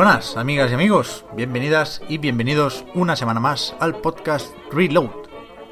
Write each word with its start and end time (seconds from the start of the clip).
Buenas, 0.00 0.38
amigas 0.38 0.70
y 0.70 0.74
amigos. 0.74 1.26
Bienvenidas 1.36 2.00
y 2.08 2.16
bienvenidos 2.16 2.86
una 2.94 3.16
semana 3.16 3.38
más 3.38 3.76
al 3.80 3.96
podcast 3.96 4.50
Reload, 4.72 5.10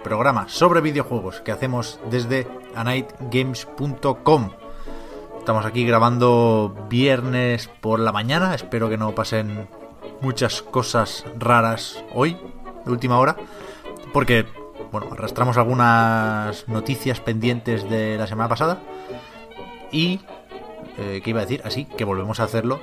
programa 0.04 0.50
sobre 0.50 0.82
videojuegos 0.82 1.40
que 1.40 1.50
hacemos 1.50 1.98
desde 2.10 2.46
anightgames.com. 2.74 4.50
Estamos 5.38 5.64
aquí 5.64 5.86
grabando 5.86 6.76
viernes 6.90 7.68
por 7.80 8.00
la 8.00 8.12
mañana. 8.12 8.54
Espero 8.54 8.90
que 8.90 8.98
no 8.98 9.14
pasen 9.14 9.66
muchas 10.20 10.60
cosas 10.60 11.24
raras 11.38 12.04
hoy, 12.12 12.36
de 12.84 12.92
última 12.92 13.18
hora, 13.18 13.34
porque, 14.12 14.44
bueno, 14.92 15.08
arrastramos 15.10 15.56
algunas 15.56 16.68
noticias 16.68 17.18
pendientes 17.20 17.88
de 17.88 18.18
la 18.18 18.26
semana 18.26 18.50
pasada 18.50 18.82
y 19.90 20.20
eh, 20.98 21.22
¿qué 21.24 21.30
iba 21.30 21.40
a 21.40 21.46
decir? 21.46 21.62
Así 21.64 21.86
que 21.86 22.04
volvemos 22.04 22.40
a 22.40 22.44
hacerlo. 22.44 22.78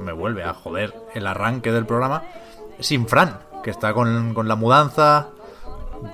Me 0.00 0.12
vuelve 0.12 0.44
a 0.44 0.54
joder 0.54 0.94
el 1.14 1.26
arranque 1.26 1.72
del 1.72 1.86
programa 1.86 2.22
sin 2.80 3.06
Fran, 3.06 3.38
que 3.62 3.70
está 3.70 3.92
con, 3.94 4.34
con 4.34 4.48
la 4.48 4.56
mudanza, 4.56 5.28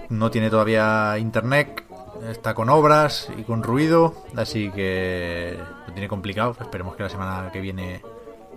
no 0.08 0.30
tiene 0.30 0.50
todavía 0.50 1.16
internet, 1.18 1.84
está 2.28 2.54
con 2.54 2.68
obras 2.68 3.28
y 3.36 3.42
con 3.42 3.62
ruido, 3.62 4.14
así 4.36 4.70
que 4.70 5.58
lo 5.86 5.92
tiene 5.92 6.08
complicado. 6.08 6.56
Esperemos 6.60 6.96
que 6.96 7.04
la 7.04 7.08
semana 7.08 7.50
que 7.52 7.60
viene 7.60 8.02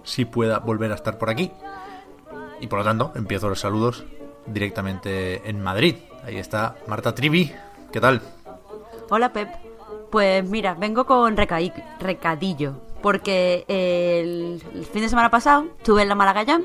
sí 0.04 0.26
pueda 0.26 0.60
volver 0.60 0.92
a 0.92 0.96
estar 0.96 1.18
por 1.18 1.30
aquí. 1.30 1.52
Y 2.60 2.68
por 2.68 2.80
lo 2.80 2.86
tanto, 2.86 3.12
empiezo 3.16 3.50
los 3.50 3.60
saludos 3.60 4.06
directamente 4.46 5.48
en 5.50 5.62
Madrid. 5.62 5.96
Ahí 6.24 6.38
está 6.38 6.76
Marta 6.88 7.16
Trivi. 7.16 7.54
¿Qué 7.92 8.00
tal? 8.00 8.22
Hola 9.10 9.34
Pep. 9.34 9.50
Pues 10.12 10.48
mira, 10.48 10.74
vengo 10.74 11.06
con 11.06 11.38
recadillo, 11.38 12.82
porque 13.02 13.66
el, 13.68 14.62
el 14.74 14.86
fin 14.86 15.02
de 15.02 15.10
semana 15.10 15.30
pasado 15.30 15.66
estuve 15.78 16.04
en 16.04 16.10
la 16.10 16.46
Jam 16.46 16.64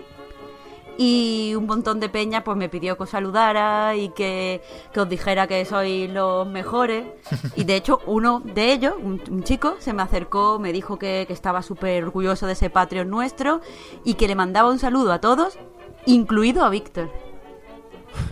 y 0.98 1.55
un 1.55 1.67
montón 1.67 2.01
de 2.01 2.09
peña 2.09 2.43
pues 2.43 2.56
me 2.56 2.69
pidió 2.69 2.97
que 2.97 3.03
os 3.03 3.11
saludara 3.11 3.95
y 3.97 4.09
que, 4.11 4.62
que 4.93 5.01
os 5.01 5.09
dijera 5.09 5.47
que 5.47 5.65
sois 5.65 6.11
los 6.11 6.47
mejores. 6.47 7.06
Y 7.56 7.65
de 7.65 7.77
hecho 7.77 8.01
uno 8.06 8.41
de 8.45 8.73
ellos, 8.73 8.95
un, 9.03 9.23
un 9.31 9.43
chico, 9.43 9.77
se 9.78 9.93
me 9.93 10.03
acercó, 10.03 10.59
me 10.59 10.73
dijo 10.73 10.98
que, 10.98 11.25
que 11.27 11.33
estaba 11.33 11.62
súper 11.62 12.05
orgulloso 12.05 12.47
de 12.47 12.53
ese 12.53 12.71
Patreon 12.71 13.09
nuestro 13.09 13.61
y 14.05 14.15
que 14.15 14.28
le 14.28 14.34
mandaba 14.34 14.71
un 14.71 14.78
saludo 14.78 15.12
a 15.12 15.21
todos, 15.21 15.59
incluido 16.06 16.65
a 16.65 16.71
Víctor. 16.71 17.11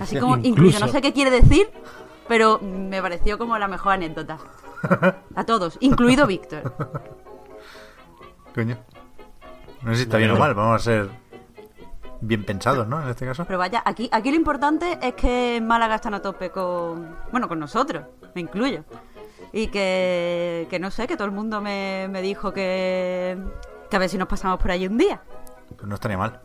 Así 0.00 0.18
como 0.18 0.36
incluido, 0.36 0.66
Incluso. 0.66 0.86
no 0.86 0.92
sé 0.92 1.02
qué 1.02 1.12
quiere 1.12 1.30
decir, 1.30 1.68
pero 2.28 2.58
me 2.60 3.02
pareció 3.02 3.38
como 3.38 3.58
la 3.58 3.68
mejor 3.68 3.92
anécdota. 3.92 4.38
A 5.34 5.44
todos, 5.44 5.78
incluido 5.80 6.26
Víctor. 6.26 6.74
Coño. 8.54 8.76
No 9.82 9.90
sé 9.90 9.96
si 9.96 10.02
está 10.02 10.16
bien 10.18 10.30
o 10.30 10.36
mal, 10.36 10.54
vamos 10.54 10.80
a 10.80 10.84
ser 10.84 11.08
bien 12.20 12.44
pensados, 12.44 12.86
¿no? 12.86 13.02
En 13.02 13.08
este 13.08 13.26
caso. 13.26 13.44
Pero 13.44 13.58
vaya, 13.58 13.82
aquí, 13.84 14.08
aquí 14.12 14.30
lo 14.30 14.36
importante 14.36 14.98
es 15.02 15.14
que 15.14 15.60
Málaga 15.62 15.96
están 15.96 16.14
a 16.14 16.22
tope 16.22 16.50
con. 16.50 17.16
Bueno, 17.30 17.48
con 17.48 17.58
nosotros, 17.58 18.04
me 18.34 18.40
incluyo. 18.40 18.84
Y 19.52 19.68
que, 19.68 20.66
que 20.70 20.78
no 20.78 20.90
sé, 20.90 21.06
que 21.06 21.16
todo 21.16 21.26
el 21.26 21.32
mundo 21.32 21.60
me, 21.60 22.08
me 22.10 22.22
dijo 22.22 22.52
que. 22.52 23.36
que 23.90 23.96
a 23.96 23.98
ver 23.98 24.08
si 24.08 24.16
nos 24.18 24.28
pasamos 24.28 24.58
por 24.58 24.70
ahí 24.70 24.86
un 24.86 24.96
día. 24.98 25.20
Pues 25.76 25.86
no 25.86 25.94
estaría 25.96 26.16
mal. 26.16 26.40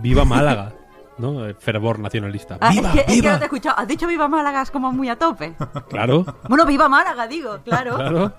Viva 0.00 0.24
Málaga, 0.26 0.72
¿no? 1.18 1.44
El 1.46 1.54
fervor 1.54 1.98
nacionalista. 1.98 2.58
Ah, 2.60 2.70
¡Viva, 2.70 2.88
es, 2.90 2.94
que, 3.04 3.12
es 3.14 3.22
que 3.22 3.28
no 3.28 3.36
te 3.38 3.44
he 3.44 3.46
escuchado. 3.46 3.78
Has 3.78 3.88
dicho 3.88 4.06
Viva 4.06 4.28
Málaga, 4.28 4.60
es 4.62 4.70
como 4.70 4.92
muy 4.92 5.08
a 5.08 5.16
tope. 5.16 5.54
Claro, 5.88 6.24
Bueno, 6.48 6.66
Viva 6.66 6.88
Málaga, 6.88 7.26
digo, 7.26 7.58
claro. 7.64 7.96
claro. 7.96 8.32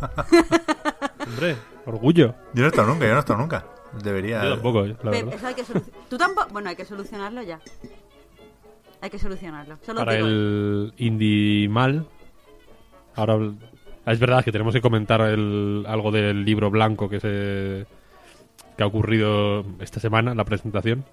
Hombre, 1.28 1.58
orgullo. 1.86 2.36
Yo 2.54 2.62
no 2.62 2.66
he 2.66 2.70
estado 2.70 2.88
nunca, 2.88 3.06
yo 3.06 3.12
no 3.12 3.18
he 3.18 3.20
estado 3.20 3.40
nunca. 3.40 3.66
Debería. 4.04 4.44
Yo 4.44 4.50
tampoco, 4.56 4.86
la 4.86 4.94
Pep, 4.96 5.06
verdad. 5.12 5.34
eso 5.34 5.48
hay 5.48 5.54
que. 5.56 5.64
Tú 6.10 6.18
tampoco. 6.18 6.48
Bueno, 6.52 6.70
hay 6.70 6.76
que 6.76 6.86
solucionarlo 6.86 7.42
ya. 7.44 7.60
Hay 9.02 9.10
que 9.10 9.20
solucionarlo. 9.20 9.78
Solo 9.86 10.00
Para 10.00 10.16
digo 10.16 10.28
el 10.28 10.94
indie 10.98 11.70
mal. 11.70 12.06
Ahora 13.16 13.38
ah, 14.06 14.12
es 14.12 14.20
verdad 14.20 14.44
que 14.44 14.52
tenemos 14.52 14.74
que 14.74 14.82
comentar 14.82 15.22
el- 15.22 15.86
algo 15.88 16.12
del 16.12 16.44
libro 16.44 16.70
blanco 16.70 17.08
que 17.08 17.20
se 17.20 17.86
que 18.76 18.84
ha 18.84 18.88
ocurrido 18.88 19.64
esta 19.80 20.00
semana, 20.02 20.36
la 20.36 20.44
presentación. 20.44 21.06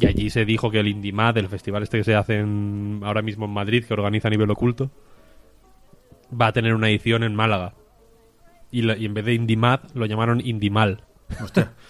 Y 0.00 0.06
allí 0.06 0.30
se 0.30 0.44
dijo 0.46 0.70
que 0.70 0.80
el 0.80 0.88
Indimad, 0.88 1.36
el 1.36 1.48
festival 1.48 1.82
este 1.82 1.98
que 1.98 2.04
se 2.04 2.14
hace 2.14 2.38
en- 2.38 3.00
ahora 3.04 3.20
mismo 3.22 3.44
en 3.46 3.52
Madrid, 3.52 3.84
que 3.84 3.92
organiza 3.94 4.28
a 4.28 4.30
nivel 4.30 4.50
oculto, 4.50 4.90
va 6.38 6.48
a 6.48 6.52
tener 6.52 6.74
una 6.74 6.88
edición 6.88 7.22
en 7.22 7.34
Málaga. 7.34 7.74
Y, 8.70 8.88
en 9.04 9.14
vez 9.14 9.24
de 9.24 9.34
Indimad 9.34 9.80
lo 9.94 10.06
llamaron 10.06 10.40
Indimal. 10.40 11.04
Hostia. 11.42 11.72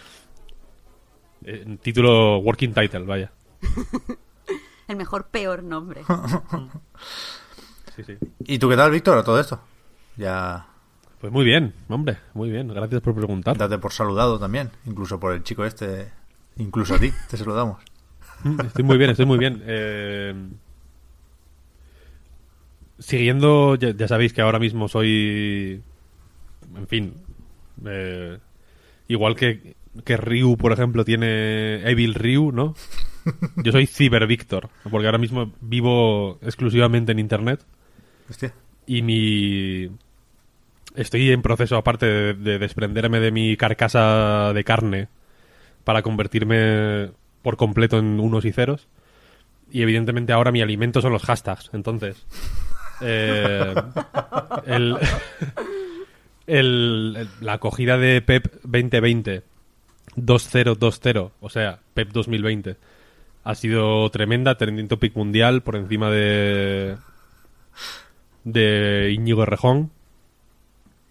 Eh, 1.48 1.78
título 1.80 2.38
working 2.38 2.74
title, 2.74 3.04
vaya. 3.04 3.30
El 4.88 4.96
mejor, 4.96 5.28
peor 5.28 5.62
nombre. 5.62 6.02
Sí, 7.94 8.04
sí. 8.04 8.18
¿Y 8.40 8.58
tú 8.58 8.68
qué 8.68 8.76
tal, 8.76 8.90
Víctor, 8.90 9.16
a 9.16 9.24
todo 9.24 9.40
esto? 9.40 9.58
Ya. 10.18 10.66
Pues 11.18 11.32
muy 11.32 11.46
bien, 11.46 11.72
hombre, 11.88 12.18
muy 12.34 12.50
bien. 12.50 12.68
Gracias 12.68 13.00
por 13.00 13.14
preguntar. 13.14 13.56
Date 13.56 13.78
por 13.78 13.92
saludado 13.92 14.38
también. 14.38 14.70
Incluso 14.84 15.18
por 15.18 15.32
el 15.32 15.42
chico 15.42 15.64
este. 15.64 16.12
Incluso 16.58 16.96
a 16.96 16.98
ti, 16.98 17.10
te 17.30 17.38
saludamos. 17.38 17.82
Estoy 18.66 18.84
muy 18.84 18.98
bien, 18.98 19.10
estoy 19.10 19.24
muy 19.24 19.38
bien. 19.38 19.62
Eh, 19.64 20.34
siguiendo, 22.98 23.76
ya, 23.76 23.90
ya 23.96 24.08
sabéis 24.08 24.34
que 24.34 24.42
ahora 24.42 24.58
mismo 24.58 24.88
soy, 24.88 25.82
en 26.76 26.86
fin, 26.88 27.14
eh, 27.86 28.38
igual 29.08 29.36
que, 29.36 29.76
que 30.04 30.16
Ryu, 30.16 30.56
por 30.56 30.72
ejemplo, 30.72 31.04
tiene 31.04 31.88
Evil 31.88 32.14
Ryu, 32.14 32.52
¿no? 32.52 32.74
Yo 33.56 33.72
soy 33.72 33.86
Cyber 33.86 34.26
Victor, 34.26 34.70
porque 34.90 35.06
ahora 35.06 35.18
mismo 35.18 35.52
vivo 35.60 36.38
exclusivamente 36.42 37.12
en 37.12 37.18
Internet 37.18 37.64
Hostia. 38.28 38.52
y 38.86 39.02
mi... 39.02 39.90
Estoy 40.94 41.30
en 41.30 41.42
proceso, 41.42 41.76
aparte 41.76 42.06
de, 42.06 42.34
de 42.34 42.58
desprenderme 42.58 43.20
de 43.20 43.30
mi 43.30 43.56
carcasa 43.58 44.54
de 44.54 44.64
carne 44.64 45.08
para 45.84 46.00
convertirme 46.00 47.10
por 47.42 47.56
completo 47.56 47.98
en 47.98 48.18
unos 48.18 48.44
y 48.44 48.52
ceros. 48.52 48.88
Y 49.70 49.82
evidentemente 49.82 50.32
ahora 50.32 50.52
mi 50.52 50.62
alimento 50.62 51.00
son 51.00 51.12
los 51.12 51.22
hashtags. 51.22 51.70
Entonces, 51.72 52.26
eh, 53.00 53.74
el, 54.66 54.96
la 56.46 57.52
acogida 57.52 57.98
de 57.98 58.22
PEP 58.22 58.62
2020 58.62 59.42
2020, 60.16 61.30
o 61.40 61.50
sea, 61.50 61.80
PEP 61.94 62.12
2020, 62.12 62.76
ha 63.44 63.54
sido 63.54 64.08
tremenda, 64.10 64.56
trending 64.56 64.88
topic 64.88 65.14
mundial 65.14 65.62
por 65.62 65.76
encima 65.76 66.10
de 66.10 66.96
de 68.44 69.12
Íñigo 69.12 69.42
Errejón 69.42 69.90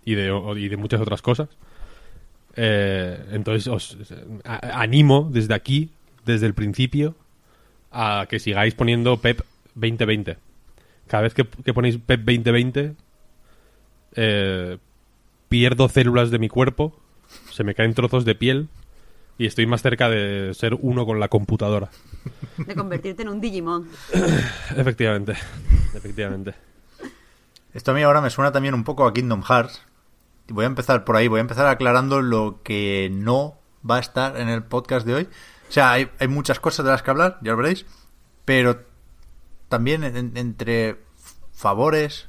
y 0.06 0.16
de, 0.16 0.32
y 0.58 0.70
de 0.70 0.78
muchas 0.78 1.02
otras 1.02 1.22
cosas. 1.22 1.50
Eh, 2.56 3.26
entonces 3.32 3.68
os 3.68 3.98
animo 4.44 5.30
desde 5.32 5.54
aquí, 5.54 5.90
desde 6.26 6.46
el 6.46 6.54
principio, 6.54 7.16
a 7.92 8.26
que 8.30 8.40
sigáis 8.40 8.74
poniendo 8.74 9.18
PEP 9.18 9.42
2020. 9.76 10.38
Cada 11.08 11.24
vez 11.24 11.34
que, 11.34 11.46
que 11.46 11.74
ponéis 11.74 11.98
PEP 11.98 12.22
2020, 12.22 12.94
eh, 14.16 14.78
pierdo 15.56 15.88
células 15.88 16.32
de 16.32 16.38
mi 16.40 16.50
cuerpo, 16.50 16.94
se 17.50 17.64
me 17.64 17.76
caen 17.76 17.94
trozos 17.94 18.26
de 18.26 18.36
piel 18.36 18.68
y 19.38 19.46
estoy 19.46 19.66
más 19.68 19.82
cerca 19.82 20.10
de 20.10 20.54
ser 20.54 20.74
uno 20.82 21.06
con 21.06 21.22
la 21.22 21.30
computadora. 21.30 21.92
De 22.58 22.76
convertirte 22.76 23.22
en 23.22 23.30
un 23.30 23.40
Digimon. 23.40 23.88
Efectivamente, 24.76 25.34
efectivamente. 25.94 26.56
Esto 27.74 27.92
a 27.92 27.94
mí 27.94 28.02
ahora 28.04 28.20
me 28.20 28.30
suena 28.32 28.52
también 28.52 28.74
un 28.74 28.84
poco 28.84 29.06
a 29.08 29.14
Kingdom 29.14 29.44
Hearts. 29.44 29.82
Voy 30.50 30.66
a 30.66 30.68
empezar 30.68 31.06
por 31.06 31.16
ahí, 31.16 31.30
voy 31.30 31.38
a 31.38 31.42
empezar 31.48 31.68
aclarando 31.68 32.22
lo 32.22 32.60
que 32.62 33.10
no 33.14 33.58
va 33.90 33.96
a 33.96 34.00
estar 34.00 34.36
en 34.36 34.50
el 34.50 34.62
podcast 34.64 35.06
de 35.08 35.14
hoy. 35.14 35.24
O 35.70 35.72
sea, 35.72 35.94
hay, 35.94 36.10
hay 36.20 36.28
muchas 36.28 36.60
cosas 36.60 36.86
de 36.86 36.92
las 36.92 37.02
que 37.02 37.12
hablar, 37.12 37.40
ya 37.42 37.52
lo 37.52 37.58
veréis, 37.60 37.86
pero 38.44 38.82
también 39.70 40.04
en- 40.04 40.36
entre 40.36 40.98
favores 41.54 42.28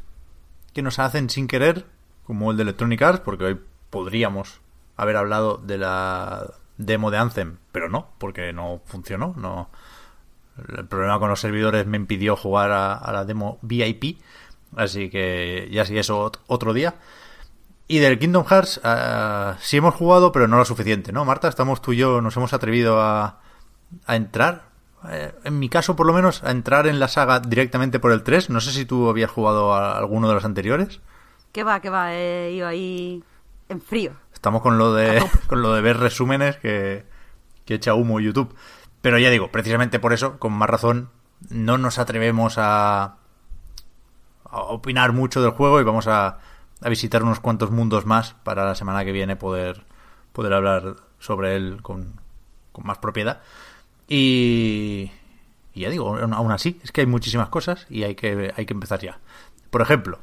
que 0.73 0.83
nos 0.83 1.01
hacen 1.01 1.29
sin 1.29 1.49
querer, 1.49 1.87
como 2.27 2.51
el 2.51 2.57
de 2.57 2.65
Electronic 2.65 3.03
Arts, 3.03 3.21
porque 3.21 3.45
hoy 3.45 3.61
podríamos 3.91 4.61
haber 4.97 5.17
hablado 5.17 5.59
de 5.59 5.79
la 5.79 6.55
demo 6.79 7.11
de 7.11 7.19
Anthem, 7.19 7.57
pero 7.73 7.89
no, 7.89 8.09
porque 8.19 8.53
no 8.53 8.81
funcionó, 8.85 9.35
no 9.37 9.71
el 10.77 10.87
problema 10.87 11.19
con 11.19 11.29
los 11.29 11.41
servidores 11.41 11.87
me 11.87 11.99
impidió 11.99 12.35
jugar 12.37 12.71
a, 12.73 13.13
la 13.13 13.25
demo 13.27 13.59
VIP, 13.63 14.19
así 14.75 15.11
que 15.11 15.69
ya 15.71 15.85
sí 15.85 15.99
eso 15.99 16.31
ot- 16.33 16.39
otro 16.47 16.73
día. 16.73 16.95
Y 17.89 17.99
del 17.99 18.19
Kingdom 18.19 18.45
Hearts 18.47 18.81
ah, 18.83 19.57
sí 19.61 19.77
hemos 19.77 19.95
jugado, 19.95 20.33
pero 20.33 20.49
no 20.49 20.57
lo 20.57 20.65
suficiente, 20.65 21.13
¿no? 21.13 21.25
Marta, 21.25 21.49
estamos 21.49 21.81
tú 21.83 21.93
y 21.93 21.99
yo, 21.99 22.21
nos 22.21 22.37
hemos 22.37 22.53
atrevido 22.53 23.01
a, 23.01 23.41
a 24.07 24.17
entrar, 24.17 24.71
eh, 25.11 25.33
en 25.45 25.59
mi 25.59 25.69
caso 25.69 25.95
por 25.95 26.07
lo 26.07 26.13
menos, 26.13 26.43
a 26.43 26.51
entrar 26.51 26.87
en 26.89 26.99
la 26.99 27.09
saga 27.09 27.39
directamente 27.39 28.01
por 28.01 28.11
el 28.13 28.23
3. 28.25 28.51
No 28.51 28.61
sé 28.61 28.73
si 28.73 28.87
tú 28.87 29.09
habías 29.09 29.31
jugado 29.31 29.73
a 29.75 29.97
alguno 29.99 30.27
de 30.27 30.35
los 30.35 30.45
anteriores. 30.45 31.01
Que 31.57 31.65
va, 31.65 31.81
que 31.81 31.89
va, 31.89 32.13
he 32.13 32.53
ido 32.53 32.69
ahí 32.69 33.25
en 33.71 33.81
frío. 33.81 34.13
Estamos 34.35 34.61
con 34.61 34.77
lo 34.77 34.93
de, 34.93 35.25
con 35.47 35.63
lo 35.63 35.73
de 35.73 35.81
ver 35.81 35.97
resúmenes 35.97 36.59
que, 36.59 37.07
que 37.65 37.77
echa 37.77 37.95
humo 37.95 38.21
YouTube. 38.21 38.55
Pero 39.01 39.19
ya 39.19 39.31
digo, 39.31 39.51
precisamente 39.51 39.99
por 39.99 40.13
eso, 40.13 40.39
con 40.39 40.53
más 40.53 40.69
razón, 40.69 41.09
no 41.49 41.79
nos 41.79 41.99
atrevemos 41.99 42.59
a, 42.59 43.17
a 44.45 44.59
opinar 44.59 45.15
mucho 45.15 45.41
del 45.41 45.53
juego 45.53 45.81
y 45.81 45.85
vamos 45.85 46.09
a, 46.09 46.41
a 46.83 46.89
visitar 46.91 47.23
unos 47.23 47.41
cuantos 47.41 47.71
mundos 47.71 48.05
más 48.05 48.35
para 48.45 48.67
la 48.67 48.75
semana 48.75 49.03
que 49.07 49.13
viene 49.13 49.35
poder, 49.37 49.87
poder 50.35 50.53
hablar 50.53 50.97
sobre 51.21 51.57
él 51.57 51.79
con, 51.81 52.21
con 52.73 52.87
más 52.87 52.99
propiedad. 52.99 53.41
Y, 54.07 55.11
y 55.73 55.81
ya 55.81 55.89
digo, 55.89 56.19
aún 56.19 56.35
aún 56.35 56.53
así, 56.53 56.79
es 56.85 56.93
que 56.93 57.01
hay 57.01 57.07
muchísimas 57.07 57.49
cosas 57.49 57.87
y 57.89 58.03
hay 58.03 58.15
que, 58.15 58.53
hay 58.55 58.67
que 58.67 58.75
empezar 58.75 59.01
ya. 59.01 59.21
Por 59.71 59.81
ejemplo, 59.81 60.19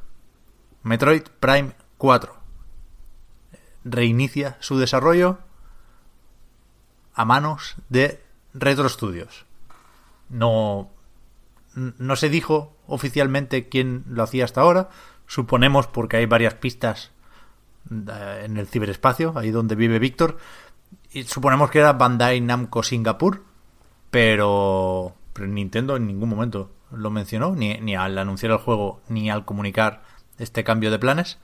Metroid 0.84 1.24
Prime 1.40 1.72
4 1.98 2.36
reinicia 3.86 4.58
su 4.60 4.78
desarrollo 4.78 5.40
a 7.14 7.26
manos 7.26 7.76
de 7.90 8.22
Retro 8.54 8.90
Studios. 8.90 9.46
No, 10.30 10.90
no 11.76 12.16
se 12.16 12.30
dijo 12.30 12.76
oficialmente 12.88 13.70
quién 13.70 14.04
lo 14.08 14.24
hacía 14.24 14.46
hasta 14.46 14.62
ahora. 14.62 14.90
Suponemos 15.26 15.88
porque 15.88 16.18
hay 16.18 16.26
varias 16.26 16.56
pistas 16.56 17.12
eh, 17.90 18.42
en 18.46 18.58
el 18.58 18.68
ciberespacio, 18.68 19.34
ahí 19.38 19.52
donde 19.52 19.76
vive 19.76 20.00
Víctor. 20.00 20.38
Y 21.12 21.24
suponemos 21.24 21.72
que 21.72 21.80
era 21.80 21.94
Bandai 21.94 22.42
Namco 22.42 22.84
Singapur, 22.84 23.44
pero, 24.10 25.16
Nintendo 25.40 25.96
en 25.96 26.08
ningún 26.08 26.30
momento 26.30 26.72
lo 26.92 27.10
mencionó, 27.10 27.56
ni 27.56 27.96
al 27.96 28.18
anunciar 28.18 28.52
el 28.52 28.58
juego, 28.60 29.02
ni 29.08 29.30
al 29.30 29.46
comunicar 29.46 30.04
este 30.40 30.64
cambio 30.64 30.92
de 30.92 31.00
planes. 31.00 31.40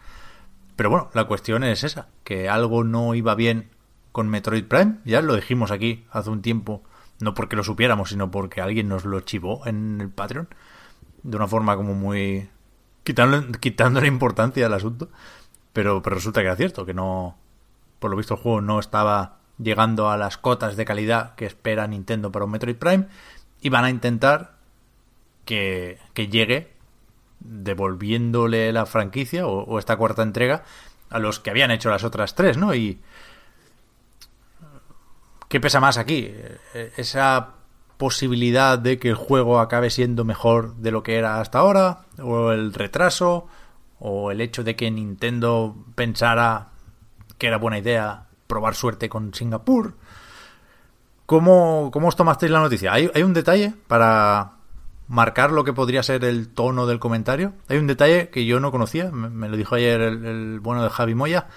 Pero 0.75 0.89
bueno, 0.89 1.09
la 1.13 1.25
cuestión 1.25 1.63
es 1.63 1.83
esa, 1.83 2.07
que 2.23 2.47
algo 2.47 2.83
no 2.83 3.13
iba 3.13 3.35
bien 3.35 3.69
con 4.11 4.29
Metroid 4.29 4.65
Prime, 4.65 4.99
ya 5.05 5.21
lo 5.21 5.35
dijimos 5.35 5.71
aquí 5.71 6.05
hace 6.11 6.29
un 6.29 6.41
tiempo, 6.41 6.83
no 7.19 7.33
porque 7.33 7.55
lo 7.55 7.63
supiéramos, 7.63 8.09
sino 8.09 8.31
porque 8.31 8.61
alguien 8.61 8.87
nos 8.87 9.05
lo 9.05 9.19
chivó 9.19 9.65
en 9.67 9.99
el 10.01 10.09
Patreon, 10.09 10.47
de 11.23 11.35
una 11.35 11.47
forma 11.47 11.75
como 11.75 11.93
muy... 11.93 12.49
quitando, 13.03 13.51
quitándole 13.59 14.07
importancia 14.07 14.65
al 14.65 14.73
asunto, 14.73 15.09
pero, 15.73 16.01
pero 16.01 16.15
resulta 16.15 16.41
que 16.41 16.47
era 16.47 16.55
cierto, 16.55 16.85
que 16.85 16.93
no... 16.93 17.37
Por 17.99 18.11
lo 18.11 18.17
visto 18.17 18.35
el 18.35 18.39
juego 18.39 18.61
no 18.61 18.79
estaba 18.79 19.39
llegando 19.57 20.09
a 20.09 20.15
las 20.15 20.37
cotas 20.37 20.77
de 20.77 20.85
calidad 20.85 21.35
que 21.35 21.45
espera 21.45 21.85
Nintendo 21.87 22.31
para 22.31 22.45
un 22.45 22.51
Metroid 22.51 22.77
Prime, 22.77 23.07
y 23.61 23.67
van 23.67 23.83
a 23.83 23.89
intentar 23.89 24.55
que, 25.43 25.99
que 26.13 26.29
llegue 26.29 26.78
devolviéndole 27.39 28.71
la 28.71 28.85
franquicia 28.85 29.47
o, 29.47 29.79
esta 29.79 29.97
cuarta 29.97 30.23
entrega 30.23 30.63
a 31.09 31.19
los 31.19 31.39
que 31.39 31.49
habían 31.49 31.71
hecho 31.71 31.89
las 31.89 32.03
otras 32.03 32.35
tres, 32.35 32.57
¿no? 32.57 32.73
Y 32.75 32.99
¿qué 35.47 35.59
pesa 35.59 35.79
más 35.79 35.97
aquí? 35.97 36.31
Esa 36.97 37.53
posibilidad 37.97 38.77
de 38.77 38.99
que 38.99 39.09
el 39.09 39.15
juego 39.15 39.59
acabe 39.59 39.89
siendo 39.89 40.23
mejor 40.23 40.75
de 40.75 40.91
lo 40.91 41.03
que 41.03 41.17
era 41.17 41.41
hasta 41.41 41.59
ahora 41.59 42.05
o 42.21 42.51
el 42.51 42.73
retraso 42.73 43.47
o 43.99 44.31
el 44.31 44.39
hecho 44.39 44.63
de 44.63 44.75
que 44.75 44.89
Nintendo 44.89 45.75
pensara 45.95 46.69
que 47.37 47.47
era 47.47 47.57
buena 47.57 47.79
idea 47.79 48.27
probar 48.47 48.75
suerte 48.75 49.09
con 49.09 49.33
Singapur. 49.33 49.95
¿Cómo, 51.25 51.89
cómo 51.91 52.07
os 52.07 52.15
tomasteis 52.15 52.51
la 52.51 52.59
noticia? 52.59 52.93
Hay 52.93 53.23
un 53.23 53.33
detalle 53.33 53.73
para 53.87 54.58
marcar 55.09 55.51
lo 55.51 55.63
que 55.63 55.73
podría 55.73 56.03
ser 56.03 56.23
el 56.23 56.47
tono 56.47 56.85
del 56.85 56.99
comentario. 56.99 57.53
Hay 57.67 57.77
un 57.77 57.87
detalle 57.87 58.29
que 58.29 58.45
yo 58.45 58.59
no 58.59 58.71
conocía, 58.71 59.11
me, 59.11 59.49
lo 59.49 59.57
dijo 59.57 59.75
ayer 59.75 59.99
el, 59.99 60.59
bueno 60.61 60.83
de 60.83 60.89
Javi 60.89 61.15
Moya, 61.15 61.47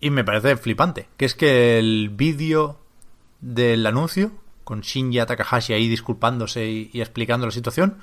y 0.00 0.10
me 0.10 0.24
parece 0.24 0.56
flipante, 0.56 1.08
que 1.16 1.26
es 1.26 1.34
que 1.34 1.78
el 1.78 2.08
vídeo 2.08 2.80
del 3.40 3.86
anuncio, 3.86 4.32
con 4.64 4.80
Shinji 4.80 5.18
Takahashi 5.18 5.74
ahí 5.74 5.88
disculpándose 5.88 6.66
y, 6.66 6.90
y, 6.92 7.00
explicando 7.00 7.46
la 7.46 7.52
situación, 7.52 7.98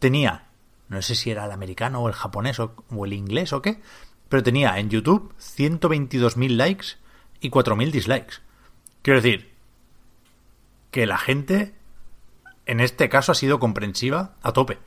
tenía, 0.00 0.48
no 0.88 1.00
sé 1.00 1.14
si 1.14 1.30
era 1.30 1.44
el 1.44 1.52
americano 1.52 2.00
o 2.00 2.08
el 2.08 2.14
japonés 2.14 2.58
o, 2.60 2.74
o 2.90 3.04
el 3.04 3.12
inglés 3.12 3.52
o 3.52 3.62
qué, 3.62 3.80
pero 4.28 4.42
tenía 4.42 4.78
en 4.78 4.90
YouTube 4.90 5.32
122.000 5.38 6.56
likes 6.56 6.86
y 7.40 7.50
4.000 7.50 7.90
dislikes. 7.92 8.34
Quiero 9.02 9.20
decir, 9.20 9.52
que 10.90 11.06
la 11.06 11.18
gente 11.18 11.77
en 12.68 12.80
este 12.80 13.08
caso 13.08 13.32
ha 13.32 13.34
sido 13.34 13.58
comprensiva 13.58 14.34
a 14.42 14.52
tope. 14.52 14.78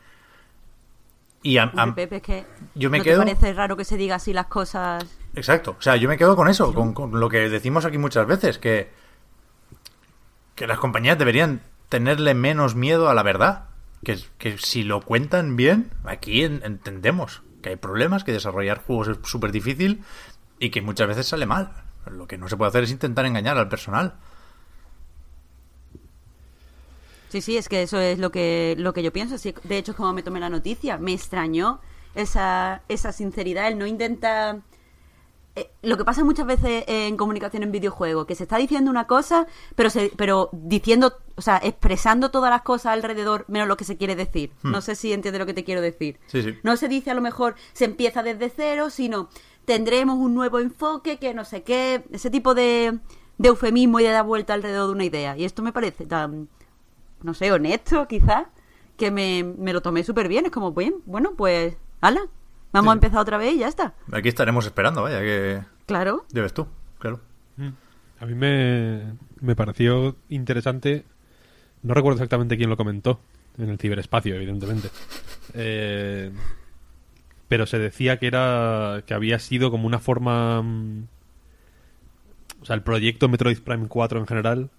Y 1.43 1.57
a, 1.57 1.63
a, 1.75 1.95
Pepe, 1.95 2.17
es 2.17 2.21
que 2.21 2.45
yo 2.75 2.91
me 2.91 2.99
¿no 2.99 3.03
quedo... 3.03 3.19
te 3.25 3.33
parece 3.33 3.53
raro 3.53 3.75
que 3.75 3.83
se 3.83 3.97
diga 3.97 4.15
así 4.15 4.31
las 4.31 4.45
cosas? 4.45 5.03
Exacto, 5.33 5.75
o 5.77 5.81
sea, 5.81 5.95
yo 5.95 6.07
me 6.07 6.17
quedo 6.17 6.35
con 6.35 6.47
eso, 6.47 6.71
con, 6.73 6.93
con, 6.93 7.19
lo 7.19 7.27
que 7.29 7.49
decimos 7.49 7.83
aquí 7.83 7.97
muchas 7.97 8.27
veces, 8.27 8.59
que, 8.59 8.91
que 10.53 10.67
las 10.67 10.77
compañías 10.77 11.17
deberían 11.17 11.61
tenerle 11.89 12.35
menos 12.35 12.75
miedo 12.75 13.09
a 13.09 13.13
la 13.15 13.23
verdad. 13.23 13.65
Que, 14.03 14.19
que 14.37 14.57
si 14.57 14.83
lo 14.83 15.01
cuentan 15.01 15.55
bien, 15.55 15.91
aquí 16.05 16.43
en, 16.43 16.61
entendemos 16.63 17.41
que 17.61 17.69
hay 17.69 17.75
problemas, 17.75 18.23
que 18.23 18.31
desarrollar 18.31 18.83
juegos 18.83 19.07
es 19.09 19.17
súper 19.23 19.51
difícil 19.51 20.03
y 20.59 20.69
que 20.69 20.81
muchas 20.81 21.07
veces 21.07 21.27
sale 21.27 21.45
mal. 21.45 21.71
Lo 22.09 22.27
que 22.27 22.37
no 22.37 22.47
se 22.47 22.57
puede 22.57 22.69
hacer 22.69 22.83
es 22.83 22.91
intentar 22.91 23.25
engañar 23.25 23.57
al 23.57 23.69
personal. 23.69 24.15
Sí, 27.31 27.39
sí, 27.39 27.55
es 27.55 27.69
que 27.69 27.81
eso 27.81 27.97
es 27.97 28.19
lo 28.19 28.29
que, 28.29 28.75
lo 28.77 28.93
que 28.93 29.01
yo 29.03 29.13
pienso. 29.13 29.37
Sí, 29.37 29.55
de 29.63 29.77
hecho, 29.77 29.91
es 29.91 29.97
como 29.97 30.11
me 30.11 30.21
tomé 30.21 30.41
la 30.41 30.49
noticia. 30.49 30.97
Me 30.97 31.13
extrañó 31.13 31.79
esa, 32.13 32.81
esa 32.89 33.13
sinceridad. 33.13 33.69
Él 33.69 33.77
no 33.77 33.87
intenta... 33.87 34.59
Eh, 35.55 35.69
lo 35.81 35.97
que 35.97 36.05
pasa 36.05 36.25
muchas 36.25 36.45
veces 36.45 36.83
en 36.87 37.15
comunicación 37.15 37.63
en 37.63 37.71
videojuegos, 37.71 38.25
que 38.25 38.35
se 38.35 38.43
está 38.43 38.57
diciendo 38.57 38.91
una 38.91 39.07
cosa, 39.07 39.47
pero 39.75 39.89
se, 39.89 40.11
pero 40.15 40.49
diciendo, 40.51 41.13
o 41.35 41.41
sea, 41.41 41.59
expresando 41.63 42.31
todas 42.31 42.49
las 42.49 42.61
cosas 42.61 42.93
alrededor 42.93 43.45
menos 43.47 43.67
lo 43.67 43.77
que 43.77 43.85
se 43.85 43.97
quiere 43.97 44.15
decir. 44.15 44.51
Hmm. 44.61 44.71
No 44.71 44.81
sé 44.81 44.95
si 44.95 45.13
entiende 45.13 45.39
lo 45.39 45.45
que 45.45 45.53
te 45.53 45.63
quiero 45.63 45.81
decir. 45.81 46.19
Sí, 46.27 46.41
sí. 46.41 46.57
No 46.63 46.75
se 46.75 46.89
dice 46.89 47.11
a 47.11 47.13
lo 47.13 47.21
mejor 47.21 47.55
se 47.73 47.85
empieza 47.85 48.23
desde 48.23 48.49
cero, 48.49 48.89
sino 48.89 49.29
tendremos 49.63 50.17
un 50.17 50.33
nuevo 50.35 50.59
enfoque, 50.59 51.17
que 51.17 51.33
no 51.33 51.45
sé 51.45 51.63
qué, 51.63 52.03
ese 52.11 52.29
tipo 52.29 52.53
de, 52.55 52.99
de 53.37 53.49
eufemismo 53.49 53.99
y 53.99 54.03
de 54.03 54.09
dar 54.09 54.25
vuelta 54.25 54.53
alrededor 54.53 54.87
de 54.87 54.93
una 54.93 55.05
idea. 55.05 55.37
Y 55.37 55.45
esto 55.45 55.61
me 55.61 55.73
parece 55.73 56.05
tan 56.05 56.49
no 57.23 57.33
sé, 57.33 57.51
honesto 57.51 58.07
quizás, 58.07 58.47
que 58.97 59.11
me, 59.11 59.43
me 59.43 59.73
lo 59.73 59.81
tomé 59.81 60.03
súper 60.03 60.27
bien. 60.27 60.45
Es 60.45 60.51
como, 60.51 60.71
bien, 60.73 60.95
bueno, 61.05 61.33
pues, 61.35 61.77
ala, 62.01 62.21
vamos 62.71 62.87
sí. 62.87 62.89
a 62.89 62.93
empezar 62.93 63.19
otra 63.19 63.37
vez 63.37 63.55
y 63.55 63.59
ya 63.59 63.67
está. 63.67 63.93
Aquí 64.11 64.29
estaremos 64.29 64.65
esperando, 64.65 65.01
vaya, 65.03 65.19
que... 65.21 65.61
Claro. 65.85 66.25
Debes 66.31 66.53
tú, 66.53 66.67
claro. 66.99 67.19
A 68.19 68.25
mí 68.25 68.35
me, 68.35 69.13
me 69.39 69.55
pareció 69.55 70.15
interesante, 70.29 71.05
no 71.81 71.93
recuerdo 71.93 72.17
exactamente 72.17 72.55
quién 72.57 72.69
lo 72.69 72.77
comentó, 72.77 73.19
en 73.57 73.69
el 73.69 73.77
ciberespacio, 73.79 74.35
evidentemente. 74.35 74.89
Eh, 75.53 76.31
pero 77.49 77.65
se 77.65 77.77
decía 77.77 78.17
que 78.19 78.27
era 78.27 79.03
que 79.05 79.13
había 79.13 79.37
sido 79.37 79.69
como 79.69 79.85
una 79.85 79.99
forma... 79.99 80.61
mm, 80.61 81.07
O 82.61 82.65
sea, 82.65 82.75
el 82.77 82.83
proyecto 82.83 83.27
Metroid 83.27 83.59
Prime 83.59 83.89
4 83.89 84.19
en 84.19 84.27
general 84.27 84.69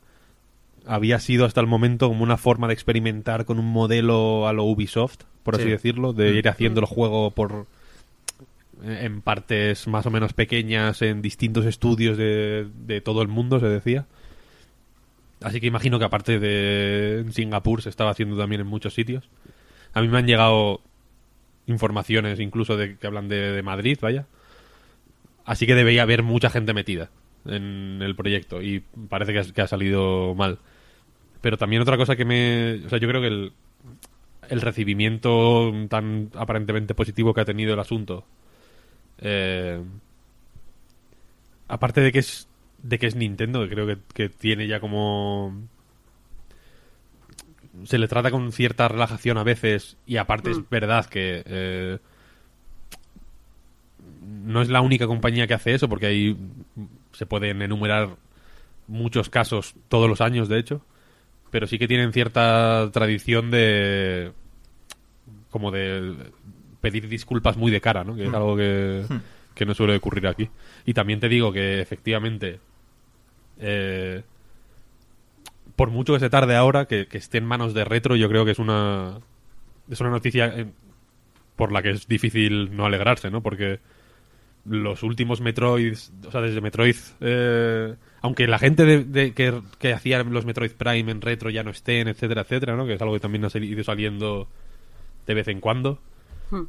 había 0.87 1.19
sido 1.21 1.45
hasta 1.45 1.61
el 1.61 1.67
momento 1.67 2.09
como 2.09 2.23
una 2.23 2.37
forma 2.37 2.67
de 2.69 2.75
experimentar 2.75 3.45
con 3.45 3.59
un 3.59 3.67
modelo 3.67 4.47
a 4.49 4.53
lo 4.53 4.65
Ubisoft, 4.65 5.21
por 5.43 5.55
así 5.55 5.65
Sí. 5.65 5.71
decirlo, 5.71 6.13
de 6.13 6.31
ir 6.35 6.49
haciendo 6.49 6.81
el 6.81 6.87
juego 6.87 7.31
por 7.31 7.67
en 8.85 9.21
partes 9.21 9.87
más 9.87 10.07
o 10.07 10.11
menos 10.11 10.33
pequeñas 10.33 11.03
en 11.03 11.23
distintos 11.23 11.67
estudios 11.67 12.17
de, 12.17 12.67
de 12.87 13.01
todo 13.01 13.23
el 13.23 13.29
mundo, 13.29 13.61
se 13.61 13.67
decía. 13.69 14.07
Así 15.41 15.61
que 15.61 15.67
imagino 15.69 15.99
que 15.99 16.05
aparte 16.05 16.39
de 16.41 17.25
Singapur 17.33 17.83
se 17.83 17.89
estaba 17.91 18.11
haciendo 18.11 18.37
también 18.37 18.61
en 18.61 18.67
muchos 18.67 18.95
sitios. 18.95 19.29
A 19.93 20.01
mí 20.01 20.09
me 20.09 20.19
han 20.19 20.27
llegado 20.27 20.81
informaciones 21.67 22.41
incluso 22.41 22.77
de 22.77 22.97
que 22.97 23.07
hablan 23.07 23.29
de, 23.29 23.53
de 23.53 23.63
Madrid, 23.63 23.99
vaya. 24.01 24.27
Así 25.45 25.67
que 25.67 25.75
debería 25.75 26.03
haber 26.03 26.23
mucha 26.23 26.51
gente 26.51 26.75
metida. 26.75 27.11
en 27.45 28.01
el 28.03 28.15
proyecto 28.15 28.63
y 28.63 28.85
parece 29.09 29.33
que 29.33 29.39
ha, 29.41 29.45
que 29.45 29.63
ha 29.63 29.67
salido 29.69 30.35
mal. 30.37 30.59
Pero 31.43 31.59
también 31.59 31.83
otra 31.83 31.99
cosa 31.99 32.17
que 32.17 32.25
me... 32.25 32.81
O 32.87 32.89
sea, 32.89 32.99
yo 32.99 33.09
creo 33.09 33.21
que 33.21 33.27
el, 33.27 33.53
el 34.49 34.61
recibimiento 34.61 35.73
tan 35.89 36.31
aparentemente 36.35 36.95
positivo 36.95 37.35
que 37.35 37.43
ha 37.43 37.45
tenido 37.45 37.75
el 37.75 37.81
asunto, 37.81 38.25
eh, 39.19 39.83
aparte 41.69 42.01
de 42.01 42.13
que 42.13 42.21
es 42.21 42.49
de 42.83 42.99
que 42.99 43.07
es 43.07 43.15
Nintendo, 43.15 43.63
que 43.63 43.69
creo 43.69 43.87
que, 43.87 43.99
que 44.13 44.29
tiene 44.29 44.67
ya 44.67 44.81
como 44.81 45.55
se 47.85 47.99
le 47.99 48.09
trata 48.09 48.31
con 48.31 48.53
cierta 48.53 48.89
relajación 48.89 49.39
a 49.39 49.45
veces 49.45 49.97
y 50.07 50.17
aparte 50.17 50.51
es 50.51 50.69
verdad 50.69 51.07
que 51.07 51.43
eh, 51.47 51.99
no 54.21 54.61
es 54.61 54.69
la 54.69 54.81
única 54.81 55.07
compañía 55.07 55.47
que 55.47 55.55
hace 55.55 55.75
eso 55.75 55.89
porque 55.89 56.07
ahí 56.07 56.37
se 57.13 57.25
pueden 57.25 57.63
enumerar 57.63 58.17
muchos 58.89 59.31
casos 59.31 59.75
todos 59.89 60.09
los 60.09 60.21
años 60.21 60.49
de 60.49 60.59
hecho 60.59 60.83
pero 61.53 61.69
sí 61.69 61.79
que 61.79 61.87
tienen 61.87 62.13
cierta 62.13 62.91
tradición 62.93 63.53
de 63.53 64.33
como 65.51 65.71
de 65.71 66.17
pedir 66.81 67.07
disculpas 67.09 67.57
muy 67.57 67.71
de 67.71 67.81
cara 67.81 68.03
no 68.03 68.17
que 68.17 68.27
es 68.27 68.35
algo 68.35 68.57
que, 68.57 69.05
que 69.55 69.67
no 69.67 69.75
suele 69.75 69.95
ocurrir 69.95 70.27
aquí. 70.27 70.49
Y 70.87 70.95
también 70.95 71.21
te 71.21 71.29
digo 71.29 71.53
que 71.53 71.81
efectivamente 71.81 72.59
eh, 73.61 74.23
por 75.77 75.91
mucho 75.91 76.15
que 76.15 76.21
se 76.21 76.31
tarde 76.31 76.57
ahora, 76.57 76.87
que, 76.87 77.07
que 77.07 77.19
esté 77.19 77.39
en 77.39 77.45
manos 77.45 77.75
de 77.75 77.85
retro, 77.85 78.17
yo 78.17 78.29
creo 78.29 78.45
que 78.45 78.53
es 78.53 78.59
una 78.59 79.19
es 79.91 80.01
una 80.01 80.11
noticia 80.11 80.47
eh, 80.47 80.67
por 81.55 81.71
la 81.71 81.83
que 81.83 81.91
es 81.91 82.09
difícil 82.09 82.75
no 82.75 82.87
alegrarse, 82.87 83.31
¿no? 83.31 83.43
Porque 83.43 83.81
los 84.65 85.03
últimos 85.03 85.43
Metroid, 85.43 85.99
o 86.27 86.31
sea, 86.31 86.41
desde 86.41 86.63
Metroid, 86.63 86.97
eh, 87.21 87.95
aunque 88.23 88.47
la 88.47 88.59
gente 88.59 88.85
de, 88.85 89.05
de- 89.05 89.35
que, 89.35 89.61
que 89.79 89.93
hacía 89.93 90.23
los 90.23 90.47
Metroid 90.47 90.73
Prime 90.73 91.11
en 91.11 91.21
retro 91.21 91.51
ya 91.51 91.63
no 91.65 91.71
estén, 91.71 92.09
etcétera, 92.09 92.43
etcétera, 92.43 92.77
¿no? 92.77 92.87
Que 92.87 92.95
es 92.95 93.03
algo 93.03 93.15
que 93.15 93.21
también 93.21 93.45
ha 93.45 93.59
ido 93.59 93.85
saliendo 93.85 94.49
de 95.27 95.35
vez 95.35 95.49
en 95.49 95.61
cuando. 95.61 95.99
Hmm. 96.51 96.63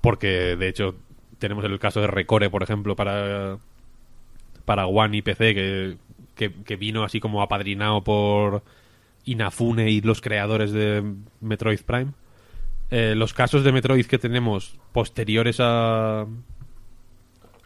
Porque, 0.00 0.56
de 0.56 0.68
hecho, 0.68 0.96
tenemos 1.38 1.64
el 1.64 1.78
caso 1.78 2.00
de 2.00 2.06
Recore, 2.06 2.50
por 2.50 2.62
ejemplo, 2.62 2.96
para, 2.96 3.58
para 4.64 4.86
One 4.86 5.18
y 5.18 5.22
PC, 5.22 5.54
que, 5.54 5.96
que, 6.34 6.52
que 6.52 6.76
vino 6.76 7.04
así 7.04 7.20
como 7.20 7.42
apadrinado 7.42 8.02
por 8.02 8.62
Inafune 9.24 9.90
y 9.90 10.00
los 10.00 10.20
creadores 10.20 10.72
de 10.72 11.02
Metroid 11.40 11.80
Prime. 11.80 12.12
Eh, 12.90 13.14
los 13.14 13.32
casos 13.32 13.64
de 13.64 13.72
Metroid 13.72 14.06
que 14.06 14.18
tenemos 14.18 14.78
posteriores 14.92 15.56
a, 15.60 16.26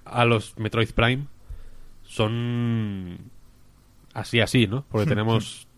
a 0.05 0.25
los 0.25 0.57
Metroid 0.59 0.91
Prime 0.91 1.25
son 2.09 3.19
así, 4.15 4.41
así, 4.41 4.67
¿no? 4.67 4.85
Porque 4.91 5.07
tenemos 5.09 5.69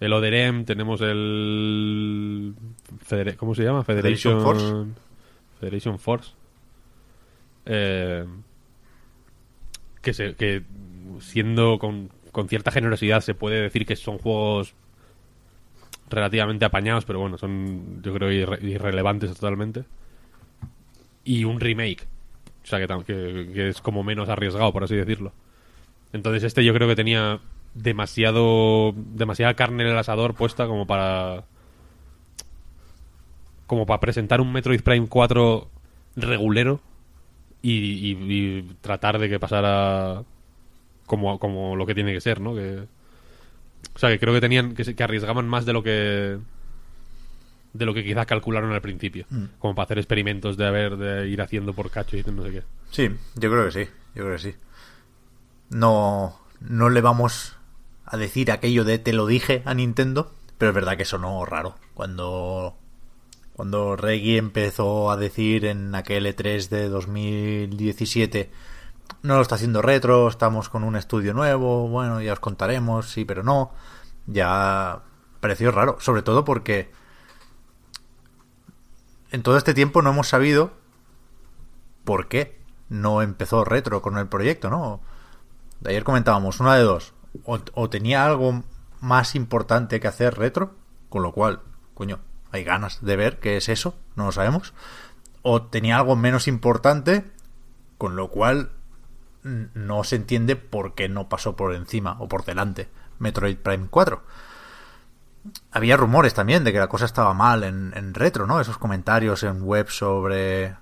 el 0.00 0.12
Oderem, 0.12 0.64
tenemos 0.64 1.00
el... 1.00 2.54
¿Cómo 3.36 3.54
se 3.54 3.64
llama? 3.64 3.84
Federation 3.84 4.40
Federation 4.40 4.94
Federation 5.60 5.98
Force. 5.98 6.32
Eh, 7.66 8.24
que, 10.00 10.12
se, 10.12 10.34
que 10.34 10.62
siendo 11.20 11.78
con, 11.78 12.10
con 12.32 12.48
cierta 12.48 12.72
generosidad 12.72 13.20
se 13.20 13.34
puede 13.34 13.60
decir 13.60 13.86
que 13.86 13.94
son 13.94 14.18
juegos 14.18 14.74
relativamente 16.10 16.64
apañados, 16.64 17.04
pero 17.04 17.20
bueno, 17.20 17.38
son 17.38 18.02
yo 18.02 18.12
creo 18.14 18.30
irre- 18.30 18.62
irrelevantes 18.62 19.32
totalmente. 19.34 19.84
Y 21.24 21.44
un 21.44 21.60
remake. 21.60 22.06
O 22.64 22.66
sea, 22.66 22.84
que, 23.04 23.50
que 23.54 23.68
es 23.68 23.80
como 23.80 24.02
menos 24.02 24.28
arriesgado, 24.28 24.72
por 24.72 24.82
así 24.84 24.96
decirlo. 24.96 25.32
Entonces 26.12 26.42
este 26.42 26.64
yo 26.64 26.72
creo 26.74 26.88
que 26.88 26.96
tenía 26.96 27.40
demasiado 27.74 28.92
demasiada 28.96 29.54
carne 29.54 29.82
en 29.84 29.90
el 29.90 29.98
asador 29.98 30.34
puesta 30.34 30.66
como 30.66 30.86
para 30.86 31.44
como 33.66 33.86
para 33.86 34.00
presentar 34.00 34.40
un 34.40 34.52
Metroid 34.52 34.82
Prime 34.82 35.06
4 35.08 35.68
regulero 36.16 36.80
y, 37.62 37.72
y- 37.72 38.16
y 38.28 38.62
tratar 38.80 39.18
de 39.18 39.28
que 39.28 39.38
pasara 39.40 40.22
como, 41.06 41.38
como 41.38 41.76
lo 41.76 41.86
que 41.86 41.94
tiene 41.94 42.12
que 42.12 42.20
ser, 42.20 42.40
¿no? 42.40 42.54
Que, 42.54 42.84
o 43.94 43.98
sea, 43.98 44.10
que 44.10 44.18
creo 44.18 44.34
que 44.34 44.40
tenían 44.40 44.74
que, 44.74 45.02
arriesgaban 45.04 45.48
más 45.48 45.64
de 45.64 45.72
lo 45.72 45.82
que 45.82 46.38
de 47.72 47.86
lo 47.86 47.94
que 47.94 48.04
quizás 48.04 48.26
calcularon 48.26 48.70
al 48.72 48.82
principio, 48.82 49.24
como 49.58 49.74
para 49.74 49.84
hacer 49.84 49.98
experimentos 49.98 50.58
de 50.58 50.66
haber 50.66 50.98
de 50.98 51.28
ir 51.28 51.40
haciendo 51.40 51.72
por 51.72 51.90
cacho 51.90 52.18
y 52.18 52.22
no 52.24 52.42
sé 52.44 52.50
qué. 52.50 52.62
Sí, 52.90 53.08
yo 53.36 53.50
creo 53.50 53.64
que 53.66 53.72
sí, 53.72 53.90
yo 54.14 54.24
creo 54.24 54.32
que 54.36 54.38
sí. 54.42 54.54
No, 55.72 56.38
no 56.60 56.90
le 56.90 57.00
vamos 57.00 57.56
a 58.04 58.18
decir 58.18 58.52
aquello 58.52 58.84
de 58.84 58.98
te 58.98 59.14
lo 59.14 59.26
dije 59.26 59.62
a 59.64 59.72
Nintendo, 59.72 60.34
pero 60.58 60.70
es 60.70 60.74
verdad 60.74 60.98
que 60.98 61.06
sonó 61.06 61.46
raro. 61.46 61.76
Cuando, 61.94 62.76
cuando 63.54 63.96
Reggie 63.96 64.36
empezó 64.36 65.10
a 65.10 65.16
decir 65.16 65.64
en 65.64 65.94
aquel 65.94 66.26
E3 66.26 66.68
de 66.68 66.88
2017, 66.90 68.50
no 69.22 69.36
lo 69.36 69.42
está 69.42 69.54
haciendo 69.54 69.80
retro, 69.80 70.28
estamos 70.28 70.68
con 70.68 70.84
un 70.84 70.94
estudio 70.94 71.32
nuevo, 71.32 71.88
bueno, 71.88 72.20
ya 72.20 72.34
os 72.34 72.40
contaremos, 72.40 73.08
sí, 73.08 73.24
pero 73.24 73.42
no, 73.42 73.72
ya 74.26 75.00
pareció 75.40 75.70
raro, 75.70 75.96
sobre 76.00 76.20
todo 76.20 76.44
porque 76.44 76.92
en 79.30 79.42
todo 79.42 79.56
este 79.56 79.72
tiempo 79.72 80.02
no 80.02 80.10
hemos 80.10 80.28
sabido 80.28 80.72
por 82.04 82.28
qué 82.28 82.60
no 82.90 83.22
empezó 83.22 83.64
retro 83.64 84.02
con 84.02 84.18
el 84.18 84.28
proyecto, 84.28 84.68
¿no? 84.68 85.00
Ayer 85.84 86.04
comentábamos, 86.04 86.60
una 86.60 86.76
de 86.76 86.82
dos. 86.82 87.14
O, 87.44 87.90
tenía 87.90 88.24
algo 88.24 88.62
más 89.00 89.34
importante 89.34 90.00
que 90.00 90.08
hacer 90.08 90.36
retro, 90.36 90.76
con 91.08 91.22
lo 91.22 91.32
cual, 91.32 91.62
coño, 91.94 92.20
hay 92.50 92.62
ganas 92.62 93.02
de 93.02 93.16
ver 93.16 93.40
qué 93.40 93.56
es 93.56 93.68
eso, 93.68 93.94
no 94.14 94.26
lo 94.26 94.32
sabemos. 94.32 94.74
O 95.42 95.62
tenía 95.62 95.96
algo 95.96 96.14
menos 96.14 96.46
importante, 96.46 97.24
con 97.98 98.16
lo 98.16 98.28
cual 98.28 98.70
no 99.42 100.04
se 100.04 100.16
entiende 100.16 100.54
por 100.54 100.94
qué 100.94 101.08
no 101.08 101.28
pasó 101.28 101.56
por 101.56 101.74
encima 101.74 102.16
o 102.20 102.28
por 102.28 102.44
delante 102.44 102.88
Metroid 103.18 103.56
Prime 103.56 103.88
4. 103.90 104.22
Había 105.72 105.96
rumores 105.96 106.34
también 106.34 106.62
de 106.62 106.72
que 106.72 106.78
la 106.78 106.88
cosa 106.88 107.06
estaba 107.06 107.34
mal 107.34 107.64
en, 107.64 107.92
en 107.96 108.14
retro, 108.14 108.46
¿no? 108.46 108.60
Esos 108.60 108.78
comentarios 108.78 109.42
en 109.42 109.62
web 109.62 109.88
sobre 109.88 110.76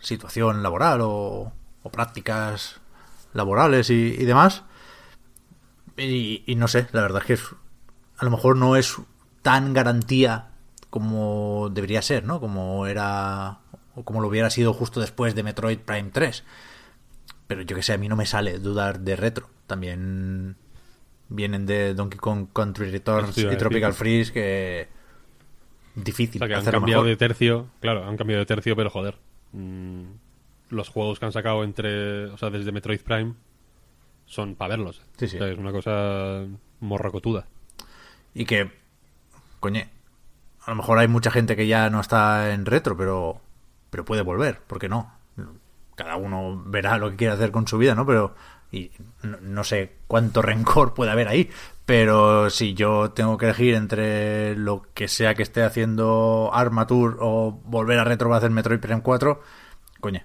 situación 0.00 0.62
laboral 0.62 1.00
o, 1.02 1.52
o 1.84 1.90
prácticas 1.90 2.80
laborales 3.32 3.88
y, 3.90 3.94
y 4.18 4.24
demás. 4.24 4.64
Y, 5.96 6.42
y 6.46 6.56
no 6.56 6.66
sé, 6.66 6.88
la 6.92 7.02
verdad 7.02 7.20
es 7.22 7.26
que 7.26 7.32
es- 7.34 7.54
a 8.18 8.24
lo 8.24 8.30
mejor 8.32 8.56
no 8.56 8.74
es 8.76 8.96
tan 9.42 9.72
garantía 9.74 10.48
como 10.90 11.68
debería 11.70 12.02
ser, 12.02 12.24
¿no? 12.24 12.40
Como 12.40 12.86
era 12.86 13.58
o 13.94 14.02
como 14.04 14.20
lo 14.20 14.28
hubiera 14.28 14.50
sido 14.50 14.72
justo 14.72 15.00
después 15.00 15.34
de 15.36 15.42
Metroid 15.44 15.78
Prime 15.78 16.10
3. 16.12 16.42
Pero 17.46 17.62
yo 17.62 17.76
que 17.76 17.82
sé, 17.82 17.92
a 17.92 17.98
mí 17.98 18.08
no 18.08 18.16
me 18.16 18.26
sale 18.26 18.58
dudar 18.58 19.00
de 19.00 19.16
retro. 19.16 19.48
También 19.66 20.56
vienen 21.28 21.66
de 21.66 21.94
Donkey 21.94 22.18
Kong 22.18 22.46
Country 22.52 22.90
Returns 22.90 23.36
y 23.38 23.42
decir. 23.42 23.58
Tropical 23.58 23.92
Freeze 23.94 24.32
que 24.32 24.88
difícil 25.94 26.42
O 26.42 26.46
sea, 26.46 26.48
que 26.48 26.54
han 26.54 26.64
cambiado 26.72 27.02
mejor. 27.02 27.10
de 27.10 27.16
tercio, 27.16 27.66
claro, 27.80 28.04
han 28.06 28.16
cambiado 28.16 28.40
de 28.40 28.46
tercio, 28.46 28.74
pero 28.76 28.90
joder. 28.90 29.16
mm, 29.52 30.02
los 30.68 30.88
juegos 30.88 31.18
que 31.18 31.26
han 31.26 31.32
sacado 31.32 31.64
entre, 31.64 32.26
o 32.26 32.38
sea, 32.38 32.50
desde 32.50 32.72
Metroid 32.72 33.00
Prime 33.00 33.34
son 34.26 34.54
para 34.54 34.76
verlos. 34.76 35.02
Sí, 35.16 35.28
sí. 35.28 35.36
O 35.36 35.40
sea, 35.40 35.48
es 35.48 35.58
una 35.58 35.72
cosa 35.72 36.44
morrocotuda. 36.80 37.46
Y 38.34 38.44
que, 38.44 38.70
coñe, 39.60 39.88
a 40.64 40.70
lo 40.70 40.76
mejor 40.76 40.98
hay 40.98 41.08
mucha 41.08 41.30
gente 41.30 41.56
que 41.56 41.66
ya 41.66 41.90
no 41.90 42.00
está 42.00 42.52
en 42.52 42.66
retro, 42.66 42.96
pero, 42.96 43.40
pero 43.90 44.04
puede 44.04 44.22
volver, 44.22 44.60
¿por 44.60 44.78
qué 44.78 44.88
no? 44.88 45.12
Cada 45.94 46.16
uno 46.16 46.62
verá 46.66 46.98
lo 46.98 47.10
que 47.10 47.16
quiere 47.16 47.34
hacer 47.34 47.52
con 47.52 47.68
su 47.68 47.78
vida, 47.78 47.94
¿no? 47.94 48.04
Pero, 48.06 48.34
y 48.72 48.90
no, 49.22 49.38
no 49.40 49.64
sé 49.64 49.98
cuánto 50.08 50.42
rencor 50.42 50.94
puede 50.94 51.12
haber 51.12 51.28
ahí, 51.28 51.50
pero 51.86 52.50
si 52.50 52.74
yo 52.74 53.10
tengo 53.10 53.36
que 53.36 53.46
elegir 53.46 53.74
entre 53.74 54.56
lo 54.56 54.82
que 54.94 55.06
sea 55.06 55.34
que 55.34 55.42
esté 55.42 55.62
haciendo 55.62 56.50
Armature 56.52 57.16
o 57.20 57.60
volver 57.64 57.98
a 57.98 58.04
retro 58.04 58.28
para 58.28 58.38
hacer 58.38 58.50
Metroid 58.50 58.80
Prime 58.80 59.02
4, 59.02 59.40
coñe, 60.00 60.24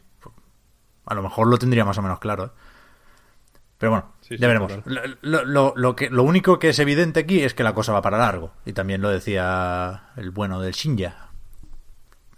a 1.09 1.15
lo 1.15 1.21
mejor 1.23 1.47
lo 1.47 1.57
tendría 1.57 1.83
más 1.85 1.97
o 1.97 2.01
menos 2.01 2.19
claro, 2.19 2.45
¿eh? 2.45 2.49
Pero 3.77 3.91
bueno, 3.91 4.11
Sí, 4.21 4.37
ya 4.37 4.47
veremos. 4.47 4.73
Lo, 5.21 5.45
lo- 5.45 5.73
lo 5.75 5.95
que, 5.95 6.09
lo 6.09 6.23
único 6.23 6.59
que 6.59 6.69
es 6.69 6.79
evidente 6.79 7.21
aquí 7.21 7.41
es 7.41 7.53
que 7.53 7.63
la 7.63 7.73
cosa 7.73 7.93
va 7.93 8.01
para 8.01 8.17
largo. 8.17 8.51
Y 8.65 8.73
también 8.73 9.01
lo 9.01 9.09
decía 9.09 10.09
el 10.17 10.31
bueno 10.31 10.59
del 10.59 10.73
Shinja. 10.73 11.29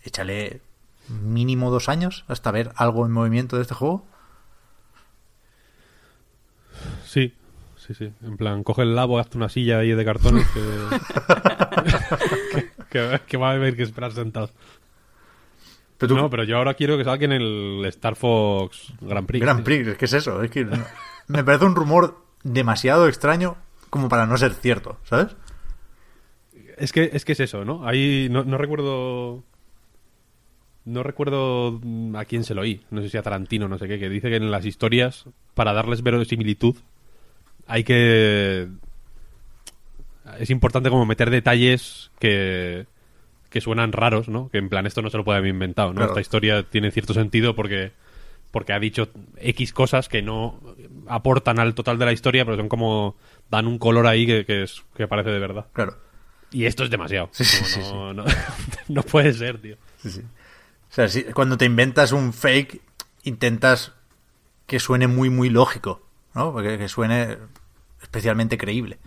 Échale 0.03 0.61
mínimo 1.09 1.71
dos 1.71 1.89
años 1.89 2.25
hasta 2.27 2.51
ver 2.51 2.71
algo 2.75 3.05
en 3.07 3.11
movimiento 3.11 3.55
de 3.55 3.63
este 3.63 3.73
juego. 3.73 4.05
Sí, 7.05 7.33
sí, 7.75 7.93
sí. 7.93 8.13
En 8.21 8.37
plan, 8.37 8.63
coge 8.63 8.83
el 8.83 8.95
labo, 8.95 9.19
hazte 9.19 9.37
una 9.37 9.49
silla 9.49 9.79
ahí 9.79 9.91
de 9.91 10.05
cartones 10.05 10.47
que, 10.49 10.61
que, 12.53 12.69
que- 12.89 13.21
que 13.27 13.37
va 13.37 13.49
a 13.49 13.53
haber 13.53 13.75
que 13.75 13.83
esperar 13.83 14.11
sentado. 14.13 14.49
Pero 16.01 16.15
tú- 16.15 16.21
No, 16.21 16.29
pero 16.29 16.43
yo 16.43 16.57
ahora 16.57 16.73
quiero 16.73 16.97
que 16.97 17.03
salga 17.05 17.25
en 17.25 17.31
el 17.31 17.85
Star 17.85 18.15
Fox 18.15 18.93
Grand 19.01 19.25
Prix. 19.27 19.41
Grand 19.41 19.63
Prix, 19.63 19.87
es 19.87 19.97
que 19.97 20.05
es 20.05 20.13
eso. 20.13 20.41
Es 20.43 20.51
que 20.51 20.65
no- 20.65 20.83
me 21.27 21.43
parece 21.43 21.65
un 21.65 21.75
rumor 21.75 22.17
demasiado 22.43 23.07
extraño 23.07 23.55
como 23.89 24.09
para 24.09 24.25
no 24.25 24.37
ser 24.37 24.53
cierto, 24.53 24.97
¿sabes? 25.03 25.35
Es 26.77 26.91
que, 26.91 27.11
es 27.13 27.23
que 27.25 27.33
es 27.33 27.39
eso, 27.39 27.63
¿no? 27.65 27.87
Ahí 27.87 28.27
no, 28.31 28.43
no 28.43 28.57
recuerdo. 28.57 29.43
No 30.83 31.03
recuerdo 31.03 31.79
a 32.15 32.25
quién 32.25 32.43
se 32.43 32.55
lo 32.55 32.61
oí. 32.61 32.81
No 32.89 33.01
sé 33.03 33.09
si 33.09 33.17
a 33.17 33.21
Tarantino, 33.21 33.67
no 33.67 33.77
sé 33.77 33.87
qué, 33.87 33.99
que 33.99 34.09
dice 34.09 34.29
que 34.29 34.37
en 34.37 34.49
las 34.49 34.65
historias, 34.65 35.25
para 35.53 35.73
darles 35.73 36.01
verosimilitud, 36.01 36.75
hay 37.67 37.83
que. 37.83 38.67
Es 40.39 40.49
importante 40.49 40.89
como 40.89 41.05
meter 41.05 41.29
detalles 41.29 42.09
que. 42.19 42.87
Que 43.51 43.61
suenan 43.61 43.91
raros, 43.91 44.27
¿no? 44.29 44.49
Que 44.49 44.57
en 44.57 44.69
plan, 44.69 44.87
esto 44.87 45.03
no 45.03 45.11
se 45.11 45.17
lo 45.17 45.23
puede 45.23 45.37
haber 45.37 45.51
inventado, 45.51 45.89
¿no? 45.89 45.97
Claro. 45.97 46.11
Esta 46.13 46.21
historia 46.21 46.63
tiene 46.63 46.89
cierto 46.91 47.13
sentido 47.13 47.55
porque. 47.55 47.91
Porque 48.49 48.73
ha 48.73 48.79
dicho 48.79 49.07
X 49.37 49.71
cosas 49.71 50.09
que 50.09 50.21
no 50.21 50.59
aportan 51.07 51.57
al 51.59 51.73
total 51.73 51.97
de 51.99 52.05
la 52.05 52.11
historia, 52.11 52.43
pero 52.43 52.57
son 52.57 52.67
como. 52.67 53.15
dan 53.49 53.67
un 53.67 53.77
color 53.77 54.07
ahí 54.07 54.25
que, 54.25 54.45
que, 54.45 54.63
es, 54.63 54.83
que 54.95 55.07
parece 55.07 55.29
de 55.29 55.39
verdad. 55.39 55.67
Claro. 55.73 55.97
Y 56.51 56.65
esto 56.65 56.83
es 56.83 56.89
demasiado. 56.89 57.29
Sí, 57.31 57.45
sí, 57.45 57.79
no, 57.93 58.13
no- 58.13 58.25
no 58.89 59.03
puede 59.03 59.33
ser, 59.33 59.57
tío. 59.61 59.77
Sí, 60.01 60.09
sí. 60.11 60.21
O 60.21 60.93
sea, 60.93 61.07
si- 61.07 61.23
cuando 61.25 61.57
te 61.57 61.63
inventas 61.63 62.11
un 62.11 62.33
fake, 62.33 62.81
intentas 63.23 63.93
que 64.67 64.79
suene 64.81 65.07
muy, 65.07 65.29
muy 65.29 65.49
lógico, 65.49 66.05
¿no? 66.35 66.51
Porque 66.51 66.77
que 66.77 66.89
suene 66.89 67.37
especialmente 68.01 68.57
creíble. 68.57 68.97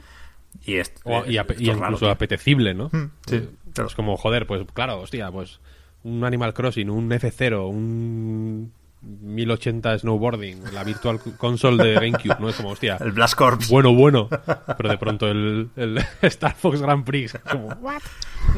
Y, 0.64 0.76
est- 0.76 1.00
O- 1.04 1.24
y, 1.26 1.36
eh, 1.36 1.40
ape- 1.40 1.52
esto 1.52 1.62
y 1.64 1.68
es 1.68 1.76
raro, 1.76 1.92
incluso 1.92 2.10
apetecible, 2.10 2.72
¿no? 2.72 2.88
Mm, 2.92 3.10
sí, 3.26 3.48
claro. 3.74 3.88
Es 3.88 3.94
como, 3.94 4.16
joder, 4.16 4.46
pues 4.46 4.64
claro, 4.72 5.00
hostia, 5.00 5.30
pues 5.30 5.60
un 6.02 6.24
Animal 6.24 6.54
Crossing, 6.54 6.90
un 6.90 7.10
F0, 7.10 7.68
un 7.68 8.72
1080 9.02 9.98
Snowboarding, 9.98 10.72
la 10.72 10.84
Virtual 10.84 11.20
Console 11.36 11.82
de 11.82 11.94
GameCube, 11.94 12.38
¿no? 12.40 12.48
Es 12.48 12.56
como, 12.56 12.70
hostia, 12.70 12.96
El 13.00 13.12
Blast 13.12 13.34
Corps. 13.34 13.68
bueno, 13.68 13.94
bueno. 13.94 14.28
Pero 14.76 14.88
de 14.88 14.98
pronto 14.98 15.28
el, 15.28 15.70
el 15.76 15.98
Star 16.22 16.54
Fox 16.54 16.80
Grand 16.80 17.04
Prix, 17.04 17.38
como, 17.50 17.68
¿what? 17.80 18.02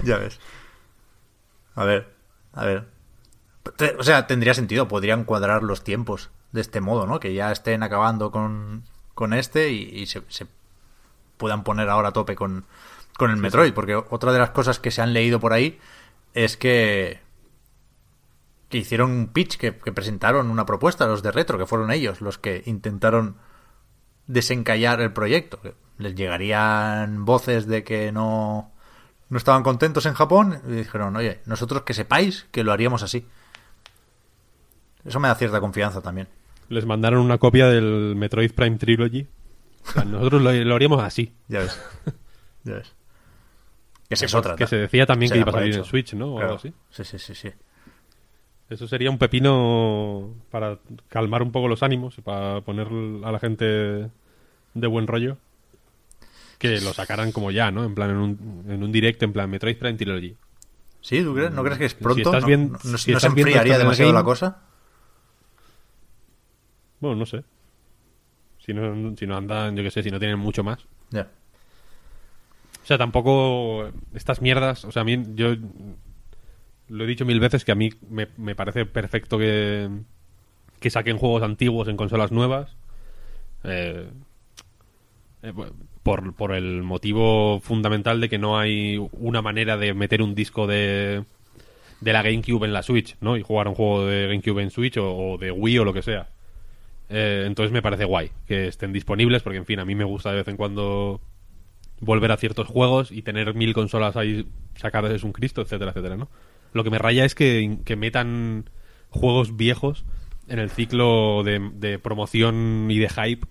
Ya 0.05 0.19
ves. 0.19 0.39
A 1.75 1.85
ver, 1.85 2.09
a 2.53 2.65
ver. 2.65 2.85
O 3.99 4.03
sea, 4.03 4.27
tendría 4.27 4.55
sentido, 4.55 4.87
podrían 4.87 5.25
cuadrar 5.25 5.63
los 5.63 5.83
tiempos 5.83 6.31
de 6.53 6.61
este 6.61 6.81
modo, 6.81 7.07
¿no? 7.07 7.19
Que 7.19 7.35
ya 7.35 7.51
estén 7.51 7.83
acabando 7.83 8.31
con, 8.31 8.85
con 9.15 9.33
este 9.33 9.71
y, 9.71 9.83
y 9.83 10.07
se, 10.07 10.23
se 10.29 10.47
puedan 11.37 11.65
poner 11.65 11.89
ahora 11.89 12.09
a 12.09 12.13
tope 12.13 12.37
con, 12.37 12.65
con 13.17 13.31
el 13.31 13.37
Metroid. 13.37 13.73
Porque 13.73 13.95
otra 13.95 14.33
de 14.33 14.39
las 14.39 14.51
cosas 14.51 14.79
que 14.79 14.91
se 14.91 15.03
han 15.03 15.13
leído 15.13 15.41
por 15.41 15.53
ahí 15.53 15.79
es 16.35 16.57
que, 16.57 17.21
que 18.69 18.79
hicieron 18.79 19.11
un 19.11 19.29
pitch, 19.29 19.57
que, 19.57 19.77
que 19.77 19.93
presentaron 19.93 20.51
una 20.51 20.67
propuesta, 20.67 21.07
los 21.07 21.23
de 21.23 21.33
Retro, 21.33 21.59
que 21.59 21.67
fueron 21.67 21.91
ellos 21.91 22.21
los 22.21 22.39
que 22.39 22.63
intentaron 22.67 23.37
desencallar 24.27 25.01
el 25.01 25.13
proyecto. 25.13 25.61
Les 25.99 26.15
llegarían 26.15 27.25
voces 27.25 27.67
de 27.67 27.85
que 27.85 28.13
no, 28.13 28.73
no 29.29 29.39
estaban 29.39 29.63
contentos 29.63 30.07
en 30.07 30.15
Japón 30.15 30.61
y 30.69 30.73
dijeron, 30.73 31.17
oye, 31.17 31.41
nosotros 31.47 31.83
que 31.83 31.95
sepáis 31.95 32.47
que 32.51 32.65
lo 32.65 32.73
haríamos 32.73 33.03
así. 33.03 33.27
Eso 35.05 35.21
me 35.21 35.29
da 35.29 35.35
cierta 35.37 35.61
confianza 35.61 36.03
también. 36.03 36.29
Les 36.69 36.85
mandaron 36.85 37.21
una 37.21 37.39
copia 37.39 37.67
del 37.69 38.15
Metroid 38.17 38.53
Prime 38.53 38.77
Trilogy. 38.77 39.29
O 39.89 39.93
sea, 39.93 40.05
nosotros 40.05 40.43
lo, 40.43 40.53
lo 40.53 40.75
haríamos 40.75 41.03
así. 41.03 41.33
Ya 41.47 41.61
ves. 41.61 41.81
ya 42.65 42.75
ves. 42.75 42.96
Que 44.09 44.15
es 44.15 44.21
Que- 44.31 44.37
otra. 44.37 44.57
que 44.57 44.67
se 44.67 44.77
decía 44.77 45.05
también 45.07 45.29
Se 45.29 45.35
que 45.35 45.41
iba 45.41 45.49
a 45.51 45.53
salir 45.53 45.71
hecho. 45.71 45.79
en 45.81 45.85
Switch, 45.85 46.15
¿no? 46.15 46.33
O 46.35 46.37
Claro. 46.37 46.47
algo 46.53 46.59
así. 46.59 46.73
Sí, 46.91 47.05
sí, 47.05 47.19
sí, 47.19 47.35
sí. 47.35 47.51
Eso 48.69 48.89
sería 48.89 49.11
un 49.11 49.19
pepino 49.19 50.35
para 50.51 50.79
calmar 51.09 51.43
un 51.43 51.53
poco 51.53 51.69
los 51.69 51.83
ánimos 51.83 52.19
y 52.19 52.21
para 52.23 52.61
poner 52.63 52.89
a 53.25 53.31
la 53.33 53.39
gente 53.39 53.65
de 54.75 54.87
buen 54.87 55.07
rollo. 55.07 55.39
Que 56.59 56.81
lo 56.81 56.93
sacaran 56.93 57.33
como 57.33 57.51
ya, 57.51 57.71
¿no? 57.71 57.85
En 57.85 57.95
plan, 57.95 58.11
en 58.11 58.17
un, 58.17 58.65
en 58.69 58.83
un 58.83 58.91
directo, 58.91 59.25
en 59.25 59.33
plan 59.33 59.51
Metroid 59.51 59.77
Prime 59.77 59.95
Trilogy. 59.99 60.37
¿Sí? 61.01 61.23
¿Tú 61.23 61.35
crees? 61.35 61.53
¿No 61.53 61.63
crees 61.63 61.79
que 61.79 61.85
es 61.85 61.93
Si 61.93 62.03
pronto? 62.03 62.23
estás 62.31 62.43
¿No, 62.43 62.47
bien- 62.49 62.73
no- 62.73 62.79
no 62.83 62.99
si 62.99 63.05
se 63.05 63.13
estás 63.13 63.25
enfriaría 63.25 63.79
demasiado 63.79 64.13
la 64.13 64.25
cosa? 64.25 64.63
Bueno, 67.01 67.17
no 67.17 67.27
sé. 67.27 67.45
Si 68.59 68.73
no, 68.75 69.15
si 69.17 69.27
no 69.27 69.37
andan, 69.37 69.77
yo 69.77 69.83
qué 69.83 69.91
sé, 69.91 70.03
si 70.03 70.11
no 70.11 70.19
tienen 70.19 70.39
mucho 70.39 70.65
más. 70.65 70.87
Ya. 71.11 71.29
O 72.87 72.89
sea, 72.89 72.99
tampoco 72.99 73.91
estas 74.15 74.41
mierdas, 74.41 74.85
o 74.85 74.93
sea, 74.93 75.03
a 75.03 75.05
mí 75.05 75.21
yo 75.35 75.57
lo 76.87 77.03
he 77.03 77.07
dicho 77.09 77.25
mil 77.25 77.41
veces 77.41 77.65
que 77.65 77.73
a 77.73 77.75
mí 77.75 77.91
me, 78.09 78.29
me 78.37 78.55
parece 78.55 78.87
perfecto 78.87 79.39
que, 79.39 79.91
que 80.79 80.91
saquen 80.91 81.19
juegos 81.19 81.43
antiguos 81.43 81.89
en 81.89 81.97
consolas 81.97 82.31
nuevas. 82.31 82.77
Eh, 83.65 84.09
eh, 85.43 85.53
por, 86.05 86.33
por 86.37 86.55
el 86.55 86.85
motivo 86.85 87.59
fundamental 87.59 88.21
de 88.21 88.29
que 88.29 88.39
no 88.39 88.57
hay 88.57 89.05
una 89.15 89.43
manera 89.43 89.77
de 89.77 89.93
meter 89.93 90.23
un 90.23 90.37
disco 90.37 90.69
de, 90.69 91.25
de 92.01 92.13
la 92.13 92.23
GameCube 92.23 92.67
en 92.67 92.73
la 92.73 92.85
Switch, 92.85 93.17
¿no? 93.21 93.37
Y 93.37 93.43
jugar 93.43 93.67
un 93.67 93.75
juego 93.75 94.07
de 94.07 94.29
GameCube 94.29 94.63
en 94.63 94.71
Switch 94.71 94.97
o, 94.97 95.39
de 95.41 95.51
Wii 95.51 95.81
o 95.81 95.85
lo 95.85 95.93
que 95.93 96.03
sea. 96.03 96.29
Eh, 97.09 97.43
entonces 97.49 97.73
me 97.73 97.83
parece 97.83 98.05
guay 98.05 98.31
que 98.47 98.69
estén 98.69 98.93
disponibles 98.93 99.43
porque, 99.43 99.59
en 99.59 99.67
fin, 99.67 99.81
a 99.81 99.85
mí 99.85 99.97
me 99.97 100.05
gusta 100.05 100.31
de 100.31 100.37
vez 100.37 100.47
en 100.47 100.57
cuando 100.57 101.21
volver 102.01 102.33
a 102.33 102.37
ciertos 102.37 102.67
juegos 102.67 103.11
y 103.11 103.23
tener 103.23 103.55
mil 103.55 103.75
consolas 103.75 104.17
ahí 104.17 104.47
sacadas 104.77 105.13
es 105.13 105.23
un 105.23 105.33
Cristo, 105.33 105.63
etcétera, 105.63 105.91
etcétera, 105.91 106.17
¿no? 106.17 106.29
Lo 106.73 106.85
que 106.85 106.91
me 106.91 106.99
raya 106.99 107.25
es 107.25 107.35
que, 107.35 107.79
que 107.85 107.97
metan 107.97 108.69
juegos 109.11 109.57
viejos 109.57 110.05
en 110.49 110.59
el 110.59 110.71
ciclo 110.71 111.43
de, 111.43 111.71
de 111.75 111.99
promoción 111.99 112.89
y 112.91 112.99
de 112.99 113.09
hype 113.09 113.47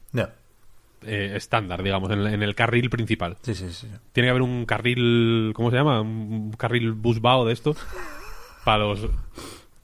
eh, 1.08 1.34
estándar, 1.36 1.84
digamos, 1.84 2.12
en, 2.12 2.26
en 2.26 2.44
el 2.44 2.56
carril 2.56 2.90
principal. 2.90 3.38
Sí, 3.42 3.56
sí, 3.56 3.72
sí. 3.72 3.88
Tiene 4.14 4.28
que 4.28 4.32
haber 4.32 4.42
un 4.42 4.66
carril, 4.66 5.52
¿cómo 5.56 5.72
se 5.72 5.78
llama? 5.78 6.02
Un 6.02 6.52
carril 6.52 6.94
busbao 6.94 7.46
de 7.46 7.54
estos 7.54 7.78
para 8.66 8.80
los 8.80 9.08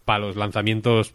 para 0.06 0.20
los 0.20 0.36
lanzamientos 0.36 1.14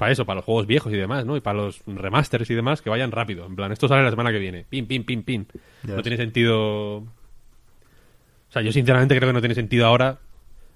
para 0.00 0.12
eso, 0.12 0.24
para 0.24 0.36
los 0.36 0.46
juegos 0.46 0.66
viejos 0.66 0.90
y 0.94 0.96
demás, 0.96 1.26
¿no? 1.26 1.36
Y 1.36 1.42
para 1.42 1.58
los 1.58 1.82
remasters 1.84 2.48
y 2.48 2.54
demás 2.54 2.80
que 2.80 2.88
vayan 2.88 3.12
rápido. 3.12 3.44
En 3.44 3.54
plan, 3.54 3.70
esto 3.70 3.86
sale 3.86 4.02
la 4.02 4.08
semana 4.08 4.32
que 4.32 4.38
viene. 4.38 4.64
Pin, 4.66 4.86
pin, 4.86 5.04
pin, 5.04 5.22
pin. 5.22 5.46
Ya 5.82 5.94
no 5.94 6.00
tiene 6.00 6.16
sentido. 6.16 6.96
O 7.00 7.04
sea, 8.48 8.62
yo 8.62 8.72
sinceramente 8.72 9.14
creo 9.14 9.28
que 9.28 9.34
no 9.34 9.40
tiene 9.40 9.54
sentido 9.54 9.84
ahora 9.84 10.18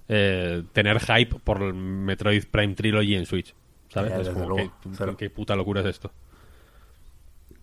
eh, 0.07 0.61
tener 0.73 0.99
hype 0.99 1.39
por 1.43 1.63
el 1.63 1.73
Metroid 1.73 2.43
Prime 2.51 2.75
Trilogy 2.75 3.15
en 3.15 3.25
Switch. 3.25 3.55
¿Sabes? 3.89 4.11
Ya, 4.11 4.21
es 4.21 4.29
como, 4.29 5.17
¿qué, 5.17 5.31
puta 5.31 5.55
locura 5.55 5.81
es 5.81 5.87
esto? 5.87 6.11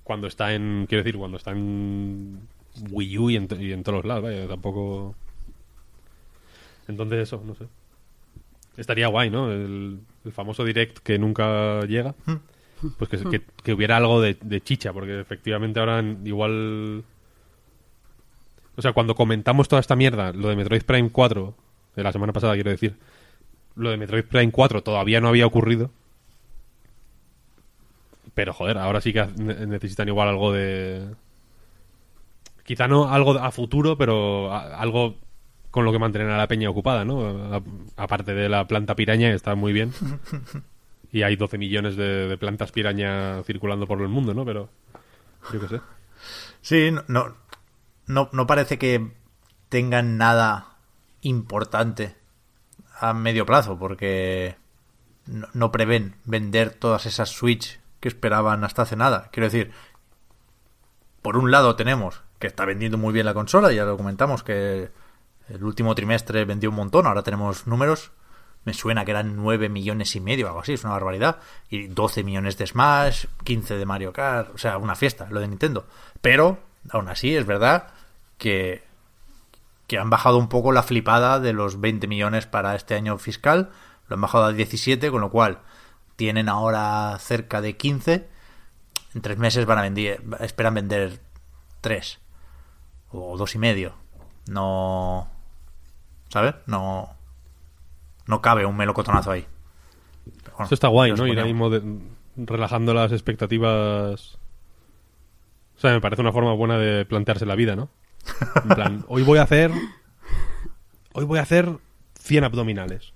Cuando 0.02 0.26
está 0.26 0.52
en. 0.52 0.86
Quiero 0.88 1.04
decir, 1.04 1.16
cuando 1.16 1.36
está 1.36 1.52
en 1.52 2.40
Wii 2.90 3.18
U 3.18 3.30
y 3.30 3.36
en, 3.36 3.46
y 3.60 3.70
en 3.70 3.84
todos 3.84 3.98
los 3.98 4.04
lados, 4.04 4.24
vaya, 4.24 4.48
tampoco. 4.48 5.14
Entonces, 6.88 7.20
eso, 7.20 7.40
no 7.46 7.54
sé. 7.54 7.66
Estaría 8.76 9.08
guay, 9.08 9.30
¿no? 9.30 9.50
El, 9.52 10.00
el 10.24 10.32
famoso 10.32 10.64
direct 10.64 10.98
que 10.98 11.18
nunca 11.18 11.80
llega. 11.86 12.14
Pues 12.98 13.10
que, 13.10 13.18
que- 13.30 13.42
que 13.62 13.72
hubiera 13.74 13.96
algo 13.96 14.20
de, 14.20 14.36
de 14.40 14.60
chicha, 14.60 14.92
porque 14.92 15.20
efectivamente 15.20 15.78
ahora 15.80 16.02
igual. 16.24 17.04
O 18.76 18.82
sea, 18.82 18.92
cuando 18.92 19.14
comentamos 19.14 19.68
toda 19.68 19.80
esta 19.80 19.94
mierda, 19.96 20.32
lo 20.32 20.48
de 20.48 20.56
Metroid 20.56 20.82
Prime 20.82 21.10
4, 21.10 21.54
de 21.94 22.02
la 22.02 22.10
semana 22.12 22.32
pasada, 22.32 22.54
quiero 22.54 22.70
decir, 22.70 22.96
lo 23.76 23.90
de 23.90 23.98
Metroid 23.98 24.24
Prime 24.24 24.50
4 24.50 24.82
todavía 24.82 25.20
no 25.20 25.28
había 25.28 25.46
ocurrido. 25.46 25.90
Pero 28.34 28.52
joder, 28.54 28.78
ahora 28.78 29.00
sí 29.00 29.12
que 29.12 29.26
ne- 29.36 29.66
necesitan 29.66 30.08
igual 30.08 30.28
algo 30.28 30.52
de. 30.52 31.06
Quizá 32.64 32.88
no 32.88 33.12
algo 33.12 33.32
a 33.32 33.50
futuro, 33.50 33.98
pero 33.98 34.52
algo 34.54 35.16
con 35.72 35.86
lo 35.86 35.90
que 35.90 35.98
mantener 35.98 36.30
a 36.30 36.36
la 36.36 36.46
peña 36.46 36.70
ocupada, 36.70 37.04
¿no? 37.04 37.64
Aparte 37.96 38.34
de 38.34 38.48
la 38.48 38.66
planta 38.68 38.94
piraña, 38.94 39.32
está 39.32 39.56
muy 39.56 39.72
bien. 39.72 39.92
Y 41.14 41.24
hay 41.24 41.36
12 41.36 41.58
millones 41.58 41.94
de, 41.94 42.26
de 42.26 42.38
plantas 42.38 42.72
piraña 42.72 43.42
circulando 43.42 43.86
por 43.86 44.00
el 44.00 44.08
mundo, 44.08 44.32
¿no? 44.32 44.46
Pero. 44.46 44.70
Yo 45.52 45.60
qué 45.60 45.68
sé. 45.68 45.80
Sí, 46.62 46.90
no, 46.90 47.04
no, 47.06 47.36
no, 48.06 48.30
no 48.32 48.46
parece 48.46 48.78
que 48.78 49.12
tengan 49.68 50.16
nada 50.16 50.78
importante 51.20 52.16
a 52.98 53.12
medio 53.12 53.44
plazo, 53.44 53.78
porque 53.78 54.56
no, 55.26 55.48
no 55.52 55.70
prevén 55.70 56.14
vender 56.24 56.70
todas 56.70 57.04
esas 57.04 57.28
Switch 57.28 57.78
que 58.00 58.08
esperaban 58.08 58.64
hasta 58.64 58.82
hace 58.82 58.96
nada. 58.96 59.28
Quiero 59.32 59.48
decir, 59.48 59.70
por 61.20 61.36
un 61.36 61.50
lado 61.50 61.76
tenemos 61.76 62.22
que 62.38 62.46
está 62.46 62.64
vendiendo 62.64 62.96
muy 62.96 63.12
bien 63.12 63.26
la 63.26 63.34
consola, 63.34 63.70
ya 63.70 63.84
lo 63.84 63.98
comentamos 63.98 64.42
que 64.42 64.90
el 65.48 65.64
último 65.64 65.94
trimestre 65.94 66.44
vendió 66.44 66.70
un 66.70 66.76
montón, 66.76 67.06
ahora 67.06 67.22
tenemos 67.22 67.66
números, 67.66 68.12
me 68.64 68.74
suena 68.74 69.04
que 69.04 69.10
eran 69.10 69.36
9 69.36 69.68
millones 69.68 70.14
y 70.14 70.20
medio, 70.20 70.46
algo 70.46 70.60
así, 70.60 70.74
es 70.74 70.84
una 70.84 70.92
barbaridad, 70.92 71.38
y 71.68 71.88
12 71.88 72.22
millones 72.22 72.58
de 72.58 72.66
Smash, 72.66 73.26
15 73.44 73.76
de 73.76 73.86
Mario 73.86 74.12
Kart, 74.12 74.54
o 74.54 74.58
sea, 74.58 74.78
una 74.78 74.94
fiesta, 74.94 75.26
lo 75.30 75.40
de 75.40 75.48
Nintendo. 75.48 75.86
Pero, 76.20 76.60
aún 76.90 77.08
así, 77.08 77.34
es 77.34 77.44
verdad 77.44 77.88
que, 78.38 78.84
que 79.86 79.98
han 79.98 80.10
bajado 80.10 80.38
un 80.38 80.48
poco 80.48 80.72
la 80.72 80.82
flipada 80.82 81.40
de 81.40 81.52
los 81.52 81.80
20 81.80 82.06
millones 82.06 82.46
para 82.46 82.74
este 82.74 82.94
año 82.94 83.18
fiscal, 83.18 83.70
Lo 84.08 84.14
han 84.14 84.20
bajado 84.20 84.44
a 84.44 84.52
17, 84.52 85.10
con 85.10 85.20
lo 85.20 85.30
cual 85.30 85.60
tienen 86.16 86.48
ahora 86.48 87.16
cerca 87.18 87.60
de 87.60 87.76
15. 87.76 88.28
En 89.14 89.22
tres 89.22 89.38
meses 89.38 89.66
van 89.66 89.78
a 89.78 89.82
vender, 89.82 90.22
esperan 90.40 90.74
vender 90.74 91.20
3 91.80 92.20
o 93.10 93.36
dos 93.36 93.54
y 93.54 93.58
medio. 93.58 94.01
No, 94.48 95.28
¿sabes? 96.28 96.54
No, 96.66 97.08
no 98.26 98.40
cabe 98.42 98.66
un 98.66 98.76
melocotonazo 98.76 99.30
ahí. 99.30 99.46
Pero 100.42 100.52
bueno, 100.56 100.64
Eso 100.66 100.74
está 100.74 100.88
guay, 100.88 101.12
¿no? 101.12 101.26
Ir 101.26 101.38
ahí 101.40 101.54
relajando 102.36 102.94
las 102.94 103.12
expectativas. 103.12 104.38
O 105.76 105.80
sea, 105.80 105.92
me 105.92 106.00
parece 106.00 106.22
una 106.22 106.32
forma 106.32 106.54
buena 106.54 106.78
de 106.78 107.04
plantearse 107.04 107.46
la 107.46 107.54
vida, 107.56 107.76
¿no? 107.76 107.88
En 108.62 108.68
plan, 108.74 109.04
hoy 109.08 109.22
voy 109.22 109.38
a 109.38 109.42
hacer. 109.42 109.70
Hoy 111.14 111.24
voy 111.24 111.38
a 111.38 111.42
hacer 111.42 111.68
100 112.18 112.44
abdominales. 112.44 113.12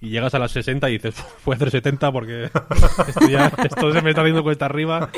Y 0.00 0.08
llegas 0.08 0.34
a 0.34 0.38
las 0.38 0.52
60 0.52 0.88
y 0.88 0.92
dices, 0.94 1.18
"Uf, 1.18 1.44
voy 1.44 1.52
a 1.54 1.56
hacer 1.56 1.70
70 1.70 2.10
porque 2.12 2.44
esto, 3.08 3.28
ya- 3.28 3.52
esto 3.64 3.92
se 3.92 4.00
me 4.02 4.10
está 4.10 4.22
haciendo 4.22 4.42
cuesta 4.42 4.64
arriba. 4.66 5.10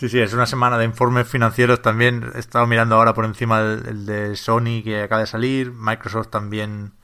Sí, 0.00 0.08
sí, 0.08 0.18
es 0.18 0.32
una 0.32 0.46
semana 0.46 0.78
de 0.78 0.86
informes 0.86 1.28
financieros 1.28 1.82
también. 1.82 2.32
He 2.34 2.38
estado 2.38 2.66
mirando 2.66 2.96
ahora 2.96 3.12
por 3.12 3.26
encima 3.26 3.60
el, 3.60 4.06
de 4.06 4.34
Sony 4.36 4.82
que 4.82 5.02
acaba 5.02 5.20
de 5.20 5.26
salir. 5.26 5.72
Microsoft 5.72 6.28
también 6.28 6.94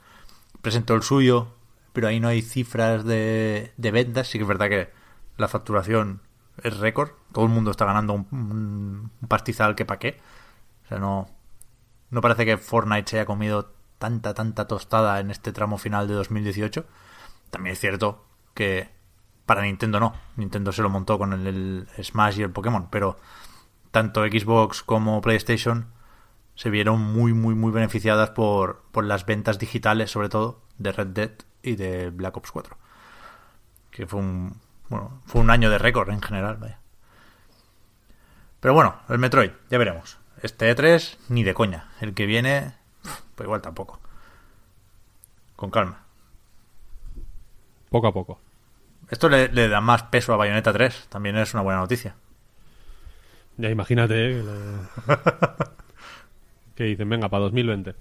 presentó 0.61 0.95
el 0.95 1.03
suyo, 1.03 1.55
pero 1.93 2.07
ahí 2.09 2.19
no 2.19 2.27
hay 2.29 2.41
cifras 2.41 3.05
de, 3.05 3.73
de 3.77 3.91
ventas. 3.91 4.29
Sí 4.29 4.39
que 4.39 4.43
es 4.43 4.47
verdad 4.47 4.69
que 4.69 4.89
la 5.37 5.47
facturación 5.47 6.21
es 6.63 6.77
récord. 6.79 7.11
Todo 7.33 7.45
el 7.45 7.51
mundo 7.51 7.71
está 7.71 7.85
ganando 7.85 8.13
un, 8.13 8.27
un- 8.31 9.11
un 9.21 9.27
pastizal 9.29 9.75
que 9.75 9.85
pa' 9.85 9.99
qué. 9.99 10.19
O 10.85 10.89
sea, 10.89 10.99
no, 10.99 11.29
no 12.09 12.21
parece 12.21 12.45
que 12.45 12.57
Fortnite 12.57 13.09
se 13.09 13.17
haya 13.17 13.25
comido 13.25 13.73
tanta, 13.99 14.33
tanta 14.33 14.67
tostada 14.67 15.19
en 15.19 15.31
este 15.31 15.51
tramo 15.53 15.77
final 15.77 16.07
de 16.07 16.15
2018. 16.15 16.85
También 17.51 17.73
es 17.73 17.79
cierto 17.79 18.25
que 18.55 18.89
para 19.47 19.63
Nintendo 19.63 19.99
no. 19.99 20.13
Nintendo 20.35 20.71
se 20.71 20.83
lo 20.83 20.89
montó 20.89 21.17
con 21.17 21.33
el, 21.33 21.87
Smash 22.03 22.37
y 22.37 22.43
el 22.43 22.51
Pokémon, 22.51 22.89
pero 22.91 23.17
tanto 23.89 24.23
Xbox 24.23 24.83
como 24.83 25.21
PlayStation 25.21 25.87
se 26.53 26.69
vieron 26.69 27.01
muy, 27.01 27.33
muy, 27.33 27.55
muy 27.55 27.71
beneficiadas 27.71 28.31
por, 28.31 28.83
por 28.91 29.05
las 29.05 29.25
ventas 29.25 29.57
digitales, 29.57 30.11
sobre 30.11 30.27
todo, 30.29 30.61
de 30.77 30.91
Red 30.91 31.07
Dead 31.07 31.31
y 31.63 31.77
de 31.77 32.09
Black 32.09 32.35
Ops 32.35 32.51
4. 32.51 32.77
Que 33.89 34.05
fue 34.05 34.19
un, 34.19 34.59
bueno, 34.89 35.21
fue 35.25 35.41
un 35.41 35.49
año 35.49 35.69
de 35.69 35.77
récord 35.77 36.09
en 36.09 36.21
general, 36.21 36.57
vaya. 36.57 36.79
Pero 38.59 38.73
bueno, 38.73 38.97
el 39.07 39.17
Metroid, 39.17 39.51
ya 39.69 39.77
veremos. 39.77 40.17
Este 40.41 40.75
E3, 40.75 41.17
ni 41.29 41.43
de 41.43 41.53
coña. 41.53 41.89
El 42.01 42.13
que 42.13 42.25
viene, 42.25 42.73
pues 43.35 43.45
igual 43.45 43.61
tampoco. 43.61 44.01
Con 45.55 45.71
calma. 45.71 46.03
Poco 47.89 48.07
a 48.07 48.13
poco. 48.13 48.41
Esto 49.09 49.29
le, 49.29 49.47
le 49.49 49.67
da 49.69 49.79
más 49.81 50.03
peso 50.03 50.33
a 50.33 50.37
Bayonetta 50.37 50.73
3. 50.73 51.07
También 51.09 51.37
es 51.37 51.53
una 51.53 51.63
buena 51.63 51.79
noticia. 51.79 52.15
Ya 53.57 53.69
imagínate. 53.69 54.31
eh, 54.31 54.33
que 54.35 54.43
le- 54.43 55.17
que 56.75 56.83
dicen, 56.83 57.09
venga, 57.09 57.29
para 57.29 57.43
2020. 57.43 57.95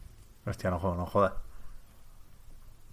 Hostia, 0.47 0.71
no 0.71 0.79
no 0.97 1.07
jodas. 1.07 1.33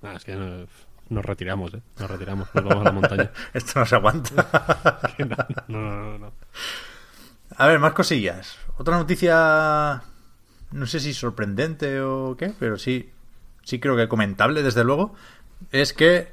Ah, 0.02 0.13
es 0.15 0.23
que 0.26 0.36
no- 0.36 0.65
nos 1.10 1.26
retiramos, 1.26 1.73
¿eh? 1.73 1.82
Nos 1.99 2.10
retiramos, 2.10 2.47
nos 2.54 2.63
vamos 2.63 2.82
a 2.82 2.84
la 2.86 2.91
montaña. 2.91 3.32
Esto 3.54 3.80
no 3.80 3.86
se 3.86 3.95
aguanta. 3.95 4.99
No, 5.67 5.80
no, 5.82 5.91
no, 5.91 6.17
no. 6.19 6.34
A 7.58 7.67
ver, 7.67 7.80
más 7.80 7.93
cosillas. 7.93 8.58
Otra 8.78 8.97
noticia, 8.97 10.02
no 10.71 10.86
sé 10.88 10.99
si 10.99 11.13
sorprendente 11.13 12.02
o 12.02 12.36
qué, 12.38 12.54
pero 12.60 12.78
sí, 12.80 13.12
sí 13.63 13.80
creo 13.80 13.95
que 13.95 14.08
comentable, 14.08 14.63
desde 14.63 14.84
luego, 14.84 15.13
es 15.71 15.93
que 15.93 16.33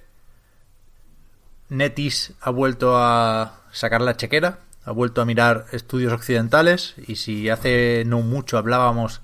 Netis 1.71 2.35
ha 2.41 2.51
vuelto 2.51 2.99
a 2.99 3.63
sacar 3.71 4.03
la 4.03 4.17
chequera, 4.17 4.61
ha 4.85 4.91
vuelto 4.91 5.23
a 5.23 5.25
mirar 5.25 5.67
estudios 5.73 6.13
occidentales 6.13 6.95
y 7.07 7.17
si 7.17 7.49
hace 7.49 8.03
no 8.07 8.21
mucho 8.21 8.59
hablábamos 8.59 9.23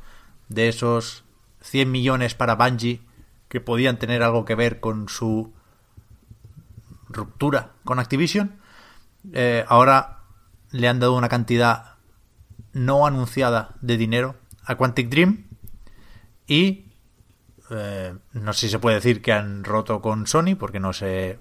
de 0.49 0.69
esos 0.69 1.25
100 1.63 1.91
millones 1.91 2.35
para 2.35 2.55
Bungie 2.55 3.01
que 3.49 3.61
podían 3.61 3.99
tener 3.99 4.23
algo 4.23 4.45
que 4.45 4.55
ver 4.55 4.81
con 4.81 5.09
su 5.09 5.53
ruptura 7.09 7.73
con 7.85 7.99
Activision, 7.99 8.61
eh, 9.33 9.65
ahora 9.69 10.21
le 10.71 10.89
han 10.89 11.01
dado 11.01 11.17
una 11.17 11.29
cantidad 11.29 11.95
no 12.73 13.07
anunciada 13.07 13.75
de 13.81 13.97
dinero 13.97 14.37
a 14.65 14.77
Quantic 14.77 15.09
Dream 15.09 15.47
y 16.47 16.93
eh, 17.71 18.15
no 18.33 18.53
sé 18.53 18.67
si 18.67 18.69
se 18.69 18.79
puede 18.79 18.97
decir 18.97 19.21
que 19.21 19.33
han 19.33 19.65
roto 19.65 20.01
con 20.01 20.27
Sony 20.29 20.55
porque 20.57 20.79
no 20.79 20.93
sé 20.93 21.39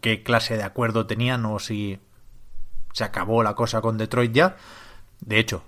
qué 0.00 0.22
clase 0.22 0.56
de 0.56 0.62
acuerdo 0.62 1.06
tenían 1.06 1.44
o 1.46 1.58
si 1.58 2.00
se 2.92 3.04
acabó 3.04 3.42
la 3.42 3.54
cosa 3.54 3.80
con 3.80 3.98
Detroit 3.98 4.32
ya. 4.32 4.56
De 5.20 5.38
hecho, 5.38 5.62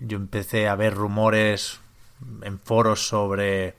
yo 0.00 0.16
empecé 0.16 0.68
a 0.68 0.76
ver 0.76 0.94
rumores 0.94 1.80
en 2.42 2.58
foros 2.58 3.06
sobre 3.06 3.76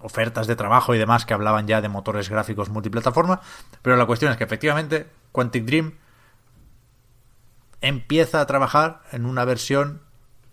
ofertas 0.00 0.46
de 0.46 0.56
trabajo 0.56 0.94
y 0.94 0.98
demás 0.98 1.24
que 1.24 1.34
hablaban 1.34 1.66
ya 1.66 1.80
de 1.80 1.88
motores 1.88 2.28
gráficos 2.28 2.68
multiplataforma, 2.68 3.40
pero 3.80 3.96
la 3.96 4.06
cuestión 4.06 4.30
es 4.30 4.36
que 4.36 4.44
efectivamente 4.44 5.06
Quantic 5.32 5.64
Dream 5.64 5.94
empieza 7.80 8.40
a 8.40 8.46
trabajar 8.46 9.02
en 9.12 9.24
una 9.24 9.44
versión 9.44 10.02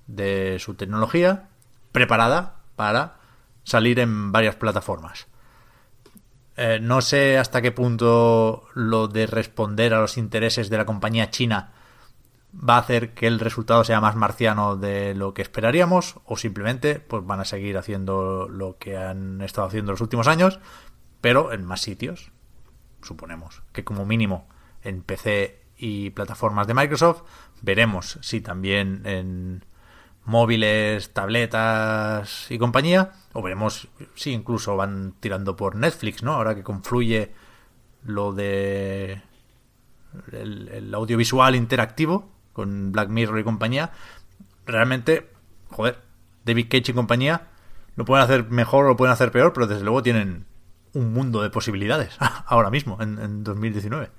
de 0.08 0.58
su 0.60 0.76
tecnología 0.76 1.50
preparada 1.92 2.56
para 2.76 3.18
salir 3.64 4.00
en 4.00 4.32
varias 4.32 4.56
plataformas. 4.56 5.28
Eh, 6.58 6.80
no 6.82 7.02
sé 7.02 7.38
hasta 7.38 7.62
qué 7.62 7.72
punto 7.72 8.66
lo 8.74 9.08
de 9.08 9.26
responder 9.26 9.94
a 9.94 10.02
los 10.02 10.18
intereses 10.18 10.70
de 10.70 10.78
la 10.78 10.86
compañía 10.86 11.30
china 11.30 11.72
va 12.54 12.76
a 12.76 12.80
hacer 12.80 13.14
que 13.14 13.28
el 13.28 13.40
resultado 13.40 13.86
sea 13.86 14.02
más 14.02 14.18
marciano 14.18 14.76
de 14.76 15.16
lo 15.16 15.34
que 15.34 15.42
esperaríamos 15.42 16.16
o 16.26 16.36
simplemente 16.36 17.00
pues 17.00 17.26
van 17.26 17.40
a 17.40 17.46
seguir 17.46 17.78
haciendo 17.78 18.50
lo 18.50 18.78
que 18.78 18.98
han 18.98 19.42
estado 19.42 19.68
haciendo 19.68 19.94
los 19.94 20.02
últimos 20.02 20.28
años 20.28 20.60
pero 21.22 21.54
en 21.54 21.64
más 21.64 21.80
sitios 21.80 22.32
suponemos 23.02 23.64
que 23.72 23.86
como 23.86 24.06
mínimo 24.06 24.50
en 24.84 25.02
PC 25.04 25.62
y 25.82 26.12
plataformas 26.12 26.68
de 26.68 26.76
Microsoft. 26.76 27.24
Veremos 27.62 28.20
si 28.22 28.40
también 28.40 29.02
en 29.06 29.66
móviles, 30.32 31.14
tabletas 31.14 32.50
y 32.50 32.58
compañía 32.58 33.12
o 33.34 33.42
veremos 33.42 33.90
si 34.16 34.32
incluso 34.32 34.76
van 34.76 35.14
tirando 35.20 35.56
por 35.56 35.76
Netflix, 35.76 36.24
¿no? 36.24 36.34
Ahora 36.34 36.56
que 36.56 36.64
confluye 36.64 37.32
lo 38.04 38.34
de 38.34 39.22
el, 40.32 40.94
audiovisual 40.94 41.56
interactivo 41.56 42.30
con 42.54 42.92
Black 42.92 43.10
Mirror 43.10 43.40
y 43.40 43.44
compañía, 43.44 43.92
realmente, 44.66 45.30
joder, 45.70 46.00
David 46.44 46.68
Cage 46.70 46.92
y 46.92 46.94
compañía 46.94 47.48
lo 47.96 48.06
pueden 48.06 48.24
hacer 48.24 48.50
mejor 48.50 48.86
o 48.86 48.90
lo 48.90 48.98
pueden 48.98 49.14
hacer 49.14 49.32
peor, 49.32 49.54
pero 49.54 49.68
desde 49.68 49.84
luego 49.84 50.02
tienen 50.02 50.46
un 50.94 51.14
mundo 51.14 51.42
de 51.44 51.50
posibilidades 51.50 52.18
ahora 52.48 52.70
mismo, 52.70 52.98
en, 53.02 53.20
en 53.20 53.44
2019. 53.44 54.10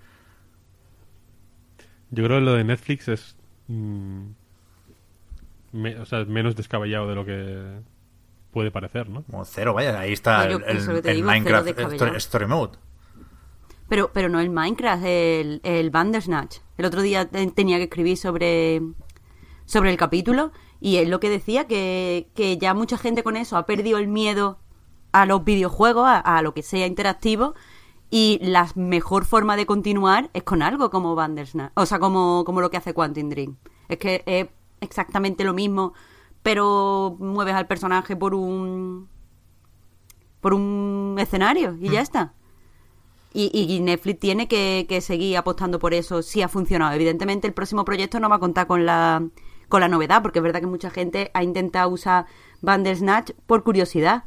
Yo 2.11 2.25
creo 2.25 2.39
que 2.39 2.45
lo 2.45 2.55
de 2.55 2.65
Netflix 2.65 3.09
es. 3.09 3.37
mm, 3.69 4.42
me- 5.73 5.99
o 5.99 6.05
sea, 6.07 6.21
es 6.21 6.29
menos 6.29 6.55
descabellado 6.57 7.09
de 7.09 7.15
lo 7.15 7.25
que 7.25 7.81
puede 8.51 8.71
parecer, 8.71 9.09
¿no? 9.09 9.23
Como 9.25 9.45
cero, 9.45 9.73
vaya, 9.75 9.99
ahí 9.99 10.13
está 10.13 10.47
No, 10.47 10.59
el, 10.67 11.03
digo, 11.03 11.27
Minecraft 11.27 11.65
descabellado. 11.67 11.95
Story, 11.95 12.17
Story 12.19 12.47
Mode. 12.47 12.79
Pero, 13.89 14.11
pero 14.13 14.29
no 14.29 14.41
el 14.41 14.51
Minecraft, 14.51 15.05
el, 15.05 15.61
el 15.65 15.91
Bandersnatch. 15.91 16.59
El 16.79 16.85
otro 16.87 17.03
día 17.03 17.29
te- 17.29 17.47
tenía 17.51 17.77
que 17.79 17.85
escribir 17.85 18.17
sobre, 18.17 18.81
sobre 19.67 19.91
el 19.91 19.97
capítulo 19.97 20.53
y 20.81 20.97
es 20.97 21.09
lo 21.09 21.21
que 21.21 21.29
decía, 21.31 21.67
que, 21.67 22.29
que 22.35 22.57
ya 22.59 22.75
mucha 22.75 22.97
gente 22.99 23.23
con 23.23 23.37
eso 23.37 23.57
ha 23.57 23.67
perdido 23.67 23.99
el 23.99 24.09
miedo 24.09 24.59
a 25.13 25.27
los 25.27 25.45
videojuegos, 25.45 26.07
a, 26.07 26.19
a 26.21 26.43
lo 26.43 26.55
que 26.55 26.63
sea 26.63 26.87
interactivo 26.87 27.55
y 28.11 28.39
la 28.43 28.69
mejor 28.75 29.25
forma 29.25 29.57
de 29.57 29.67
continuar 29.67 30.31
es 30.33 30.43
con 30.43 30.63
algo 30.63 30.91
como 30.91 31.15
Bandersnatch, 31.15 31.73
o 31.75 31.87
sea, 31.87 31.99
como, 31.99 32.45
como 32.45 32.61
lo 32.61 32.71
que 32.71 32.77
hace 32.79 32.95
Quantum 32.95 33.29
Dream. 33.29 33.57
Es 33.89 33.99
que 33.99 34.23
es 34.27 34.47
exactamente 34.83 35.45
lo 35.45 35.55
mismo, 35.55 35.95
pero 36.43 37.17
mueves 37.19 37.55
al 37.55 37.67
personaje 37.67 38.17
por 38.17 38.35
un 38.35 39.09
por 40.41 40.55
un 40.55 41.17
escenario 41.19 41.77
y 41.81 41.89
ya 41.91 42.01
está. 42.01 42.35
Y, 43.35 43.51
y 43.55 43.81
Netflix 43.81 44.21
tiene 44.21 44.47
que, 44.49 44.85
que 44.89 45.01
seguir 45.01 45.37
apostando 45.39 45.79
por 45.79 45.95
eso 45.95 46.21
si 46.21 46.43
ha 46.43 46.49
funcionado. 46.49 46.93
Evidentemente 46.95 47.47
el 47.47 47.55
próximo 47.55 47.85
proyecto 47.85 48.21
no 48.21 48.29
va 48.29 48.37
a 48.37 48.41
contar 48.41 48.67
con 48.67 48.85
la, 48.85 49.25
con 49.69 49.81
la 49.81 49.89
novedad, 49.89 50.21
porque 50.21 50.41
es 50.41 50.43
verdad 50.43 50.61
que 50.61 50.67
mucha 50.67 50.91
gente 50.91 51.31
ha 51.33 51.43
intentado 51.43 51.89
usar 51.89 52.27
Bandersnatch 52.61 53.31
por 53.47 53.63
curiosidad. 53.63 54.25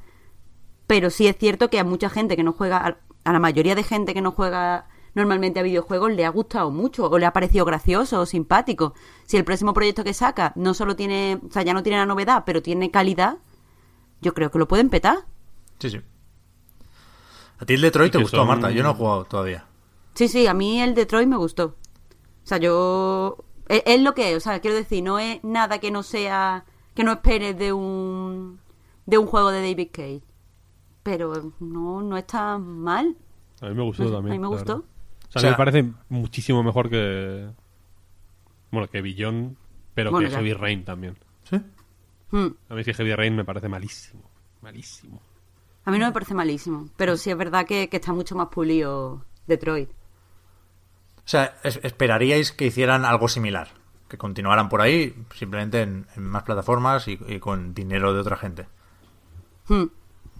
Pero 0.88 1.10
sí 1.12 1.28
es 1.28 1.38
cierto 1.38 1.70
que 1.70 1.80
a 1.80 1.84
mucha 1.84 2.10
gente 2.10 2.36
que 2.36 2.44
no 2.44 2.54
juega, 2.54 2.78
a- 2.78 2.98
a 3.26 3.34
la 3.34 3.39
mayoría 3.39 3.76
de 3.76 3.84
gente 3.84 4.13
que 4.13 4.22
no 4.22 4.32
juega 4.32 4.88
normalmente 5.15 5.60
a 5.60 5.63
videojuegos 5.63 6.12
le 6.13 6.25
ha 6.25 6.30
gustado 6.30 6.69
mucho 6.71 7.10
o 7.10 7.17
le 7.17 7.25
ha 7.25 7.34
parecido 7.34 7.65
gracioso 7.65 8.19
o 8.21 8.25
simpático. 8.25 8.93
Si 9.25 9.38
el 9.38 9.43
próximo 9.45 9.73
proyecto 9.73 10.04
que 10.04 10.13
saca 10.13 10.51
no 10.56 10.73
solo 10.73 10.95
tiene, 10.95 11.39
o 11.47 11.51
sea, 11.51 11.63
ya 11.63 11.73
no 11.73 11.82
tiene 11.84 11.97
la 11.97 12.06
novedad, 12.06 12.43
pero 12.45 12.62
tiene 12.62 12.91
calidad, 12.91 13.38
yo 14.21 14.34
creo 14.34 14.51
que 14.51 14.60
lo 14.60 14.67
pueden 14.67 14.89
petar. 14.89 15.19
Sí, 15.80 15.89
sí. 15.89 16.01
A 17.58 17.65
ti 17.65 17.73
el 17.75 17.82
Detroit 17.82 18.10
Y 18.10 18.12
te 18.17 18.21
gustó, 18.23 18.38
son- 18.38 18.47
Marta. 18.47 18.69
Yo 18.71 18.84
no 18.84 18.91
he 18.91 18.93
jugado 18.95 19.25
todavía. 19.25 19.65
Sí, 20.13 20.28
sí, 20.28 20.47
a 20.47 20.54
mí 20.54 20.82
el 20.82 20.93
Detroit 20.93 21.28
me 21.28 21.38
gustó. 21.38 21.65
O 22.43 22.47
sea, 22.47 22.58
yo... 22.58 23.38
Es, 23.67 23.82
es 23.86 24.01
lo 24.01 24.13
que 24.13 24.32
es, 24.32 24.38
o 24.38 24.39
sea, 24.39 24.60
quiero 24.60 24.75
decir, 24.78 25.04
no 25.04 25.17
es 25.19 25.43
nada 25.43 25.80
que 25.80 25.91
no 25.91 26.04
sea... 26.04 26.65
Que 26.93 27.04
no 27.04 27.12
esperes 27.13 27.58
de 27.58 27.73
un... 27.73 28.60
De 29.06 29.17
un 29.17 29.25
juego 29.28 29.51
de 29.51 29.62
David 29.62 29.89
Cage. 29.91 30.21
Pero 31.04 31.54
no, 31.60 32.01
no 32.01 32.17
está 32.17 32.58
mal. 32.58 33.15
A 33.62 33.67
mí 33.69 33.75
me 33.75 33.84
gustó 33.84 34.04
No 34.04 34.10
sé, 34.10 34.15
también. 34.15 34.32
a 34.34 34.36
mí 34.36 34.41
me 34.41 34.47
gustó. 34.47 34.86
O 35.36 35.39
sea, 35.39 35.39
O 35.39 35.41
sea- 35.41 35.50
a 35.50 35.52
mí 35.52 35.54
me 35.54 35.58
parece 35.58 35.93
muchísimo 36.10 36.63
mejor 36.63 36.89
que. 36.89 37.48
Bueno, 38.71 38.89
que 38.89 39.02
Billón, 39.02 39.58
pero 39.93 40.12
Bueno, 40.12 40.28
que 40.28 40.32
ya. 40.32 40.38
Heavy 40.39 40.54
Rain 40.54 40.84
también. 40.86 41.17
¿Sí? 41.43 41.58
Hmm. 42.32 42.48
A 42.69 42.74
mí 42.74 42.80
es 42.82 42.86
que 42.86 42.93
Heavy 42.93 43.13
Rain 43.15 43.36
me 43.36 43.45
parece 43.45 43.69
malísimo. 43.69 44.24
Malísimo. 44.62 45.21
A 45.86 45.91
mí 45.91 46.00
no 46.00 46.08
me 46.08 46.12
parece 46.12 46.34
malísimo. 46.34 46.89
Pero 46.98 47.15
sí 47.17 47.30
es 47.30 47.38
verdad 47.38 47.65
que, 47.65 47.88
que 47.89 47.98
está 47.98 48.12
mucho 48.13 48.36
más 48.36 48.48
pulido 48.48 49.24
Detroit. 49.48 49.89
O 49.89 51.28
sea, 51.28 51.56
es- 51.63 51.80
esperaríais 51.84 52.52
que 52.52 52.65
hicieran 52.67 53.06
algo 53.06 53.28
similar. 53.28 53.69
Que 54.08 54.17
continuaran 54.17 54.69
por 54.69 54.82
ahí, 54.82 55.15
simplemente 55.36 55.82
en, 55.82 56.06
en 56.15 56.24
más 56.24 56.43
plataformas 56.43 57.08
y, 57.08 57.19
y 57.28 57.39
con 57.39 57.74
dinero 57.74 58.13
de 58.13 58.19
otra 58.19 58.36
gente. 58.38 58.67
Hmm. 59.67 59.86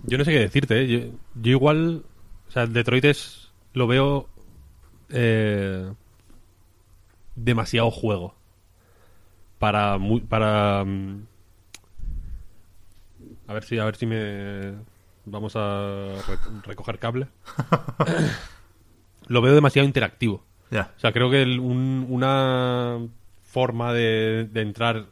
Yo 0.03 0.17
no 0.17 0.25
sé 0.25 0.31
qué 0.31 0.39
decirte, 0.39 0.81
¿eh? 0.81 0.88
Yo, 0.88 1.17
yo 1.41 1.51
igual. 1.51 2.03
O 2.47 2.51
sea, 2.51 2.65
Detroit 2.67 3.05
es. 3.05 3.51
Lo 3.73 3.88
veo. 3.88 4.29
Eh, 5.09 5.91
demasiado 7.35 7.91
juego. 7.91 8.35
Para. 9.59 9.97
para. 10.29 10.83
mm, 10.85 11.25
a 13.47 13.53
ver 13.53 13.63
si, 13.63 13.77
a 13.79 13.85
ver 13.85 13.95
si 13.95 14.05
me. 14.05 14.73
Vamos 15.25 15.55
a 15.55 16.13
re- 16.27 16.61
recoger 16.63 16.99
cable. 16.99 17.27
lo 19.27 19.41
veo 19.41 19.55
demasiado 19.55 19.87
interactivo. 19.87 20.43
Ya. 20.71 20.91
O 20.95 20.99
sea, 20.99 21.11
creo 21.11 21.29
que 21.31 21.41
el- 21.41 21.59
un- 21.59 22.05
una 22.09 22.99
forma 23.43 23.93
de, 23.93 24.47
de 24.51 24.61
entrar 24.61 25.05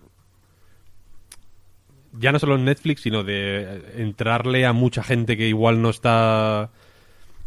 ya 2.19 2.31
no 2.31 2.37
solo 2.37 2.55
en 2.55 2.65
Netflix, 2.65 3.01
sino 3.01 3.23
de 3.23 3.93
entrarle 3.97 4.65
a 4.67 4.73
mucha 4.73 5.01
gente 5.03 5.35
que 5.35 5.47
igual 5.47 5.81
no 5.81 5.89
está 5.89 6.69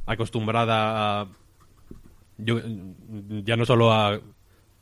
acostumbrada 0.06 1.20
a 1.20 1.28
yo, 2.38 2.61
ya 3.44 3.57
no 3.57 3.64
solo 3.64 3.92
a 3.92 4.20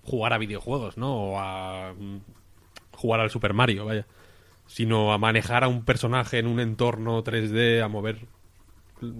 jugar 0.03 0.33
a 0.33 0.39
videojuegos, 0.39 0.97
¿no? 0.97 1.15
O 1.15 1.39
a 1.39 1.95
mm, 1.95 2.19
jugar 2.93 3.21
al 3.21 3.31
Super 3.31 3.55
Mario, 3.55 3.85
vaya, 3.85 4.07
sino 4.67 5.13
a 5.13 5.19
manejar 5.19 5.65
a 5.65 5.69
un 5.69 5.85
personaje 5.85 6.39
en 6.39 6.47
un 6.47 6.61
entorno 6.61 7.23
3D, 7.23 7.83
a 7.83 7.89
mover 7.89 8.27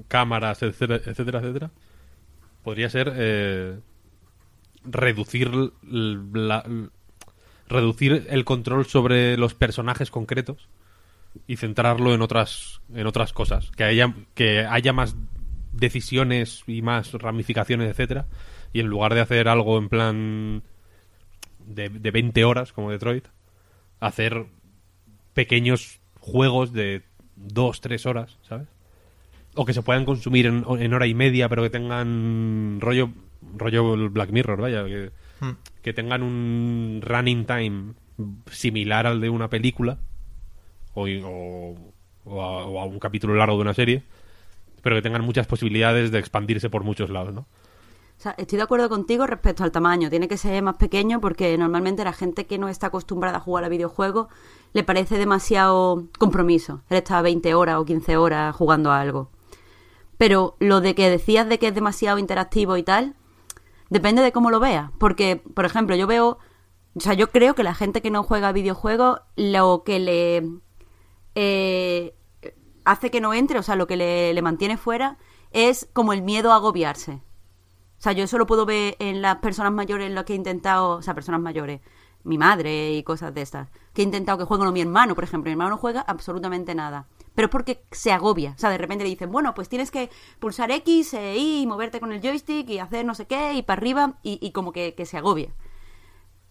cámaras, 0.09 0.63
etcétera, 0.63 1.03
etcétera, 1.05 1.41
etcétera. 1.41 1.71
Podría 2.63 2.89
ser 2.89 3.13
eh, 3.15 3.79
reducir 4.85 5.51
reducir 7.67 8.27
el 8.29 8.45
control 8.45 8.87
sobre 8.87 9.37
los 9.37 9.55
personajes 9.55 10.11
concretos 10.11 10.69
y 11.47 11.57
centrarlo 11.57 12.15
en 12.15 12.23
otras 12.23 12.81
en 12.95 13.07
otras 13.07 13.33
cosas 13.33 13.71
que 13.73 13.85
haya 13.85 14.15
que 14.35 14.65
haya 14.65 14.93
más 14.93 15.17
decisiones 15.77 16.63
y 16.67 16.83
más 16.83 17.13
ramificaciones 17.13 17.91
etcétera 17.91 18.27
y 18.73 18.81
en 18.81 18.87
lugar 18.87 19.15
de 19.15 19.21
hacer 19.21 19.49
algo 19.49 19.79
en 19.79 19.89
plan 19.89 20.63
de, 21.67 21.89
de 21.89 22.11
20 22.11 22.45
horas 22.45 22.73
como 22.73 22.91
Detroit 22.91 23.27
hacer 24.01 24.47
pequeños 25.33 26.01
juegos 26.21 26.73
de 26.73 27.03
2, 27.37 27.81
3 27.81 28.07
horas 28.07 28.39
¿sabes? 28.43 28.69
o 29.55 29.65
que 29.65 29.73
se 29.73 29.83
puedan 29.83 30.05
consumir 30.05 30.47
en, 30.47 30.65
en 30.79 30.95
hora 30.95 31.07
y 31.07 31.15
media 31.15 31.49
pero 31.49 31.63
que 31.63 31.71
tengan 31.71 32.81
rollo 32.81 33.11
rollo 33.57 34.11
Black 34.11 34.31
Mirror 34.31 34.61
vaya 34.61 34.85
que, 34.85 35.11
que 35.83 35.93
tengan 35.93 36.23
un 36.23 37.01
running 37.03 37.45
time 37.47 37.95
similar 38.51 39.07
al 39.07 39.21
de 39.21 39.29
una 39.29 39.49
película 39.51 39.99
o, 40.95 41.07
o- 41.09 41.93
o 42.27 42.43
a, 42.43 42.65
o 42.65 42.81
a 42.81 42.85
un 42.87 42.99
capítulo 42.99 43.35
largo 43.35 43.57
de 43.57 43.63
una 43.63 43.75
serie, 43.75 44.03
pero 44.85 44.97
que 44.97 45.03
tengan 45.03 45.25
muchas 45.25 45.47
posibilidades 45.47 46.13
de 46.13 46.19
expandirse 46.19 46.69
por 46.69 46.85
muchos 46.85 47.09
lados, 47.09 47.35
¿no? 47.35 47.41
O 47.41 48.21
sea, 48.25 48.35
estoy 48.39 48.59
de 48.59 48.63
acuerdo 48.63 48.89
contigo 48.91 49.27
respecto 49.27 49.65
al 49.65 49.73
tamaño. 49.73 50.11
Tiene 50.11 50.29
que 50.29 50.37
ser 50.37 50.63
más 50.63 50.77
pequeño 50.77 51.21
porque 51.21 51.57
normalmente 51.59 52.05
la 52.05 52.13
gente 52.13 52.47
que 52.47 52.59
no 52.59 52.69
está 52.69 52.89
acostumbrada 52.89 53.39
a 53.39 53.41
jugar 53.41 53.65
a 53.65 53.69
videojuegos 53.71 54.29
le 54.75 54.85
parece 54.85 55.17
demasiado 55.19 56.05
compromiso. 56.19 56.83
Él 56.91 56.99
está 56.99 57.21
20 57.23 57.55
horas 57.55 57.79
o 57.79 57.85
15 57.87 58.17
horas 58.19 58.55
jugando 58.55 58.93
a 58.93 59.01
algo. 59.01 59.31
Pero 60.19 60.55
lo 60.61 60.81
de 60.81 60.95
que 60.95 61.11
decías 61.11 61.49
de 61.49 61.59
que 61.59 61.69
es 61.69 61.75
demasiado 61.75 62.19
interactivo 62.19 62.77
y 62.77 62.83
tal, 62.83 63.15
depende 63.89 64.23
de 64.23 64.33
cómo 64.33 64.51
lo 64.51 64.61
veas. 64.61 64.91
Porque, 64.99 65.43
por 65.55 65.65
ejemplo, 65.65 65.97
yo 65.97 66.07
veo, 66.07 66.39
o 66.95 67.01
sea, 67.01 67.15
yo 67.15 67.31
creo 67.31 67.55
que 67.55 67.65
la 67.65 67.75
gente 67.75 68.03
que 68.03 68.11
no 68.11 68.23
juega 68.23 68.49
a 68.49 68.53
videojuegos, 68.53 69.23
lo 69.35 69.83
que 69.85 69.99
le 69.99 70.51
eh, 71.35 72.15
hace 72.85 73.11
que 73.11 73.21
no 73.21 73.35
entre, 73.35 73.59
o 73.59 73.63
sea, 73.63 73.77
lo 73.77 73.87
que 73.87 73.97
le, 73.97 74.43
mantiene 74.43 74.77
fuera, 74.77 75.19
es 75.51 75.89
como 75.93 76.13
el 76.13 76.23
miedo 76.23 76.53
a 76.53 76.57
agobiarse. 76.57 77.13
O 77.13 78.03
sea, 78.05 78.13
yo 78.13 78.25
eso 78.25 78.39
lo 78.39 78.47
puedo 78.47 78.67
ver 78.67 78.97
en 78.99 79.23
las 79.23 79.37
personas 79.37 79.73
mayores, 79.73 80.07
en 80.07 80.15
las 80.15 80.25
que 80.25 80.35
he 80.35 80.37
intentado, 80.37 80.99
o 80.99 81.03
sea, 81.03 81.15
personas 81.15 81.41
mayores, 81.41 81.81
mi 82.23 82.39
madre 82.39 82.93
y 82.93 83.03
cosas 83.03 83.33
de 83.35 83.43
estas, 83.43 83.71
que 83.93 84.03
he 84.03 84.05
intentado 84.05 84.39
que 84.39 84.45
jueguen, 84.45 84.69
o 84.69 84.73
mi 84.73 84.81
hermano, 84.81 85.15
por 85.15 85.25
ejemplo, 85.25 85.49
mi 85.49 85.53
hermano 85.53 85.71
no 85.71 85.79
juega 85.79 86.01
absolutamente 86.01 86.75
nada. 86.75 87.07
Pero 87.35 87.47
es 87.47 87.53
porque 87.53 87.85
se 87.91 88.13
agobia. 88.13 88.53
O 88.57 88.59
sea, 88.59 88.71
de 88.71 88.79
repente 88.79 89.05
le 89.05 89.11
dicen, 89.11 89.31
bueno, 89.31 89.55
pues 89.55 89.69
tienes 89.69 89.91
que 89.91 90.11
pulsar 90.39 90.71
X, 90.71 91.15
e 91.15 91.37
Y, 91.37 91.63
y 91.63 91.67
moverte 91.67 92.01
con 92.01 92.13
el 92.13 92.21
joystick 92.21 92.69
y 92.69 92.79
hacer 92.79 93.05
no 93.05 93.15
sé 93.15 93.27
qué, 93.27 93.55
y 93.55 93.63
para 93.63 93.81
arriba, 93.81 94.19
y, 94.23 94.51
como 94.53 94.73
que, 94.73 94.95
que 94.95 95.07
se 95.07 95.17
agobia. 95.17 95.55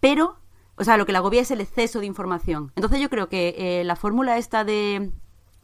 Pero, 0.00 0.36
o 0.76 0.84
sea, 0.84 0.96
lo 0.96 1.06
que 1.06 1.12
la 1.12 1.18
agobia 1.18 1.40
es 1.40 1.50
el 1.50 1.60
exceso 1.60 2.00
de 2.00 2.06
información. 2.06 2.72
Entonces 2.76 3.00
yo 3.00 3.08
creo 3.08 3.28
que 3.28 3.54
eh, 3.56 3.84
la 3.84 3.96
fórmula 3.96 4.36
esta 4.36 4.64
de, 4.64 5.12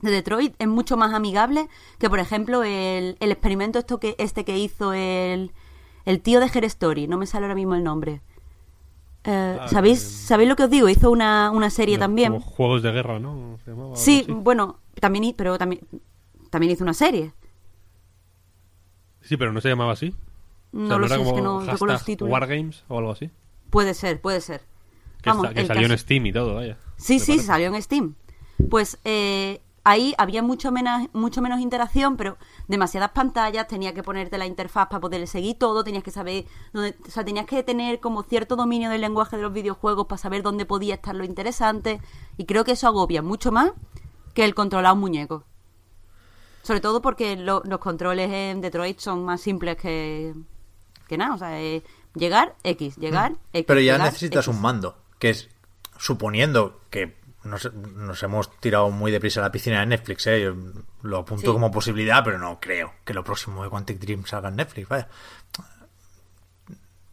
de 0.02 0.10
Detroit 0.10 0.54
es 0.58 0.66
mucho 0.68 0.96
más 0.96 1.12
amigable 1.14 1.68
que, 1.98 2.08
por 2.10 2.18
ejemplo, 2.20 2.62
el, 2.62 3.16
el 3.20 3.32
experimento 3.32 3.78
esto 3.78 3.98
que, 4.00 4.14
este 4.18 4.44
que 4.44 4.58
hizo 4.58 4.92
el, 4.92 5.52
el 6.06 6.20
tío 6.20 6.40
de 6.40 6.46
Her 6.52 6.64
Story. 6.64 7.06
No 7.06 7.18
me 7.18 7.26
sale 7.26 7.44
ahora 7.46 7.54
mismo 7.54 7.74
el 7.74 7.84
nombre. 7.84 8.20
Eh, 9.24 9.58
Ah, 9.60 9.68
¿sabéis, 9.68 9.98
eh, 10.02 10.26
¿Sabéis 10.26 10.48
lo 10.48 10.56
que 10.56 10.64
os 10.64 10.70
digo? 10.70 10.88
Hizo 10.88 11.10
una, 11.10 11.50
una 11.50 11.68
serie 11.70 11.96
Como 11.96 12.04
también. 12.04 12.40
juegos 12.40 12.82
de 12.82 12.90
guerra, 12.92 13.18
¿no? 13.18 13.58
Se 13.64 13.70
llamaba 13.70 13.88
algo 13.88 13.96
Sí, 13.96 14.24
bueno, 14.28 14.78
también, 14.98 15.34
pero 15.36 15.58
también, 15.58 15.82
también 16.48 16.72
hizo 16.72 16.84
una 16.84 16.94
serie. 16.94 17.32
Sí, 19.22 19.36
pero 19.36 19.52
no 19.52 19.60
se 19.60 19.68
llamaba 19.68 19.92
así. 19.92 20.14
O 20.72 20.78
sea, 20.78 20.88
No 20.88 20.98
lo 20.98 21.08
sé, 21.08 21.14
es 21.14 21.18
como 21.18 21.34
que 21.36 21.42
no 21.42 21.60
recuerdo 21.60 21.94
los 21.94 22.04
títulos. 22.04 22.32
Wargames 22.32 22.84
o 22.88 22.98
algo 22.98 23.10
así. 23.12 23.30
Puede 23.70 23.94
ser, 23.94 24.20
puede 24.20 24.40
ser. 24.40 24.62
Que, 25.22 25.30
Vamos, 25.30 25.46
sa- 25.48 25.52
que 25.54 25.60
el 25.60 25.66
salió 25.66 25.86
en 25.86 25.98
Steam 25.98 26.26
y 26.26 26.32
todo, 26.32 26.54
vaya. 26.54 26.78
Sí, 26.96 27.18
sí, 27.18 27.32
parece. 27.32 27.46
salió 27.46 27.74
en 27.74 27.82
Steam. 27.82 28.14
Pues 28.70 28.98
eh, 29.04 29.60
ahí 29.84 30.14
había 30.18 30.42
mucho 30.42 30.70
menos, 30.72 31.08
mucho 31.12 31.40
menos 31.40 31.60
interacción, 31.60 32.16
pero 32.16 32.36
demasiadas 32.68 33.10
pantallas, 33.12 33.66
tenías 33.66 33.94
que 33.94 34.02
ponerte 34.02 34.36
la 34.38 34.46
interfaz 34.46 34.88
para 34.88 35.00
poder 35.00 35.26
seguir 35.26 35.58
todo, 35.58 35.82
tenías 35.84 36.04
que 36.04 36.10
saber, 36.10 36.44
dónde, 36.72 36.96
o 37.06 37.10
sea, 37.10 37.24
tenías 37.24 37.46
que 37.46 37.62
tener 37.62 37.98
como 38.00 38.22
cierto 38.22 38.56
dominio 38.56 38.90
del 38.90 39.00
lenguaje 39.00 39.36
de 39.36 39.42
los 39.42 39.52
videojuegos 39.52 40.06
para 40.06 40.18
saber 40.18 40.42
dónde 40.42 40.66
podía 40.66 40.94
estar 40.96 41.14
lo 41.14 41.24
interesante, 41.24 42.00
y 42.36 42.44
creo 42.44 42.64
que 42.64 42.72
eso 42.72 42.86
agobia 42.88 43.22
mucho 43.22 43.52
más 43.52 43.72
que 44.34 44.44
el 44.44 44.54
controlar 44.54 44.92
un 44.92 45.00
muñeco. 45.00 45.44
Sobre 46.62 46.80
todo 46.80 47.00
porque 47.00 47.36
lo- 47.36 47.62
los 47.64 47.78
controles 47.80 48.30
en 48.30 48.60
Detroit 48.60 48.98
son 48.98 49.24
más 49.24 49.40
simples 49.40 49.76
que, 49.76 50.34
que 51.08 51.16
nada, 51.16 51.34
o 51.34 51.38
sea, 51.38 51.58
es 51.58 51.82
llegar, 52.14 52.54
X, 52.64 52.96
llegar, 52.96 53.32
X. 53.54 53.64
Mm. 53.64 53.66
Pero 53.66 53.80
ya 53.80 53.92
llegar, 53.94 54.06
necesitas 54.08 54.46
X. 54.46 54.54
un 54.54 54.60
mando, 54.60 54.96
que 55.18 55.30
es 55.30 55.48
suponiendo 55.98 56.80
que 56.90 57.16
nos, 57.44 57.72
nos 57.72 58.22
hemos 58.22 58.50
tirado 58.60 58.90
muy 58.90 59.10
deprisa 59.10 59.40
a 59.40 59.44
la 59.44 59.52
piscina 59.52 59.80
de 59.80 59.86
Netflix, 59.86 60.26
¿eh? 60.26 60.42
Yo 60.42 60.54
lo 61.02 61.18
apunto 61.18 61.46
Sí. 61.46 61.52
como 61.52 61.70
posibilidad, 61.70 62.22
pero 62.24 62.38
no 62.38 62.60
creo 62.60 62.92
que 63.04 63.14
lo 63.14 63.24
próximo 63.24 63.62
de 63.62 63.70
Quantic 63.70 63.98
Dream 63.98 64.24
salga 64.26 64.48
en 64.50 64.56
Netflix, 64.56 64.88
vaya. 64.88 65.08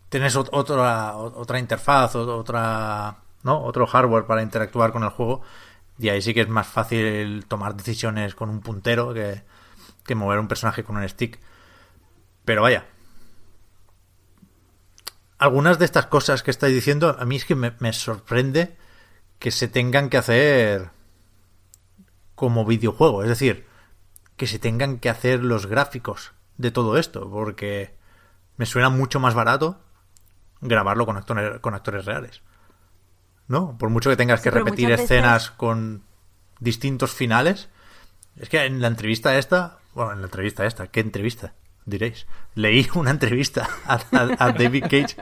Tienes 0.10 0.36
ot- 0.38 0.50
otra, 0.52 1.16
otra 1.18 1.60
interfaz, 1.60 2.16
ot- 2.16 2.28
otra, 2.40 3.18
¿no? 3.44 3.62
otro 3.64 3.86
hardware 3.88 4.26
para 4.26 4.42
interactuar 4.42 4.92
con 4.92 5.04
el 5.04 5.10
juego, 5.10 5.42
y 6.00 6.10
ahí 6.10 6.22
sí 6.22 6.34
que 6.34 6.42
es 6.42 6.50
más 6.50 6.68
fácil 6.68 7.46
tomar 7.48 7.76
decisiones 7.76 8.36
con 8.36 8.50
un 8.50 8.62
puntero 8.62 9.14
que, 9.14 9.44
que 10.06 10.16
mover 10.16 10.40
un 10.40 10.48
personaje 10.48 10.84
con 10.84 10.96
un 10.98 11.08
stick. 11.10 11.40
Pero 12.46 12.62
vaya, 12.62 12.86
algunas 15.38 15.78
de 15.80 15.86
estas 15.86 16.08
cosas 16.08 16.42
que 16.44 16.52
estáis 16.52 16.74
diciendo, 16.74 17.16
a 17.20 17.26
mí 17.26 17.36
es 17.36 17.46
que 17.46 17.56
me, 17.56 17.74
me 17.80 17.94
sorprende 17.94 18.78
que 19.40 19.52
se 19.52 19.68
tengan 19.68 20.10
que 20.10 20.18
hacer 20.18 20.90
como 22.36 22.66
videojuego. 22.66 23.24
Es 23.24 23.30
decir, 23.30 23.66
que 24.36 24.48
se 24.48 24.60
tengan 24.60 25.00
que 25.00 25.10
hacer 25.10 25.44
los 25.44 25.66
gráficos 25.66 26.34
de 26.58 26.72
todo 26.72 26.98
esto. 26.98 27.30
Porque 27.30 27.96
me 28.58 28.66
suena 28.66 28.90
mucho 28.90 29.20
más 29.20 29.34
barato 29.34 29.80
grabarlo 30.62 31.06
con 31.06 31.18
actores, 31.18 31.60
con 31.60 31.74
actores 31.74 32.06
reales. 32.06 32.42
¿No? 33.48 33.78
Por 33.78 33.90
mucho 33.90 34.10
que 34.10 34.18
tengas 34.18 34.42
Sí, 34.42 34.46
que 34.46 34.52
repetir 34.52 34.90
veces- 34.90 35.06
escenas 35.06 35.52
con 35.52 36.04
distintos 36.60 37.14
finales. 37.14 37.70
Es 38.36 38.50
que 38.50 38.66
en 38.66 38.82
la 38.82 38.88
entrevista 38.88 39.38
esta 39.38 39.78
bueno, 39.94 40.12
en 40.14 40.20
la 40.22 40.26
entrevista 40.26 40.64
esta, 40.68 40.88
¿qué 40.88 41.00
entrevista? 41.00 41.54
Diréis. 41.88 42.28
Leí 42.54 42.86
una 42.96 43.12
entrevista 43.12 43.68
a, 43.86 43.94
a- 44.12 44.36
a 44.46 44.52
David 44.52 44.84
Cage 44.84 45.16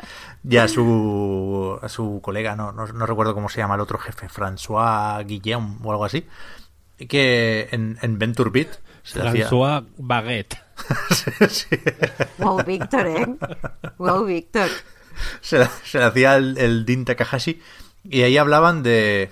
y 0.44 0.58
a 0.58 0.68
su, 0.68 1.80
a 1.82 1.88
su 1.88 2.20
colega, 2.24 2.56
no, 2.56 2.72
no, 2.72 2.88
no 2.88 3.06
recuerdo 3.06 3.34
cómo 3.36 3.50
se 3.50 3.60
llama 3.60 3.76
el 3.76 3.82
otro 3.82 4.00
jefe, 4.00 4.28
François 4.28 5.24
Guillaume 5.28 5.78
o 5.84 5.92
algo 5.92 6.06
así, 6.06 6.26
que 7.08 7.68
en, 7.72 8.00
en 8.02 8.18
Venture 8.18 8.50
Beat 8.50 8.70
se 9.04 9.22
le 9.22 9.30
hacía- 9.30 9.48
François 9.50 9.86
Baguette. 9.98 10.58
Sí, 11.50 11.70
Wow, 12.40 12.64
Víctor, 12.66 13.08
¿eh? 13.08 13.28
Wow, 14.00 14.26
Víctor. 14.26 14.70
se, 15.42 15.60
le- 15.60 15.70
se 15.84 16.00
le 16.00 16.06
hacía 16.06 16.36
el, 16.36 16.58
el 16.58 16.84
Dean 16.86 17.06
Takahashi 17.06 17.62
y 18.04 18.24
ahí 18.24 18.38
hablaban 18.40 18.82
de... 18.82 19.32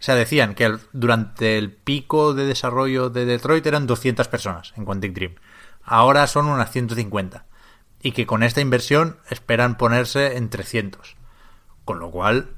O 0.00 0.02
sea, 0.04 0.16
decían 0.16 0.56
que 0.56 0.64
el- 0.64 0.80
durante 0.92 1.58
el 1.58 1.70
pico 1.70 2.34
de 2.34 2.44
desarrollo 2.44 3.08
de 3.08 3.24
Detroit 3.24 3.64
eran 3.66 3.86
200 3.86 4.26
personas 4.26 4.72
en 4.76 4.84
Quantic 4.84 5.12
Dream. 5.12 5.34
Ahora 5.84 6.26
son 6.26 6.46
unas 6.46 6.70
150. 6.70 7.46
Y 8.02 8.12
que 8.12 8.26
con 8.26 8.42
esta 8.42 8.60
inversión 8.60 9.18
esperan 9.30 9.76
ponerse 9.76 10.36
en 10.36 10.50
300. 10.50 11.16
Con 11.84 11.98
lo 11.98 12.10
cual, 12.10 12.50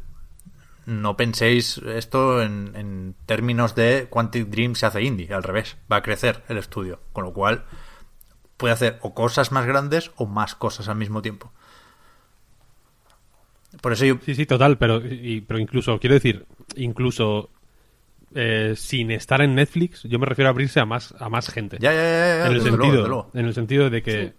no 0.86 1.16
penséis 1.16 1.78
esto 1.78 2.42
en, 2.42 3.14
términos 3.26 3.74
de 3.74 4.06
Quantic 4.10 4.48
Dream 4.48 4.74
se 4.74 4.86
hace 4.86 5.02
indie. 5.02 5.32
Al 5.32 5.42
revés, 5.42 5.76
va 5.90 5.96
a 5.96 6.02
crecer 6.02 6.42
el 6.48 6.58
estudio. 6.58 7.00
Con 7.12 7.24
lo 7.24 7.32
cual, 7.32 7.64
puede 8.56 8.74
hacer 8.74 8.98
o 9.02 9.14
cosas 9.14 9.52
más 9.52 9.66
grandes 9.66 10.12
o 10.16 10.26
más 10.26 10.54
cosas 10.54 10.88
al 10.88 10.96
mismo 10.96 11.20
tiempo. 11.22 11.52
Por 13.80 13.92
eso 13.92 14.04
yo... 14.04 14.16
Sí, 14.24 14.34
sí, 14.34 14.46
total, 14.46 14.78
pero, 14.78 15.04
y- 15.04 15.40
pero 15.40 15.58
incluso, 15.58 15.98
quiero 15.98 16.14
decir, 16.14 16.46
incluso 16.76 17.50
eh, 18.34 18.74
sin 18.76 19.10
estar 19.10 19.40
en 19.40 19.54
Netflix, 19.54 20.02
yo 20.02 20.18
me 20.18 20.26
refiero 20.26 20.48
a 20.48 20.50
abrirse 20.50 20.80
a 20.80 20.84
más, 20.84 21.14
a 21.18 21.28
más 21.28 21.48
gente. 21.48 21.78
Ya, 21.80 21.92
ya, 21.92 22.02
ya, 22.02 22.08
ya, 22.08 22.46
en, 22.46 22.52
el 22.52 22.58
luego, 22.58 22.82
sentido, 22.82 23.08
luego. 23.08 23.30
en 23.34 23.46
el 23.46 23.54
sentido 23.54 23.90
de 23.90 24.02
que 24.02 24.32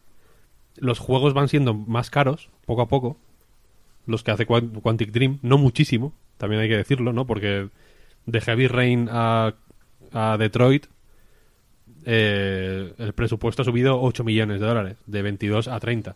los 0.77 0.99
juegos 0.99 1.33
van 1.33 1.47
siendo 1.47 1.73
más 1.73 2.09
caros, 2.09 2.49
poco 2.65 2.81
a 2.81 2.87
poco, 2.87 3.17
los 4.05 4.23
que 4.23 4.31
hace 4.31 4.45
Quan- 4.45 4.79
Quantic 4.81 5.11
Dream, 5.11 5.39
no 5.41 5.57
muchísimo, 5.57 6.13
también 6.37 6.61
hay 6.61 6.69
que 6.69 6.77
decirlo, 6.77 7.13
¿no? 7.13 7.25
Porque 7.25 7.69
de 8.25 8.41
Heavy 8.41 8.67
Rain 8.67 9.07
a, 9.11 9.53
a 10.11 10.37
Detroit, 10.37 10.87
eh, 12.05 12.93
el 12.97 13.13
presupuesto 13.13 13.61
ha 13.61 13.65
subido 13.65 14.01
8 14.01 14.23
millones 14.23 14.59
de 14.59 14.67
dólares, 14.67 14.97
de 15.05 15.21
22 15.21 15.67
a 15.67 15.79
30. 15.79 16.15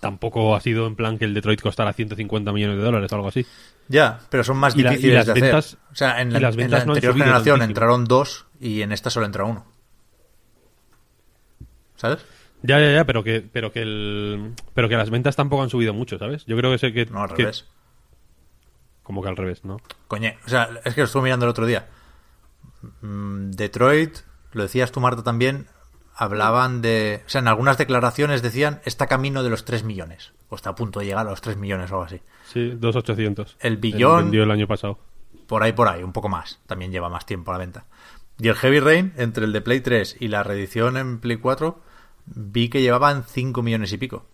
Tampoco 0.00 0.54
ha 0.54 0.60
sido 0.60 0.86
en 0.86 0.94
plan 0.96 1.16
que 1.18 1.24
el 1.24 1.32
Detroit 1.34 1.60
costara 1.62 1.92
150 1.92 2.52
millones 2.52 2.76
de 2.76 2.82
dólares 2.82 3.10
o 3.12 3.14
algo 3.14 3.28
así. 3.28 3.46
Ya, 3.88 4.20
pero 4.30 4.42
son 4.44 4.56
más 4.56 4.74
Y 4.76 4.82
la- 4.82 4.90
y 4.92 4.96
difíciles 4.96 5.26
las 5.26 5.26
de 5.26 5.32
hacer. 5.52 5.76
o 5.90 5.94
sea, 5.94 6.20
en 6.20 6.32
la, 6.32 6.40
las 6.40 6.54
en 6.54 6.60
la 6.60 6.64
ventas 6.64 6.86
no 6.86 6.92
han 6.92 6.96
anterior 6.96 7.14
generación 7.16 7.62
entraron 7.62 8.04
dos 8.04 8.46
y 8.60 8.82
en 8.82 8.92
esta 8.92 9.10
solo 9.10 9.26
entra 9.26 9.44
uno. 9.44 9.64
¿Sabes? 11.96 12.24
Ya, 12.62 12.80
ya, 12.80 12.92
ya, 12.92 13.04
pero 13.04 13.22
que, 13.22 13.40
pero 13.52 13.72
que 13.72 13.82
el, 13.82 14.54
pero 14.74 14.88
que 14.88 14.96
las 14.96 15.10
ventas 15.10 15.36
tampoco 15.36 15.62
han 15.62 15.70
subido 15.70 15.94
mucho, 15.94 16.18
¿sabes? 16.18 16.44
Yo 16.46 16.56
creo 16.56 16.70
que 16.72 16.78
sé 16.78 16.92
que, 16.92 17.06
No, 17.06 17.22
al 17.22 17.28
que- 17.34 17.42
revés. 17.42 17.66
como 19.02 19.22
que 19.22 19.28
al 19.28 19.36
revés, 19.36 19.64
¿no? 19.64 19.78
Coñe, 20.08 20.36
o 20.46 20.48
sea, 20.48 20.68
es 20.84 20.94
que 20.94 21.00
lo 21.02 21.04
estuve 21.06 21.22
mirando 21.24 21.46
el 21.46 21.50
otro 21.50 21.64
día. 21.66 21.86
Mm, 23.02 23.50
Detroit, 23.52 24.18
lo 24.52 24.62
decías 24.62 24.90
tú, 24.90 25.00
Marta, 25.00 25.22
también, 25.22 25.68
hablaban 26.16 26.80
de... 26.82 27.22
O 27.26 27.28
sea, 27.28 27.40
en 27.40 27.48
algunas 27.48 27.76
declaraciones 27.78 28.42
decían, 28.42 28.80
está 28.84 29.06
camino 29.06 29.42
de 29.42 29.50
los 29.50 29.64
3 29.64 29.84
millones. 29.84 30.32
O 30.48 30.56
está 30.56 30.70
a 30.70 30.74
punto 30.74 31.00
de 31.00 31.06
llegar 31.06 31.26
a 31.26 31.30
los 31.30 31.40
3 31.40 31.56
millones 31.56 31.90
o 31.90 31.94
algo 31.94 32.04
así. 32.06 32.20
Sí, 32.52 32.72
2.800. 32.80 33.56
El 33.60 33.80
billón- 33.80 34.24
vendió 34.24 34.42
el 34.44 34.50
año 34.50 34.66
pasado. 34.66 34.98
Por 35.46 35.62
ahí, 35.62 35.72
por 35.72 35.88
ahí, 35.88 36.02
un 36.02 36.12
poco 36.12 36.28
más. 36.28 36.58
También 36.66 36.90
lleva 36.90 37.08
más 37.08 37.26
tiempo 37.26 37.50
a 37.50 37.54
la 37.54 37.58
venta. 37.58 37.84
Y 38.38 38.48
el 38.48 38.54
Heavy 38.54 38.80
Rain, 38.80 39.12
entre 39.16 39.44
el 39.44 39.52
de 39.52 39.60
Play 39.60 39.80
3 39.80 40.16
y 40.20 40.28
la 40.28 40.42
reedición 40.42 40.96
en 40.96 41.18
Play 41.20 41.36
4, 41.36 41.80
vi 42.26 42.68
que 42.68 42.82
llevaban 42.82 43.24
5 43.24 43.62
millones 43.62 43.92
y 43.92 43.98
pico. 43.98 44.26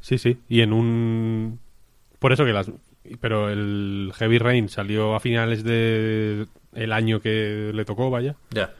Sí, 0.00 0.18
sí. 0.18 0.38
Y 0.48 0.60
en 0.62 0.72
un... 0.72 1.58
Por 2.18 2.32
eso 2.32 2.44
que 2.44 2.52
las... 2.52 2.70
Pero 3.20 3.48
el 3.50 4.12
Heavy 4.16 4.38
Rain 4.38 4.68
salió 4.68 5.14
a 5.14 5.20
finales 5.20 5.62
de 5.62 6.46
el 6.72 6.92
año 6.92 7.20
que 7.20 7.70
le 7.72 7.84
tocó, 7.84 8.10
vaya. 8.10 8.34
Ya. 8.50 8.74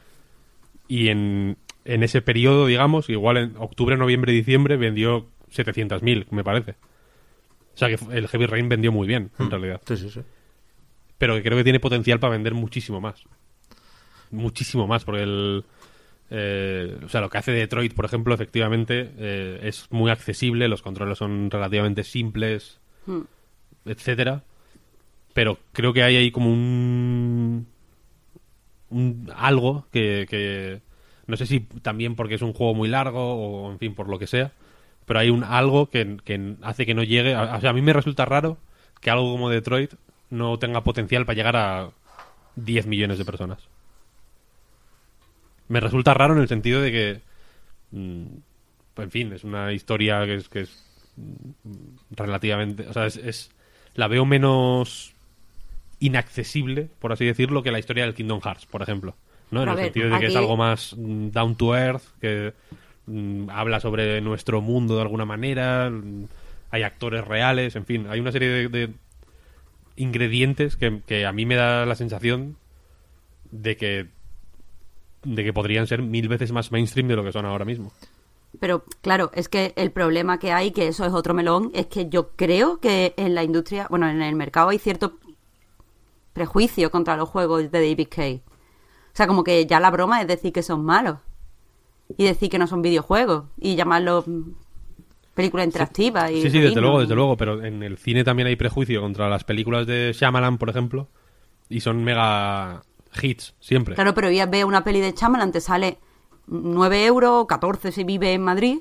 Y 0.87 1.09
en, 1.09 1.57
en 1.85 2.03
ese 2.03 2.21
periodo, 2.21 2.65
digamos, 2.67 3.09
igual 3.09 3.37
en 3.37 3.53
octubre, 3.57 3.97
noviembre, 3.97 4.31
diciembre, 4.31 4.77
vendió 4.77 5.27
700.000, 5.53 6.27
me 6.31 6.43
parece. 6.43 6.71
O 6.71 7.77
sea 7.77 7.89
que 7.89 7.97
el 8.17 8.27
Heavy 8.27 8.45
Rain 8.47 8.69
vendió 8.69 8.91
muy 8.91 9.07
bien, 9.07 9.29
en 9.39 9.51
realidad. 9.51 9.81
Sí, 9.87 9.97
sí, 9.97 10.09
sí. 10.09 10.21
pero 11.17 11.35
que 11.35 11.43
creo 11.43 11.57
que 11.57 11.63
tiene 11.63 11.79
potencial 11.79 12.19
para 12.19 12.31
vender 12.33 12.53
muchísimo 12.53 12.99
más. 13.01 13.23
Muchísimo 14.31 14.87
más, 14.87 15.03
porque 15.05 15.23
el... 15.23 15.63
eh, 16.31 16.97
o 17.05 17.09
sea, 17.09 17.21
lo 17.21 17.29
que 17.29 17.37
hace 17.37 17.51
Detroit, 17.51 17.93
por 17.93 18.05
ejemplo, 18.05 18.33
efectivamente, 18.33 19.11
eh, 19.17 19.59
es 19.63 19.87
muy 19.91 20.09
accesible, 20.11 20.67
los 20.67 20.81
controles 20.81 21.17
son 21.17 21.49
relativamente 21.51 22.03
simples, 22.03 22.79
Hmm. 23.05 23.21
etcétera. 23.85 24.43
Pero 25.33 25.59
creo 25.71 25.93
que 25.93 26.03
hay 26.03 26.15
ahí 26.17 26.31
como 26.31 26.51
un... 26.51 27.67
un 28.89 29.31
algo 29.35 29.87
que, 29.91 30.25
que... 30.29 30.81
No 31.27 31.35
sé 31.37 31.45
si 31.45 31.59
también 31.61 32.15
porque 32.15 32.35
es 32.35 32.41
un 32.41 32.53
juego 32.53 32.73
muy 32.73 32.87
largo 32.87 33.35
o, 33.67 33.71
en 33.71 33.79
fin, 33.79 33.95
por 33.95 34.07
lo 34.09 34.19
que 34.19 34.27
sea. 34.27 34.51
Pero 35.05 35.19
hay 35.19 35.29
un 35.29 35.43
algo 35.43 35.89
que, 35.89 36.17
que 36.23 36.55
hace 36.61 36.85
que 36.85 36.93
no 36.93 37.03
llegue... 37.03 37.35
a- 37.35 37.55
O 37.57 37.61
sea, 37.61 37.71
a 37.71 37.73
mí 37.73 37.81
me 37.81 37.93
resulta 37.93 38.25
raro 38.25 38.57
que 39.01 39.09
algo 39.11 39.31
como 39.31 39.49
Detroit 39.49 39.93
no 40.29 40.59
tenga 40.59 40.83
potencial 40.83 41.25
para 41.25 41.35
llegar 41.35 41.55
a 41.57 41.89
10 42.55 42.87
millones 42.87 43.17
de 43.17 43.25
personas. 43.25 43.59
Me 45.67 45.79
resulta 45.79 46.13
raro 46.13 46.33
en 46.33 46.41
el 46.41 46.47
sentido 46.47 46.81
de 46.81 46.91
que, 46.91 47.21
mm, 47.91 48.25
en 49.01 49.11
fin, 49.11 49.33
es 49.33 49.43
una 49.43 49.73
historia 49.73 50.25
que 50.25 50.35
es, 50.35 50.49
que 50.49 50.61
es 50.61 50.83
mm, 51.17 51.71
relativamente, 52.11 52.87
o 52.87 52.93
sea, 52.93 53.07
es, 53.07 53.17
es- 53.17 53.51
la 53.95 54.07
veo 54.07 54.25
menos 54.25 55.13
inaccesible, 55.99 56.89
por 56.99 57.11
así 57.11 57.25
decirlo, 57.25 57.63
que 57.63 57.71
la 57.71 57.79
historia 57.79 58.05
del 58.05 58.13
Kingdom 58.13 58.41
Hearts, 58.41 58.65
por 58.65 58.81
ejemplo. 58.81 59.15
¿no? 59.51 59.63
En 59.63 59.69
a 59.69 59.71
el 59.71 59.77
ver, 59.77 59.85
sentido 59.85 60.09
de 60.09 60.19
que 60.19 60.25
es 60.27 60.35
algo 60.35 60.57
más 60.57 60.95
mm, 60.97 61.29
down 61.29 61.55
to 61.55 61.75
earth, 61.75 62.03
que 62.21 62.53
mm, 63.05 63.49
habla 63.49 63.79
sobre 63.79 64.19
nuestro 64.21 64.61
mundo 64.61 64.95
de 64.95 65.01
alguna 65.01 65.25
manera, 65.25 65.89
mm, 65.89 66.25
hay 66.71 66.83
actores 66.83 67.25
reales, 67.25 67.75
en 67.75 67.85
fin, 67.85 68.07
hay 68.09 68.19
una 68.19 68.31
serie 68.31 68.49
de, 68.49 68.67
de 68.67 68.93
ingredientes 69.95 70.75
que, 70.75 71.01
que 71.05 71.25
a 71.25 71.31
mí 71.31 71.45
me 71.45 71.55
da 71.55 71.85
la 71.85 71.95
sensación 71.95 72.57
de 73.51 73.77
que 73.77 74.07
de 75.23 75.43
que 75.43 75.51
podrían 75.51 75.87
ser 75.87 76.01
mil 76.01 76.29
veces 76.29 76.51
más 76.51 76.71
mainstream 76.71 77.07
de 77.07 77.15
lo 77.15 77.23
que 77.23 77.31
son 77.31 77.45
ahora 77.45 77.65
mismo. 77.65 77.91
Pero 78.59 78.85
claro, 79.01 79.29
es 79.33 79.49
que 79.49 79.73
el 79.75 79.91
problema 79.91 80.39
que 80.39 80.51
hay, 80.51 80.71
que 80.71 80.87
eso 80.87 81.05
es 81.05 81.13
otro 81.13 81.33
melón, 81.33 81.71
es 81.73 81.87
que 81.87 82.07
yo 82.07 82.29
creo 82.35 82.79
que 82.79 83.13
en 83.17 83.35
la 83.35 83.43
industria, 83.43 83.87
bueno, 83.89 84.07
en 84.07 84.21
el 84.21 84.35
mercado 84.35 84.69
hay 84.69 84.79
cierto 84.79 85.17
prejuicio 86.37 86.91
contra 86.91 87.17
los 87.17 87.27
juegos 87.27 87.71
de 87.71 87.89
David 87.89 88.07
Cage. 88.09 88.43
O 88.45 89.17
sea, 89.17 89.25
como 89.25 89.43
que 89.43 89.65
ya 89.65 89.79
la 89.79 89.89
broma 89.89 90.21
es 90.21 90.27
decir 90.27 90.53
que 90.53 90.61
son 90.61 90.85
malos. 90.85 91.17
Y 92.17 92.25
decir 92.25 92.49
que 92.49 92.59
no 92.59 92.67
son 92.67 92.83
videojuegos. 92.83 93.45
Y 93.59 93.75
llamarlos 93.75 94.25
película 95.33 95.63
interactiva. 95.63 96.31
Y 96.31 96.41
Sí, 96.41 96.49
sí, 96.49 96.59
desde 96.59 96.79
luego, 96.79 96.99
desde 96.99 97.15
luego, 97.15 97.37
pero 97.37 97.63
en 97.63 97.81
el 97.83 97.97
cine 97.97 98.23
también 98.23 98.47
hay 98.47 98.55
prejuicio 98.55 99.01
contra 99.01 99.27
las 99.29 99.43
películas 99.43 99.87
de 99.87 100.13
Shyamalan, 100.13 100.57
por 100.57 100.69
ejemplo, 100.69 101.09
y 101.69 101.79
son 101.81 102.03
mega 102.03 102.83
hits 103.21 103.55
siempre. 103.59 103.95
Claro, 103.95 104.13
pero 104.13 104.29
ya 104.31 104.45
ve 104.45 104.63
una 104.63 104.83
peli 104.83 104.99
de 104.99 105.13
Chamalan, 105.13 105.51
te 105.51 105.61
sale 105.61 105.99
9 106.47 107.05
euros, 107.05 107.45
14 107.47 107.91
si 107.91 108.03
vive 108.03 108.33
en 108.33 108.43
Madrid. 108.43 108.77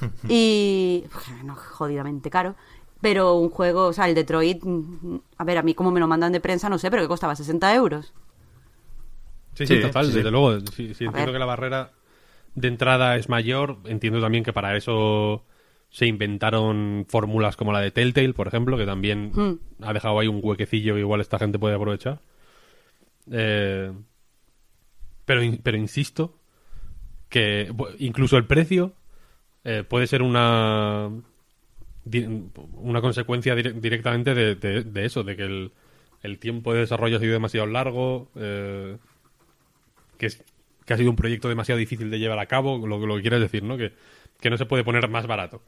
y. 0.28 1.04
No, 1.44 1.54
jodidamente 1.54 2.30
caro. 2.30 2.56
Pero 3.00 3.34
un 3.34 3.50
juego, 3.50 3.86
o 3.88 3.92
sea, 3.92 4.08
el 4.08 4.14
Detroit. 4.14 4.62
A 5.36 5.44
ver, 5.44 5.58
a 5.58 5.62
mí 5.62 5.74
como 5.74 5.90
me 5.90 6.00
lo 6.00 6.08
mandan 6.08 6.32
de 6.32 6.40
prensa, 6.40 6.68
no 6.68 6.78
sé, 6.78 6.90
pero 6.90 7.02
que 7.02 7.08
costaba 7.08 7.36
60 7.36 7.74
euros. 7.74 8.12
Sí, 9.54 9.66
sí, 9.66 9.76
Sí, 9.76 9.80
total, 9.82 10.06
sí, 10.06 10.10
sí. 10.12 10.16
desde 10.18 10.30
luego. 10.30 10.60
Sí, 10.74 10.86
entiendo 10.88 11.12
ver. 11.12 11.32
que 11.32 11.38
la 11.38 11.44
barrera 11.46 11.92
de 12.54 12.68
entrada 12.68 13.16
es 13.16 13.28
mayor. 13.28 13.78
Entiendo 13.84 14.20
también 14.20 14.44
que 14.44 14.52
para 14.52 14.76
eso 14.76 15.44
se 15.90 16.06
inventaron 16.06 17.06
fórmulas 17.08 17.56
como 17.56 17.72
la 17.72 17.80
de 17.80 17.90
Telltale, 17.90 18.32
por 18.34 18.48
ejemplo, 18.48 18.76
que 18.76 18.86
también 18.86 19.30
Hmm. 19.34 19.58
ha 19.82 19.92
dejado 19.92 20.18
ahí 20.18 20.28
un 20.28 20.40
huequecillo 20.42 20.94
que 20.94 21.00
igual 21.00 21.20
esta 21.20 21.38
gente 21.38 21.58
puede 21.58 21.74
aprovechar. 21.76 22.20
Eh, 23.30 23.92
pero, 25.24 25.40
pero 25.62 25.76
insisto 25.76 26.38
que 27.28 27.72
incluso 27.98 28.36
el 28.36 28.46
precio 28.46 28.92
eh, 29.64 29.84
puede 29.88 30.06
ser 30.06 30.22
una 30.22 31.10
una 32.74 33.00
consecuencia 33.00 33.54
dire- 33.54 33.72
directamente 33.72 34.34
de, 34.34 35.04
eso, 35.04 35.24
de 35.24 35.36
que 35.36 35.42
el, 35.42 35.72
el 36.22 36.38
tiempo 36.38 36.72
de 36.72 36.80
desarrollo 36.80 37.16
ha 37.16 37.20
sido 37.20 37.32
demasiado 37.32 37.66
largo, 37.66 38.28
eh, 38.36 38.96
que, 40.18 40.26
es, 40.26 40.42
que 40.84 40.94
ha 40.94 40.96
sido 40.96 41.10
un 41.10 41.16
proyecto 41.16 41.48
demasiado 41.48 41.78
difícil 41.78 42.10
de 42.10 42.18
llevar 42.18 42.38
a 42.38 42.46
cabo, 42.46 42.86
lo, 42.86 42.98
lo 43.04 43.16
que 43.16 43.22
quieres 43.22 43.40
decir, 43.40 43.62
¿no? 43.62 43.76
Que, 43.76 43.92
que 44.40 44.50
no 44.50 44.56
se 44.56 44.66
puede 44.66 44.84
poner 44.84 45.08
más 45.08 45.26
barato. 45.26 45.62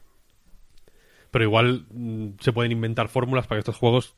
Pero 1.31 1.43
igual 1.43 1.85
mm, 1.91 2.29
se 2.39 2.53
pueden 2.53 2.71
inventar 2.71 3.09
fórmulas 3.09 3.47
para 3.47 3.57
que 3.57 3.61
estos 3.61 3.77
juegos, 3.77 4.15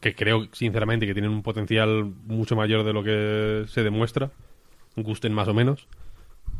que 0.00 0.14
creo 0.14 0.48
sinceramente 0.52 1.06
que 1.06 1.12
tienen 1.12 1.30
un 1.32 1.42
potencial 1.42 2.04
mucho 2.04 2.56
mayor 2.56 2.84
de 2.84 2.92
lo 2.92 3.02
que 3.02 3.64
se 3.68 3.82
demuestra, 3.82 4.30
gusten 4.96 5.32
más 5.32 5.48
o 5.48 5.54
menos, 5.54 5.86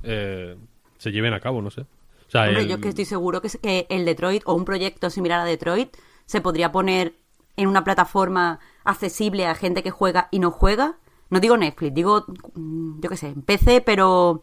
eh, 0.03 0.57
se 0.99 1.13
lleven 1.13 1.33
a 1.33 1.41
cabo, 1.41 1.63
no 1.63 1.71
sé. 1.71 1.87
O 2.29 2.31
sea, 2.31 2.43
Hombre, 2.45 2.63
el- 2.63 2.69
yo 2.69 2.81
que 2.81 2.89
estoy 2.91 3.05
seguro 3.05 3.41
que, 3.43 3.49
que 3.49 3.87
el 3.91 4.05
Detroit 4.05 4.43
o 4.47 4.55
un 4.55 4.65
proyecto 4.65 5.11
similar 5.11 5.41
a 5.41 5.45
Detroit 5.45 5.97
se 6.27 6.41
podría 6.41 6.71
poner 6.73 7.17
en 7.57 7.69
una 7.69 7.83
plataforma 7.85 8.61
accesible 8.85 9.47
a 9.47 9.55
gente 9.55 9.83
que 9.83 9.91
juega 9.91 10.29
y 10.31 10.39
no 10.39 10.51
juega. 10.51 10.99
No 11.31 11.41
digo 11.41 11.57
Netflix, 11.57 11.95
digo, 11.95 12.25
mm, 12.55 13.01
yo 13.01 13.11
qué 13.11 13.17
sé, 13.17 13.35
PC, 13.45 13.81
pero... 13.81 14.43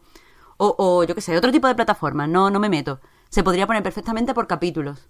O, 0.58 0.74
o 0.78 1.04
yo 1.04 1.14
qué 1.14 1.20
sé, 1.20 1.36
otro 1.36 1.52
tipo 1.52 1.66
de 1.68 1.74
plataforma, 1.74 2.26
no, 2.26 2.48
no 2.50 2.58
me 2.60 2.68
meto. 2.70 3.00
Se 3.28 3.42
podría 3.42 3.66
poner 3.66 3.82
perfectamente 3.82 4.32
por 4.34 4.46
capítulos. 4.46 5.08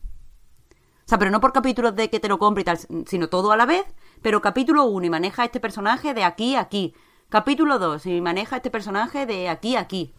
O 0.71 1.09
sea, 1.09 1.19
pero 1.19 1.31
no 1.31 1.41
por 1.41 1.53
capítulos 1.53 1.95
de 1.95 2.11
que 2.11 2.19
te 2.19 2.29
lo 2.29 2.39
compre 2.41 2.63
y 2.63 2.65
tal, 2.65 2.79
sino 3.07 3.29
todo 3.29 3.53
a 3.53 3.57
la 3.57 3.65
vez, 3.65 3.85
pero 4.23 4.43
capítulo 4.43 4.85
1 4.87 5.07
y 5.07 5.11
maneja 5.11 5.45
este 5.45 5.61
personaje 5.61 6.15
de 6.15 6.25
aquí 6.25 6.57
a 6.57 6.61
aquí. 6.63 6.95
Capítulo 7.29 7.79
2 7.79 8.07
y 8.07 8.21
maneja 8.21 8.57
este 8.57 8.71
personaje 8.73 9.25
de 9.25 9.49
aquí 9.49 9.77
a 9.77 9.81
aquí. 9.81 10.15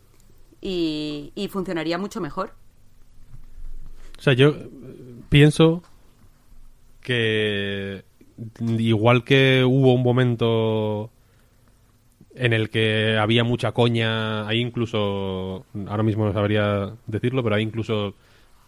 Y, 0.62 1.32
y 1.36 1.48
funcionaría 1.50 1.98
mucho 1.98 2.20
mejor. 2.20 2.54
O 4.18 4.22
sea, 4.22 4.34
yo 4.34 4.50
eh, 4.50 4.70
pienso 5.30 5.84
que 7.02 8.04
igual 8.60 9.24
que 9.24 9.64
hubo 9.64 9.94
un 9.94 10.04
momento 10.04 11.12
en 12.36 12.54
el 12.54 12.70
que 12.70 13.18
había 13.18 13.44
mucha 13.44 13.72
coña, 13.72 14.48
hay 14.48 14.60
incluso, 14.60 15.66
ahora 15.88 16.04
mismo 16.04 16.26
no 16.26 16.34
sabría 16.34 16.94
decirlo, 17.08 17.44
pero 17.44 17.56
hay 17.56 17.64
incluso 17.64 18.14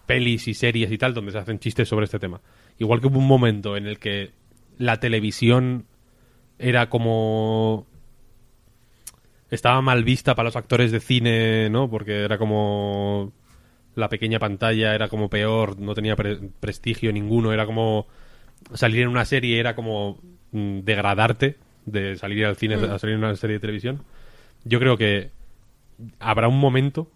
pelis 0.06 0.48
y 0.48 0.56
series 0.56 0.92
y 0.92 0.98
tal 0.98 1.14
donde 1.14 1.32
se 1.32 1.38
hacen 1.38 1.60
chistes 1.60 1.88
sobre 1.88 2.06
este 2.06 2.18
tema. 2.18 2.42
Igual 2.80 3.00
que 3.00 3.08
hubo 3.08 3.20
un 3.20 3.28
momento 3.28 3.78
en 3.78 3.86
el 3.86 4.00
que 4.00 4.32
la 4.78 5.00
televisión 5.00 5.86
era 6.58 6.90
como 6.90 7.86
estaba 9.50 9.82
mal 9.82 10.04
vista 10.04 10.36
para 10.36 10.48
los 10.48 10.56
actores 10.56 10.92
de 10.92 11.00
cine, 11.00 11.70
¿no? 11.70 11.90
Porque 11.90 12.24
era 12.24 12.38
como 12.38 13.32
la 13.96 14.10
pequeña 14.10 14.40
pantalla 14.40 14.94
era 14.96 15.10
como 15.10 15.30
peor, 15.30 15.80
no 15.80 15.94
tenía 15.94 16.16
pre- 16.16 16.40
prestigio 16.60 17.12
ninguno, 17.12 17.52
era 17.52 17.66
como 17.66 18.08
salir 18.74 19.02
en 19.02 19.08
una 19.10 19.26
serie 19.26 19.60
era 19.60 19.76
como 19.76 20.20
mm, 20.52 20.80
degradarte 20.80 21.58
de 21.86 22.16
salir 22.18 22.46
al 22.46 22.56
cine 22.56 22.76
a 22.76 23.00
salir 23.00 23.16
en 23.16 23.24
una 23.24 23.36
serie 23.36 23.56
de 23.56 23.60
televisión. 23.62 24.04
Yo 24.64 24.80
creo 24.80 24.98
que 24.98 25.32
habrá 26.20 26.48
un 26.48 26.60
momento 26.60 27.10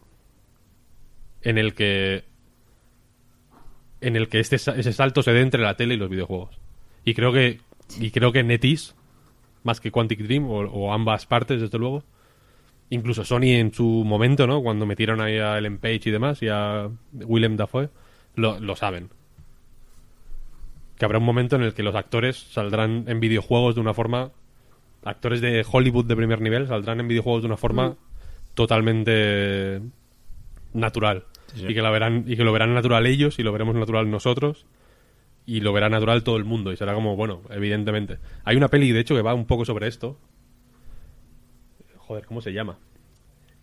en 1.42 1.58
el 1.58 1.74
que 1.74 2.24
en 4.02 4.16
el 4.16 4.28
que 4.28 4.40
este 4.40 4.56
ese 4.58 4.94
salto 4.94 5.22
se 5.22 5.32
dé 5.32 5.42
entre 5.42 5.62
la 5.62 5.76
tele 5.76 5.94
y 5.94 5.98
los 5.98 6.10
videojuegos. 6.10 6.60
Y 7.06 7.14
creo 7.14 7.32
que 7.32 7.60
y 8.00 8.12
creo 8.12 8.32
que 8.32 8.44
NetEase 8.44 8.94
más 9.64 9.80
que 9.80 9.92
Quantic 9.92 10.20
Dream 10.22 10.46
o, 10.50 10.60
o 10.62 10.94
ambas 10.94 11.26
partes 11.26 11.62
desde 11.62 11.78
luego 11.78 12.04
incluso 12.94 13.26
Sony 13.26 13.56
en 13.58 13.74
su 13.74 13.84
momento, 13.86 14.48
¿no? 14.48 14.62
Cuando 14.62 14.86
metieron 14.86 15.22
ahí 15.22 15.38
a 15.38 15.58
Ellen 15.58 15.78
Page 15.78 16.02
y 16.06 16.12
demás 16.12 16.42
y 16.42 16.48
a 16.50 16.90
Willem 17.14 17.58
Dafoe, 17.58 17.90
lo, 18.36 18.60
lo 18.60 18.76
saben. 18.76 19.10
Que 20.98 21.06
habrá 21.06 21.18
un 21.18 21.26
momento 21.26 21.56
en 21.56 21.64
el 21.64 21.74
que 21.74 21.84
los 21.84 21.96
actores 21.96 22.38
saldrán 22.38 23.06
en 23.08 23.20
videojuegos 23.20 23.76
de 23.76 23.82
una 23.82 23.94
forma... 23.94 24.32
Actores 25.06 25.42
de 25.42 25.66
Hollywood 25.70 26.06
de 26.06 26.16
primer 26.16 26.40
nivel 26.40 26.68
saldrán 26.68 27.02
en 27.02 27.10
videojuegos 27.10 27.42
de 27.42 27.48
una 27.48 27.58
forma 27.58 27.98
totalmente 28.54 29.82
natural. 30.72 31.26
Sí, 31.54 31.60
sí. 31.60 31.66
Y, 31.68 31.74
que 31.74 31.82
la 31.82 31.90
verán, 31.90 32.24
y 32.26 32.38
que 32.38 32.46
lo 32.46 32.54
verán 32.54 32.74
natural 32.74 33.06
ellos 33.06 33.38
y 33.38 33.44
lo 33.44 33.52
veremos 33.52 33.76
natural 33.76 34.10
nosotros 34.10 34.66
y 35.46 35.60
lo 35.60 35.74
verá 35.74 35.90
natural 35.90 36.24
todo 36.24 36.38
el 36.38 36.46
mundo 36.46 36.72
y 36.72 36.78
será 36.78 36.94
como, 36.94 37.18
bueno, 37.18 37.42
evidentemente. 37.50 38.20
Hay 38.46 38.56
una 38.56 38.70
peli, 38.70 38.92
de 38.92 39.02
hecho, 39.02 39.14
que 39.16 39.22
va 39.22 39.34
un 39.34 39.46
poco 39.46 39.66
sobre 39.66 39.88
esto, 39.88 40.18
Joder, 42.14 42.28
¿cómo 42.28 42.42
se 42.42 42.54
llama? 42.54 42.78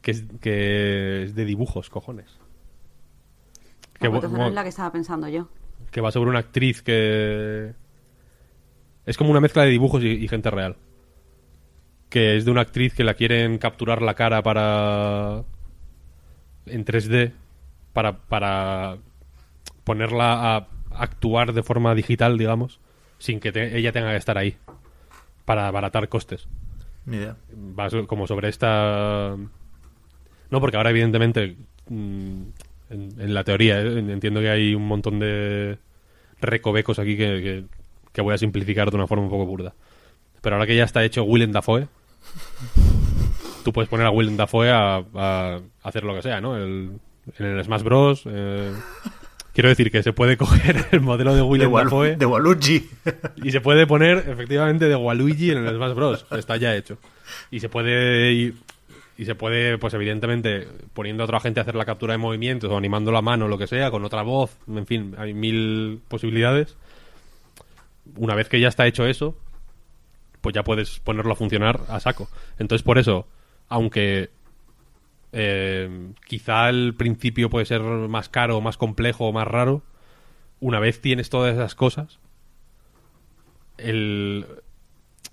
Que 0.03 0.11
es, 0.11 0.24
que 0.40 1.22
es 1.22 1.36
de 1.36 1.44
dibujos, 1.44 1.88
cojones. 1.88 2.36
Que, 4.01 4.07
entonces 4.07 4.32
no 4.32 4.48
es 4.48 4.53
la 4.55 4.64
que 4.64 4.70
estaba 4.70 4.90
pensando 4.90 5.28
yo. 5.28 5.48
que 5.92 6.01
va 6.01 6.11
sobre 6.11 6.30
una 6.30 6.40
actriz 6.40 6.82
que... 6.82 7.74
Es 9.07 9.16
como 9.16 9.30
una 9.30 9.38
mezcla 9.40 9.62
de 9.62 9.70
dibujos 9.70 10.03
y, 10.03 10.09
y 10.09 10.26
gente 10.26 10.51
real. 10.51 10.78
Que 12.09 12.36
es 12.36 12.44
de 12.44 12.51
una 12.51 12.62
actriz 12.62 12.92
que 12.92 13.05
la 13.05 13.14
quieren 13.14 13.59
capturar 13.59 14.03
la 14.03 14.14
cara 14.14 14.42
para... 14.42 15.44
En 16.66 16.84
3D. 16.84 17.32
Para, 17.92 18.18
para 18.18 18.98
ponerla 19.84 20.57
a 20.57 20.68
actuar 20.90 21.53
de 21.53 21.62
forma 21.62 21.94
digital, 21.94 22.36
digamos. 22.36 22.80
Sin 23.18 23.38
que 23.38 23.53
te- 23.53 23.78
ella 23.78 23.92
tenga 23.92 24.11
que 24.11 24.16
estar 24.16 24.36
ahí. 24.38 24.57
Para 25.44 25.68
abaratar 25.68 26.09
costes 26.09 26.48
Ni 27.11 27.16
idea. 27.18 27.36
como 28.06 28.26
sobre 28.26 28.48
esta 28.48 29.36
no 30.50 30.61
porque 30.61 30.76
ahora 30.76 30.90
evidentemente 30.90 31.56
mm, 31.88 32.42
en, 32.90 33.20
en 33.20 33.34
la 33.34 33.44
teoría 33.44 33.80
¿eh? 33.80 33.98
entiendo 33.98 34.40
que 34.40 34.48
hay 34.50 34.74
un 34.74 34.86
montón 34.86 35.18
de 35.18 35.78
recovecos 36.40 36.98
aquí 36.98 37.16
que, 37.16 37.64
que- 38.12 38.22
voy 38.22 38.34
a 38.34 38.38
simplificar 38.38 38.90
de 38.90 38.96
una 38.96 39.06
forma 39.06 39.24
un 39.24 39.30
poco 39.30 39.46
burda 39.46 39.74
pero 40.40 40.56
ahora 40.56 40.66
que 40.66 40.76
ya 40.76 40.84
está 40.84 41.04
hecho 41.04 41.24
Willem 41.24 41.52
Dafoe 41.52 41.88
tú 43.64 43.72
puedes 43.72 43.88
poner 43.88 44.06
a 44.06 44.11
Willem 44.11 44.36
Dafoe 44.36 44.70
a, 44.70 45.02
a 45.14 45.61
hacer 45.82 46.04
lo 46.04 46.14
que 46.14 46.22
sea 46.22 46.40
¿no? 46.40 46.56
El- 46.56 46.98
en 47.38 47.46
el 47.46 47.62
Smash 47.64 47.82
Bros 47.82 48.22
eh, 48.26 48.72
quiero 49.61 49.68
decir 49.68 49.90
que 49.90 50.02
se 50.02 50.14
puede 50.14 50.36
coger 50.38 50.86
el 50.90 51.00
modelo 51.02 51.32
de 51.34 51.40
De, 51.58 51.66
Walu- 51.68 51.84
Dafoe 51.84 52.16
de 52.16 52.24
Waluigi. 52.24 52.88
y 53.44 53.50
se 53.50 53.61
puede 53.61 53.86
poner 53.86 54.24
efectivamente 54.26 54.88
de 54.88 54.96
Waluigi 54.96 55.50
en 55.50 55.58
el 55.66 55.76
Smash 55.76 55.94
Bros. 55.94 56.24
Está 56.30 56.56
ya 56.56 56.74
hecho. 56.74 56.96
Y 57.50 57.61
se 57.61 57.68
puede 57.68 58.54
y 59.18 59.24
se 59.26 59.34
puede, 59.34 59.76
pues 59.76 59.92
evidentemente, 59.92 60.66
poniendo 60.94 61.22
a 61.22 61.26
otra 61.26 61.40
gente 61.40 61.61
a 61.61 61.64
hacer 61.64 61.74
la 61.74 61.84
captura 61.84 62.14
de 62.14 62.18
movimientos 62.18 62.70
o 62.70 62.76
animando 62.78 63.12
la 63.12 63.20
mano 63.20 63.44
o 63.44 63.48
lo 63.48 63.58
que 63.58 63.66
sea, 63.66 63.90
con 63.90 64.02
otra 64.02 64.22
voz, 64.22 64.56
en 64.66 64.86
fin, 64.86 65.14
hay 65.18 65.34
mil 65.34 66.00
posibilidades. 66.08 66.74
Una 68.16 68.34
vez 68.34 68.48
que 68.48 68.61
ya 68.61 68.68
está 68.68 68.86
hecho 68.86 69.04
eso, 69.06 69.36
pues 70.40 70.54
ya 70.54 70.62
puedes 70.64 71.00
ponerlo 71.00 71.34
a 71.34 71.36
funcionar 71.36 71.80
a 71.88 72.00
saco. 72.00 72.30
Entonces, 72.58 72.82
por 72.82 72.96
eso, 72.96 73.26
aunque 73.68 74.30
eh, 75.33 76.12
quizá 76.26 76.66
al 76.66 76.95
principio 76.95 77.51
puede 77.51 77.66
ser 77.66 77.83
más 77.83 78.28
caro, 78.28 78.61
más 78.61 78.76
complejo 78.76 79.33
más 79.33 79.47
raro, 79.47 79.83
una 80.61 80.81
vez 80.81 81.01
tienes 81.01 81.31
todas 81.31 81.55
esas 81.55 81.74
cosas, 81.74 82.18
el, 83.78 84.47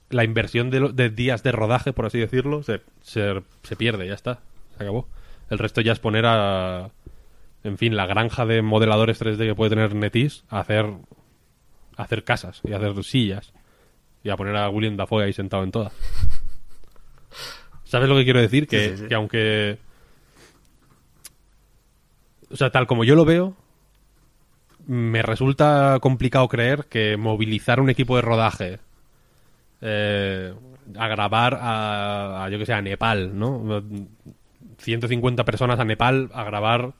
la 0.09 0.23
inversión 0.23 0.69
de, 0.69 1.09
días 1.09 1.43
de 1.43 1.51
rodaje, 1.51 1.93
por 1.93 2.05
así 2.05 2.19
decirlo, 2.19 2.63
se, 2.63 2.81
se, 3.01 3.41
se 3.63 3.75
pierde, 3.75 4.07
ya 4.07 4.13
está, 4.13 4.39
se 4.77 4.83
acabó. 4.83 5.07
El 5.49 5.59
resto 5.59 5.81
ya 5.81 5.93
es 5.93 5.99
poner 5.99 6.25
a, 6.25 6.91
en 7.63 7.77
fin, 7.77 7.95
la 7.95 8.05
granja 8.05 8.45
de 8.45 8.61
modeladores 8.61 9.21
3D 9.21 9.37
que 9.37 9.55
puede 9.55 9.69
tener 9.69 9.95
Netis 9.95 10.43
a 10.49 10.59
hacer, 10.59 10.85
a 11.95 12.03
hacer 12.03 12.23
casas 12.23 12.61
y 12.63 12.73
a 12.73 12.77
hacer 12.77 13.03
sillas 13.03 13.53
y 14.23 14.29
a 14.29 14.37
poner 14.37 14.55
a 14.55 14.69
William 14.69 14.97
Dafoe 14.97 15.25
ahí 15.25 15.33
sentado 15.33 15.63
en 15.63 15.71
todas. 15.71 15.93
¿Sabes 17.83 18.09
lo 18.09 18.15
que 18.15 18.23
quiero 18.25 18.41
decir? 18.41 18.67
Que, 18.67 18.89
Sí, 18.89 18.89
sí, 18.89 18.97
sí. 19.03 19.07
que 19.07 19.15
aunque... 19.15 19.77
O 22.51 22.55
sea, 22.55 22.69
tal 22.71 22.87
como 22.87 23.03
yo 23.03 23.15
lo 23.15 23.25
veo, 23.25 23.55
me 24.87 25.21
resulta 25.21 25.97
complicado 26.01 26.47
creer 26.47 26.85
que 26.85 27.17
movilizar 27.17 27.79
un 27.79 27.89
equipo 27.89 28.15
de 28.15 28.21
rodaje 28.21 28.79
eh, 29.81 30.53
a 30.95 31.07
grabar 31.07 31.55
a, 31.55 32.45
a, 32.45 32.49
yo 32.49 32.57
que 32.57 32.65
sé, 32.65 32.73
a 32.73 32.81
Nepal, 32.81 33.37
¿no? 33.37 33.83
150 34.79 35.43
personas 35.43 35.79
a 35.79 35.85
Nepal 35.85 36.29
a 36.33 36.43
grabar 36.45 36.93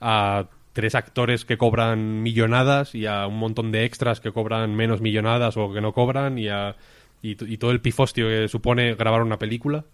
a 0.00 0.46
tres 0.72 0.96
actores 0.96 1.44
que 1.44 1.56
cobran 1.56 2.22
millonadas 2.22 2.96
y 2.96 3.06
a 3.06 3.28
un 3.28 3.38
montón 3.38 3.70
de 3.70 3.84
extras 3.84 4.20
que 4.20 4.32
cobran 4.32 4.74
menos 4.74 5.00
millonadas 5.00 5.56
o 5.56 5.72
que 5.72 5.80
no 5.80 5.92
cobran 5.92 6.36
y, 6.36 6.48
a, 6.48 6.74
y, 7.22 7.52
y 7.52 7.58
todo 7.58 7.70
el 7.70 7.80
pifostio 7.80 8.26
que 8.26 8.48
supone 8.48 8.94
grabar 8.96 9.22
una 9.22 9.38
película, 9.38 9.84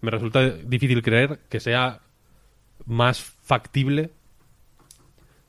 me 0.00 0.10
resulta 0.10 0.50
difícil 0.50 1.02
creer 1.02 1.38
que 1.48 1.60
sea 1.60 2.00
más 2.84 3.20
factible 3.20 4.10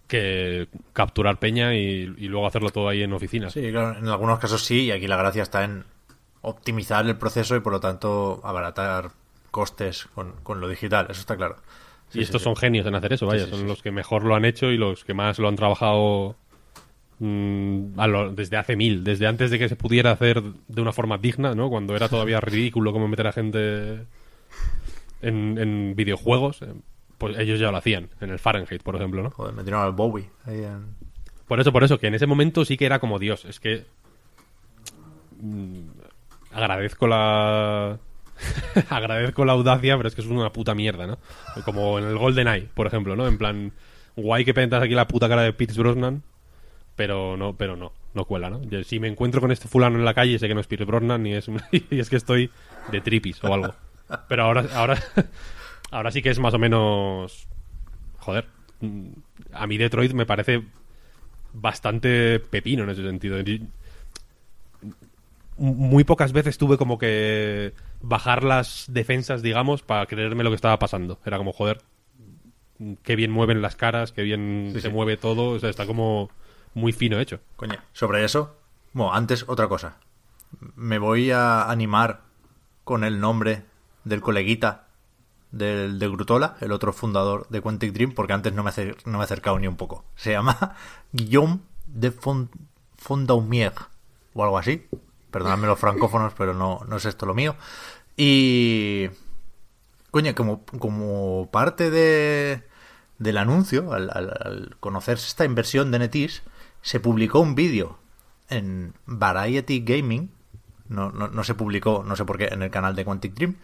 que 0.07 0.67
capturar 0.93 1.39
peña 1.39 1.73
y, 1.75 2.13
y 2.17 2.27
luego 2.27 2.47
hacerlo 2.47 2.69
todo 2.69 2.89
ahí 2.89 3.01
en 3.03 3.13
oficinas. 3.13 3.53
Sí, 3.53 3.71
claro, 3.71 3.97
en 3.97 4.07
algunos 4.07 4.39
casos 4.39 4.63
sí, 4.63 4.85
y 4.85 4.91
aquí 4.91 5.07
la 5.07 5.17
gracia 5.17 5.43
está 5.43 5.63
en 5.63 5.83
optimizar 6.41 7.05
el 7.05 7.17
proceso 7.17 7.55
y 7.55 7.59
por 7.59 7.73
lo 7.73 7.79
tanto 7.79 8.39
abaratar 8.43 9.09
costes 9.51 10.07
con, 10.13 10.33
con 10.43 10.59
lo 10.61 10.67
digital, 10.67 11.07
eso 11.09 11.21
está 11.21 11.35
claro. 11.35 11.55
Sí, 12.09 12.19
y 12.19 12.21
estos 12.23 12.41
sí. 12.41 12.43
son 12.43 12.55
genios 12.55 12.85
en 12.85 12.93
hacer 12.95 13.13
eso, 13.13 13.25
vaya, 13.25 13.47
son 13.47 13.67
los 13.67 13.81
que 13.81 13.91
mejor 13.91 14.23
lo 14.23 14.35
han 14.35 14.45
hecho 14.45 14.67
y 14.71 14.77
los 14.77 15.03
que 15.03 15.13
más 15.13 15.39
lo 15.39 15.47
han 15.47 15.55
trabajado 15.55 16.35
mm, 17.19 17.99
a 17.99 18.07
lo- 18.07 18.31
desde 18.31 18.57
hace 18.57 18.75
mil, 18.75 19.03
desde 19.03 19.27
antes 19.27 19.51
de 19.51 19.59
que 19.59 19.69
se 19.69 19.75
pudiera 19.75 20.11
hacer 20.11 20.41
de 20.43 20.81
una 20.81 20.93
forma 20.93 21.17
digna, 21.17 21.55
¿no? 21.55 21.69
Cuando 21.69 21.95
era 21.95 22.09
todavía 22.09 22.39
ridículo 22.41 22.93
como 22.93 23.07
meter 23.07 23.27
a 23.27 23.31
gente 23.33 24.05
en, 25.21 25.57
en 25.57 25.95
videojuegos, 25.95 26.61
eh, 26.61 26.73
pues 27.17 27.37
ellos 27.37 27.59
ya 27.59 27.71
lo 27.71 27.77
hacían, 27.77 28.09
en 28.21 28.29
el 28.29 28.39
Fahrenheit, 28.39 28.83
por 28.83 28.95
ejemplo, 28.95 29.23
¿no? 29.23 29.31
Joder, 29.31 29.53
metieron 29.53 29.81
al 29.81 29.93
Bowie 29.93 30.29
ahí 30.45 30.63
en... 30.63 30.95
Por 31.47 31.59
eso, 31.59 31.71
por 31.71 31.83
eso, 31.83 31.99
que 31.99 32.07
en 32.07 32.15
ese 32.15 32.25
momento 32.25 32.65
sí 32.65 32.75
que 32.75 32.85
era 32.85 32.99
como 32.99 33.19
Dios. 33.19 33.45
Es 33.45 33.59
que 33.59 33.85
mm, 35.39 35.81
agradezco 36.51 37.07
la 37.07 37.99
agradezco 38.89 39.45
la 39.45 39.53
audacia, 39.53 39.95
pero 39.97 40.07
es 40.07 40.15
que 40.15 40.21
es 40.21 40.27
una 40.27 40.51
puta 40.51 40.75
mierda, 40.75 41.07
¿no? 41.07 41.17
Como 41.63 41.99
en 41.99 42.05
el 42.05 42.17
Golden 42.17 42.47
Eye, 42.47 42.69
por 42.73 42.87
ejemplo, 42.87 43.15
¿no? 43.15 43.27
En 43.27 43.37
plan, 43.37 43.71
guay 44.15 44.45
que 44.45 44.53
pentas 44.53 44.83
aquí 44.83 44.93
la 44.93 45.07
puta 45.07 45.29
cara 45.29 45.43
de 45.43 45.53
Pierce 45.53 45.79
Brosnan, 45.79 46.23
pero 46.95 47.37
no, 47.37 47.55
pero 47.55 47.75
no, 47.75 47.93
no 48.13 48.25
cuela, 48.25 48.49
¿no? 48.49 48.61
Yo, 48.63 48.83
si 48.83 48.99
me 48.99 49.07
encuentro 49.07 49.41
con 49.41 49.51
este 49.51 49.67
fulano 49.67 49.97
en 49.97 50.05
la 50.05 50.13
calle, 50.13 50.39
sé 50.39 50.47
que 50.47 50.55
no 50.55 50.61
es 50.61 50.67
Pierce 50.67 50.85
Brosnan, 50.85 51.25
y 51.25 51.33
es, 51.33 51.47
y 51.71 51.99
es 51.99 52.09
que 52.09 52.17
estoy 52.17 52.49
de 52.91 53.01
tripis 53.01 53.43
o 53.43 53.53
algo. 53.53 53.73
Pero 54.27 54.43
ahora, 54.43 54.65
ahora, 54.73 55.01
ahora 55.95 56.11
sí 56.11 56.21
que 56.21 56.29
es 56.29 56.39
más 56.39 56.53
o 56.53 56.59
menos... 56.59 57.47
Joder, 58.19 58.47
a 59.53 59.67
mí 59.67 59.77
Detroit 59.77 60.13
me 60.13 60.25
parece 60.25 60.63
bastante 61.53 62.39
pepino 62.39 62.83
en 62.83 62.89
ese 62.89 63.03
sentido. 63.03 63.37
Muy 65.57 66.03
pocas 66.03 66.33
veces 66.33 66.57
tuve 66.57 66.77
como 66.77 66.97
que 66.97 67.73
bajar 68.01 68.43
las 68.43 68.85
defensas, 68.89 69.41
digamos, 69.41 69.83
para 69.83 70.05
creerme 70.05 70.43
lo 70.43 70.49
que 70.49 70.55
estaba 70.57 70.79
pasando. 70.79 71.19
Era 71.23 71.37
como, 71.37 71.53
joder, 71.53 71.81
qué 73.03 73.15
bien 73.15 73.31
mueven 73.31 73.61
las 73.61 73.75
caras, 73.75 74.11
qué 74.11 74.23
bien 74.23 74.71
Sí, 74.73 74.81
se 74.81 74.87
sí. 74.87 74.93
mueve 74.93 75.17
todo. 75.17 75.51
O 75.51 75.59
sea, 75.59 75.69
está 75.69 75.85
como 75.85 76.29
muy 76.73 76.91
fino 76.91 77.19
hecho. 77.19 77.39
Coño, 77.55 77.77
sobre 77.93 78.25
eso, 78.25 78.57
bueno, 78.91 79.13
antes 79.13 79.45
otra 79.47 79.67
cosa. 79.67 79.97
Me 80.75 80.97
voy 80.99 81.31
a 81.31 81.69
animar 81.69 82.21
con 82.83 83.03
el 83.03 83.19
nombre 83.19 83.63
del 84.03 84.21
coleguita 84.21 84.84
del, 85.57 85.97
de 85.99 86.07
Grutola, 86.09 86.57
el 86.61 86.71
otro 86.71 86.93
fundador 86.93 87.47
de 87.49 87.61
Quantic 87.61 87.93
Dream, 87.93 88.13
porque 88.13 88.33
antes 88.33 88.53
no 88.53 88.63
me, 88.63 88.71
no 89.05 89.17
me 89.17 89.19
he 89.19 89.23
acercado 89.23 89.57
ni 89.57 89.67
un 89.67 89.77
poco. 89.77 90.03
Se 90.15 90.31
llama 90.31 90.75
Guillaume 91.11 91.59
de 91.87 92.11
Fond 92.11 92.49
Fondaumier, 92.97 93.73
o 94.33 94.43
algo 94.43 94.57
así. 94.57 94.85
Perdonadme 95.31 95.67
los 95.67 95.79
francófonos, 95.79 96.33
pero 96.37 96.53
no, 96.53 96.81
no 96.87 96.97
es 96.97 97.05
esto 97.05 97.25
lo 97.25 97.33
mío. 97.33 97.55
Y... 98.17 99.09
Coño, 100.11 100.33
como, 100.33 100.63
como 100.79 101.49
parte 101.51 101.89
de, 101.91 102.63
del 103.19 103.37
anuncio, 103.37 103.91
al, 103.91 104.09
al- 104.13 104.29
al 104.39 104.77
conocerse 104.79 105.27
esta 105.27 105.43
inversión 105.43 105.91
de 105.91 105.99
Netis, 105.99 106.41
se 106.81 107.01
publicó 107.01 107.41
un 107.41 107.53
vídeo 107.55 107.97
en 108.49 108.93
Variety 109.05 109.81
Gaming, 109.85 110.31
no, 110.87 111.11
no, 111.11 111.27
no 111.27 111.43
se 111.43 111.53
publicó, 111.55 112.03
no 112.07 112.15
sé 112.15 112.23
por 112.23 112.37
qué, 112.37 112.45
en 112.45 112.61
el 112.61 112.71
canal 112.71 112.95
de 112.95 113.03
Quantic 113.03 113.33
Dream, 113.33 113.55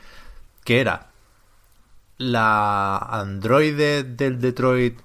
que 0.65 0.81
era 0.81 1.10
la 2.21 2.97
androide 2.97 4.03
del 4.03 4.39
Detroit, 4.39 4.99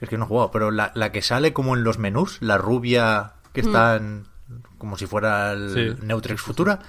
es 0.00 0.08
que 0.08 0.16
no 0.16 0.24
he 0.24 0.28
jugado, 0.28 0.50
pero 0.50 0.70
la, 0.70 0.92
la 0.94 1.12
que 1.12 1.22
sale 1.22 1.52
como 1.52 1.76
en 1.76 1.84
los 1.84 1.98
menús, 1.98 2.38
la 2.40 2.58
rubia 2.58 3.34
que 3.52 3.60
está 3.60 3.96
en, 3.96 4.26
como 4.78 4.96
si 4.96 5.06
fuera 5.06 5.52
el 5.52 5.96
Sí. 5.96 6.04
Neutrex 6.06 6.40
Futura, 6.40 6.80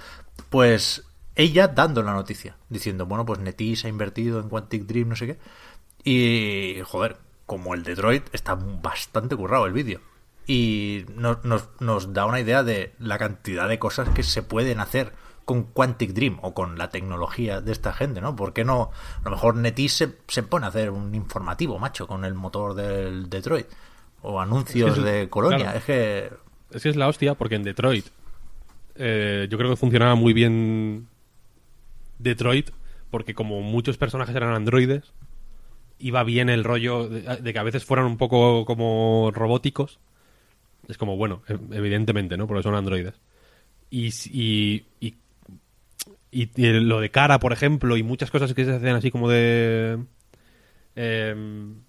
pues 0.48 1.04
ella 1.34 1.68
dando 1.68 2.02
la 2.02 2.12
noticia, 2.12 2.56
diciendo, 2.68 3.06
bueno, 3.06 3.24
pues 3.24 3.38
Netis 3.38 3.84
ha 3.84 3.88
invertido 3.88 4.40
en 4.40 4.48
Quantic 4.48 4.84
Dream, 4.84 5.08
no 5.08 5.16
sé 5.16 5.26
qué. 5.26 5.38
Y, 6.04 6.80
joder, 6.84 7.16
como 7.46 7.74
el 7.74 7.82
Detroit, 7.82 8.24
está 8.32 8.54
bastante 8.54 9.36
currado 9.36 9.66
el 9.66 9.72
vídeo. 9.72 10.00
Y 10.46 11.04
nos, 11.14 11.44
nos, 11.44 11.68
nos 11.78 12.12
da 12.12 12.26
una 12.26 12.40
idea 12.40 12.62
de 12.62 12.94
la 12.98 13.18
cantidad 13.18 13.68
de 13.68 13.78
cosas 13.78 14.08
que 14.08 14.22
se 14.22 14.42
pueden 14.42 14.80
hacer 14.80 15.12
con 15.50 15.64
Quantic 15.64 16.12
Dream 16.12 16.38
o 16.42 16.54
con 16.54 16.78
la 16.78 16.90
tecnología 16.90 17.60
de 17.60 17.72
esta 17.72 17.92
gente, 17.92 18.20
¿no? 18.20 18.36
¿Por 18.36 18.52
qué 18.52 18.64
no? 18.64 18.90
A 19.20 19.24
lo 19.24 19.30
mejor 19.32 19.56
Netis 19.56 19.92
se, 19.94 20.16
se 20.28 20.44
pone 20.44 20.66
a 20.66 20.68
hacer 20.68 20.90
un 20.90 21.12
informativo, 21.14 21.76
macho, 21.80 22.06
con 22.06 22.24
el 22.24 22.34
motor 22.34 22.74
del 22.74 23.28
Detroit. 23.28 23.66
O 24.22 24.40
anuncios 24.40 24.90
Es 24.90 24.94
que 24.94 25.00
es- 25.00 25.06
de 25.22 25.28
Colonia. 25.28 25.58
claro. 25.72 25.78
Es 25.78 25.84
que 25.84 26.30
Es 26.70 26.82
que 26.84 26.88
es 26.90 26.96
la 26.96 27.08
hostia, 27.08 27.34
porque 27.34 27.56
en 27.56 27.64
Detroit 27.64 28.06
eh, 28.94 29.48
yo 29.50 29.58
creo 29.58 29.70
que 29.70 29.76
funcionaba 29.76 30.14
muy 30.14 30.32
bien 30.32 31.08
Detroit, 32.18 32.70
porque 33.10 33.34
como 33.34 33.60
muchos 33.62 33.96
personajes 33.98 34.36
eran 34.36 34.52
androides, 34.54 35.12
iba 35.98 36.22
bien 36.22 36.48
el 36.48 36.62
rollo 36.64 37.08
de, 37.08 37.22
de 37.22 37.52
que 37.52 37.58
a 37.58 37.62
veces 37.62 37.84
fueran 37.84 38.06
un 38.06 38.16
poco 38.18 38.64
como 38.66 39.30
robóticos. 39.34 39.98
Es 40.88 40.96
como, 40.98 41.16
bueno, 41.16 41.42
e- 41.48 41.58
evidentemente, 41.76 42.36
¿no? 42.36 42.46
Porque 42.46 42.62
son 42.62 42.74
androides. 42.74 43.14
Y, 43.90 44.10
y, 44.30 44.84
y, 45.00 45.14
y- 46.30 46.50
y 46.56 46.72
lo 46.80 47.00
de 47.00 47.10
cara, 47.10 47.38
por 47.40 47.52
ejemplo, 47.52 47.96
y 47.96 48.02
muchas 48.02 48.30
cosas 48.30 48.54
que 48.54 48.64
se 48.64 48.72
hacen 48.72 48.94
así 48.96 49.10
como 49.10 49.28
de... 49.28 49.98
em, 50.96 51.82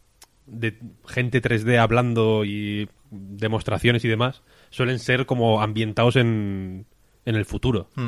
de 0.47 0.77
gente 1.07 1.41
3D 1.41 1.77
hablando 1.79 2.43
y 2.45 2.89
demostraciones 3.09 4.03
y 4.03 4.07
demás 4.07 4.41
suelen 4.69 4.99
ser 4.99 5.25
como 5.25 5.61
ambientados 5.61 6.15
en, 6.15 6.85
en 7.25 7.35
el 7.35 7.45
futuro. 7.45 7.89
Mm. 7.95 8.07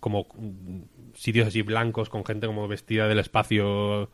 Como 0.00 0.26
mm, 0.34 0.80
sitios 1.14 1.46
así 1.48 1.62
blancos 1.62 2.08
con 2.08 2.24
gente 2.24 2.46
como 2.46 2.66
vestida 2.68 3.06
del 3.08 3.18
espacio 3.18 4.04
eh, 4.04 4.08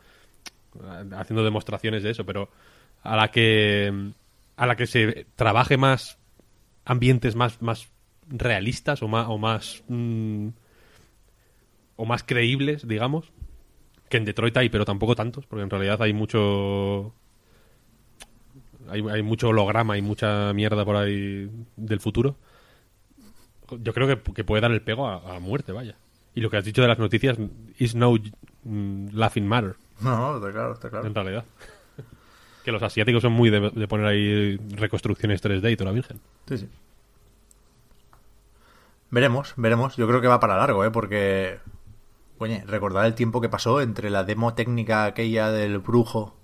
haciendo 1.16 1.44
demostraciones 1.44 2.02
de 2.02 2.11
eso, 2.11 2.24
pero 2.26 2.50
a 3.02 3.16
la 3.16 3.30
que 3.30 4.12
a 4.57 4.66
la 4.66 4.74
que 4.76 4.86
se 4.86 5.26
trabaje 5.36 5.76
más 5.76 6.18
ambientes 6.84 7.34
más, 7.36 7.61
más 7.62 7.88
realistas 8.28 9.02
o 9.02 9.09
más 9.09 9.26
o 9.28 9.38
más 9.38 9.84
mm, 9.88 10.48
o 11.97 12.05
más 12.05 12.22
creíbles, 12.22 12.86
digamos, 12.86 13.32
que 14.09 14.16
en 14.18 14.24
Detroit 14.24 14.57
hay, 14.57 14.68
pero 14.68 14.84
tampoco 14.84 15.14
tantos, 15.14 15.47
porque 15.47 15.62
en 15.62 15.70
realidad 15.70 16.01
hay 16.03 16.12
mucho 16.12 17.12
hay, 18.88 19.05
hay 19.09 19.22
mucho 19.22 19.49
holograma 19.49 19.97
y 19.99 20.03
mucha 20.03 20.53
mierda 20.53 20.84
por 20.84 20.97
ahí 20.97 21.51
del 21.76 22.01
futuro. 22.01 22.36
Yo 23.70 23.92
creo 23.92 24.07
que, 24.07 24.32
que 24.32 24.44
puede 24.44 24.61
dar 24.61 24.70
el 24.70 24.82
pego 24.82 25.09
a, 25.09 25.36
a 25.36 25.40
muerte, 25.40 25.72
vaya. 25.72 25.97
Y 26.34 26.40
lo 26.40 26.51
que 26.51 26.59
has 26.59 26.64
dicho 26.64 26.82
de 26.82 26.88
las 26.88 26.99
noticias 26.99 27.38
is 27.78 27.94
no 27.94 28.14
mm, 28.64 29.09
laughing 29.12 29.47
matter, 29.47 29.74
No, 30.01 30.16
no, 30.16 30.36
está 30.36 30.53
claro, 30.53 30.74
está 30.74 30.90
claro. 30.90 31.07
en 31.07 31.14
realidad. 31.14 31.44
que 32.64 32.70
los 32.70 32.82
asiáticos 32.82 33.22
son 33.22 33.32
muy 33.32 33.51
de, 33.51 33.70
de 33.70 33.88
poner 33.88 34.07
ahí 34.07 34.57
reconstrucciones 34.76 35.42
3D 35.42 35.72
y 35.72 35.76
toda 35.76 35.90
la 35.90 35.94
virgen. 35.94 36.20
Sí, 36.47 36.59
sí. 36.59 36.68
Veremos, 39.11 39.55
veremos. 39.57 39.97
Yo 39.97 40.07
creo 40.07 40.20
que 40.20 40.28
va 40.28 40.40
para 40.40 40.57
largo, 40.57 40.84
¿eh? 40.84 40.90
Porque, 40.90 41.59
coño, 42.39 42.62
recordar 42.66 43.07
el 43.07 43.14
tiempo 43.14 43.41
que 43.41 43.49
pasó 43.49 43.80
entre 43.80 44.11
la 44.11 44.24
demo 44.24 44.55
técnica 44.55 45.05
aquella 45.05 45.51
del 45.51 45.78
brujo 45.78 46.37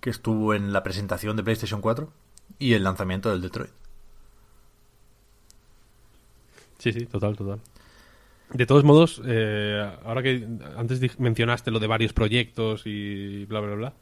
que 0.00 0.10
estuvo 0.10 0.54
en 0.54 0.72
la 0.72 0.82
presentación 0.82 1.36
de 1.36 1.42
PlayStation 1.42 1.80
4 1.80 2.10
y 2.58 2.74
el 2.74 2.84
lanzamiento 2.84 3.30
del 3.30 3.40
Detroit. 3.40 3.70
Sí, 6.78 6.92
sí, 6.92 7.06
total, 7.06 7.36
total. 7.36 7.60
De 8.52 8.64
todos 8.64 8.84
modos, 8.84 9.20
eh, 9.26 9.92
ahora 10.04 10.22
que 10.22 10.46
antes 10.76 11.18
mencionaste 11.18 11.70
lo 11.70 11.80
de 11.80 11.86
varios 11.86 12.12
proyectos 12.12 12.82
y 12.86 13.44
bla, 13.46 13.60
bla, 13.60 13.74
bla. 13.74 13.92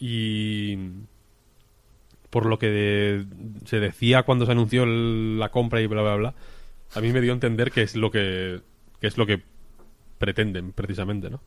Y 0.00 0.76
por 2.30 2.46
lo 2.46 2.58
que 2.58 3.24
se 3.64 3.80
decía 3.80 4.24
cuando 4.24 4.46
se 4.46 4.52
anunció 4.52 4.84
la 4.86 5.50
compra 5.50 5.80
y 5.80 5.86
bla, 5.86 6.02
bla, 6.02 6.16
bla, 6.16 6.34
a 6.94 7.00
mí 7.00 7.12
me 7.12 7.20
dio 7.20 7.32
a 7.32 7.34
entender 7.34 7.70
que 7.70 7.82
es 7.82 7.94
lo 7.94 8.10
que, 8.10 8.60
que 9.00 9.06
es 9.06 9.16
lo 9.18 9.26
que 9.26 9.42
pretenden, 10.18 10.72
precisamente, 10.72 11.30
¿no? 11.30 11.40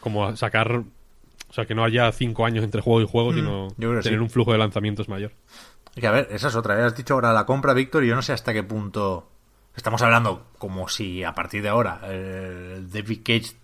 Como 0.00 0.36
sacar... 0.36 0.82
O 1.48 1.52
sea, 1.52 1.66
que 1.66 1.74
no 1.74 1.82
haya 1.82 2.10
cinco 2.12 2.46
años 2.46 2.62
entre 2.62 2.80
juego 2.80 3.00
y 3.00 3.06
juego, 3.08 3.32
sino 3.34 3.68
creo 3.76 3.96
que 3.96 4.02
tener 4.02 4.18
sí. 4.20 4.22
un 4.22 4.30
flujo 4.30 4.52
de 4.52 4.58
lanzamientos 4.58 5.08
mayor. 5.08 5.32
Y 5.96 6.00
que, 6.00 6.06
a 6.06 6.12
ver, 6.12 6.28
esa 6.30 6.46
es 6.46 6.54
otra. 6.54 6.78
¿eh? 6.78 6.84
Has 6.84 6.96
dicho 6.96 7.14
ahora 7.14 7.32
la 7.32 7.44
compra, 7.44 7.74
Víctor, 7.74 8.04
y 8.04 8.08
yo 8.08 8.14
no 8.14 8.22
sé 8.22 8.32
hasta 8.32 8.52
qué 8.52 8.62
punto. 8.62 9.28
Estamos 9.74 10.00
hablando 10.02 10.46
como 10.58 10.88
si 10.88 11.24
a 11.24 11.34
partir 11.34 11.62
de 11.62 11.68
ahora 11.68 12.00
el 12.04 12.88
David 12.88 13.20
Cage 13.24 13.56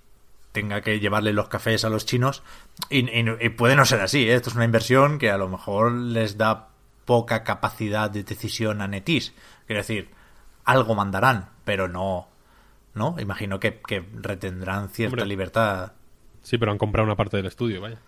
tenga 0.51 0.81
que 0.81 0.99
llevarle 0.99 1.33
los 1.33 1.49
cafés 1.49 1.85
a 1.85 1.89
los 1.89 2.07
chinos. 2.07 2.43
Y, 2.91 3.09
y 3.09 3.23
no- 3.23 3.37
y 3.41 3.51
puede 3.51 3.77
no 3.77 3.85
ser 3.85 4.01
así. 4.01 4.29
¿eh? 4.29 4.35
Esto 4.35 4.51
es 4.51 4.57
una 4.57 4.65
inversión 4.65 5.19
que 5.21 5.31
a 5.31 5.39
lo 5.39 5.49
mejor 5.49 5.93
les 5.93 6.37
da 6.37 6.69
poca 7.05 7.45
capacidad 7.45 8.11
de 8.11 8.25
decisión 8.25 8.81
a 8.81 8.89
Netis. 8.89 9.33
Quiero 9.67 9.81
decir, 9.83 10.11
algo 10.65 10.97
mandarán, 10.97 11.51
pero 11.65 11.87
no. 11.87 12.27
¿No? 12.97 13.15
Imagino 13.21 13.61
que, 13.61 13.79
que 13.87 14.05
retendrán 14.15 14.89
cierta 14.89 15.13
Hombre. 15.15 15.27
libertad. 15.27 15.93
Sí, 16.43 16.59
pero 16.59 16.73
han 16.73 16.79
comprado 16.79 17.05
una 17.07 17.15
parte 17.15 17.37
del 17.37 17.47
estudio, 17.47 17.81
vaya. 17.81 17.99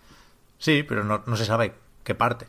Sí, 0.57 0.83
pero 0.83 1.03
no, 1.05 1.23
no 1.25 1.37
se 1.37 1.45
sabe 1.45 1.75
qué 2.03 2.15
parte. 2.15 2.47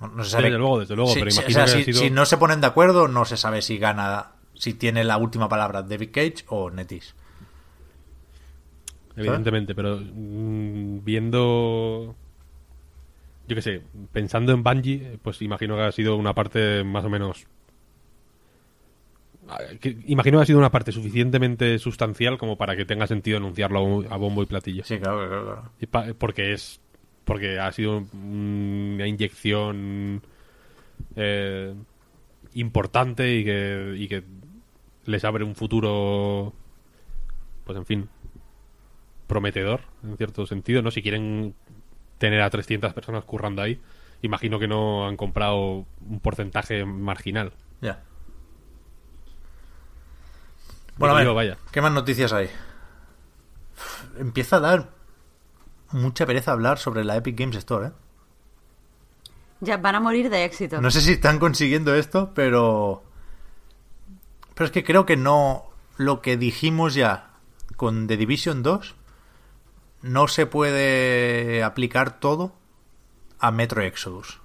No, 0.00 0.08
no 0.08 0.24
se 0.24 0.30
Sí, 0.30 0.32
sabe. 0.32 0.44
desde 0.44 0.58
luego, 0.58 0.80
desde 0.80 0.94
luego, 0.96 1.12
Sí, 1.12 1.18
pero 1.20 1.30
sí, 1.30 1.38
imagino 1.40 1.62
o 1.64 1.66
sea, 1.66 1.74
que 1.76 1.80
ha 1.80 1.84
si, 1.84 1.92
sido- 1.92 2.00
si 2.04 2.10
no 2.10 2.26
se 2.26 2.36
ponen 2.36 2.60
de 2.60 2.66
acuerdo, 2.66 3.08
no 3.08 3.24
se 3.24 3.36
sabe 3.36 3.62
si 3.62 3.78
gana, 3.78 4.32
si 4.54 4.74
tiene 4.74 5.04
la 5.04 5.16
última 5.16 5.48
palabra 5.48 5.82
David 5.82 6.10
Cage 6.12 6.44
o 6.48 6.70
Netis. 6.70 7.14
Evidentemente, 9.16 9.74
pero 9.74 9.98
mm, 10.02 11.04
viendo. 11.04 12.14
Yo 13.46 13.56
qué 13.56 13.62
sé, 13.62 13.82
pensando 14.12 14.52
en 14.52 14.62
Bungie, 14.62 15.18
pues 15.22 15.42
imagino 15.42 15.76
que 15.76 15.82
ha 15.82 15.92
sido 15.92 16.16
una 16.16 16.34
parte 16.34 16.84
más 16.84 17.04
o 17.04 17.10
menos. 17.10 17.46
Imagino 20.06 20.38
que 20.38 20.42
ha 20.42 20.46
sido 20.46 20.58
una 20.58 20.70
parte 20.70 20.92
suficientemente 20.92 21.78
sustancial 21.78 22.38
como 22.38 22.56
para 22.56 22.76
que 22.76 22.84
tenga 22.84 23.06
sentido 23.06 23.36
anunciarlo 23.38 23.78
a 23.78 23.82
bom- 23.82 24.06
a 24.10 24.16
bombo 24.16 24.42
y 24.42 24.46
platillo. 24.46 24.84
Sí, 24.84 24.98
claro, 24.98 25.28
claro, 25.28 25.44
claro. 25.44 25.70
Y 25.80 25.86
pa- 25.86 26.06
porque 26.18 26.52
es. 26.52 26.80
Porque 27.24 27.58
ha 27.58 27.70
sido 27.72 28.04
una 28.14 29.06
inyección. 29.06 30.22
eh, 31.16 31.74
importante 32.54 33.34
y 33.36 33.44
que, 33.44 33.94
y 33.96 34.08
que 34.08 34.22
les 35.06 35.24
abre 35.24 35.42
un 35.44 35.54
futuro, 35.54 36.52
pues 37.64 37.78
en 37.78 37.86
fin, 37.86 38.08
prometedor, 39.26 39.80
en 40.04 40.16
cierto 40.16 40.46
sentido, 40.46 40.82
¿no? 40.82 40.90
Si 40.90 41.02
quieren 41.02 41.54
tener 42.18 42.42
a 42.42 42.50
300 42.50 42.92
personas 42.92 43.24
currando 43.24 43.62
ahí, 43.62 43.80
imagino 44.22 44.58
que 44.58 44.68
no 44.68 45.06
han 45.06 45.16
comprado 45.16 45.86
un 46.08 46.20
porcentaje 46.20 46.84
marginal. 46.84 47.52
Ya. 47.80 48.02
Bueno, 51.02 51.30
a 51.30 51.34
vaya. 51.34 51.58
¿qué 51.72 51.80
más 51.80 51.90
noticias 51.90 52.32
hay? 52.32 52.48
Empieza 54.18 54.56
a 54.56 54.60
dar 54.60 54.90
mucha 55.90 56.26
pereza 56.26 56.52
hablar 56.52 56.78
sobre 56.78 57.02
la 57.02 57.16
Epic 57.16 57.36
Games 57.36 57.56
Store, 57.56 57.88
¿eh? 57.88 57.92
Ya 59.58 59.78
van 59.78 59.96
a 59.96 60.00
morir 60.00 60.30
de 60.30 60.44
éxito. 60.44 60.80
No 60.80 60.92
sé 60.92 61.00
si 61.00 61.12
están 61.12 61.40
consiguiendo 61.40 61.92
esto, 61.94 62.30
pero... 62.34 63.02
Pero 64.54 64.66
es 64.66 64.70
que 64.70 64.84
creo 64.84 65.04
que 65.04 65.16
no... 65.16 65.64
Lo 65.96 66.22
que 66.22 66.36
dijimos 66.36 66.94
ya 66.94 67.30
con 67.76 68.06
The 68.06 68.16
Division 68.16 68.62
2 68.62 68.94
no 70.02 70.28
se 70.28 70.46
puede 70.46 71.64
aplicar 71.64 72.20
todo 72.20 72.54
a 73.40 73.50
Metro 73.50 73.82
Exodus, 73.82 74.40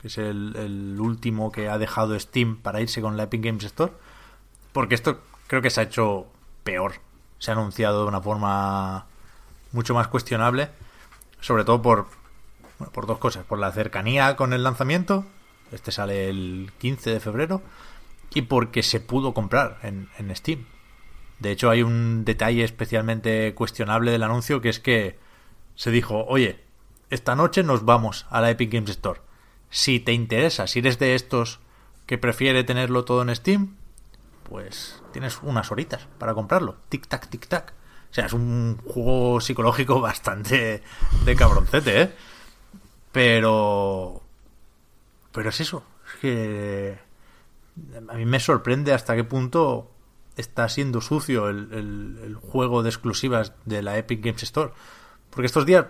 que 0.00 0.08
es 0.08 0.16
el, 0.16 0.56
el 0.56 0.98
último 0.98 1.52
que 1.52 1.68
ha 1.68 1.76
dejado 1.76 2.18
Steam 2.18 2.56
para 2.56 2.80
irse 2.80 3.02
con 3.02 3.18
la 3.18 3.24
Epic 3.24 3.44
Games 3.44 3.64
Store, 3.64 3.92
porque 4.72 4.94
esto 4.94 5.20
creo 5.48 5.60
que 5.60 5.70
se 5.70 5.80
ha 5.80 5.84
hecho 5.84 6.26
peor. 6.62 6.94
Se 7.40 7.50
ha 7.50 7.54
anunciado 7.54 8.02
de 8.02 8.08
una 8.08 8.20
forma 8.20 9.06
mucho 9.72 9.94
más 9.94 10.06
cuestionable, 10.06 10.68
sobre 11.40 11.64
todo 11.64 11.82
por, 11.82 12.06
bueno, 12.78 12.92
por 12.92 13.06
dos 13.06 13.18
cosas. 13.18 13.44
Por 13.44 13.58
la 13.58 13.72
cercanía 13.72 14.36
con 14.36 14.52
el 14.52 14.62
lanzamiento, 14.62 15.26
este 15.72 15.90
sale 15.90 16.28
el 16.28 16.70
15 16.78 17.10
de 17.10 17.20
febrero, 17.20 17.62
y 18.32 18.42
porque 18.42 18.82
se 18.82 19.00
pudo 19.00 19.34
comprar 19.34 19.78
en, 19.82 20.08
en 20.18 20.34
Steam. 20.36 20.66
De 21.40 21.50
hecho, 21.50 21.70
hay 21.70 21.82
un 21.82 22.24
detalle 22.24 22.64
especialmente 22.64 23.54
cuestionable 23.54 24.10
del 24.10 24.22
anuncio 24.22 24.60
que 24.60 24.68
es 24.68 24.80
que 24.80 25.18
se 25.76 25.90
dijo, 25.90 26.24
oye, 26.26 26.60
esta 27.10 27.36
noche 27.36 27.62
nos 27.62 27.84
vamos 27.84 28.26
a 28.30 28.40
la 28.40 28.50
Epic 28.50 28.72
Games 28.72 28.90
Store. 28.90 29.20
Si 29.70 30.00
te 30.00 30.12
interesa, 30.12 30.66
si 30.66 30.80
eres 30.80 30.98
de 30.98 31.14
estos 31.14 31.60
que 32.06 32.18
prefiere 32.18 32.64
tenerlo 32.64 33.04
todo 33.04 33.22
en 33.22 33.34
Steam, 33.34 33.76
pues 34.48 35.02
tienes 35.12 35.40
unas 35.42 35.70
horitas 35.70 36.08
para 36.18 36.34
comprarlo. 36.34 36.76
Tic-tac, 36.90 37.28
tic-tac. 37.28 37.72
O 38.10 38.14
sea, 38.14 38.26
es 38.26 38.32
un 38.32 38.78
juego 38.86 39.40
psicológico 39.40 40.00
bastante 40.02 40.82
de 41.24 41.36
cabroncete, 41.36 42.02
¿eh? 42.02 42.14
Pero... 43.12 44.22
Pero 45.32 45.48
es 45.48 45.60
eso. 45.60 45.84
Es 46.06 46.20
que... 46.20 46.98
A 48.08 48.14
mí 48.14 48.26
me 48.26 48.40
sorprende 48.40 48.92
hasta 48.92 49.14
qué 49.14 49.22
punto 49.22 49.90
está 50.36 50.68
siendo 50.68 51.00
sucio 51.00 51.48
el 51.48 52.36
juego 52.40 52.82
de 52.82 52.88
exclusivas 52.88 53.52
de 53.66 53.82
la 53.82 53.98
Epic 53.98 54.24
Games 54.24 54.42
Store. 54.42 54.72
Porque 55.30 55.46
estos 55.46 55.64
días 55.64 55.86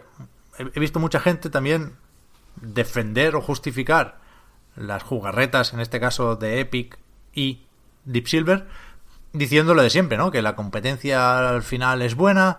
he, 0.58 0.62
he 0.62 0.80
visto 0.80 1.00
mucha 1.00 1.20
gente 1.20 1.48
también 1.48 1.96
defender 2.56 3.36
o 3.36 3.40
justificar 3.40 4.18
las 4.76 5.02
jugarretas, 5.02 5.72
en 5.72 5.80
este 5.80 6.00
caso 6.00 6.36
de 6.36 6.60
Epic 6.60 6.98
y 7.32 7.67
Deep 8.12 8.26
Silver, 8.26 8.66
diciendo 9.32 9.74
lo 9.74 9.82
de 9.82 9.90
siempre, 9.90 10.16
¿no? 10.18 10.30
Que 10.30 10.42
la 10.42 10.56
competencia 10.56 11.48
al 11.50 11.62
final 11.62 12.02
es 12.02 12.14
buena, 12.14 12.58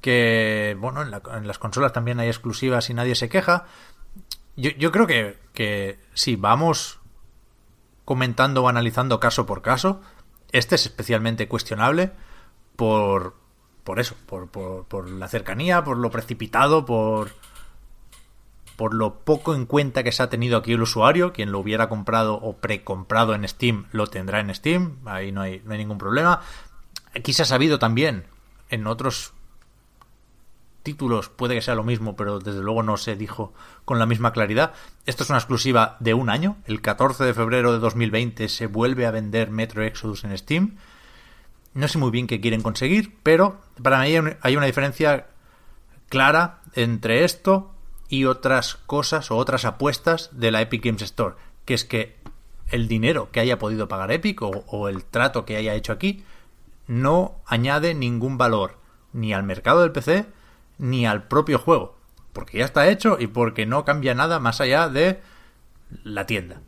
que, 0.00 0.76
bueno, 0.78 1.02
en, 1.02 1.10
la- 1.10 1.22
en 1.36 1.46
las 1.46 1.58
consolas 1.58 1.92
también 1.92 2.20
hay 2.20 2.28
exclusivas 2.28 2.90
y 2.90 2.94
nadie 2.94 3.14
se 3.14 3.28
queja. 3.28 3.66
Yo, 4.56 4.70
yo 4.70 4.90
creo 4.92 5.06
que, 5.06 5.38
que 5.52 5.98
si 6.14 6.36
vamos 6.36 6.98
comentando 8.04 8.62
o 8.62 8.68
analizando 8.68 9.20
caso 9.20 9.46
por 9.46 9.62
caso, 9.62 10.00
este 10.52 10.76
es 10.76 10.86
especialmente 10.86 11.48
cuestionable 11.48 12.12
por, 12.76 13.34
por 13.84 13.98
eso, 14.00 14.14
por, 14.26 14.48
por, 14.48 14.84
por 14.86 15.10
la 15.10 15.28
cercanía, 15.28 15.82
por 15.84 15.96
lo 15.98 16.10
precipitado, 16.10 16.86
por, 16.86 17.30
por 18.76 18.94
lo 18.94 19.20
poco 19.20 19.54
en 19.54 19.66
cuenta 19.66 20.02
que 20.02 20.12
se 20.12 20.22
ha 20.22 20.30
tenido 20.30 20.58
aquí 20.58 20.72
el 20.72 20.82
usuario. 20.82 21.32
Quien 21.32 21.50
lo 21.52 21.58
hubiera 21.58 21.88
comprado 21.88 22.34
o 22.34 22.56
precomprado 22.56 23.34
en 23.34 23.46
Steam 23.48 23.86
lo 23.92 24.06
tendrá 24.06 24.40
en 24.40 24.54
Steam, 24.54 24.98
ahí 25.06 25.32
no 25.32 25.40
hay, 25.42 25.62
no 25.64 25.72
hay 25.72 25.78
ningún 25.78 25.98
problema. 25.98 26.40
Aquí 27.14 27.32
se 27.32 27.42
ha 27.42 27.46
sabido 27.46 27.78
también 27.78 28.24
en 28.68 28.86
otros 28.86 29.32
títulos 30.82 31.28
puede 31.28 31.54
que 31.56 31.62
sea 31.62 31.74
lo 31.74 31.82
mismo, 31.82 32.14
pero 32.14 32.38
desde 32.38 32.60
luego 32.62 32.82
no 32.84 32.96
se 32.96 33.16
dijo 33.16 33.52
con 33.84 33.98
la 33.98 34.06
misma 34.06 34.32
claridad. 34.32 34.72
Esto 35.04 35.24
es 35.24 35.30
una 35.30 35.38
exclusiva 35.40 35.96
de 35.98 36.14
un 36.14 36.30
año. 36.30 36.58
El 36.66 36.80
14 36.80 37.24
de 37.24 37.34
febrero 37.34 37.72
de 37.72 37.80
2020 37.80 38.48
se 38.48 38.66
vuelve 38.68 39.04
a 39.06 39.10
vender 39.10 39.50
Metro 39.50 39.82
Exodus 39.82 40.22
en 40.24 40.36
Steam. 40.38 40.76
No 41.74 41.88
sé 41.88 41.98
muy 41.98 42.10
bien 42.12 42.26
qué 42.28 42.40
quieren 42.40 42.62
conseguir, 42.62 43.16
pero 43.24 43.60
para 43.82 43.98
mí 43.98 44.04
hay 44.06 44.18
un- 44.18 44.36
hay 44.40 44.56
una 44.56 44.66
diferencia 44.66 45.26
clara 46.08 46.60
entre 46.74 47.24
esto 47.24 47.72
y 48.08 48.24
otras 48.24 48.76
cosas 48.86 49.30
o 49.30 49.36
otras 49.36 49.64
apuestas 49.64 50.30
de 50.32 50.50
la 50.50 50.60
Epic 50.60 50.84
Games 50.84 51.02
Store, 51.02 51.34
que 51.64 51.74
es 51.74 51.84
que 51.84 52.16
el 52.68 52.88
dinero 52.88 53.30
que 53.30 53.40
haya 53.40 53.58
podido 53.58 53.88
pagar 53.88 54.12
Epic 54.12 54.40
o, 54.42 54.88
el 54.88 55.04
trato 55.04 55.44
que 55.44 55.56
haya 55.56 55.74
hecho 55.74 55.92
aquí 55.92 56.24
no 56.86 57.36
añade 57.46 57.94
ningún 57.94 58.38
valor 58.38 58.78
ni 59.12 59.32
al 59.32 59.42
mercado 59.42 59.82
del 59.82 59.92
PC 59.92 60.26
ni 60.78 61.06
al 61.06 61.26
propio 61.26 61.58
juego, 61.58 61.96
porque 62.32 62.58
ya 62.58 62.64
está 62.64 62.88
hecho 62.88 63.16
y 63.18 63.28
porque 63.28 63.66
no 63.66 63.84
cambia 63.84 64.14
nada 64.14 64.40
más 64.40 64.60
allá 64.60 64.88
de 64.88 65.20
la 66.04 66.26
tienda. 66.26 66.60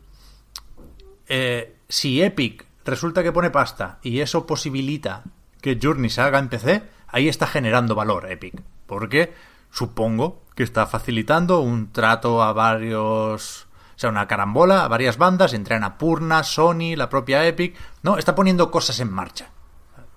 Eh, 1.27 1.75
si 1.87 2.21
Epic 2.21 2.65
resulta 2.85 3.23
que 3.23 3.31
pone 3.31 3.51
pasta 3.51 3.99
y 4.01 4.21
eso 4.21 4.47
posibilita 4.47 5.23
que 5.61 5.77
Journey 5.81 6.09
se 6.09 6.21
haga 6.21 6.39
en 6.39 6.49
PC, 6.49 6.83
ahí 7.07 7.27
está 7.27 7.45
generando 7.45 7.93
valor 7.95 8.31
Epic, 8.31 8.61
porque 8.87 9.33
supongo 9.71 10.41
que 10.59 10.63
está 10.63 10.85
facilitando 10.87 11.61
un 11.61 11.93
trato 11.93 12.43
a 12.43 12.51
varios, 12.51 13.65
o 13.95 13.97
sea, 13.97 14.09
una 14.09 14.27
carambola 14.27 14.83
a 14.83 14.89
varias 14.89 15.17
bandas, 15.17 15.53
entre 15.53 15.75
Annapurna, 15.75 16.43
Sony, 16.43 16.97
la 16.97 17.07
propia 17.07 17.47
Epic, 17.47 17.77
no, 18.03 18.17
está 18.17 18.35
poniendo 18.35 18.69
cosas 18.69 18.99
en 18.99 19.09
marcha. 19.09 19.51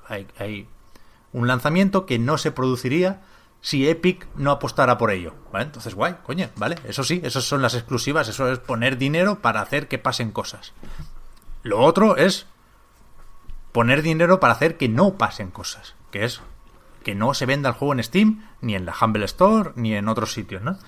Hay, 0.09 0.27
hay 0.41 0.67
un 1.33 1.47
lanzamiento 1.47 2.07
que 2.07 2.19
no 2.19 2.39
se 2.39 2.51
produciría 2.51 3.21
si 3.61 3.89
Epic 3.89 4.27
no 4.35 4.51
apostara 4.51 4.99
por 4.99 5.13
ello. 5.13 5.33
Entonces, 5.55 5.95
guay, 5.95 6.17
coño, 6.25 6.51
¿vale? 6.57 6.75
Eso 6.89 7.05
sí, 7.05 7.21
esas 7.23 7.45
son 7.45 7.63
las 7.63 7.75
exclusivas, 7.75 8.27
eso 8.27 8.51
es 8.51 8.59
poner 8.59 8.99
dinero 8.99 9.39
para 9.39 9.61
hacer 9.61 9.87
que 9.87 9.99
pasen 9.99 10.33
cosas. 10.33 10.73
Lo 11.63 11.79
otro 11.79 12.17
es 12.17 12.49
poner 13.71 14.03
dinero 14.03 14.41
para 14.41 14.55
hacer 14.55 14.77
que 14.77 14.89
no 14.89 15.15
pasen 15.15 15.53
cosas, 15.53 15.95
que 16.11 16.25
es 16.25 16.41
que 17.03 17.15
no 17.15 17.35
se 17.35 17.47
venda 17.47 17.71
el 17.71 17.75
juego 17.75 17.95
en 17.95 18.03
Steam, 18.03 18.47
ni 18.61 18.75
en 18.75 18.85
la 18.85 18.95
Humble 19.01 19.25
Store, 19.25 19.73
ni 19.77 19.95
en 19.95 20.09
otros 20.09 20.33
sitios, 20.33 20.63
¿no? 20.63 20.79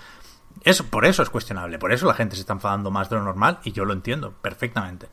Eso, 0.63 0.87
por 0.87 1.05
eso 1.05 1.23
es 1.23 1.31
cuestionable, 1.31 1.79
por 1.79 1.93
eso 1.93 2.07
la 2.07 2.15
gente 2.15 2.37
se 2.37 2.41
está 2.41 2.53
enfadando 2.53 2.91
más 2.91 3.11
de 3.11 3.17
lo 3.17 3.25
normal 3.25 3.59
y 3.65 3.73
yo 3.73 3.85
lo 3.85 3.93
entiendo 3.93 4.33
perfectamente. 4.33 5.09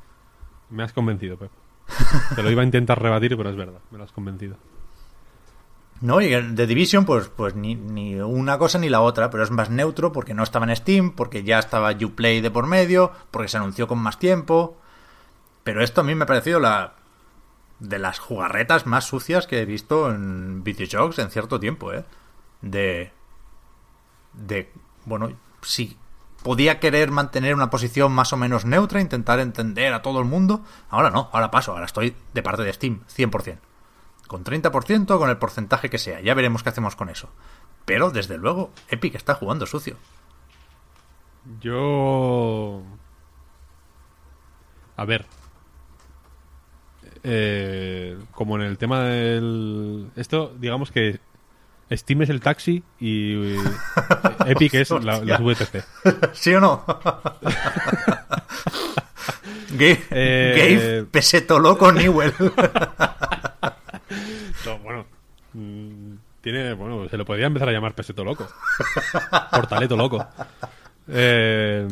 Me 0.69 0.83
has 0.83 0.93
convencido, 0.93 1.37
Pep. 1.37 1.51
Te 2.35 2.43
lo 2.43 2.51
iba 2.51 2.61
a 2.61 2.65
intentar 2.65 3.01
rebatir, 3.01 3.35
pero 3.35 3.49
es 3.49 3.55
verdad, 3.55 3.81
me 3.91 3.97
lo 3.97 4.03
has 4.03 4.11
convencido. 4.11 4.57
No, 6.01 6.19
y 6.19 6.29
The 6.29 6.65
Division, 6.65 7.05
pues, 7.05 7.27
pues 7.27 7.55
ni, 7.55 7.75
ni 7.75 8.15
una 8.19 8.57
cosa 8.57 8.79
ni 8.79 8.89
la 8.89 9.01
otra, 9.01 9.29
pero 9.29 9.43
es 9.43 9.51
más 9.51 9.69
neutro 9.69 10.11
porque 10.11 10.33
no 10.33 10.41
estaba 10.41 10.65
en 10.65 10.75
Steam, 10.75 11.11
porque 11.11 11.43
ya 11.43 11.59
estaba 11.59 11.91
Uplay 11.91 12.41
de 12.41 12.49
por 12.49 12.65
medio, 12.65 13.11
porque 13.29 13.49
se 13.49 13.57
anunció 13.57 13.87
con 13.87 13.99
más 13.99 14.17
tiempo. 14.17 14.77
Pero 15.63 15.83
esto 15.83 16.01
a 16.01 16.03
mí 16.03 16.15
me 16.15 16.23
ha 16.23 16.27
parecido 16.27 16.59
la 16.59 16.95
de 17.81 17.99
las 17.99 18.19
jugarretas 18.19 18.85
más 18.85 19.05
sucias 19.05 19.47
que 19.47 19.61
he 19.61 19.65
visto 19.65 20.09
en 20.09 20.63
videojuegos 20.63 21.19
en 21.19 21.29
cierto 21.29 21.59
tiempo, 21.59 21.91
¿eh? 21.91 22.05
De. 22.61 23.11
De. 24.33 24.71
Bueno, 25.03 25.33
si 25.61 25.97
podía 26.43 26.79
querer 26.79 27.11
mantener 27.11 27.53
una 27.53 27.69
posición 27.69 28.13
más 28.13 28.31
o 28.31 28.37
menos 28.37 28.63
neutra, 28.63 29.01
intentar 29.01 29.39
entender 29.39 29.93
a 29.93 30.01
todo 30.01 30.19
el 30.19 30.25
mundo. 30.25 30.63
Ahora 30.89 31.09
no, 31.09 31.29
ahora 31.33 31.51
paso, 31.51 31.73
ahora 31.73 31.85
estoy 31.85 32.15
de 32.33 32.43
parte 32.43 32.63
de 32.63 32.71
Steam, 32.71 33.01
100% 33.13 33.57
con 34.31 34.45
30%, 34.45 35.17
con 35.17 35.29
el 35.29 35.37
porcentaje 35.37 35.89
que 35.89 35.97
sea. 35.97 36.21
Ya 36.21 36.33
veremos 36.33 36.63
qué 36.63 36.69
hacemos 36.69 36.95
con 36.95 37.09
eso. 37.09 37.27
Pero, 37.83 38.11
desde 38.11 38.37
luego, 38.37 38.71
Epic 38.87 39.15
está 39.15 39.35
jugando 39.35 39.65
sucio. 39.65 39.97
Yo. 41.59 42.81
A 44.95 45.03
ver. 45.03 45.25
Eh, 47.23 48.17
como 48.31 48.55
en 48.55 48.63
el 48.63 48.77
tema 48.77 49.03
del. 49.03 50.07
Esto, 50.15 50.53
digamos 50.59 50.91
que 50.91 51.19
Steam 51.91 52.21
es 52.23 52.29
el 52.29 52.39
taxi 52.41 52.83
y 52.99 53.55
Epic 54.47 54.73
es 54.75 54.89
la, 54.91 55.19
las 55.23 55.39
VTC. 55.43 55.83
¿Sí 56.33 56.53
o 56.53 56.59
no? 56.59 56.83
Gabe, 59.71 60.03
Eh, 60.11 61.05
Peseto 61.09 61.57
Loco 61.59 61.91
Newell. 61.91 62.33
No, 64.65 64.79
bueno. 64.79 65.05
mm, 65.53 66.13
Tiene, 66.41 66.73
bueno, 66.73 67.07
se 67.09 67.17
lo 67.17 67.25
podría 67.25 67.47
empezar 67.47 67.69
a 67.69 67.71
llamar 67.71 67.93
Peseto 67.95 68.23
Loco. 68.23 68.47
Portaleto 69.51 69.95
Loco. 69.95 70.25
Eh, 71.07 71.87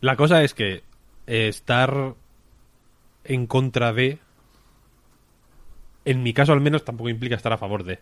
la 0.00 0.16
cosa 0.16 0.42
es 0.42 0.54
que 0.54 0.82
estar 1.26 2.14
en 3.24 3.46
contra 3.46 3.92
de 3.92 4.18
en 6.04 6.22
mi 6.22 6.32
caso 6.32 6.52
al 6.52 6.60
menos 6.60 6.84
tampoco 6.84 7.10
implica 7.10 7.34
estar 7.36 7.52
a 7.52 7.58
favor 7.58 7.84
de. 7.84 7.98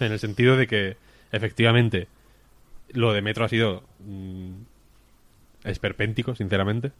En 0.00 0.10
el 0.10 0.18
sentido 0.18 0.56
de 0.56 0.66
que, 0.66 0.96
efectivamente, 1.32 2.08
lo 2.90 3.12
de 3.12 3.20
Metro 3.22 3.44
ha 3.44 3.48
sido 3.48 3.84
mm, 4.00 4.52
esperpéntico, 5.64 6.34
sinceramente. 6.34 6.92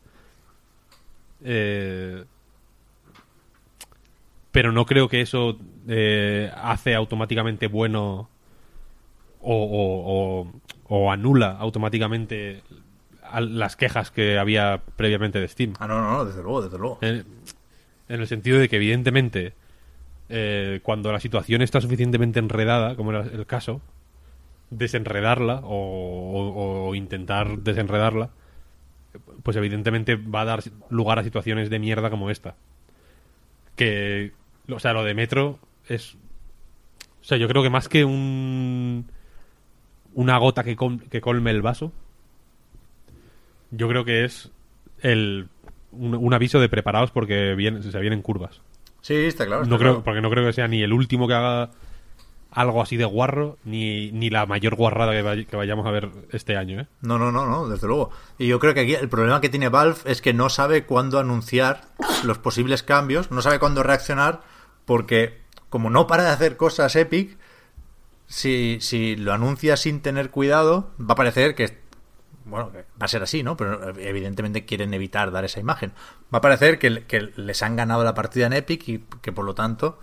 Eh, 1.45 2.25
pero 4.51 4.71
no 4.73 4.85
creo 4.85 5.09
que 5.09 5.23
eso 5.23 5.59
eh, 5.89 6.51
hace 6.55 6.95
automáticamente 6.95 7.67
bueno 7.69 8.29
o, 9.41 10.47
o- 10.89 11.11
anula 11.11 11.57
automáticamente 11.59 12.63
las 13.41 13.77
quejas 13.77 14.11
que 14.11 14.39
había 14.39 14.83
previamente 14.97 15.41
de 15.41 15.49
Steam. 15.49 15.75
Ah, 15.79 15.87
no, 15.87 16.01
no, 16.01 16.11
no, 16.13 16.25
desde 16.25 16.43
luego, 16.43 16.63
desde 16.63 16.79
luego. 16.79 16.99
En, 17.01 17.25
en 18.09 18.21
el 18.21 18.27
sentido 18.27 18.59
de 18.59 18.69
que, 18.69 18.77
evidentemente, 18.77 19.55
eh, 20.29 20.81
cuando 20.83 21.13
la 21.13 21.21
situación 21.21 21.63
está 21.63 21.81
suficientemente 21.81 22.39
enredada, 22.39 22.97
como 22.97 23.11
era 23.13 23.23
el 23.23 23.47
caso, 23.47 23.81
desenredarla 24.71 25.61
o, 25.65 25.69
o- 25.69 26.89
o 26.89 26.95
intentar 26.95 27.59
desenredarla, 27.59 28.31
pues 29.43 29.57
evidentemente 29.57 30.17
va 30.17 30.41
a 30.43 30.45
dar 30.47 30.63
lugar 30.89 31.19
a 31.19 31.25
situaciones 31.25 31.69
de 31.71 31.79
mierda 31.79 32.09
como 32.11 32.31
esta. 32.31 32.55
Que, 33.77 34.33
o 34.71 34.79
sea, 34.79 34.93
lo 34.93 35.05
de 35.05 35.15
Metro 35.15 35.59
es... 35.89 36.15
O 37.21 37.25
sea, 37.25 37.39
yo 37.39 37.49
creo 37.49 37.63
que 37.63 37.71
más 37.71 37.89
que 37.89 38.05
un... 38.05 39.07
Una 40.15 40.37
gota 40.39 40.63
que, 40.65 40.77
col- 40.77 41.03
que 41.09 41.21
colme 41.23 41.51
el 41.51 41.63
vaso, 41.63 41.93
yo 43.73 43.89
creo 43.89 44.05
que 44.05 44.25
es 44.25 44.51
el 45.01 45.49
un, 45.91 46.15
un 46.15 46.33
aviso 46.33 46.61
de 46.61 46.69
preparados 46.69 47.11
porque 47.11 47.55
viene- 47.57 47.83
se 47.83 47.99
vienen 47.99 48.23
curvas. 48.23 48.61
Sí, 49.01 49.15
está 49.15 49.45
claro. 49.47 49.63
está 49.63 49.75
No 49.75 49.79
creo, 49.81 50.05
porque 50.05 50.21
no 50.21 50.31
creo 50.31 50.47
que 50.47 50.53
sea 50.53 50.69
ni 50.69 50.83
el 50.83 50.93
último 50.93 51.27
que 51.27 51.35
haga 51.35 51.71
algo 52.53 52.83
así 52.83 52.97
de 52.97 53.05
guarro, 53.07 53.57
ni, 53.65 54.13
ni 54.13 54.29
la 54.31 54.45
mayor 54.47 54.75
guarrada 54.77 55.13
que, 55.13 55.23
vay- 55.25 55.47
que 55.47 55.57
vayamos 55.57 55.87
a 55.87 55.91
ver 55.91 56.11
este 56.33 56.57
año, 56.57 56.81
¿eh? 56.83 56.87
No, 57.01 57.19
no, 57.19 57.33
no, 57.33 57.47
no, 57.47 57.67
desde 57.69 57.87
luego. 57.89 58.11
Y 58.39 58.47
yo 58.47 58.59
creo 58.61 58.75
que 58.75 58.81
aquí 58.81 58.95
el 58.95 59.09
problema 59.09 59.41
que 59.41 59.49
tiene 59.49 59.69
Valve 59.71 59.97
es 60.05 60.21
que 60.23 60.33
no 60.35 60.49
sabe 60.51 60.85
cuándo 60.85 61.19
anunciar 61.19 61.81
los 62.25 62.39
posibles 62.39 62.83
cambios, 62.83 63.31
no 63.31 63.41
sabe 63.43 63.59
cuándo 63.59 63.83
reaccionar, 63.83 64.43
porque 64.85 65.41
como 65.71 65.89
no 65.91 66.07
para 66.07 66.25
de 66.25 66.29
hacer 66.31 66.57
cosas 66.59 66.95
Epic, 66.95 67.39
si, 68.27 68.79
si 68.81 69.17
lo 69.17 69.33
anuncia 69.33 69.77
sin 69.77 70.01
tener 70.01 70.31
cuidado, 70.31 70.91
va 71.01 71.13
a 71.13 71.17
parecer 71.17 71.55
que, 71.55 71.79
bueno, 72.45 72.73
va 72.75 73.05
a 73.05 73.09
ser 73.09 73.23
así, 73.23 73.43
¿no? 73.43 73.57
Pero 73.57 73.97
evidentemente 73.99 74.65
quieren 74.65 74.95
evitar 74.95 75.31
dar 75.31 75.45
esa 75.45 75.61
imagen. 75.61 75.93
Va 76.33 76.39
a 76.39 76.41
parecer 76.41 76.79
que, 76.79 77.05
que 77.05 77.33
les 77.37 77.63
han 77.63 77.77
ganado 77.77 78.05
la 78.05 78.15
partida 78.15 78.47
en 78.47 78.53
Epic 78.53 78.89
y 78.89 78.99
que 79.21 79.33
por 79.33 79.45
lo 79.45 79.55
tanto 79.55 79.99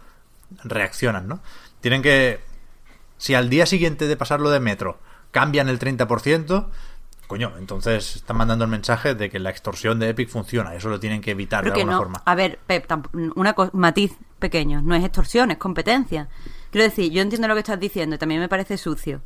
reaccionan, 0.64 1.28
¿no? 1.28 1.42
Tienen 1.82 2.02
que, 2.02 2.40
si 3.18 3.36
al 3.36 3.50
día 3.50 3.66
siguiente 3.66 4.08
de 4.08 4.18
pasarlo 4.18 4.50
de 4.50 4.60
metro 4.60 5.00
cambian 5.32 5.70
el 5.70 5.80
30%, 5.80 6.68
coño, 7.28 7.54
entonces 7.60 8.16
están 8.16 8.38
mandando 8.38 8.66
el 8.66 8.72
mensaje 8.72 9.14
de 9.14 9.30
que 9.30 9.38
la 9.38 9.52
extorsión 9.52 10.00
de 10.00 10.10
Epic 10.10 10.30
funciona. 10.30 10.74
Eso 10.74 10.90
lo 10.90 11.00
tienen 11.00 11.22
que 11.22 11.32
evitar 11.32 11.64
de 11.64 11.72
alguna 11.72 11.94
no. 11.94 11.98
forma. 12.00 12.22
A 12.26 12.36
ver, 12.36 12.60
Pep, 12.66 12.92
una 13.36 13.56
matiz 13.74 14.18
pequeño. 14.40 14.82
No 14.82 14.96
es 14.96 15.04
extorsión, 15.04 15.52
es 15.52 15.58
competencia. 15.58 16.28
Quiero 16.72 16.86
decir, 16.86 17.12
yo 17.12 17.22
entiendo 17.22 17.48
lo 17.48 17.54
que 17.54 17.60
estás 17.60 17.80
diciendo 17.80 18.16
y 18.16 18.20
también 18.20 18.42
me 18.42 18.50
parece 18.50 18.78
sucio. 18.78 19.22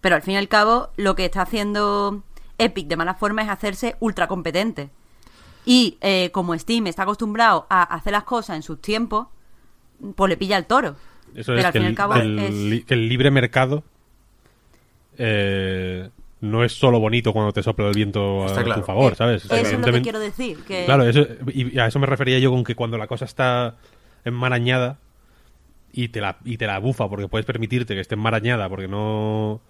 Pero 0.00 0.16
al 0.16 0.22
fin 0.22 0.34
y 0.34 0.36
al 0.36 0.48
cabo, 0.48 0.90
lo 0.96 1.14
que 1.14 1.24
está 1.24 1.42
haciendo 1.42 2.24
Epic 2.58 2.86
de 2.88 2.96
mala 2.96 3.14
forma 3.14 3.42
es 3.42 3.48
hacerse 3.48 3.96
ultra 4.00 4.26
competente. 4.26 4.90
Y 5.66 5.96
eh, 6.02 6.30
como 6.32 6.56
Steam 6.58 6.86
está 6.88 7.04
acostumbrado 7.04 7.66
a 7.70 7.82
hacer 7.82 8.12
las 8.12 8.24
cosas 8.24 8.56
en 8.56 8.62
sus 8.62 8.80
tiempos, 8.80 9.28
pues 10.14 10.28
le 10.28 10.36
pilla 10.36 10.56
el 10.58 10.66
toro. 10.66 10.96
Eso 11.34 11.52
Pero 11.52 11.58
es 11.60 11.64
al 11.64 11.72
que 11.72 11.78
fin 11.78 11.82
y 11.82 11.86
el, 11.86 11.92
al 11.92 11.96
cabo 11.96 12.14
el 12.14 12.38
es- 12.38 12.84
que 12.84 12.94
el 12.94 13.08
libre 13.08 13.30
mercado 13.30 13.82
eh, 15.18 16.08
no 16.40 16.64
es 16.64 16.72
solo 16.72 17.00
bonito 17.00 17.32
cuando 17.32 17.52
te 17.52 17.62
sopla 17.62 17.88
el 17.88 17.94
viento 17.94 18.44
a 18.44 18.62
claro. 18.62 18.80
tu 18.80 18.86
favor, 18.86 19.12
Eh, 19.12 19.16
¿sabes? 19.16 19.44
Eso 19.44 19.54
es 19.54 19.72
lo 19.78 19.92
que 19.92 20.02
quiero 20.02 20.18
decir. 20.20 20.62
Que 20.64 20.84
Claro, 20.84 21.04
eso, 21.04 21.26
y 21.52 21.78
a 21.78 21.86
eso 21.86 21.98
me 21.98 22.06
refería 22.06 22.38
yo 22.38 22.50
con 22.50 22.64
que 22.64 22.74
cuando 22.74 22.98
la 22.98 23.06
cosa 23.06 23.24
está 23.24 23.76
enmarañada 24.24 24.98
y 25.92 26.08
te 26.08 26.20
la, 26.20 26.36
y 26.44 26.56
te 26.58 26.66
la 26.66 26.78
bufa 26.78 27.08
porque 27.08 27.28
puedes 27.28 27.46
permitirte 27.46 27.94
que 27.94 28.00
esté 28.00 28.14
enmarañada 28.16 28.68
porque 28.68 28.88
no 28.88 29.60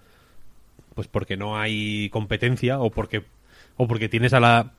pues 0.95 1.07
porque 1.07 1.37
no 1.37 1.57
hay 1.57 2.09
competencia 2.09 2.79
o 2.79 2.89
porque 2.89 3.23
o 3.77 3.87
porque 3.87 4.09
tienes 4.09 4.33
a 4.33 4.39
la 4.39 4.73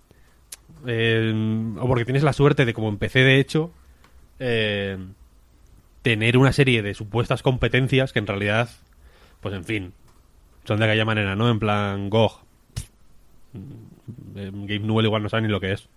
eh, 0.87 1.33
o 1.79 1.87
porque 1.87 2.05
tienes 2.05 2.25
la 2.25 2.33
suerte 2.33 2.65
de 2.65 2.75
como 2.75 2.89
empecé 2.89 3.21
de 3.21 3.39
hecho 3.39 3.71
eh, 4.41 4.99
tener 6.03 6.37
una 6.37 6.53
serie 6.53 6.83
de 6.83 6.95
supuestas 6.95 7.43
competencias 7.43 8.13
que 8.13 8.19
en 8.19 8.27
realidad 8.27 8.69
pues 9.41 9.55
en 9.55 9.65
fin 9.65 9.93
son 10.65 10.81
de 10.81 10.87
aquella 10.87 11.05
manera 11.05 11.37
no 11.37 11.49
en 11.49 11.61
plan 11.61 12.11
GOG 12.11 12.41
eh, 14.35 14.51
Gabe 14.53 14.81
Newell 14.81 15.07
igual 15.07 15.23
no 15.23 15.29
sabe 15.29 15.43
ni 15.43 15.49
lo 15.49 15.61
que 15.61 15.73
es 15.73 15.89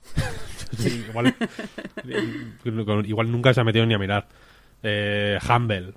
igual, 1.10 1.28
eh, 2.08 3.04
igual 3.06 3.32
nunca 3.32 3.54
se 3.54 3.62
ha 3.62 3.64
metido 3.64 3.86
ni 3.86 3.94
a 3.94 3.98
mirar. 3.98 4.28
Eh, 4.84 5.38
Humble. 5.48 5.94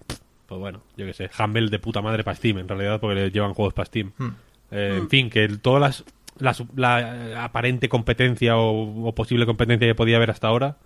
Pues 0.53 0.61
bueno, 0.61 0.83
yo 0.97 1.07
qué 1.07 1.13
sé. 1.15 1.31
Humble 1.39 1.69
de 1.71 1.79
puta 1.79 2.03
madre 2.03 2.25
para 2.25 2.35
Steam, 2.37 2.59
en 2.59 2.69
realidad, 2.69 3.01
porque 3.01 3.15
le 3.21 3.31
llevan 3.31 3.55
juegos 3.55 3.73
para 3.75 3.87
Steam. 3.87 4.13
Hmm. 4.19 4.29
Eh, 4.71 4.97
En 4.99 5.09
fin, 5.09 5.31
que 5.31 5.49
todas 5.49 5.81
las, 5.81 6.05
las- 6.39 6.63
la 6.77 7.01
eh, 7.31 7.37
aparente 7.37 7.89
competencia 7.89 8.57
o, 8.59 9.09
o 9.09 9.15
posible 9.15 9.47
competencia 9.47 9.87
que 9.89 9.95
podía 9.95 10.17
haber 10.17 10.31
hasta 10.31 10.49
ahora, 10.49 10.77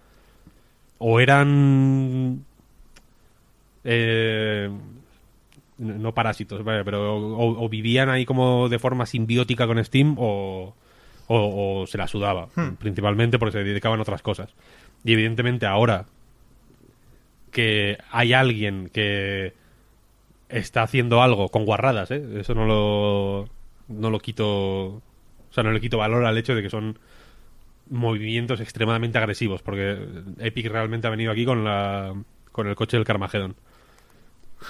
o 0.99 1.19
eran. 1.21 2.45
eh, 3.85 4.71
no 5.79 6.15
parásitos, 6.15 6.63
pero 6.65 7.17
o, 7.17 7.65
o 7.65 7.69
vivían 7.69 8.09
ahí 8.09 8.25
como 8.25 8.69
de 8.71 8.79
forma 8.79 9.05
simbiótica 9.05 9.67
con 9.67 9.83
Steam 9.85 10.17
o, 10.19 10.75
o, 11.27 11.81
o 11.83 11.87
se 11.87 11.99
la 11.99 12.09
sudaba, 12.09 12.49
principalmente 12.79 13.39
porque 13.39 13.59
se 13.59 13.65
dedicaban 13.65 13.99
a 13.99 14.03
otras 14.03 14.23
cosas. 14.23 14.55
Y 15.05 15.13
evidentemente 15.13 15.67
ahora 15.67 16.07
que 17.57 17.97
hay 18.11 18.35
alguien 18.35 18.91
que 18.93 19.55
está 20.51 20.83
haciendo 20.83 21.23
algo 21.23 21.49
con 21.49 21.65
guarradas, 21.65 22.11
¿eh? 22.11 22.23
eso 22.39 22.55
no 22.55 22.67
lo, 22.67 23.49
no 23.89 24.11
lo 24.11 24.19
quito, 24.21 24.47
o 24.49 25.03
sea, 25.51 25.65
no 25.65 25.73
le 25.73 25.81
quito 25.81 25.97
valor 25.97 26.27
al 26.27 26.37
hecho 26.37 26.55
de 26.55 26.63
que 26.63 26.69
son 26.69 26.99
movimientos 27.89 28.61
extremadamente 28.61 29.17
agresivos, 29.17 29.63
porque 29.63 29.97
Epic 30.39 30.67
realmente 30.67 31.07
ha 31.07 31.11
venido 31.11 31.33
aquí 31.33 31.45
con 31.47 31.65
la 31.65 32.15
con 32.53 32.67
el 32.69 32.75
coche 32.77 32.99
del 32.99 33.07
Carmageddon. 33.07 33.55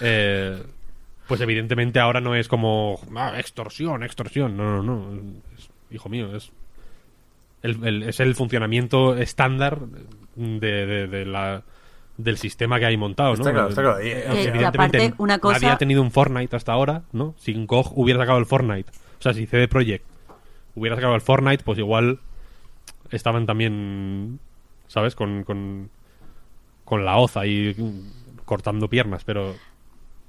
Eh, 0.01 0.63
pues 1.27 1.41
evidentemente 1.41 1.99
ahora 1.99 2.21
no 2.21 2.35
es 2.37 2.47
como 2.47 3.01
"Ah, 3.17 3.35
extorsión, 3.39 4.03
extorsión. 4.05 4.57
No, 4.57 4.81
no, 4.81 4.83
no. 4.83 5.21
Es- 5.59 5.71
hijo 5.91 6.09
mío, 6.09 6.35
es 6.37 6.53
el, 7.63 7.85
el- 7.85 8.03
es 8.05 8.21
el 8.21 8.35
funcionamiento 8.35 9.17
estándar 9.17 9.81
de, 10.37 10.87
de- 10.87 11.07
de 11.09 11.25
la, 11.27 11.63
del 12.17 12.39
sistema 12.39 12.79
que 12.79 12.87
hay 12.87 12.97
montado, 12.97 13.31
¿no? 13.31 13.35
Está 13.41 13.53
claro, 13.53 13.69
está 13.69 13.83
claro. 13.83 14.03
Y, 14.03 14.09
Eh, 14.09 14.19
eh, 14.19 14.43
evidentemente 14.49 14.99
aparte, 14.99 15.15
una 15.19 15.39
cosa- 15.39 15.55
nadie 15.55 15.69
ha 15.71 15.79
tenido 15.79 16.03
un 16.03 16.11
Fortnite 16.11 16.57
hasta 16.57 16.73
ahora, 16.73 17.03
¿no? 17.13 17.35
Si 17.39 17.53
GOG 17.67 17.93
hubiera 17.99 18.21
sacado 18.21 18.39
el 18.39 18.47
Fortnite, 18.47 18.91
o 19.19 19.23
sea, 19.23 19.35
si 19.35 19.47
CD 19.47 19.69
Projekt 19.69 20.05
hubiera 20.75 20.97
sacado 20.97 21.15
el 21.15 21.21
Fortnite, 21.21 21.63
pues 21.65 21.79
igual 21.79 22.21
estaban 23.11 23.47
también, 23.47 24.41
¿sabes? 24.89 25.15
Con, 25.15 25.45
con, 25.45 25.91
con 26.85 27.05
la 27.05 27.17
hoz 27.19 27.37
ahí 27.37 27.75
mm, 27.77 28.45
cortando 28.45 28.89
piernas, 28.89 29.25
pero 29.25 29.55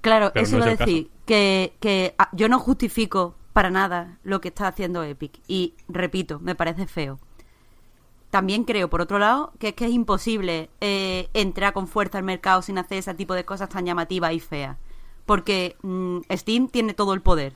Claro, 0.01 0.31
Pero 0.33 0.45
eso 0.45 0.57
no 0.59 0.65
lo 0.65 0.71
es 0.71 0.79
decir, 0.79 1.09
que, 1.25 1.73
que 1.79 2.15
ah, 2.17 2.29
yo 2.31 2.47
no 2.47 2.59
justifico 2.59 3.35
para 3.51 3.69
nada 3.71 4.19
lo 4.23 4.39
que 4.39 4.49
está 4.49 4.67
haciendo 4.67 5.03
Epic. 5.03 5.39
Y 5.47 5.73
repito, 5.89 6.39
me 6.39 6.55
parece 6.55 6.85
feo. 6.85 7.19
También 8.29 8.65
creo, 8.65 8.89
por 8.89 9.01
otro 9.01 9.19
lado, 9.19 9.53
que 9.59 9.69
es 9.69 9.73
que 9.73 9.85
es 9.85 9.91
imposible 9.91 10.69
eh, 10.81 11.29
entrar 11.33 11.73
con 11.73 11.87
fuerza 11.87 12.17
al 12.17 12.23
mercado 12.25 12.61
sin 12.61 12.77
hacer 12.77 12.97
ese 12.97 13.13
tipo 13.13 13.33
de 13.33 13.45
cosas 13.45 13.69
tan 13.69 13.85
llamativas 13.85 14.33
y 14.33 14.39
feas. 14.39 14.77
Porque 15.25 15.77
mm, 15.81 16.19
Steam 16.31 16.67
tiene 16.67 16.93
todo 16.93 17.13
el 17.13 17.21
poder. 17.21 17.53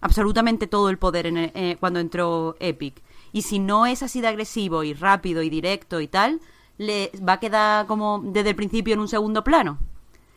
Absolutamente 0.00 0.66
todo 0.66 0.88
el 0.90 0.98
poder 0.98 1.26
en 1.26 1.36
el- 1.36 1.52
eh, 1.54 1.76
cuando 1.78 2.00
entró 2.00 2.56
Epic. 2.58 3.00
Y 3.32 3.42
si 3.42 3.58
no 3.60 3.86
es 3.86 4.02
así 4.02 4.20
de 4.20 4.28
agresivo 4.28 4.82
y 4.82 4.92
rápido 4.94 5.42
y 5.42 5.48
directo 5.50 6.00
y 6.00 6.08
tal, 6.08 6.40
le 6.78 7.10
va 7.26 7.34
a 7.34 7.40
quedar 7.40 7.86
como 7.86 8.20
desde 8.24 8.50
el 8.50 8.56
principio 8.56 8.94
en 8.94 9.00
un 9.00 9.08
segundo 9.08 9.44
plano. 9.44 9.78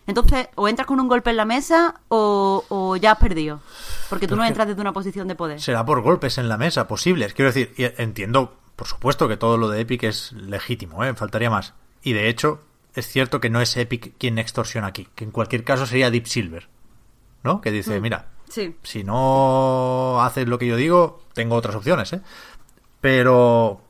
Entonces, 0.07 0.49
o 0.53 0.67
entras 0.67 0.85
con 0.85 0.99
un 0.99 1.07
golpe 1.07 1.31
en 1.31 1.37
la 1.37 1.45
mesa 1.45 2.01
o, 2.09 2.63
o 2.69 2.95
ya 2.95 3.13
has 3.13 3.17
perdido. 3.17 3.59
Porque 4.09 4.27
tú 4.27 4.35
no 4.35 4.45
entras 4.45 4.67
desde 4.67 4.79
una 4.81 4.93
posición 4.93 5.27
de 5.27 5.33
poder. 5.33 5.59
será 5.59 5.83
por 5.83 6.01
golpes 6.03 6.37
en 6.37 6.47
la 6.47 6.57
mesa, 6.57 6.87
posibles. 6.87 7.33
Quiero 7.33 7.51
decir, 7.51 7.73
entiendo, 7.97 8.53
por 8.75 8.87
supuesto, 8.87 9.27
que 9.27 9.37
todo 9.37 9.57
lo 9.57 9.69
de 9.69 9.81
Epic 9.81 10.03
es 10.03 10.31
legítimo, 10.33 11.03
¿eh? 11.03 11.13
faltaría 11.15 11.49
más. 11.49 11.73
Y 12.03 12.13
de 12.13 12.29
hecho, 12.29 12.61
es 12.93 13.07
cierto 13.07 13.39
que 13.41 13.49
no 13.49 13.61
es 13.61 13.75
Epic 13.77 14.13
quien 14.17 14.37
extorsiona 14.37 14.87
aquí, 14.87 15.07
que 15.15 15.23
en 15.23 15.31
cualquier 15.31 15.63
caso 15.63 15.85
sería 15.85 16.11
Deep 16.11 16.27
Silver, 16.27 16.67
¿no? 17.43 17.61
Que 17.61 17.71
dice, 17.71 17.99
mira, 18.01 18.27
Sí. 18.49 18.75
si 18.83 19.03
no 19.03 20.21
haces 20.21 20.47
lo 20.47 20.59
que 20.59 20.67
yo 20.67 20.75
digo, 20.75 21.23
tengo 21.33 21.55
otras 21.55 21.75
opciones, 21.75 22.13
¿eh? 22.13 22.21
Pero, 23.01 23.81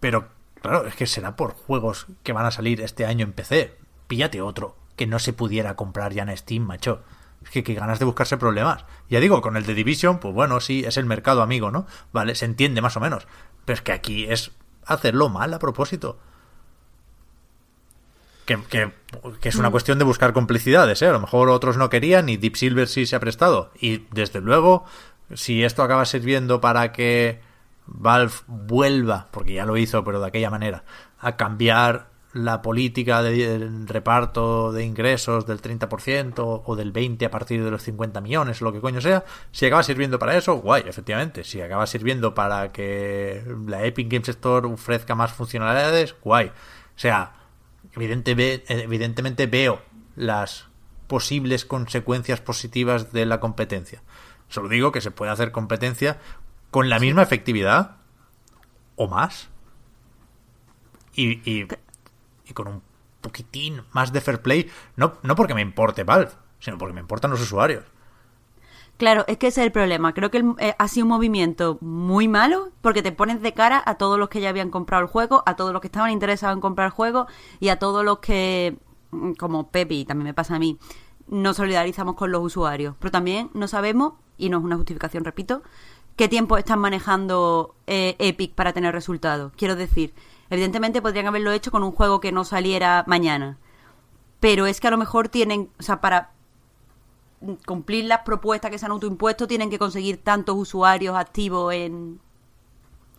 pero, 0.00 0.28
claro, 0.60 0.86
es 0.86 0.94
que 0.94 1.06
será 1.06 1.36
por 1.36 1.54
juegos 1.54 2.06
que 2.22 2.32
van 2.32 2.46
a 2.46 2.50
salir 2.50 2.80
este 2.80 3.06
año 3.06 3.24
en 3.24 3.32
PC. 3.32 3.76
Píllate 4.06 4.40
otro. 4.42 4.76
que 4.96 5.06
no 5.06 5.18
se 5.18 5.34
pudiera 5.34 5.76
comprar 5.76 6.14
ya 6.14 6.22
en 6.22 6.34
Steam, 6.34 6.62
macho. 6.62 7.02
Es 7.44 7.50
que, 7.50 7.62
que 7.62 7.74
ganas 7.74 7.98
de 7.98 8.06
buscarse 8.06 8.38
problemas. 8.38 8.86
Ya 9.10 9.20
digo, 9.20 9.42
con 9.42 9.58
el 9.58 9.66
de 9.66 9.74
Division, 9.74 10.20
pues 10.20 10.32
bueno, 10.32 10.58
sí, 10.60 10.84
es 10.86 10.96
el 10.96 11.04
mercado 11.04 11.42
amigo, 11.42 11.70
¿no? 11.70 11.86
Vale, 12.14 12.34
se 12.34 12.46
entiende 12.46 12.80
más 12.80 12.96
o 12.96 13.00
menos. 13.00 13.26
Pero 13.66 13.74
es 13.74 13.82
que 13.82 13.92
aquí 13.92 14.24
es 14.24 14.52
hacerlo 14.86 15.28
mal 15.28 15.52
a 15.52 15.58
propósito. 15.58 16.18
Que, 18.46 18.58
que- 18.70 18.92
que 19.40 19.48
es 19.48 19.56
una 19.56 19.70
cuestión 19.70 19.98
de 19.98 20.04
buscar 20.04 20.32
complicidades, 20.32 21.02
¿eh? 21.02 21.08
A 21.08 21.12
lo 21.12 21.20
mejor 21.20 21.48
otros 21.48 21.76
no 21.76 21.90
querían 21.90 22.28
y 22.28 22.36
Deep 22.36 22.56
Silver 22.56 22.86
sí 22.88 23.04
se 23.04 23.16
ha 23.16 23.20
prestado. 23.20 23.72
Y 23.80 24.06
desde 24.12 24.40
luego, 24.40 24.84
si 25.34 25.64
esto 25.64 25.82
acaba 25.82 26.04
sirviendo 26.04 26.60
para 26.60 26.92
que 26.92 27.40
Valve 27.86 28.32
vuelva, 28.46 29.26
porque 29.32 29.54
ya 29.54 29.66
lo 29.66 29.76
hizo, 29.76 30.04
pero 30.04 30.20
de 30.20 30.28
aquella 30.28 30.50
manera, 30.50 30.84
a 31.18 31.36
cambiar 31.36 32.06
la 32.36 32.60
política 32.60 33.22
de 33.22 33.68
reparto 33.86 34.70
de 34.72 34.84
ingresos 34.84 35.46
del 35.46 35.60
30% 35.62 36.62
o 36.64 36.76
del 36.76 36.92
20% 36.92 37.26
a 37.26 37.30
partir 37.30 37.64
de 37.64 37.70
los 37.70 37.82
50 37.82 38.20
millones, 38.20 38.60
o 38.60 38.64
lo 38.66 38.72
que 38.72 38.80
coño 38.80 39.00
sea, 39.00 39.24
si 39.52 39.64
acaba 39.66 39.82
sirviendo 39.82 40.18
para 40.18 40.36
eso, 40.36 40.56
guay, 40.56 40.84
efectivamente. 40.86 41.44
Si 41.44 41.60
acaba 41.60 41.86
sirviendo 41.86 42.34
para 42.34 42.72
que 42.72 43.42
la 43.66 43.84
Epic 43.84 44.10
Games 44.10 44.28
Store 44.28 44.66
ofrezca 44.68 45.14
más 45.14 45.32
funcionalidades, 45.32 46.14
guay. 46.22 46.48
O 46.48 46.98
sea, 46.98 47.32
evidente, 47.94 48.34
ve- 48.34 48.64
evidentemente 48.68 49.46
veo 49.46 49.80
las 50.14 50.66
posibles 51.06 51.64
consecuencias 51.64 52.40
positivas 52.40 53.12
de 53.12 53.24
la 53.26 53.40
competencia. 53.40 54.02
Solo 54.48 54.68
digo 54.68 54.92
que 54.92 55.00
se 55.00 55.10
puede 55.10 55.32
hacer 55.32 55.52
competencia 55.52 56.18
con 56.70 56.88
la 56.90 56.98
misma 56.98 57.22
efectividad 57.22 57.96
o 58.96 59.08
más. 59.08 59.48
Y, 61.14 61.40
y, 61.50 61.66
y 62.46 62.52
con 62.52 62.68
un 62.68 62.82
poquitín 63.20 63.82
más 63.92 64.12
de 64.12 64.20
fair 64.20 64.40
play, 64.40 64.70
no, 64.96 65.14
no 65.22 65.34
porque 65.34 65.54
me 65.54 65.62
importe 65.62 66.04
Valve, 66.04 66.30
sino 66.60 66.78
porque 66.78 66.94
me 66.94 67.00
importan 67.00 67.30
los 67.30 67.40
usuarios. 67.40 67.84
Claro, 68.96 69.24
es 69.28 69.36
que 69.36 69.48
ese 69.48 69.60
es 69.60 69.66
el 69.66 69.72
problema. 69.72 70.14
Creo 70.14 70.30
que 70.30 70.42
eh, 70.58 70.74
ha 70.78 70.88
sido 70.88 71.04
un 71.04 71.10
movimiento 71.10 71.76
muy 71.82 72.28
malo 72.28 72.70
porque 72.80 73.02
te 73.02 73.12
pones 73.12 73.42
de 73.42 73.52
cara 73.52 73.82
a 73.84 73.96
todos 73.96 74.18
los 74.18 74.30
que 74.30 74.40
ya 74.40 74.48
habían 74.48 74.70
comprado 74.70 75.02
el 75.02 75.08
juego, 75.08 75.42
a 75.44 75.54
todos 75.54 75.72
los 75.72 75.82
que 75.82 75.88
estaban 75.88 76.10
interesados 76.12 76.54
en 76.54 76.62
comprar 76.62 76.86
el 76.86 76.92
juego 76.92 77.26
y 77.60 77.68
a 77.68 77.78
todos 77.78 78.04
los 78.04 78.20
que, 78.20 78.78
mm, 79.10 79.32
como 79.32 79.70
Pepe, 79.70 79.94
y 79.94 80.04
también 80.06 80.26
me 80.26 80.34
pasa 80.34 80.56
a 80.56 80.58
mí, 80.58 80.78
nos 81.28 81.56
solidarizamos 81.56 82.14
con 82.14 82.32
los 82.32 82.42
usuarios. 82.42 82.94
Pero 82.98 83.10
también 83.10 83.50
no 83.52 83.68
sabemos, 83.68 84.14
y 84.38 84.48
no 84.48 84.58
es 84.58 84.64
una 84.64 84.76
justificación, 84.76 85.24
repito, 85.24 85.62
qué 86.16 86.28
tiempo 86.28 86.56
están 86.56 86.78
manejando 86.78 87.74
eh, 87.86 88.16
Epic 88.18 88.54
para 88.54 88.72
tener 88.72 88.94
resultados. 88.94 89.52
Quiero 89.56 89.76
decir, 89.76 90.14
evidentemente 90.50 91.02
podrían 91.02 91.26
haberlo 91.26 91.52
hecho 91.52 91.70
con 91.70 91.82
un 91.82 91.92
juego 91.92 92.20
que 92.20 92.32
no 92.32 92.44
saliera 92.44 93.04
mañana. 93.06 93.58
Pero 94.40 94.66
es 94.66 94.80
que 94.80 94.88
a 94.88 94.90
lo 94.90 94.98
mejor 94.98 95.28
tienen, 95.28 95.70
o 95.78 95.82
sea, 95.82 96.00
para 96.00 96.32
cumplir 97.64 98.04
las 98.04 98.20
propuestas 98.20 98.70
que 98.70 98.78
se 98.78 98.86
han 98.86 98.92
autoimpuesto, 98.92 99.46
tienen 99.46 99.70
que 99.70 99.78
conseguir 99.78 100.22
tantos 100.22 100.56
usuarios 100.56 101.16
activos 101.16 101.72
en 101.74 102.20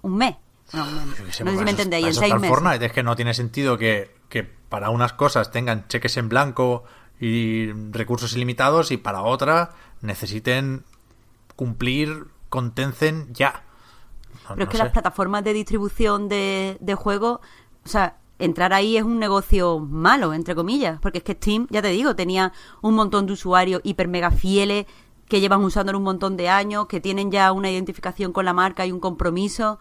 un 0.01 0.17
mes. 0.17 0.35
No, 0.73 0.85
no 0.85 1.15
sé 1.15 1.31
si 1.31 1.43
me 1.43 1.71
entendéis, 1.71 2.07
en 2.07 2.13
seis 2.13 2.33
meses. 2.33 2.49
Fortnite. 2.49 2.85
Es 2.85 2.91
que 2.91 3.03
no 3.03 3.15
tiene 3.15 3.33
sentido 3.33 3.77
que, 3.77 4.15
que 4.29 4.43
para 4.43 4.89
unas 4.89 5.13
cosas 5.13 5.51
tengan 5.51 5.87
cheques 5.87 6.17
en 6.17 6.29
blanco 6.29 6.83
y 7.19 7.71
recursos 7.91 8.35
ilimitados 8.35 8.91
y 8.91 8.97
para 8.97 9.21
otra 9.21 9.71
necesiten 10.01 10.83
cumplir 11.55 12.27
con 12.49 12.73
Tencent 12.73 13.35
ya. 13.35 13.63
No- 14.49 14.55
Pero 14.55 14.63
es 14.65 14.69
que 14.69 14.77
sé. 14.77 14.83
las 14.83 14.91
plataformas 14.93 15.43
de 15.43 15.53
distribución 15.53 16.29
de, 16.29 16.77
de 16.79 16.95
juegos, 16.95 17.39
o 17.85 17.87
sea, 17.89 18.17
entrar 18.39 18.71
ahí 18.73 18.97
es 18.97 19.03
un 19.03 19.17
negocio 19.19 19.79
malo, 19.79 20.33
entre 20.33 20.53
comillas, 20.55 20.99
porque 21.01 21.17
es 21.19 21.23
que 21.23 21.33
Steam, 21.33 21.67
ya 21.69 21.81
te 21.81 21.87
digo, 21.89 22.15
tenía 22.15 22.53
un 22.81 22.93
montón 22.95 23.25
de 23.25 23.33
usuarios 23.33 23.81
hiper 23.83 24.07
mega 24.07 24.29
fieles 24.31 24.85
que 25.27 25.39
llevan 25.41 25.63
usándolo 25.63 25.97
un 25.97 26.03
montón 26.05 26.37
de 26.37 26.47
años, 26.49 26.87
que 26.87 27.01
tienen 27.01 27.31
ya 27.31 27.51
una 27.51 27.69
identificación 27.71 28.31
con 28.31 28.45
la 28.45 28.53
marca 28.53 28.85
y 28.85 28.91
un 28.91 28.99
compromiso. 28.99 29.79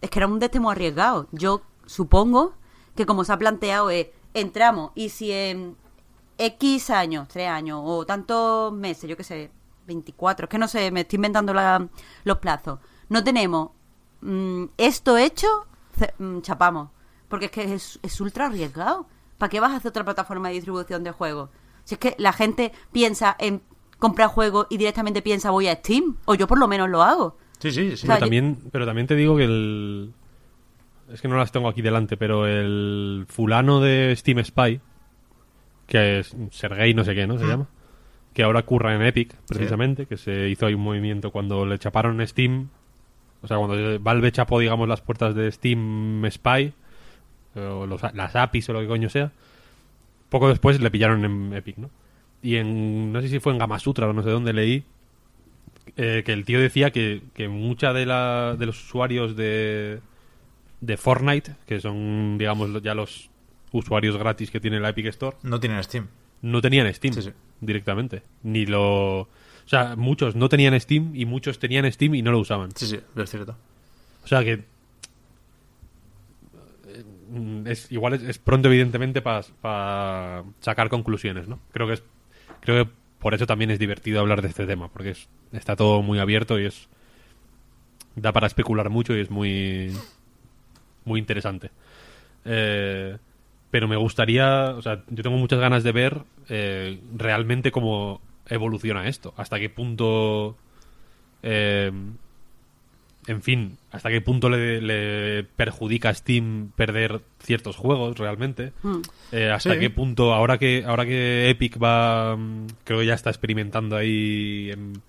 Es 0.00 0.10
que 0.10 0.18
era 0.18 0.26
un 0.26 0.38
deste 0.38 0.58
muy 0.60 0.72
arriesgado. 0.72 1.28
Yo 1.30 1.62
supongo 1.86 2.54
que 2.96 3.06
como 3.06 3.22
se 3.24 3.32
ha 3.32 3.38
planteado 3.38 3.90
es, 3.90 4.08
entramos 4.34 4.90
y 4.94 5.10
si 5.10 5.30
en 5.30 5.76
X 6.38 6.90
años, 6.90 7.28
tres 7.28 7.48
años 7.48 7.80
o 7.84 8.04
tantos 8.06 8.72
meses, 8.72 9.08
yo 9.08 9.16
qué 9.16 9.24
sé, 9.24 9.50
24, 9.86 10.44
es 10.46 10.50
que 10.50 10.58
no 10.58 10.68
sé, 10.68 10.90
me 10.90 11.02
estoy 11.02 11.16
inventando 11.18 11.52
la- 11.52 11.86
los 12.24 12.38
plazos. 12.38 12.78
No 13.08 13.22
tenemos 13.22 13.70
mm, 14.20 14.64
esto 14.76 15.16
hecho, 15.16 15.48
mm, 16.18 16.40
chapamos. 16.40 16.90
Porque 17.28 17.46
es 17.46 17.50
que 17.50 17.74
es, 17.74 17.98
es 18.02 18.20
ultra 18.20 18.46
arriesgado. 18.46 19.06
¿Para 19.38 19.48
qué 19.48 19.60
vas 19.60 19.72
a 19.72 19.76
hacer 19.76 19.90
otra 19.90 20.04
plataforma 20.04 20.48
de 20.48 20.54
distribución 20.54 21.04
de 21.04 21.12
juegos? 21.12 21.50
Si 21.84 21.94
es 21.94 21.98
que 21.98 22.14
la 22.18 22.32
gente 22.32 22.72
piensa 22.92 23.36
en 23.38 23.62
comprar 23.98 24.28
juegos 24.28 24.66
y 24.70 24.78
directamente 24.78 25.22
piensa 25.22 25.50
voy 25.50 25.68
a 25.68 25.76
Steam, 25.76 26.16
o 26.24 26.34
yo 26.34 26.48
por 26.48 26.58
lo 26.58 26.66
menos 26.66 26.88
lo 26.88 27.02
hago. 27.02 27.36
Sí, 27.60 27.70
sí, 27.70 27.88
sí. 27.88 27.92
O 27.92 27.96
sea, 27.96 28.08
Pero 28.16 28.20
también, 28.20 28.58
pero 28.72 28.86
también 28.86 29.06
te 29.06 29.14
digo 29.14 29.36
que 29.36 29.44
el. 29.44 30.12
Es 31.12 31.20
que 31.20 31.28
no 31.28 31.36
las 31.36 31.52
tengo 31.52 31.68
aquí 31.68 31.82
delante, 31.82 32.16
pero 32.16 32.46
el 32.46 33.26
fulano 33.28 33.80
de 33.80 34.14
Steam 34.16 34.42
Spy, 34.44 34.80
que 35.86 36.20
es 36.20 36.34
Sergey 36.50 36.94
no 36.94 37.04
sé 37.04 37.14
qué, 37.14 37.26
¿no? 37.26 37.38
Se 37.38 37.46
llama. 37.46 37.68
Que 38.32 38.44
ahora 38.44 38.62
curra 38.62 38.94
en 38.94 39.02
Epic, 39.02 39.34
precisamente, 39.46 40.06
que 40.06 40.16
se 40.16 40.48
hizo 40.48 40.66
ahí 40.66 40.74
un 40.74 40.82
movimiento 40.82 41.30
cuando 41.32 41.66
le 41.66 41.78
chaparon 41.78 42.24
Steam. 42.26 42.70
O 43.42 43.46
sea, 43.48 43.56
cuando 43.58 43.98
Valve 44.00 44.32
chapó, 44.32 44.58
digamos, 44.58 44.88
las 44.88 45.00
puertas 45.00 45.34
de 45.34 45.50
Steam 45.50 46.22
Spy, 46.30 46.72
o 47.56 47.86
los- 47.86 48.02
las 48.14 48.36
APIs 48.36 48.68
o 48.68 48.72
lo 48.74 48.80
que 48.80 48.86
coño 48.86 49.08
sea, 49.08 49.32
poco 50.28 50.48
después 50.48 50.80
le 50.80 50.90
pillaron 50.90 51.24
en 51.24 51.52
Epic, 51.54 51.78
¿no? 51.78 51.90
Y 52.42 52.56
en. 52.56 53.12
No 53.12 53.20
sé 53.20 53.28
si 53.28 53.40
fue 53.40 53.52
en 53.52 53.58
Gamasutra 53.58 54.08
o 54.08 54.12
no 54.12 54.22
sé 54.22 54.30
dónde 54.30 54.52
leí 54.52 54.84
eh, 55.96 56.22
que 56.24 56.32
el 56.32 56.44
tío 56.44 56.60
decía 56.60 56.90
que, 56.90 57.22
que 57.34 57.48
mucha 57.48 57.92
de, 57.92 58.06
la, 58.06 58.54
de 58.58 58.66
los 58.66 58.80
usuarios 58.84 59.34
de, 59.36 60.00
de 60.80 60.96
Fortnite, 60.96 61.56
que 61.66 61.80
son, 61.80 62.36
digamos, 62.38 62.82
ya 62.82 62.94
los 62.94 63.28
usuarios 63.72 64.16
gratis 64.16 64.50
que 64.50 64.60
tiene 64.60 64.78
la 64.80 64.90
Epic 64.90 65.06
Store, 65.06 65.36
No 65.42 65.58
tienen 65.60 65.82
Steam. 65.82 66.06
no 66.42 66.60
tenían 66.60 66.92
Steam 66.94 67.14
Sí, 67.14 67.22
sí. 67.22 67.30
directamente. 67.60 68.22
Ni 68.42 68.66
lo. 68.66 69.28
O 69.64 69.68
sea, 69.68 69.94
muchos 69.96 70.34
no 70.36 70.48
tenían 70.48 70.78
Steam 70.80 71.12
y 71.14 71.24
muchos 71.26 71.58
tenían 71.58 71.90
Steam 71.92 72.14
y 72.16 72.22
no 72.22 72.32
lo 72.32 72.38
usaban. 72.40 72.70
Sí, 72.74 72.86
sí, 72.86 72.98
es 73.16 73.30
cierto. 73.30 73.56
O 74.24 74.26
sea 74.26 74.42
que. 74.44 74.52
eh, 76.88 77.04
Es, 77.66 77.90
igual 77.92 78.14
es, 78.14 78.22
es 78.22 78.38
pronto, 78.38 78.68
evidentemente, 78.68 79.22
para 79.22 79.42
sacar 80.60 80.88
conclusiones, 80.88 81.48
¿no? 81.48 81.60
Creo 81.72 81.86
que 81.86 81.94
es. 81.94 82.02
Creo 82.60 82.84
que 82.84 82.90
por 83.18 83.34
eso 83.34 83.46
también 83.46 83.70
es 83.70 83.78
divertido 83.78 84.20
hablar 84.20 84.42
de 84.42 84.48
este 84.48 84.66
tema, 84.66 84.88
porque 84.88 85.10
es, 85.10 85.28
está 85.52 85.76
todo 85.76 86.02
muy 86.02 86.18
abierto 86.18 86.58
y 86.58 86.66
es. 86.66 86.88
Da 88.16 88.32
para 88.32 88.46
especular 88.48 88.90
mucho 88.90 89.16
y 89.16 89.20
es 89.20 89.30
muy. 89.30 89.92
Muy 91.04 91.20
interesante. 91.20 91.70
Eh, 92.44 93.16
pero 93.70 93.86
me 93.88 93.96
gustaría. 93.96 94.70
O 94.76 94.82
sea, 94.82 95.04
yo 95.08 95.22
tengo 95.22 95.36
muchas 95.36 95.60
ganas 95.60 95.84
de 95.84 95.92
ver 95.92 96.22
eh, 96.48 97.00
realmente 97.16 97.70
cómo 97.70 98.20
evoluciona 98.46 99.06
esto. 99.08 99.34
Hasta 99.36 99.58
qué 99.58 99.68
punto. 99.70 100.56
eh, 101.42 101.90
en 103.26 103.42
fin, 103.42 103.76
hasta 103.92 104.08
qué 104.10 104.20
punto 104.22 104.48
le, 104.48 104.80
le 104.80 105.44
perjudica 105.44 106.08
a 106.08 106.14
Steam 106.14 106.72
perder 106.74 107.20
ciertos 107.38 107.76
juegos 107.76 108.18
realmente. 108.18 108.72
Mm. 108.82 109.00
Eh, 109.32 109.50
hasta 109.50 109.74
Sí. 109.74 109.78
qué 109.80 109.90
punto, 109.90 110.32
ahora 110.34 110.58
que, 110.58 110.84
ahora 110.86 111.04
que 111.06 111.48
Epic 111.50 111.80
va, 111.82 112.34
mm, 112.36 112.66
creo 112.84 113.00
que 113.00 113.06
ya 113.06 113.14
está 113.14 113.30
experimentando 113.30 113.94
ahí 113.96 114.70
en- 114.72 115.02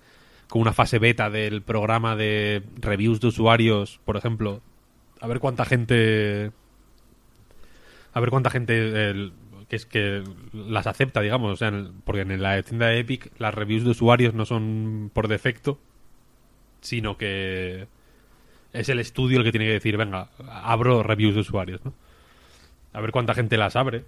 con 0.48 0.60
una 0.62 0.72
fase 0.74 0.98
beta 0.98 1.30
del 1.30 1.62
programa 1.62 2.14
de 2.14 2.62
reviews 2.80 3.20
de 3.20 3.28
usuarios, 3.28 3.98
por 4.04 4.16
ejemplo, 4.18 4.60
a 5.20 5.26
ver 5.26 5.40
cuánta 5.40 5.64
gente, 5.64 6.50
a 8.12 8.20
ver 8.20 8.30
cuánta 8.30 8.50
gente 8.50 9.10
el- 9.10 9.32
que 9.72 9.76
es 9.76 9.86
que 9.86 10.22
las 10.52 10.86
acepta, 10.86 11.22
digamos, 11.22 11.50
o 11.50 11.56
sea, 11.56 11.72
porque 12.04 12.20
en 12.20 12.42
la 12.42 12.62
tienda 12.62 12.88
de 12.88 12.98
Epic 12.98 13.30
las 13.38 13.54
reviews 13.54 13.84
de 13.84 13.92
usuarios 13.92 14.34
no 14.34 14.44
son 14.44 15.10
por 15.14 15.28
defecto, 15.28 15.78
sino 16.82 17.16
que 17.16 17.86
es 18.74 18.88
el 18.90 18.98
estudio 18.98 19.38
el 19.38 19.44
que 19.44 19.50
tiene 19.50 19.64
que 19.64 19.72
decir, 19.72 19.96
venga, 19.96 20.28
abro 20.46 21.02
reviews 21.02 21.36
de 21.36 21.40
usuarios, 21.40 21.82
¿no? 21.86 21.94
A 22.92 23.00
ver 23.00 23.12
cuánta 23.12 23.32
gente 23.32 23.56
las 23.56 23.74
abre, 23.74 24.04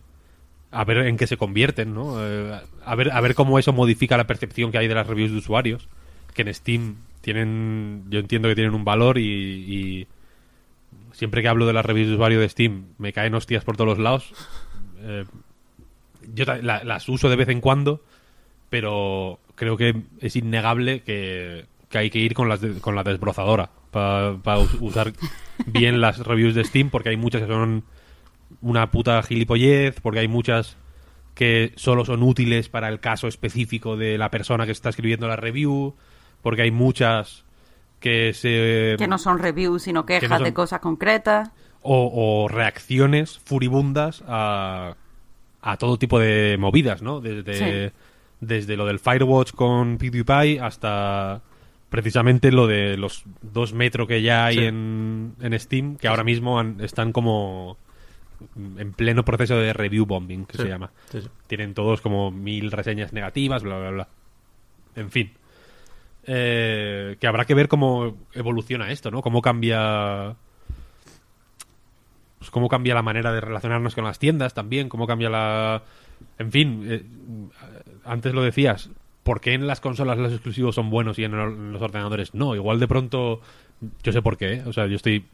a 0.71 0.85
ver 0.85 0.99
en 1.07 1.17
qué 1.17 1.27
se 1.27 1.39
convierten, 1.39 1.95
¿no? 1.95 2.17
Eh, 2.23 2.61
a, 2.85 2.95
ver, 2.95 3.11
a 3.13 3.23
ver 3.23 3.35
cómo 3.35 3.59
eso 3.59 3.73
modifica 3.73 4.19
la 4.19 4.27
percepción 4.27 4.71
que 4.71 4.77
hay 4.77 4.87
de 4.87 4.95
las 4.95 5.07
reviews 5.07 5.31
de 5.31 5.39
usuarios, 5.39 5.89
que 6.35 6.43
en 6.43 6.53
Steam 6.53 6.97
tienen, 7.23 8.05
yo 8.11 8.19
entiendo 8.19 8.51
que 8.51 8.55
tienen 8.55 8.75
un 8.75 8.85
valor 8.85 9.17
y, 9.17 9.25
y 9.25 10.07
siempre 11.13 11.41
que 11.41 11.49
hablo 11.49 11.67
de 11.67 11.73
las 11.73 11.87
reviews 11.87 12.09
de 12.09 12.15
usuario 12.17 12.39
de 12.39 12.51
Steam 12.51 12.89
me 12.99 13.15
caen 13.15 13.35
hostias 13.35 13.65
por 13.65 13.79
todos 13.79 13.89
los 13.89 13.99
lados. 13.99 14.35
Eh, 15.07 15.25
yo 16.35 16.45
la- 16.45 16.85
las 16.85 17.09
uso 17.09 17.29
de 17.29 17.37
vez 17.37 17.49
en 17.49 17.61
cuando, 17.61 18.03
pero 18.71 19.41
creo 19.55 19.77
que 19.77 19.95
es 20.21 20.37
innegable 20.37 21.03
que, 21.03 21.67
que 21.89 21.99
hay 21.99 22.11
que 22.11 22.19
ir 22.19 22.35
con, 22.35 22.49
las 22.49 22.61
de- 22.61 22.81
con 22.81 22.95
la 22.95 23.03
desbrozadora 23.05 23.71
para 23.91 24.59
usar 24.81 25.13
bien 25.67 26.01
las 26.01 26.19
reviews 26.19 26.55
de 26.55 26.65
Steam, 26.65 26.91
porque 26.91 27.11
hay 27.11 27.17
muchas 27.17 27.43
que 27.43 27.49
son 27.49 27.85
una 28.61 28.91
puta 28.91 29.23
gilipollez, 29.23 30.01
porque 30.01 30.19
hay 30.21 30.29
muchas 30.29 30.77
que 31.35 31.73
solo 31.77 32.05
son 32.05 32.23
útiles 32.23 32.69
para 32.69 32.89
el 32.89 33.01
caso 33.01 33.29
específico 33.29 33.97
de 33.97 34.19
la 34.19 34.31
persona 34.31 34.67
que 34.67 34.73
está 34.73 34.89
escribiendo 34.91 35.29
la 35.29 35.37
review, 35.37 35.95
porque 36.43 36.63
hay 36.63 36.71
muchas 36.71 37.45
que 38.01 38.33
se... 38.35 38.97
Que 38.99 39.07
no 39.09 39.19
son 39.19 39.39
reviews, 39.39 39.83
sino 39.83 40.05
quejas 40.07 40.29
no 40.29 40.37
son- 40.39 40.45
de 40.45 40.55
cosas 40.55 40.81
concretas. 40.81 41.51
o, 41.83 42.45
o 42.45 42.49
reacciones 42.49 43.39
furibundas 43.45 44.23
a, 44.27 44.97
a 45.67 45.77
todo 45.79 45.99
tipo 45.99 46.19
de 46.19 46.57
movidas, 46.59 47.01
¿no? 47.01 47.21
Desde, 47.21 47.55
Sí. 47.91 47.93
desde 48.41 48.77
lo 48.77 48.85
del 48.85 48.99
Firewatch 48.99 49.53
con 49.53 49.97
PewDiePie 49.97 50.61
hasta 50.61 51.41
precisamente 51.89 52.53
lo 52.53 52.67
de 52.67 52.97
los 52.99 53.25
dos 53.41 53.73
metros 53.73 54.07
que 54.09 54.21
ya 54.21 54.45
hay 54.47 54.57
Sí. 54.59 54.65
en, 54.65 55.35
en 55.41 55.59
Steam, 55.59 55.97
que 55.97 56.09
ahora 56.09 56.25
mismo 56.25 56.59
han- 56.59 56.81
están 56.81 57.13
como 57.13 57.79
en 58.77 58.93
pleno 58.93 59.25
proceso 59.25 59.57
de 59.57 59.73
review 59.73 60.05
bombing, 60.05 60.45
que 60.45 60.57
Sí, 60.59 60.65
se 60.65 60.69
llama. 60.69 60.91
Tienen 61.47 61.73
todos 61.73 62.01
como 62.03 62.31
mil 62.31 62.71
reseñas 62.71 63.13
negativas, 63.15 63.63
bla, 63.63 63.79
bla, 63.79 63.91
bla. 63.91 64.09
En 64.97 65.11
fin. 65.11 65.33
Eh, 66.27 67.17
que 67.21 67.27
habrá 67.27 67.45
que 67.45 67.55
ver 67.55 67.69
cómo 67.69 68.17
evoluciona 68.33 68.91
esto, 68.91 69.11
¿no? 69.11 69.23
Cómo 69.23 69.41
cambia 69.43 70.37
pues 72.45 72.51
cómo 72.51 72.69
cambia 72.69 72.93
la 72.93 73.01
manera 73.01 73.33
de 73.33 73.41
relacionarnos 73.41 73.95
con 73.95 74.05
las 74.05 74.19
tiendas 74.19 74.53
también, 74.53 74.91
cómo 74.91 75.07
cambia 75.07 75.31
la... 75.31 75.83
En 76.39 76.53
fin, 76.53 76.85
eh, 76.87 77.03
antes 78.05 78.35
lo 78.35 78.43
decías, 78.43 78.91
¿por 79.23 79.41
qué 79.41 79.55
en 79.55 79.67
las 79.67 79.81
consolas 79.81 80.19
los 80.19 80.31
exclusivos 80.31 80.75
son 80.75 80.91
buenos 80.91 81.19
y 81.19 81.25
en 81.25 81.73
los 81.73 81.81
ordenadores 81.81 82.35
no? 82.35 82.55
Igual 82.55 82.81
de 82.81 82.87
pronto, 82.87 83.41
yo 84.03 84.13
sé 84.13 84.21
por 84.21 84.37
qué, 84.37 84.55
¿eh? 84.57 84.63
o 84.67 84.75
sea, 84.75 84.87
yo 84.87 84.97
estoy 84.97 85.25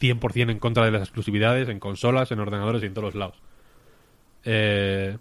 100% 0.00 0.52
en 0.52 0.60
contra 0.60 0.84
de 0.84 0.92
las 0.92 1.02
exclusividades 1.02 1.68
en 1.68 1.80
consolas, 1.80 2.30
en 2.30 2.38
ordenadores 2.38 2.84
y 2.84 2.86
en 2.86 2.94
todos 2.94 3.06
los 3.06 3.14
lados. 3.16 3.36
Eh, 4.44 5.18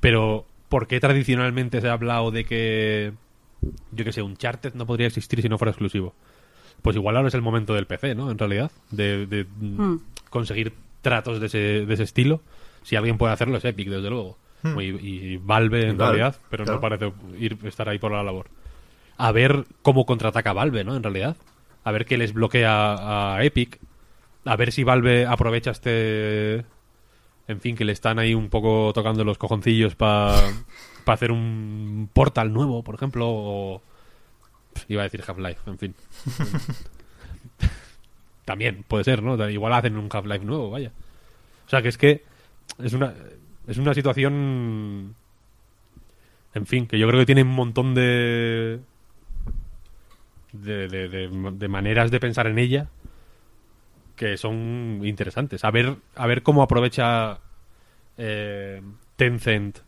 pero, 0.00 0.46
¿por 0.70 0.86
qué 0.86 1.00
tradicionalmente 1.00 1.82
se 1.82 1.88
ha 1.88 1.92
hablado 1.92 2.30
de 2.30 2.44
que, 2.44 3.12
yo 3.90 4.04
que 4.06 4.12
sé, 4.12 4.22
un 4.22 4.30
Uncharted 4.30 4.72
no 4.72 4.86
podría 4.86 5.08
existir 5.08 5.42
si 5.42 5.50
no 5.50 5.58
fuera 5.58 5.72
exclusivo? 5.72 6.14
Pues 6.80 6.96
igual 6.96 7.16
ahora 7.16 7.28
es 7.28 7.34
el 7.34 7.42
momento 7.42 7.74
del 7.74 7.86
PC, 7.86 8.14
¿no? 8.14 8.30
En 8.30 8.38
realidad, 8.38 8.70
de, 8.90 9.26
de, 9.26 9.44
mm, 9.44 9.96
conseguir 10.30 10.72
tratos 11.02 11.40
de 11.40 11.46
ese, 11.46 11.58
de 11.86 11.94
ese 11.94 12.02
estilo. 12.04 12.40
Si 12.82 12.96
alguien 12.96 13.18
puede 13.18 13.32
hacerlo 13.32 13.58
es 13.58 13.64
Epic, 13.64 13.88
desde 13.88 14.10
luego. 14.10 14.38
Y, 14.64 14.82
y 14.82 15.36
Valve 15.38 15.88
en 15.88 15.94
Hmm. 15.94 15.98
Valve, 15.98 16.12
realidad, 16.18 16.36
pero 16.48 16.64
claro. 16.64 16.76
no 16.76 16.80
parece 16.80 17.12
ir, 17.38 17.58
estar 17.64 17.88
ahí 17.88 17.98
por 17.98 18.12
la 18.12 18.22
labor. 18.22 18.46
A 19.18 19.32
ver 19.32 19.64
cómo 19.82 20.06
contraataca 20.06 20.52
Valve, 20.52 20.84
¿no? 20.84 20.96
En 20.96 21.02
realidad. 21.02 21.36
A 21.84 21.90
ver 21.90 22.06
qué 22.06 22.16
les 22.16 22.32
bloquea 22.32 23.34
a 23.34 23.44
Epic. 23.44 23.78
A 24.44 24.56
ver 24.56 24.72
si 24.72 24.84
Valve 24.84 25.26
aprovecha 25.26 25.70
este... 25.72 26.64
En 27.48 27.60
fin, 27.60 27.74
que 27.76 27.84
le 27.84 27.92
están 27.92 28.20
ahí 28.20 28.34
un 28.34 28.48
poco 28.48 28.92
tocando 28.94 29.24
los 29.24 29.36
cojoncillos 29.36 29.96
para 29.96 30.36
hacer 31.06 31.32
un 31.32 32.08
portal 32.12 32.52
nuevo, 32.52 32.84
por 32.84 32.94
ejemplo, 32.94 33.26
o... 33.28 33.82
Iba 34.88 35.02
a 35.02 35.04
decir 35.04 35.22
Half-Life, 35.26 35.60
en 35.66 35.78
fin. 35.78 35.94
También 38.44 38.84
puede 38.86 39.04
ser, 39.04 39.22
¿no? 39.22 39.48
Igual 39.48 39.72
hacen 39.72 39.96
un 39.96 40.08
Half-Life 40.10 40.44
nuevo, 40.44 40.70
vaya. 40.70 40.92
O 41.66 41.68
sea, 41.68 41.82
que 41.82 41.88
es 41.88 41.98
que 41.98 42.24
es 42.82 42.92
una, 42.92 43.14
es 43.66 43.78
una 43.78 43.94
situación... 43.94 45.14
En 46.54 46.66
fin, 46.66 46.86
que 46.86 46.98
yo 46.98 47.08
creo 47.08 47.20
que 47.20 47.26
tiene 47.26 47.42
un 47.42 47.54
montón 47.54 47.94
de... 47.94 48.80
De, 50.52 50.86
de, 50.86 51.68
maneras 51.68 52.10
de 52.10 52.20
pensar 52.20 52.46
en 52.46 52.58
ella 52.58 52.88
que 54.16 54.36
son 54.36 55.00
interesantes. 55.02 55.64
A 55.64 55.70
ver, 55.70 55.96
a 56.14 56.26
ver 56.26 56.42
cómo 56.42 56.62
aprovecha 56.62 57.38
eh, 58.18 58.82
Tencent 59.16 59.78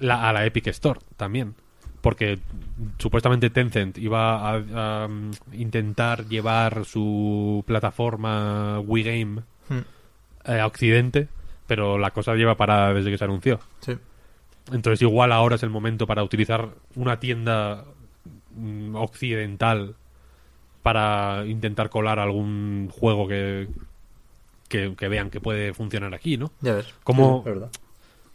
a 0.00 0.32
la 0.32 0.44
Epic 0.44 0.66
Store 0.66 1.00
también. 1.16 1.54
Porque 2.08 2.38
supuestamente 2.96 3.50
Tencent 3.50 3.98
iba 3.98 4.50
a, 4.50 5.02
a, 5.04 5.08
mm, 5.08 5.30
intentar 5.52 6.24
llevar 6.26 6.86
su 6.86 7.62
plataforma 7.66 8.80
Wii 8.80 9.02
Game 9.04 9.42
Hmm. 9.68 9.82
eh, 10.46 10.58
a 10.60 10.66
Occidente, 10.66 11.28
pero 11.66 11.98
la 11.98 12.12
cosa 12.12 12.34
lleva 12.34 12.56
parada 12.56 12.94
desde 12.94 13.10
que 13.10 13.18
se 13.18 13.24
anunció. 13.24 13.60
Sí. 13.80 13.92
Entonces 14.72 15.02
igual 15.02 15.32
ahora 15.32 15.56
es 15.56 15.62
el 15.62 15.68
momento 15.68 16.06
para 16.06 16.22
utilizar 16.24 16.70
una 16.94 17.20
tienda 17.20 17.84
mm, 18.56 18.94
occidental 18.96 19.94
para 20.82 21.44
intentar 21.46 21.90
colar 21.90 22.18
algún 22.18 22.88
juego 22.90 23.28
que, 23.28 23.68
que, 24.68 24.94
que 24.96 25.08
vean 25.08 25.28
que 25.28 25.40
puede 25.42 25.74
funcionar 25.74 26.14
aquí, 26.14 26.38
¿no? 26.38 26.52
Ya 26.62 26.72
ves. 26.72 26.86
¿Cómo- 27.04 27.42
Sí, 27.44 27.50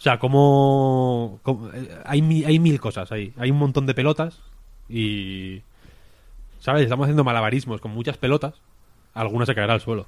sea, 0.04 0.20
como... 0.20 1.39
eh, 1.74 2.01
hay, 2.06 2.43
hay 2.43 2.60
mil 2.60 2.80
cosas 2.80 3.12
ahí. 3.12 3.34
Hay 3.38 3.51
un 3.51 3.58
montón 3.58 3.86
de 3.86 3.93
pelotas 3.93 4.41
y... 4.89 5.64
¿Sabes? 6.60 6.84
Estamos 6.84 7.06
haciendo 7.06 7.24
malabarismos 7.24 7.82
con 7.82 7.91
muchas 7.91 8.18
pelotas. 8.18 8.56
Alguna 9.14 9.45
se 9.45 9.56
caerá 9.56 9.74
al 9.74 9.82
suelo 9.82 10.08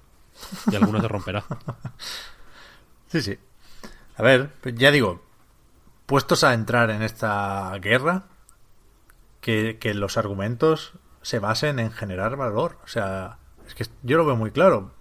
y 0.72 0.76
alguna 0.76 1.02
se 1.02 1.08
romperá. 1.08 1.44
Sí, 3.08 3.22
sí. 3.22 3.38
A 4.18 4.24
ver, 4.24 4.50
pues 4.62 4.76
ya 4.76 4.92
digo, 4.92 5.24
puestos 6.06 6.44
a 6.44 6.54
entrar 6.54 6.90
en 6.90 7.02
esta 7.02 7.72
guerra, 7.80 8.26
que, 9.40 9.78
que 9.80 9.94
los 9.94 10.18
argumentos 10.18 10.94
se 11.22 11.40
basen 11.40 11.80
en 11.80 11.92
generar 11.92 12.36
valor. 12.36 12.78
O 12.84 12.88
sea, 12.88 13.38
es 13.68 13.76
que 13.76 13.86
yo 14.04 14.18
lo 14.18 14.26
veo 14.26 14.36
muy 14.36 14.52
claro. 14.52 14.92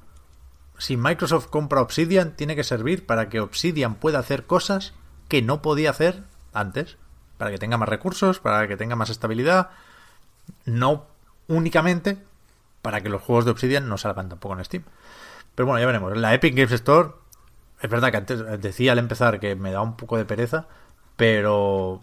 Si 0.79 0.97
Microsoft 0.97 1.49
compra 1.49 1.81
Obsidian, 1.81 2.37
tiene 2.37 2.57
que 2.57 2.65
servir 2.65 3.07
para 3.07 3.29
que 3.29 3.41
Obsidian 3.41 3.95
pueda 3.95 4.19
hacer 4.19 4.47
cosas 4.47 4.95
que 5.29 5.43
no 5.43 5.63
podía 5.63 5.91
hacer 5.91 6.25
antes. 6.53 6.97
Para 7.39 7.51
que 7.51 7.59
tenga 7.59 7.79
más 7.79 7.89
recursos, 7.89 8.39
para 8.41 8.67
que 8.69 8.77
tenga 8.77 8.97
más 8.97 9.11
estabilidad. 9.11 9.71
No 10.65 11.07
únicamente 11.49 12.19
para 12.83 13.01
que 13.01 13.09
los 13.09 13.23
juegos 13.23 13.47
de 13.47 13.51
Obsidian 13.51 13.89
no 13.89 13.97
salgan 13.97 14.29
tampoco 14.29 14.55
en 14.55 14.65
Steam. 14.65 14.85
Pero 15.55 15.67
bueno, 15.67 15.81
ya 15.81 15.87
veremos. 15.87 16.17
La 16.19 16.35
Epic 16.35 16.55
Games 16.55 16.73
Store, 16.73 17.11
es 17.81 17.89
verdad 17.89 18.11
que 18.11 18.19
antes 18.19 18.61
decía 18.61 18.93
al 18.93 18.99
empezar 18.99 19.41
que 19.41 19.57
me 19.57 19.73
da 19.73 19.81
un 19.81 19.97
poco 19.97 20.19
de 20.19 20.27
pereza, 20.27 20.67
pero 21.17 22.03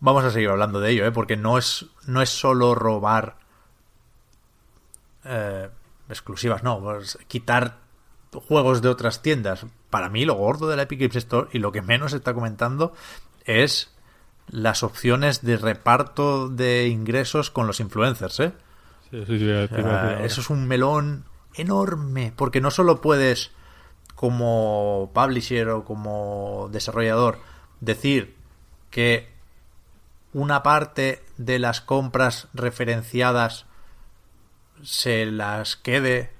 vamos 0.00 0.24
a 0.24 0.30
seguir 0.30 0.48
hablando 0.48 0.80
de 0.80 0.92
ello, 0.92 1.04
¿eh? 1.04 1.12
porque 1.12 1.36
no 1.36 1.58
es, 1.58 1.86
no 2.06 2.22
es 2.22 2.30
solo 2.30 2.74
robar 2.74 3.36
eh, 5.24 5.68
exclusivas, 6.08 6.62
no, 6.62 6.80
quitar 7.26 7.87
juegos 8.32 8.82
de 8.82 8.88
otras 8.88 9.22
tiendas. 9.22 9.66
Para 9.90 10.08
mí 10.08 10.24
lo 10.24 10.34
gordo 10.34 10.68
de 10.68 10.76
la 10.76 10.82
Epic 10.82 11.00
Games 11.00 11.16
Store 11.16 11.48
y 11.52 11.58
lo 11.58 11.72
que 11.72 11.82
menos 11.82 12.12
se 12.12 12.18
está 12.18 12.34
comentando 12.34 12.92
es 13.44 13.94
las 14.48 14.82
opciones 14.82 15.42
de 15.42 15.56
reparto 15.56 16.48
de 16.48 16.88
ingresos 16.88 17.50
con 17.50 17.66
los 17.66 17.80
influencers, 17.80 18.40
¿eh? 18.40 18.52
Sí, 19.10 19.24
sí, 19.26 19.38
sí, 19.38 19.48
eso 19.48 20.40
es 20.40 20.50
un 20.50 20.66
melón 20.66 21.24
enorme, 21.54 22.32
porque 22.36 22.60
no 22.60 22.70
solo 22.70 23.00
puedes 23.00 23.52
como 24.14 25.10
publisher 25.14 25.68
o 25.70 25.84
como 25.84 26.68
desarrollador 26.72 27.38
decir 27.80 28.34
que 28.90 29.32
una 30.32 30.62
parte 30.62 31.24
de 31.36 31.58
las 31.58 31.80
compras 31.80 32.48
referenciadas 32.52 33.66
se 34.82 35.26
las 35.26 35.76
quede 35.76 36.32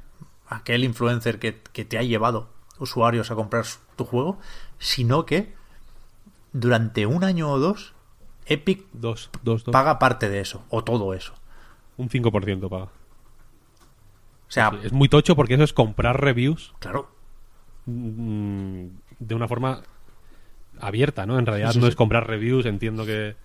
aquel 0.48 0.84
influencer 0.84 1.38
que, 1.38 1.60
que 1.72 1.84
te 1.84 1.98
ha 1.98 2.02
llevado 2.02 2.48
usuarios 2.78 3.30
a 3.30 3.34
comprar 3.34 3.64
tu 3.96 4.04
juego, 4.04 4.38
sino 4.78 5.26
que 5.26 5.52
durante 6.52 7.06
un 7.06 7.24
año 7.24 7.50
o 7.50 7.58
dos 7.58 7.92
Epic 8.46 8.84
Dos, 8.92 9.30
dos, 9.42 9.64
dos. 9.64 9.72
paga 9.72 9.98
parte 9.98 10.28
de 10.30 10.40
eso, 10.40 10.64
o 10.70 10.82
todo 10.82 11.12
eso. 11.12 11.34
Un 11.98 12.08
5% 12.08 12.68
paga. 12.70 12.84
O 12.84 14.50
sea, 14.50 14.72
Es 14.82 14.92
muy 14.92 15.08
tocho 15.10 15.36
porque 15.36 15.54
eso 15.54 15.64
es 15.64 15.72
comprar 15.74 16.20
reviews 16.22 16.72
claro, 16.78 17.10
mm, 17.86 18.86
de 19.18 19.34
una 19.34 19.48
forma 19.48 19.82
abierta, 20.80 21.26
¿no? 21.26 21.38
En 21.38 21.44
realidad 21.44 21.68
Sí, 21.70 21.74
sí, 21.74 21.80
no 21.80 21.86
sí. 21.86 21.90
es 21.90 21.96
comprar 21.96 22.26
reviews, 22.26 22.64
entiendo 22.64 23.04
que 23.04 23.36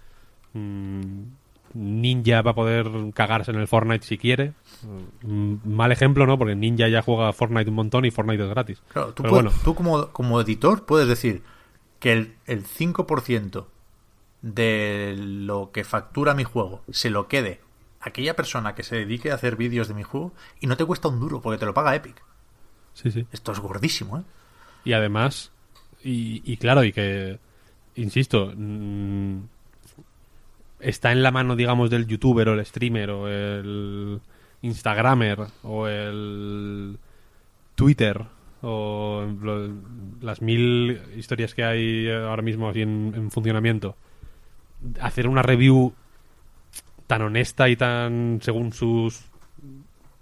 mm, 0.54 1.24
Ninja 1.74 2.42
va 2.42 2.52
a 2.52 2.56
poder 2.56 2.88
cagarse 3.14 3.52
en 3.52 3.58
el 3.60 3.68
Fortnite 3.68 4.06
si 4.06 4.18
quiere. 4.18 4.54
Mm, 5.24 5.56
mal 5.66 5.92
ejemplo, 5.92 6.26
¿no? 6.28 6.38
Porque 6.38 6.56
Ninja 6.56 6.88
ya 6.88 7.02
juega 7.02 7.34
Fortnite 7.34 7.70
un 7.70 7.76
montón 7.76 8.06
y 8.06 8.12
Fortnite 8.12 8.44
es 8.44 8.50
gratis. 8.50 8.82
Claro, 8.90 9.14
tú, 9.14 9.24
Pero 9.24 9.30
puedes- 9.36 9.46
bueno, 9.46 9.60
tú 9.64 9.76
como, 9.76 10.08
como 10.10 10.40
editor 10.42 10.86
puedes 10.86 11.08
decir 11.08 11.42
que 12.00 12.14
el, 12.14 12.36
el 12.46 12.64
5% 12.66 13.68
de 14.42 15.16
lo 15.18 15.72
que 15.72 15.84
factura 15.84 16.34
mi 16.34 16.44
juego 16.44 16.82
se 16.92 17.10
lo 17.10 17.28
quede 17.28 17.62
aquella 18.02 18.36
persona 18.36 18.76
que 18.76 18.84
se 18.84 18.98
dedique 18.98 19.32
a 19.32 19.36
hacer 19.36 19.56
vídeos 19.56 19.88
de 19.88 19.94
mi 19.94 20.04
juego 20.04 20.34
y 20.60 20.68
no 20.68 20.76
te 20.76 20.84
cuesta 20.86 21.08
un 21.08 21.20
duro 21.22 21.42
porque 21.42 21.58
te 21.58 21.66
lo 21.66 21.74
paga 21.74 21.96
Epic. 21.96 22.22
sí, 22.94 23.10
sí. 23.12 23.26
Esto 23.32 23.54
es 23.54 23.60
gordísimo, 23.60 24.18
¿eh? 24.18 24.24
Y 24.84 24.92
además, 24.92 25.52
y, 26.04 26.42
y 26.44 26.58
claro, 26.58 26.84
y 26.84 26.92
que, 26.92 27.40
insisto, 27.96 28.52
mm, 28.54 29.38
está 30.84 31.12
en 31.12 31.24
la 31.24 31.32
mano, 31.32 31.56
digamos, 31.56 31.90
del 31.90 32.08
youtuber 32.08 32.50
o 32.50 32.54
el 32.54 32.66
streamer 32.66 33.10
o 33.12 33.28
el 33.28 34.20
instagramer 34.62 35.40
o 35.64 35.88
el 35.88 36.98
twitter 37.76 38.24
o 38.62 39.26
lo- 39.42 39.74
las 40.22 40.42
mil 40.42 41.00
historias 41.18 41.54
que 41.54 41.64
hay 41.66 42.10
ahora 42.10 42.42
mismo 42.42 42.70
así 42.70 42.82
en, 42.82 43.14
en 43.16 43.32
funcionamiento, 43.32 43.96
hacer 45.02 45.28
una 45.28 45.42
review 45.42 45.94
tan 47.08 47.22
honesta 47.24 47.68
y 47.70 47.76
tan 47.76 48.40
según 48.42 48.72
sus 48.74 49.26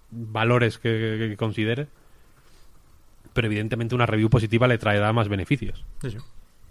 valores 0.09 0.77
que, 0.79 1.17
que- 1.19 1.29
que 1.29 1.37
considere, 1.37 1.87
pero 3.33 3.47
evidentemente 3.47 3.95
una 3.95 4.05
review 4.07 4.29
positiva 4.29 4.67
le 4.67 4.77
traerá 4.77 5.13
más 5.13 5.29
beneficios, 5.29 5.85
Sí, 6.01 6.11
sí. 6.11 6.17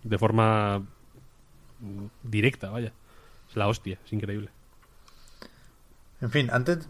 de 0.03 0.19
forma 0.19 0.83
directa, 2.23 2.71
vaya. 2.71 2.93
Es 3.51 3.57
la 3.57 3.69
hostia, 3.69 3.99
es 4.05 4.13
increíble. 4.13 4.51
En 6.21 6.31
fin, 6.31 6.49
antes 6.53 6.89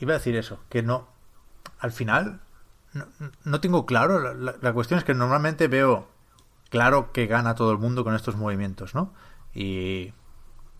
iba 0.00 0.14
a 0.14 0.18
decir 0.18 0.36
eso, 0.36 0.60
que 0.68 0.82
no, 0.82 1.08
al 1.78 1.92
final 1.92 2.40
no, 2.92 3.06
no 3.44 3.60
tengo 3.60 3.86
claro, 3.86 4.34
la, 4.34 4.72
cuestión 4.72 4.98
es 4.98 5.04
que 5.04 5.14
normalmente 5.14 5.68
veo 5.68 6.08
claro 6.70 7.12
que 7.12 7.26
gana 7.26 7.54
todo 7.54 7.72
el 7.72 7.78
mundo 7.78 8.04
con 8.04 8.14
estos 8.14 8.36
movimientos, 8.36 8.94
¿no? 8.94 9.12
Y 9.52 10.12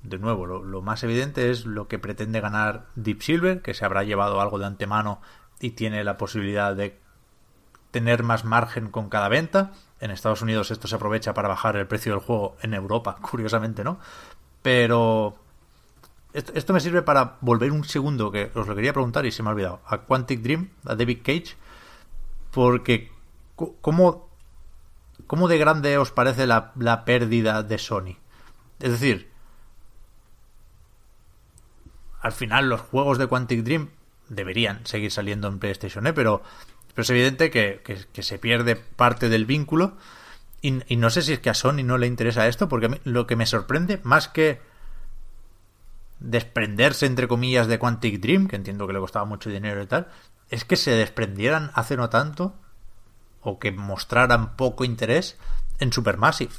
de 0.03 0.19
nuevo, 0.19 0.47
lo 0.47 0.83
más 0.83 1.03
evidente 1.03 1.51
es 1.51 1.67
lo 1.67 1.89
que 1.89 1.99
pretende 1.99 2.41
ganar 2.41 2.87
Deep 2.95 3.23
Silver, 3.23 3.63
que 3.63 3.75
se 3.75 3.85
habrá 3.85 4.05
llevado 4.05 4.41
algo 4.41 4.59
de 4.59 4.67
antemano 4.67 5.21
y 5.61 5.71
tiene 5.71 6.05
la 6.05 6.17
posibilidad 6.17 6.77
de 6.77 7.01
tener 7.91 8.23
más 8.23 8.45
margen 8.45 8.91
con 8.91 9.09
cada 9.09 9.29
venta. 9.29 9.73
En 10.01 10.11
Estados 10.11 10.43
Unidos 10.43 10.71
esto 10.71 10.89
se 10.89 10.97
aprovecha 10.97 11.33
para 11.33 11.49
bajar 11.49 11.77
el 11.77 11.87
precio 11.87 12.13
del 12.13 12.21
juego 12.21 12.57
en 12.61 12.75
Europa, 12.75 13.17
curiosamente, 13.23 13.83
¿no? 13.83 13.99
Pero 14.65 15.37
esto, 16.33 16.73
me 16.73 16.81
sirve 16.81 17.03
para 17.03 17.37
volver 17.43 17.71
un 17.71 17.85
segundo, 17.85 18.31
que 18.33 18.51
os 18.55 18.67
lo 18.67 18.75
quería 18.75 18.95
preguntar 18.95 19.27
y 19.27 19.31
se 19.31 19.43
me 19.43 19.51
ha 19.51 19.53
olvidado, 19.53 19.83
a 19.85 19.99
Quantic 19.99 20.41
Dream, 20.41 20.71
a 20.87 20.95
David 20.95 21.19
Cage, 21.23 21.55
porque 22.51 23.13
¿cómo, 23.83 24.27
cómo 25.27 25.49
de 25.49 25.59
grande 25.59 25.99
os 25.99 26.13
parece 26.13 26.47
la, 26.47 26.73
la 26.77 27.05
pérdida 27.05 27.63
de 27.63 27.77
Sony? 27.77 28.17
Es 28.81 28.91
decir, 28.93 29.29
al 32.23 32.33
final 32.33 32.71
los 32.71 32.81
juegos 32.81 33.19
de 33.19 33.27
Quantic 33.27 33.63
Dream 33.65 33.91
deberían 34.31 34.87
seguir 34.87 35.11
saliendo 35.11 35.47
en 35.49 35.59
PlayStation, 35.59 36.07
¿eh? 36.07 36.15
pero, 36.15 36.43
pero 36.95 37.03
es 37.03 37.11
evidente 37.11 37.51
que- 37.51 37.83
que 38.11 38.23
se 38.23 38.39
pierde 38.39 38.77
parte 38.77 39.29
del 39.29 39.45
vínculo 39.45 39.99
y, 40.65 40.97
no 40.97 41.11
sé 41.11 41.21
si 41.21 41.35
es 41.35 41.41
que 41.41 41.51
a 41.51 41.55
Sony 41.55 41.83
no 41.85 41.99
le 41.99 42.07
interesa 42.07 42.49
esto, 42.49 42.71
porque 42.71 42.99
lo 43.05 43.27
que 43.27 43.37
me 43.37 43.45
sorprende, 43.45 44.01
más 44.03 44.29
que 44.29 44.63
desprenderse, 46.21 47.05
entre 47.05 47.29
comillas, 47.29 47.67
de 47.67 47.79
Quantic 47.79 48.19
Dream, 48.19 48.49
que 48.49 48.57
entiendo 48.57 48.87
que 48.87 48.95
le 48.95 49.01
costaba 49.01 49.27
mucho 49.27 49.51
dinero 49.51 49.83
y 49.83 49.87
tal, 49.87 50.09
es 50.49 50.65
que 50.65 50.77
se 50.77 50.93
desprendieran 50.93 51.71
hace 51.75 51.99
no 51.99 52.09
tanto, 52.09 52.55
o 53.43 53.59
que 53.59 53.73
mostraran 53.73 54.57
poco 54.57 54.85
interés 54.85 55.37
en 55.81 55.93
Supermassive, 55.93 56.55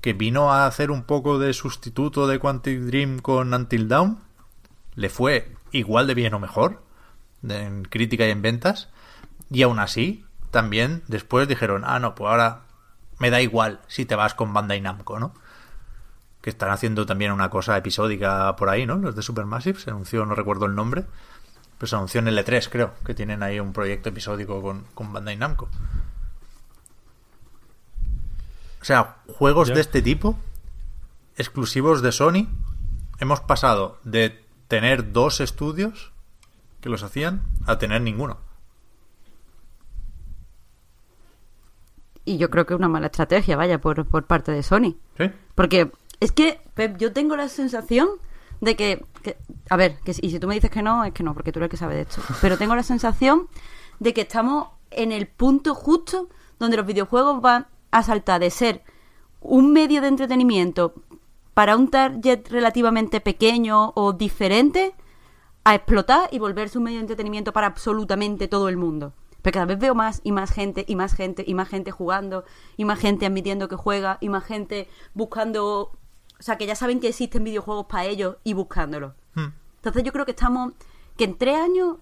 que 0.00 0.12
vino 0.12 0.52
a 0.52 0.66
hacer 0.66 0.90
un 0.90 1.04
poco 1.04 1.38
de 1.38 1.52
sustituto 1.52 2.26
de 2.26 2.40
Quantic 2.40 2.80
Dream 2.80 3.20
con 3.20 3.54
Until 3.54 3.86
Dawn, 3.86 4.18
le 4.96 5.08
fue 5.08 5.54
igual 5.70 6.08
de 6.08 6.14
bien 6.14 6.34
o 6.34 6.40
mejor 6.40 6.82
en 7.48 7.84
crítica 7.84 8.26
y 8.26 8.30
en 8.30 8.42
ventas, 8.42 8.88
y 9.52 9.62
aún 9.62 9.78
así, 9.78 10.24
también 10.50 11.04
después 11.06 11.46
dijeron, 11.46 11.84
ah, 11.86 12.00
no, 12.00 12.16
pues 12.16 12.28
ahora 12.28 12.65
me 13.18 13.30
da 13.30 13.40
igual 13.40 13.80
si 13.88 14.04
te 14.04 14.14
vas 14.14 14.34
con 14.34 14.52
Bandai 14.52 14.80
Namco, 14.80 15.18
¿no? 15.18 15.32
que 16.42 16.50
están 16.50 16.70
haciendo 16.70 17.06
también 17.06 17.32
una 17.32 17.50
cosa 17.50 17.76
episódica 17.76 18.54
por 18.54 18.68
ahí, 18.68 18.86
¿no? 18.86 18.94
Los 18.98 19.16
de 19.16 19.22
Supermassive, 19.22 19.80
se 19.80 19.90
anunció, 19.90 20.24
no 20.26 20.36
recuerdo 20.36 20.66
el 20.66 20.76
nombre, 20.76 21.04
pero 21.76 21.88
se 21.88 21.96
anunció 21.96 22.20
en 22.20 22.28
L3, 22.28 22.68
creo, 22.70 22.94
que 23.04 23.14
tienen 23.14 23.42
ahí 23.42 23.58
un 23.58 23.72
proyecto 23.72 24.10
episódico 24.10 24.62
con, 24.62 24.84
con 24.94 25.12
Bandai 25.12 25.36
Namco. 25.36 25.68
O 28.80 28.84
sea, 28.84 29.16
juegos 29.26 29.68
Ya. 29.68 29.74
de 29.74 29.80
este 29.80 30.02
tipo, 30.02 30.38
exclusivos 31.36 32.00
de 32.02 32.12
Sony, 32.12 32.46
hemos 33.18 33.40
pasado 33.40 33.98
de 34.04 34.44
tener 34.68 35.12
dos 35.12 35.40
estudios 35.40 36.12
que 36.80 36.88
los 36.88 37.02
hacían 37.02 37.42
a 37.66 37.78
tener 37.78 38.02
ninguno. 38.02 38.38
Y 42.26 42.36
yo 42.36 42.50
creo 42.50 42.66
que 42.66 42.74
es 42.74 42.78
una 42.78 42.88
mala 42.88 43.06
estrategia, 43.06 43.56
vaya, 43.56 43.80
por, 43.80 44.04
por 44.04 44.26
parte 44.26 44.52
de 44.52 44.62
Sony. 44.62 44.96
¿Sí? 45.16 45.30
Porque 45.54 45.90
es 46.20 46.32
que, 46.32 46.60
Pep, 46.74 46.98
yo 46.98 47.12
tengo 47.14 47.36
la 47.36 47.48
sensación 47.48 48.08
de 48.60 48.76
que, 48.76 49.04
que- 49.22 49.38
a 49.70 49.76
ver, 49.76 49.96
que, 50.04 50.12
si- 50.12 50.26
y 50.26 50.30
si 50.30 50.38
tú 50.40 50.46
me 50.48 50.54
dices 50.54 50.70
que 50.70 50.82
no, 50.82 51.04
es 51.04 51.12
que 51.14 51.22
no, 51.22 51.32
porque 51.32 51.52
tú 51.52 51.60
eres 51.60 51.68
el 51.68 51.70
que 51.70 51.76
sabe 51.78 51.94
de 51.94 52.02
esto. 52.02 52.20
Pero 52.42 52.58
tengo 52.58 52.74
la 52.76 52.82
sensación 52.82 53.48
de 54.00 54.12
que 54.12 54.20
estamos 54.22 54.68
en 54.90 55.12
el 55.12 55.26
punto 55.26 55.74
justo 55.74 56.28
donde 56.58 56.76
los 56.76 56.86
videojuegos 56.86 57.40
van 57.40 57.66
a 57.90 58.02
saltar 58.02 58.40
de 58.40 58.50
ser 58.50 58.82
un 59.40 59.72
medio 59.72 60.00
de 60.02 60.08
entretenimiento 60.08 60.94
para 61.54 61.76
un 61.76 61.88
target 61.90 62.48
relativamente 62.50 63.20
pequeño 63.20 63.92
o 63.94 64.12
diferente 64.12 64.94
a 65.64 65.74
explotar 65.74 66.28
y 66.32 66.38
volverse 66.38 66.78
un 66.78 66.84
medio 66.84 66.98
de 66.98 67.02
entretenimiento 67.02 67.52
para 67.52 67.66
absolutamente 67.68 68.48
todo 68.48 68.68
el 68.68 68.76
mundo. 68.76 69.12
Pero 69.46 69.54
cada 69.54 69.66
vez 69.66 69.78
veo 69.78 69.94
más 69.94 70.20
y 70.24 70.32
más 70.32 70.50
gente 70.50 70.84
y 70.88 70.96
más 70.96 71.14
gente 71.14 71.44
y 71.46 71.54
más 71.54 71.68
gente 71.68 71.92
jugando 71.92 72.42
y 72.76 72.84
más 72.84 72.98
gente 72.98 73.26
admitiendo 73.26 73.68
que 73.68 73.76
juega 73.76 74.18
y 74.20 74.28
más 74.28 74.42
gente 74.44 74.88
buscando... 75.14 75.92
O 76.40 76.42
sea, 76.42 76.58
que 76.58 76.66
ya 76.66 76.74
saben 76.74 76.98
que 76.98 77.06
existen 77.06 77.44
videojuegos 77.44 77.86
para 77.86 78.06
ellos 78.06 78.38
y 78.42 78.54
buscándolos. 78.54 79.12
Hmm. 79.36 79.50
Entonces 79.76 80.02
yo 80.02 80.12
creo 80.12 80.24
que 80.24 80.32
estamos... 80.32 80.72
Que 81.16 81.22
en 81.22 81.38
tres 81.38 81.56
años 81.60 81.98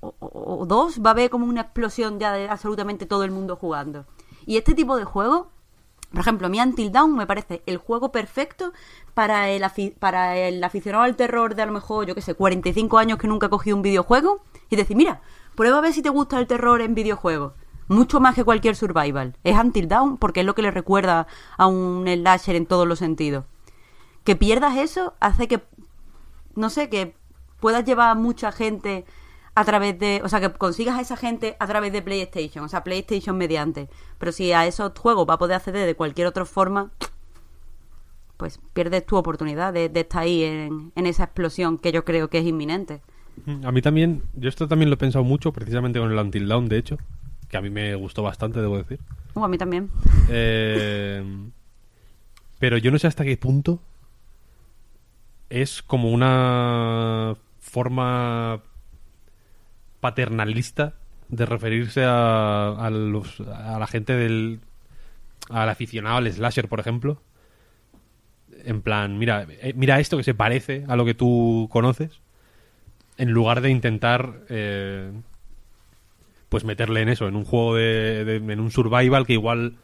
o, 0.00 0.14
o- 0.20 0.60
o 0.62 0.64
dos 0.64 1.02
va 1.04 1.10
a 1.10 1.12
haber 1.12 1.28
como 1.28 1.44
una 1.44 1.60
explosión 1.60 2.18
ya 2.18 2.32
de 2.32 2.48
absolutamente 2.48 3.04
todo 3.04 3.24
el 3.24 3.30
mundo 3.30 3.56
jugando. 3.56 4.06
Y 4.46 4.56
este 4.56 4.72
tipo 4.72 4.96
de 4.96 5.04
juegos, 5.04 5.48
por 6.12 6.20
ejemplo, 6.20 6.48
mi 6.48 6.60
Until 6.60 6.90
Dawn 6.92 7.14
me 7.14 7.26
parece 7.26 7.62
el 7.66 7.76
juego 7.76 8.10
perfecto 8.10 8.72
para 9.12 9.50
el, 9.50 9.62
para 9.98 10.38
el 10.38 10.64
aficionado 10.64 11.04
al 11.04 11.14
terror 11.16 11.54
de 11.56 11.60
a 11.60 11.66
lo 11.66 11.72
mejor, 11.72 12.06
yo 12.06 12.14
qué 12.14 12.22
sé, 12.22 12.32
45 12.34 12.96
años 12.96 13.18
que 13.18 13.28
nunca 13.28 13.48
ha 13.48 13.50
cogido 13.50 13.76
un 13.76 13.82
videojuego 13.82 14.40
y 14.70 14.76
decir, 14.76 14.96
mira, 14.96 15.20
prueba 15.54 15.78
a 15.78 15.80
ver 15.80 15.92
si 15.92 16.02
te 16.02 16.08
gusta 16.08 16.38
el 16.38 16.46
terror 16.46 16.80
en 16.80 16.94
videojuegos. 16.94 17.52
Mucho 17.88 18.18
más 18.20 18.34
que 18.34 18.44
cualquier 18.44 18.76
survival. 18.76 19.36
Es 19.44 19.56
Until 19.58 19.88
Dawn 19.88 20.16
porque 20.16 20.40
es 20.40 20.46
lo 20.46 20.54
que 20.54 20.62
le 20.62 20.70
recuerda 20.70 21.26
a 21.56 21.66
un 21.66 22.06
slasher 22.06 22.56
en 22.56 22.66
todos 22.66 22.86
los 22.86 22.98
sentidos. 22.98 23.44
Que 24.24 24.36
pierdas 24.36 24.76
eso 24.78 25.14
hace 25.20 25.48
que 25.48 25.62
no 26.56 26.70
sé, 26.70 26.88
que 26.88 27.14
puedas 27.60 27.84
llevar 27.84 28.10
a 28.10 28.14
mucha 28.14 28.52
gente 28.52 29.04
a 29.54 29.64
través 29.64 29.98
de, 29.98 30.20
o 30.24 30.28
sea, 30.28 30.40
que 30.40 30.52
consigas 30.52 30.98
a 30.98 31.00
esa 31.00 31.16
gente 31.16 31.56
a 31.60 31.66
través 31.66 31.92
de 31.92 32.02
PlayStation, 32.02 32.64
o 32.64 32.68
sea, 32.68 32.84
PlayStation 32.84 33.36
mediante. 33.36 33.88
Pero 34.18 34.32
si 34.32 34.52
a 34.52 34.66
esos 34.66 34.92
juegos 34.98 35.26
va 35.28 35.34
a 35.34 35.38
poder 35.38 35.56
acceder 35.56 35.86
de 35.86 35.94
cualquier 35.94 36.26
otra 36.26 36.44
forma, 36.44 36.90
pues 38.36 38.60
pierdes 38.72 39.06
tu 39.06 39.16
oportunidad 39.16 39.72
de, 39.72 39.88
de 39.88 40.00
estar 40.00 40.22
ahí 40.22 40.42
en, 40.42 40.92
en 40.96 41.06
esa 41.06 41.24
explosión 41.24 41.78
que 41.78 41.92
yo 41.92 42.04
creo 42.04 42.28
que 42.28 42.38
es 42.38 42.46
inminente. 42.46 43.00
A 43.64 43.72
mí 43.72 43.82
también, 43.82 44.22
yo 44.34 44.48
esto 44.48 44.68
también 44.68 44.88
lo 44.90 44.94
he 44.94 44.98
pensado 44.98 45.24
mucho, 45.24 45.52
precisamente 45.52 45.98
con 45.98 46.10
el 46.10 46.18
Until 46.18 46.48
Dawn, 46.48 46.68
de 46.68 46.78
hecho, 46.78 46.98
que 47.48 47.56
a 47.56 47.60
mí 47.60 47.68
me 47.70 47.94
gustó 47.94 48.22
bastante, 48.22 48.60
debo 48.60 48.78
decir. 48.78 49.00
Uh, 49.34 49.44
a 49.44 49.48
mí 49.48 49.58
también. 49.58 49.90
Eh, 50.30 51.22
pero 52.58 52.78
yo 52.78 52.90
no 52.90 52.98
sé 52.98 53.06
hasta 53.06 53.24
qué 53.24 53.36
punto 53.36 53.80
es 55.50 55.82
como 55.82 56.10
una 56.10 57.34
forma 57.60 58.62
paternalista 60.00 60.94
de 61.28 61.46
referirse 61.46 62.04
a, 62.04 62.68
a, 62.70 62.90
los- 62.90 63.40
a 63.40 63.78
la 63.78 63.86
gente 63.86 64.14
del 64.14 64.60
al 65.50 65.68
aficionado 65.68 66.16
al 66.16 66.32
slasher 66.32 66.68
por 66.68 66.80
ejemplo 66.80 67.20
en 68.64 68.80
plan 68.82 69.18
mira 69.18 69.46
eh, 69.48 69.74
mira 69.76 70.00
esto 70.00 70.16
que 70.16 70.22
se 70.24 70.34
parece 70.34 70.84
a 70.88 70.96
lo 70.96 71.04
que 71.04 71.14
tú 71.14 71.68
conoces 71.70 72.20
en 73.16 73.30
lugar 73.30 73.60
de 73.60 73.70
intentar 73.70 74.40
eh, 74.48 75.12
pues 76.48 76.64
meterle 76.64 77.02
en 77.02 77.08
eso 77.08 77.28
en 77.28 77.36
un 77.36 77.44
juego 77.44 77.76
de, 77.76 78.36
en 78.36 78.60
un 78.60 78.70
survival 78.70 79.26
que 79.26 79.34
igual 79.34 79.76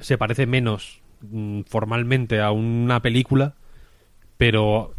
se 0.00 0.18
parece 0.18 0.46
menos 0.46 1.00
mm, 1.20 1.62
formalmente 1.62 2.40
a 2.40 2.50
una 2.50 3.00
película 3.00 3.54
pero 4.36 4.94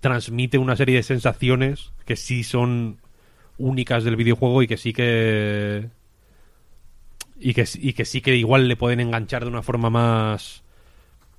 transmite 0.00 0.58
una 0.58 0.76
serie 0.76 0.96
de 0.96 1.02
sensaciones 1.02 1.92
que 2.04 2.16
sí 2.16 2.42
son 2.42 2.98
únicas 3.58 4.04
del 4.04 4.16
videojuego 4.16 4.62
y 4.62 4.66
que 4.66 4.76
sí 4.76 4.92
que 4.92 5.88
y 7.38 7.54
que, 7.54 7.64
y 7.74 7.92
que 7.92 8.04
sí 8.04 8.20
que 8.20 8.36
igual 8.36 8.68
le 8.68 8.76
pueden 8.76 9.00
enganchar 9.00 9.44
de 9.44 9.50
una 9.50 9.62
forma 9.62 9.90
más 9.90 10.62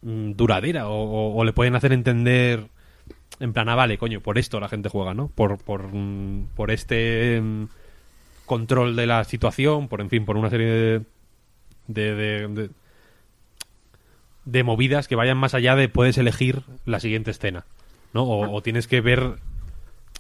mm, 0.02 0.32
duradera 0.34 0.88
o 0.88 1.44
le 1.44 1.54
pueden 1.54 1.76
hacer 1.76 1.94
entender 1.94 2.70
en 3.40 3.54
plan, 3.54 3.68
ah, 3.70 3.76
vale, 3.76 3.98
coño, 3.98 4.22
por 4.22 4.38
esto 4.38 4.60
la 4.60 4.70
gente 4.70 4.90
juega, 4.90 5.14
¿no? 5.14 5.28
Por, 5.28 5.58
por, 5.58 5.94
mm, 5.94 6.48
por 6.56 6.72
este 6.72 7.42
mm, 7.42 7.68
control 8.46 8.96
de 8.96 9.08
la 9.08 9.24
situación, 9.24 9.88
por, 9.88 10.02
en 10.02 10.10
fin, 10.10 10.26
por 10.26 10.38
una 10.38 10.50
serie 10.50 10.68
de, 10.68 11.02
de, 11.88 12.16
de, 12.16 12.70
de- 14.46 14.64
movidas 14.64 15.08
que 15.08 15.16
vayan 15.16 15.38
más 15.38 15.54
allá 15.54 15.76
de 15.76 15.90
puedes 15.90 16.18
elegir 16.18 16.64
la 16.86 17.00
siguiente 17.00 17.32
escena, 17.32 17.66
¿no? 18.14 18.24
O, 18.24 18.62
tienes 18.62 18.88
que 18.88 19.02
ver, 19.02 19.38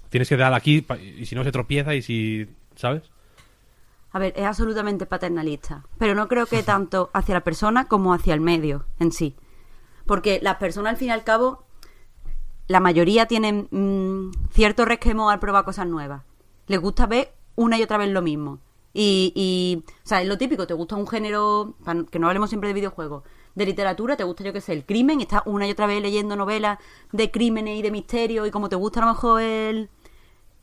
tienes 0.09 0.27
que 0.29 0.37
dar 0.37 0.53
aquí 0.53 0.85
y 1.17 1.25
si 1.25 1.35
no 1.35 1.43
se 1.43 1.51
tropieza 1.51 1.95
y 1.95 2.01
si, 2.01 2.47
¿sabes? 2.75 3.03
A 4.11 4.19
ver, 4.19 4.33
es 4.35 4.45
absolutamente 4.45 5.05
paternalista, 5.05 5.83
pero 5.97 6.15
no 6.15 6.27
creo 6.27 6.45
que 6.45 6.63
tanto 6.63 7.09
hacia 7.13 7.35
la 7.35 7.43
persona 7.43 7.87
como 7.87 8.13
hacia 8.13 8.33
el 8.33 8.39
medio 8.41 8.85
en 8.99 9.11
sí. 9.11 9.35
Porque 10.05 10.39
las 10.41 10.55
personas, 10.55 10.91
al 10.93 10.97
fin 10.97 11.09
y 11.09 11.11
al 11.11 11.23
cabo, 11.23 11.64
la 12.67 12.79
mayoría 12.79 13.25
tienen 13.27 13.67
mm, 13.71 14.31
cierto 14.51 14.85
resquemo 14.85 15.29
al 15.29 15.39
probar 15.39 15.65
cosas 15.65 15.87
nuevas. 15.87 16.23
Les 16.67 16.79
gusta 16.79 17.05
ver 17.05 17.33
una 17.55 17.77
y 17.77 17.83
otra 17.83 17.97
vez 17.97 18.09
lo 18.09 18.21
mismo. 18.21 18.59
Y, 18.93 19.33
y, 19.35 19.83
o 19.89 20.07
sea, 20.07 20.21
es 20.21 20.27
lo 20.27 20.37
típico, 20.37 20.65
te 20.67 20.73
gusta 20.73 20.95
un 20.95 21.05
género, 21.07 21.75
que 22.11 22.17
no 22.17 22.27
hablemos 22.27 22.49
siempre 22.49 22.69
de 22.69 22.73
videojuegos, 22.73 23.23
de 23.53 23.65
literatura, 23.65 24.15
te 24.15 24.23
gusta, 24.23 24.43
yo 24.45 24.53
qué 24.53 24.61
sé, 24.61 24.71
el 24.71 24.85
crimen, 24.85 25.19
estás 25.19 25.41
una 25.45 25.67
y 25.67 25.71
otra 25.71 25.85
vez 25.85 26.01
leyendo 26.01 26.35
novelas 26.37 26.79
de 27.11 27.29
crímenes 27.29 27.77
y 27.77 27.81
de 27.81 27.91
misterio, 27.91 28.45
y 28.45 28.51
como 28.51 28.69
te 28.69 28.77
gusta 28.77 29.01
a 29.01 29.05
lo 29.05 29.11
mejor 29.11 29.41
el, 29.41 29.89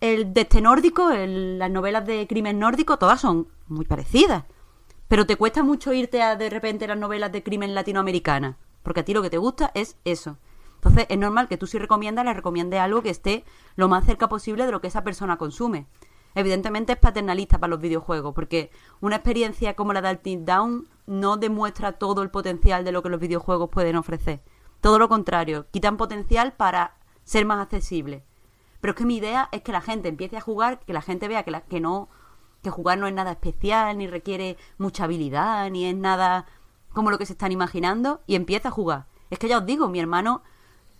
el 0.00 0.32
de 0.32 0.40
este 0.40 0.62
nórdico, 0.62 1.10
el- 1.10 1.58
las 1.58 1.70
novelas 1.70 2.06
de 2.06 2.26
crimen 2.26 2.58
nórdico, 2.58 2.96
todas 2.98 3.20
son 3.20 3.48
muy 3.68 3.84
parecidas. 3.84 4.44
Pero 5.08 5.26
te 5.26 5.36
cuesta 5.36 5.62
mucho 5.62 5.92
irte 5.92 6.22
a 6.22 6.36
de 6.36 6.48
repente 6.48 6.86
las 6.88 6.96
novelas 6.96 7.32
de 7.32 7.42
crimen 7.42 7.74
latinoamericana, 7.74 8.56
porque 8.82 9.00
a 9.00 9.04
ti 9.04 9.12
lo 9.12 9.20
que 9.20 9.28
te 9.30 9.36
gusta 9.38 9.70
es 9.74 9.96
eso. 10.06 10.38
Entonces 10.84 11.06
es 11.08 11.18
normal 11.18 11.46
que 11.46 11.56
tú 11.56 11.68
si 11.68 11.78
recomiendas, 11.78 12.24
le 12.24 12.34
recomiendes 12.34 12.80
algo 12.80 13.02
que 13.02 13.10
esté 13.10 13.44
lo 13.76 13.88
más 13.88 14.04
cerca 14.04 14.28
posible 14.28 14.66
de 14.66 14.72
lo 14.72 14.80
que 14.80 14.88
esa 14.88 15.04
persona 15.04 15.38
consume. 15.38 15.86
Evidentemente 16.34 16.94
es 16.94 16.98
paternalista 16.98 17.58
para 17.58 17.70
los 17.70 17.80
videojuegos, 17.80 18.34
porque 18.34 18.72
una 19.00 19.16
experiencia 19.16 19.76
como 19.76 19.92
la 19.92 20.02
de 20.02 20.10
Until 20.10 20.44
Down 20.44 20.88
no 21.06 21.36
demuestra 21.36 21.92
todo 21.92 22.22
el 22.22 22.30
potencial 22.30 22.84
de 22.84 22.90
lo 22.90 23.00
que 23.00 23.10
los 23.10 23.20
videojuegos 23.20 23.70
pueden 23.70 23.94
ofrecer. 23.94 24.42
Todo 24.80 24.98
lo 24.98 25.08
contrario, 25.08 25.66
quitan 25.70 25.96
potencial 25.96 26.52
para 26.54 26.96
ser 27.22 27.46
más 27.46 27.60
accesibles. 27.60 28.24
Pero 28.80 28.90
es 28.90 28.96
que 28.96 29.04
mi 29.04 29.18
idea 29.18 29.48
es 29.52 29.62
que 29.62 29.70
la 29.70 29.82
gente 29.82 30.08
empiece 30.08 30.36
a 30.36 30.40
jugar, 30.40 30.80
que 30.80 30.92
la 30.92 31.02
gente 31.02 31.28
vea 31.28 31.44
que, 31.44 31.62
que 31.68 31.80
no 31.80 32.08
que 32.60 32.70
jugar 32.70 32.98
no 32.98 33.06
es 33.06 33.14
nada 33.14 33.32
especial, 33.32 33.98
ni 33.98 34.08
requiere 34.08 34.56
mucha 34.78 35.04
habilidad, 35.04 35.70
ni 35.70 35.84
es 35.84 35.96
nada 35.96 36.46
como 36.92 37.10
lo 37.10 37.18
que 37.18 37.26
se 37.26 37.34
están 37.34 37.52
imaginando, 37.52 38.20
y 38.26 38.34
empieza 38.34 38.68
a 38.68 38.72
jugar. 38.72 39.06
Es 39.30 39.38
que 39.38 39.48
ya 39.48 39.58
os 39.58 39.66
digo, 39.66 39.88
mi 39.88 40.00
hermano 40.00 40.42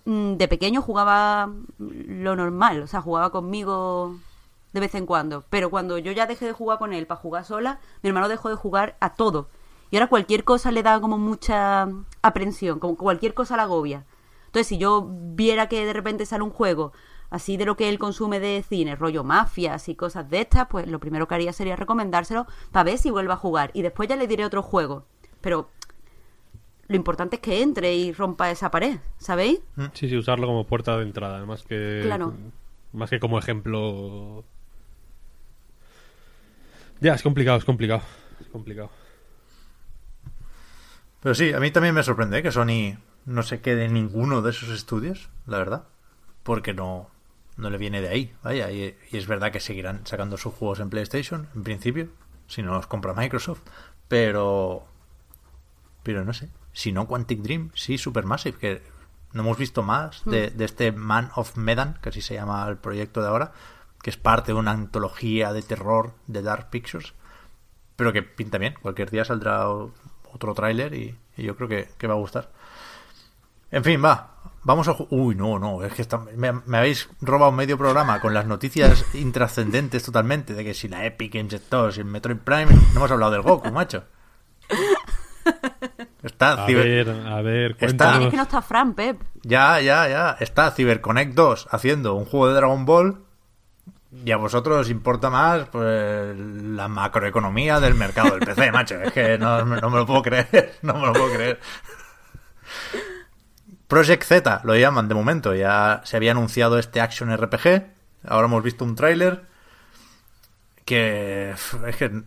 de 0.05 0.49
pequeño 0.49 0.83
jugaba 0.83 1.53
lo 1.79 2.37
normal, 2.37 2.83
o 2.83 2.87
sea, 2.87 3.01
jugaba 3.01 3.31
conmigo 3.31 4.17
de 4.73 4.81
vez 4.81 4.95
en 4.95 5.07
cuando, 5.07 5.45
pero 5.51 5.71
cuando 5.71 5.99
yo 5.99 6.13
ya 6.13 6.27
dejé 6.27 6.47
de 6.47 6.53
jugar 6.53 6.79
con 6.79 6.93
él 6.93 7.07
para 7.07 7.21
jugar 7.21 7.45
sola, 7.45 7.79
mi 8.03 8.09
hermano 8.09 8.29
dejó 8.29 8.49
de 8.49 8.55
jugar 8.57 8.97
a 9.01 9.15
todo. 9.15 9.49
Y 9.91 9.97
ahora 9.97 10.09
cualquier 10.09 10.45
cosa 10.45 10.73
le 10.73 10.83
da 10.83 10.99
como 11.01 11.19
mucha 11.19 11.87
aprensión, 12.23 12.79
como 12.79 12.97
cualquier 12.97 13.35
cosa 13.35 13.57
la 13.57 13.65
agobia. 13.65 14.07
Entonces, 14.47 14.67
si 14.67 14.79
yo 14.79 15.07
viera 15.11 15.69
que 15.69 15.85
de 15.85 15.93
repente 15.93 16.25
sale 16.27 16.43
un 16.43 16.51
juego 16.51 16.93
así 17.29 17.57
de 17.57 17.67
lo 17.67 17.77
que 17.77 17.89
él 17.89 17.99
consume 17.99 18.41
de 18.41 18.65
cine, 18.67 18.97
rollo 18.97 19.25
mafias 19.25 19.89
y 19.89 19.95
cosas 19.95 20.29
de 20.31 20.41
estas, 20.43 20.69
pues 20.69 20.87
lo 20.87 21.01
primero 21.01 21.29
que 21.29 21.35
haría 21.35 21.53
sería 21.53 21.77
recomendárselo 21.77 22.47
para 22.71 22.85
ver 22.85 22.99
si 22.99 23.11
vuelve 23.11 23.33
a 23.35 23.37
jugar. 23.37 23.71
Y 23.75 23.83
después 23.83 24.09
ya 24.09 24.17
le 24.17 24.27
diré 24.27 24.45
otro 24.45 24.63
juego. 24.63 25.05
Pero 25.43 25.69
lo 26.93 26.97
importante 26.97 27.37
es 27.37 27.43
que 27.43 27.61
entre 27.63 27.93
y 27.95 28.13
rompa 28.13 28.51
esa 28.51 28.71
pared, 28.71 28.99
¿sabéis? 29.19 29.61
Sí, 29.95 30.09
sí, 30.09 30.17
usarlo 30.17 30.47
como 30.47 30.67
puerta 30.67 30.97
de 30.97 31.03
entrada, 31.03 31.45
más 31.45 31.63
que 31.65 32.01
Claro. 32.05 32.35
más 32.93 33.11
que 33.11 33.19
como 33.19 33.39
ejemplo. 33.39 34.45
Ya, 37.01 37.15
es 37.15 37.23
complicado, 37.23 37.59
es 37.59 37.65
complicado. 37.65 38.03
Es 38.41 38.47
complicado. 38.47 38.91
Pero 41.21 41.35
sí, 41.35 41.53
a 41.53 41.61
mí 41.61 41.71
también 41.71 41.95
me 41.95 42.03
sorprende 42.03 42.39
¿eh? 42.39 42.43
que 42.43 42.53
Sony 42.53 42.97
no 43.27 43.43
se 43.43 43.61
quede 43.61 43.85
en 43.85 43.95
ninguno 43.95 44.43
de 44.43 44.51
esos 44.51 44.69
estudios, 44.71 45.29
la 45.47 45.59
verdad. 45.59 45.85
Porque 46.43 46.75
no, 46.75 47.09
no 47.57 47.71
le 47.71 47.79
viene 47.79 48.01
de 48.01 48.09
ahí, 48.09 48.35
vaya. 48.43 48.71
Y, 48.73 48.97
y 49.11 49.17
es 49.17 49.27
verdad 49.27 49.53
que 49.53 49.61
seguirán 49.61 50.07
sacando 50.07 50.37
sus 50.37 50.55
juegos 50.55 50.81
en 50.81 50.91
PlayStation, 50.91 51.49
en 51.55 51.63
principio, 51.63 52.09
si 52.49 52.63
no 52.63 52.75
los 52.75 52.87
compra 52.87 53.15
Microsoft. 53.15 53.63
Pero. 54.09 54.85
Pero 56.03 56.25
no 56.25 56.33
sé. 56.33 56.49
Si 56.73 56.93
no 56.93 57.07
Quantic 57.07 57.41
Dream, 57.41 57.71
sí 57.75 57.99
Supermassive, 57.99 58.59
que 58.59 58.83
no 59.33 59.43
hemos 59.43 59.59
visto 59.59 59.83
más 59.83 60.23
de, 60.25 60.51
de 60.51 60.65
este 60.65 60.93
Man 60.93 61.31
of 61.37 61.57
Medan, 61.57 61.99
que 62.03 62.09
así 62.11 62.21
se 62.21 62.35
llama 62.35 62.67
el 62.69 62.77
proyecto 62.77 63.21
de 63.23 63.29
ahora, 63.29 63.53
que 64.03 64.11
es 64.11 64.17
parte 64.17 64.53
de 64.53 64.59
una 64.59 64.73
antología 64.73 65.53
de 65.53 65.63
terror 65.63 66.15
de 66.27 66.43
Dark 66.43 66.71
Pictures 66.71 67.15
pero 67.95 68.13
que 68.13 68.23
pinta 68.23 68.59
bien. 68.59 68.75
Cualquier 68.83 69.11
día 69.11 69.25
saldrá 69.25 69.69
otro 69.69 70.55
tráiler 70.55 70.93
y, 70.95 71.17
y 71.37 71.43
yo 71.45 71.55
creo 71.57 71.69
que, 71.69 71.89
que 71.99 72.07
va 72.09 72.15
a 72.15 72.17
gustar. 72.17 72.51
En 73.71 73.85
fin, 73.85 74.03
va. 74.05 74.31
Vamos 74.65 74.89
a... 74.89 74.97
Uy, 75.11 75.35
no, 75.37 75.59
no. 75.61 75.85
Es 75.85 75.93
que 75.93 76.03
está- 76.03 76.19
me, 76.19 76.53
me 76.53 76.79
habéis 76.79 77.09
robado 77.21 77.53
medio 77.53 77.79
programa 77.79 78.21
con 78.21 78.35
las 78.35 78.47
noticias 78.47 79.05
intrascendentes 79.15 80.03
totalmente 80.03 80.55
de 80.55 80.65
que 80.65 80.75
si 80.75 80.89
la 80.89 81.05
Epic 81.05 81.35
inyectó, 81.37 81.93
si 81.93 82.01
el 82.01 82.07
Metroid 82.07 82.39
Prime... 82.39 82.67
No 82.67 82.97
hemos 82.97 83.11
hablado 83.11 83.31
del 83.33 83.43
Goku, 83.43 83.71
macho. 83.71 84.05
Está 86.23 86.53
A 86.65 86.67
Ciber- 86.67 86.85
ver, 86.85 87.11
a 87.27 87.43
ver, 87.43 87.77
Está-. 87.81 88.21
Es 88.23 88.31
que 88.31 88.37
no 88.37 88.43
está 88.45 88.63
Fran, 88.63 88.95
Pep. 88.95 89.21
Ya, 89.43 89.81
ya, 89.81 90.09
ya. 90.09 90.37
Está 90.41 90.71
CyberConnect 90.71 91.35
2 91.35 91.69
haciendo 91.71 92.15
un 92.15 92.25
juego 92.27 92.49
de 92.49 92.55
Dragon 92.55 92.85
Ball. 92.85 93.25
Y 94.25 94.31
a 94.31 94.37
vosotros 94.37 94.77
os 94.79 94.91
importa 94.91 95.31
más 95.31 95.69
pues, 95.71 96.37
la 96.37 96.87
macroeconomía 96.87 97.81
del 97.81 97.95
mercado 97.95 98.31
del 98.37 98.41
PC, 98.41 98.71
macho. 98.73 98.97
Es 99.01 99.13
que 99.13 99.39
no, 99.39 99.65
no 99.65 99.91
me 99.91 99.97
lo 99.97 100.07
puedo 100.07 100.23
creer. 100.23 100.75
No 100.83 100.95
me 100.95 101.07
lo 101.07 101.13
puedo 101.13 101.33
creer. 101.35 101.59
Project 103.89 104.23
Z 104.25 104.61
lo 104.65 104.77
llaman 104.77 105.09
de 105.09 105.15
momento. 105.15 105.55
Ya 105.55 106.01
se 106.05 106.17
había 106.17 106.33
anunciado 106.33 106.79
este 106.79 107.01
Action 107.01 107.35
RPG. 107.37 107.85
Ahora 108.27 108.47
hemos 108.47 108.63
visto 108.63 108.85
un 108.85 108.95
tráiler. 108.95 109.45
Que 110.85 111.51
es 111.53 111.97
que 111.97 112.23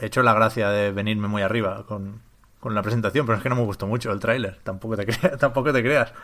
he 0.00 0.06
hecho 0.06 0.22
la 0.22 0.34
gracia 0.34 0.68
de 0.70 0.90
venirme 0.92 1.28
muy 1.28 1.42
arriba 1.42 1.84
con, 1.86 2.20
con 2.62 2.74
la 2.74 2.82
presentación, 2.82 3.26
pero 3.26 3.36
es 3.36 3.42
que 3.42 3.50
no 3.50 3.56
me 3.56 3.64
gustó 3.64 3.86
mucho 3.86 4.10
el 4.10 4.20
tráiler. 4.20 4.60
Tampoco 4.62 4.96
te 4.96 5.04
creas, 5.06 5.38
tampoco 5.38 5.70
te 5.72 5.82
creas 5.82 6.14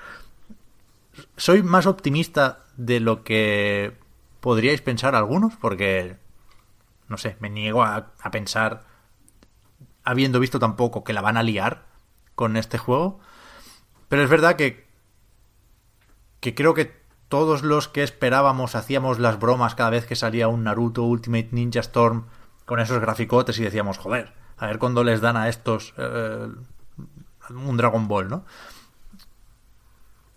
soy 1.36 1.62
más 1.62 1.86
optimista 1.86 2.64
de 2.76 3.00
lo 3.00 3.24
que 3.24 3.96
podríais 4.40 4.80
pensar 4.80 5.14
algunos, 5.14 5.56
porque, 5.56 6.16
no 7.08 7.16
sé, 7.16 7.36
me 7.40 7.50
niego 7.50 7.82
a, 7.82 8.12
a 8.20 8.30
pensar, 8.30 8.84
habiendo 10.04 10.40
visto 10.40 10.58
tampoco 10.58 11.04
que 11.04 11.12
la 11.12 11.20
van 11.20 11.36
a 11.36 11.42
liar 11.42 11.86
con 12.34 12.56
este 12.56 12.78
juego. 12.78 13.20
Pero 14.08 14.22
es 14.22 14.30
verdad 14.30 14.56
que, 14.56 14.86
que 16.40 16.54
creo 16.54 16.74
que 16.74 16.98
todos 17.28 17.62
los 17.62 17.88
que 17.88 18.02
esperábamos 18.02 18.74
hacíamos 18.74 19.18
las 19.18 19.38
bromas 19.38 19.74
cada 19.74 19.90
vez 19.90 20.06
que 20.06 20.16
salía 20.16 20.48
un 20.48 20.64
Naruto 20.64 21.02
Ultimate 21.02 21.48
Ninja 21.52 21.80
Storm 21.80 22.26
con 22.64 22.80
esos 22.80 23.00
graficotes 23.00 23.58
y 23.58 23.64
decíamos, 23.64 23.98
joder, 23.98 24.32
a 24.58 24.66
ver 24.66 24.78
cuándo 24.78 25.04
les 25.04 25.20
dan 25.20 25.36
a 25.36 25.48
estos 25.48 25.94
eh, 25.96 26.48
un 27.50 27.76
Dragon 27.76 28.08
Ball, 28.08 28.28
¿no? 28.28 28.44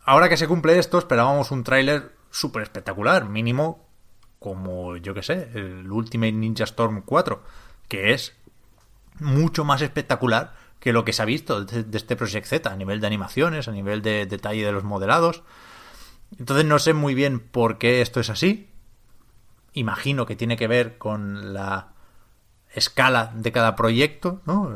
ahora 0.05 0.29
que 0.29 0.37
se 0.37 0.47
cumple 0.47 0.77
esto, 0.77 0.97
esperábamos 0.97 1.51
un 1.51 1.63
tráiler 1.63 2.13
súper 2.29 2.63
espectacular, 2.63 3.29
mínimo 3.29 3.87
como, 4.39 4.97
yo 4.97 5.13
que 5.13 5.23
sé, 5.23 5.51
el 5.53 5.91
Ultimate 5.91 6.31
Ninja 6.31 6.63
Storm 6.63 7.03
4, 7.05 7.43
que 7.87 8.13
es 8.13 8.35
mucho 9.19 9.63
más 9.63 9.81
espectacular 9.81 10.53
que 10.79 10.93
lo 10.93 11.05
que 11.05 11.13
se 11.13 11.21
ha 11.21 11.25
visto 11.25 11.63
de, 11.63 11.83
de 11.83 11.97
este 11.97 12.15
Project 12.15 12.47
Z, 12.47 12.71
a 12.71 12.75
nivel 12.75 12.99
de 12.99 13.07
animaciones, 13.07 13.67
a 13.67 13.71
nivel 13.71 14.01
de 14.01 14.25
detalle 14.25 14.65
de 14.65 14.71
los 14.71 14.83
modelados. 14.83 15.43
Entonces 16.39 16.65
no 16.65 16.79
sé 16.79 16.93
muy 16.93 17.13
bien 17.13 17.39
por 17.39 17.77
qué 17.77 18.01
esto 18.01 18.19
es 18.19 18.31
así. 18.31 18.71
Imagino 19.73 20.25
que 20.25 20.35
tiene 20.35 20.57
que 20.57 20.67
ver 20.67 20.97
con 20.97 21.53
la 21.53 21.90
escala 22.73 23.31
de 23.35 23.51
cada 23.51 23.75
proyecto, 23.75 24.41
¿no? 24.45 24.71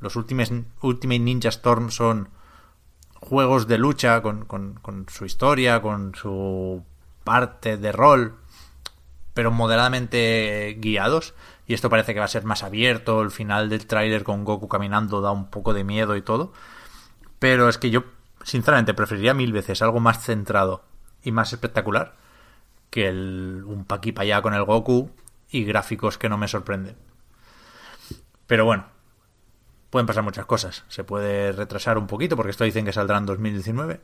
Los 0.00 0.16
Ultimate, 0.16 0.64
Ultimate 0.80 1.18
Ninja 1.20 1.48
Storm 1.50 1.90
son 1.90 2.28
juegos 3.20 3.68
de 3.68 3.78
lucha 3.78 4.20
con, 4.22 4.44
con- 4.46 4.74
con 4.74 5.06
su 5.08 5.24
historia, 5.24 5.80
con 5.80 6.14
su 6.14 6.84
parte 7.24 7.76
de 7.76 7.92
rol, 7.92 8.34
pero 9.34 9.50
moderadamente 9.50 10.76
guiados. 10.80 11.34
Y 11.66 11.74
esto 11.74 11.88
parece 11.88 12.12
que 12.12 12.18
va 12.18 12.24
a 12.26 12.28
ser 12.28 12.44
más 12.44 12.64
abierto. 12.64 13.22
El 13.22 13.30
final 13.30 13.68
del 13.68 13.86
tráiler 13.86 14.24
con 14.24 14.44
Goku 14.44 14.68
caminando 14.68 15.20
da 15.20 15.30
un 15.30 15.48
poco 15.48 15.72
de 15.72 15.84
miedo 15.84 16.16
y 16.16 16.22
todo. 16.22 16.52
Pero 17.38 17.68
es 17.68 17.78
que 17.78 17.90
yo, 17.90 18.04
sinceramente, 18.42 18.94
preferiría 18.94 19.34
mil 19.34 19.52
veces 19.52 19.80
algo 19.82 20.00
más 20.00 20.22
centrado 20.24 20.82
y 21.22 21.30
más 21.32 21.52
espectacular 21.52 22.16
que 22.90 23.08
el, 23.08 23.62
un 23.66 23.84
pa' 23.84 23.96
aquí 23.96 24.12
allá 24.16 24.42
con 24.42 24.54
el 24.54 24.64
Goku 24.64 25.10
y 25.52 25.64
gráficos 25.64 26.18
que 26.18 26.28
no 26.28 26.38
me 26.38 26.48
sorprenden. 26.48 26.96
Pero 28.46 28.64
bueno, 28.64 28.86
pueden 29.90 30.06
pasar 30.06 30.24
muchas 30.24 30.46
cosas. 30.46 30.84
Se 30.88 31.04
puede 31.04 31.52
retrasar 31.52 31.98
un 31.98 32.06
poquito 32.06 32.36
porque 32.36 32.50
esto 32.50 32.64
dicen 32.64 32.84
que 32.84 32.92
saldrá 32.92 33.18
en 33.18 33.26
2019. 33.26 34.00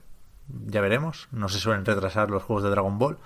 Ya 0.67 0.81
veremos. 0.81 1.29
No 1.33 1.49
se 1.49 1.59
suelen 1.59 1.85
retrasar 1.85 2.31
los 2.31 2.43
juegos 2.43 2.65
de 2.65 2.71
Dragon 2.71 2.99
Ball. 2.99 3.19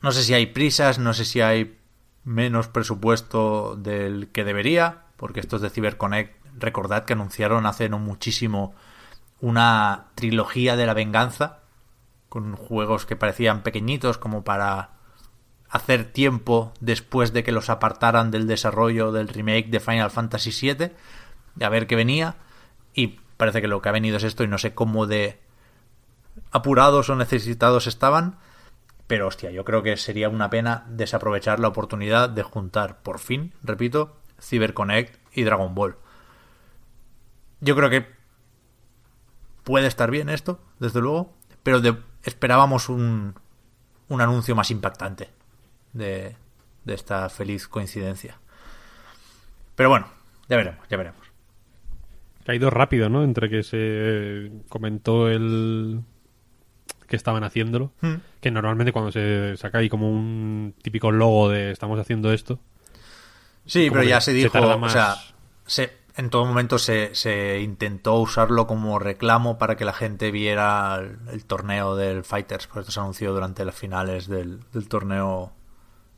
No 0.00 0.12
sé 0.12 0.22
si 0.22 0.34
hay 0.34 0.46
prisas, 0.46 0.98
no 0.98 1.14
sé 1.14 1.24
si 1.24 1.40
hay 1.40 1.78
menos 2.24 2.68
presupuesto 2.68 3.76
del 3.76 4.28
que 4.32 4.44
debería, 4.44 5.04
porque 5.16 5.40
estos 5.40 5.60
de 5.60 5.70
CyberConnect, 5.70 6.34
recordad 6.58 7.04
que 7.04 7.12
anunciaron 7.12 7.66
hace 7.66 7.88
no 7.88 7.98
muchísimo 7.98 8.74
una 9.40 10.06
trilogía 10.14 10.76
de 10.76 10.86
la 10.86 10.94
venganza 10.94 11.60
con 12.28 12.56
juegos 12.56 13.06
que 13.06 13.16
parecían 13.16 13.62
pequeñitos 13.62 14.18
como 14.18 14.44
para 14.44 14.95
hacer 15.68 16.04
tiempo 16.04 16.72
después 16.80 17.32
de 17.32 17.42
que 17.42 17.52
los 17.52 17.70
apartaran 17.70 18.30
del 18.30 18.46
desarrollo 18.46 19.12
del 19.12 19.28
remake 19.28 19.68
de 19.68 19.80
Final 19.80 20.10
Fantasy 20.10 20.50
VII, 20.50 20.92
a 21.64 21.68
ver 21.68 21.86
qué 21.86 21.96
venía, 21.96 22.36
y 22.94 23.18
parece 23.36 23.60
que 23.60 23.68
lo 23.68 23.82
que 23.82 23.88
ha 23.88 23.92
venido 23.92 24.16
es 24.16 24.24
esto 24.24 24.44
y 24.44 24.48
no 24.48 24.58
sé 24.58 24.74
cómo 24.74 25.06
de 25.06 25.40
apurados 26.50 27.10
o 27.10 27.16
necesitados 27.16 27.86
estaban, 27.86 28.38
pero 29.06 29.26
hostia, 29.26 29.50
yo 29.50 29.64
creo 29.64 29.82
que 29.82 29.96
sería 29.96 30.28
una 30.28 30.50
pena 30.50 30.84
desaprovechar 30.88 31.60
la 31.60 31.68
oportunidad 31.68 32.28
de 32.28 32.42
juntar, 32.42 33.02
por 33.02 33.18
fin, 33.18 33.52
repito, 33.62 34.16
CyberConnect 34.40 35.16
y 35.32 35.44
Dragon 35.44 35.74
Ball. 35.74 35.96
Yo 37.60 37.74
creo 37.76 37.90
que 37.90 38.06
puede 39.64 39.86
estar 39.86 40.10
bien 40.10 40.28
esto, 40.28 40.60
desde 40.78 41.00
luego, 41.00 41.32
pero 41.62 41.80
esperábamos 42.22 42.88
un, 42.88 43.34
un 44.08 44.20
anuncio 44.20 44.54
más 44.54 44.70
impactante 44.70 45.35
de, 45.96 46.36
de 46.84 46.94
esta 46.94 47.28
feliz 47.28 47.68
coincidencia. 47.68 48.38
Pero 49.74 49.88
bueno, 49.90 50.08
ya 50.48 50.56
veremos, 50.56 50.86
ya 50.88 50.96
veremos. 50.96 51.20
Ha 52.46 52.54
ido 52.54 52.70
rápido, 52.70 53.08
¿no? 53.08 53.24
Entre 53.24 53.50
que 53.50 53.62
se 53.62 54.52
comentó 54.68 55.28
el 55.28 56.02
que 57.08 57.16
estaban 57.16 57.44
haciéndolo. 57.44 57.92
Hmm. 58.00 58.16
Que 58.40 58.50
normalmente 58.50 58.92
cuando 58.92 59.12
se 59.12 59.56
saca 59.56 59.78
ahí 59.78 59.88
como 59.88 60.10
un 60.10 60.74
típico 60.82 61.10
logo 61.10 61.48
de 61.48 61.70
estamos 61.70 61.98
haciendo 61.98 62.32
esto. 62.32 62.60
Sí, 63.64 63.88
pero 63.90 64.04
ya 64.04 64.20
se 64.20 64.30
se 64.30 64.36
dijo, 64.36 64.58
o 64.58 64.88
sea, 64.88 65.16
se, 65.66 65.92
en 66.16 66.30
todo 66.30 66.44
momento 66.44 66.78
se, 66.78 67.16
se 67.16 67.60
intentó 67.60 68.14
usarlo 68.14 68.68
como 68.68 69.00
reclamo 69.00 69.58
para 69.58 69.76
que 69.76 69.84
la 69.84 69.92
gente 69.92 70.30
viera 70.30 70.96
el, 71.00 71.18
el 71.32 71.44
torneo 71.44 71.96
del 71.96 72.22
Fighters, 72.22 72.68
porque 72.68 72.80
esto 72.80 72.92
se 72.92 73.00
anunció 73.00 73.32
durante 73.32 73.64
las 73.64 73.74
finales 73.74 74.28
del, 74.28 74.60
del 74.72 74.88
torneo 74.88 75.52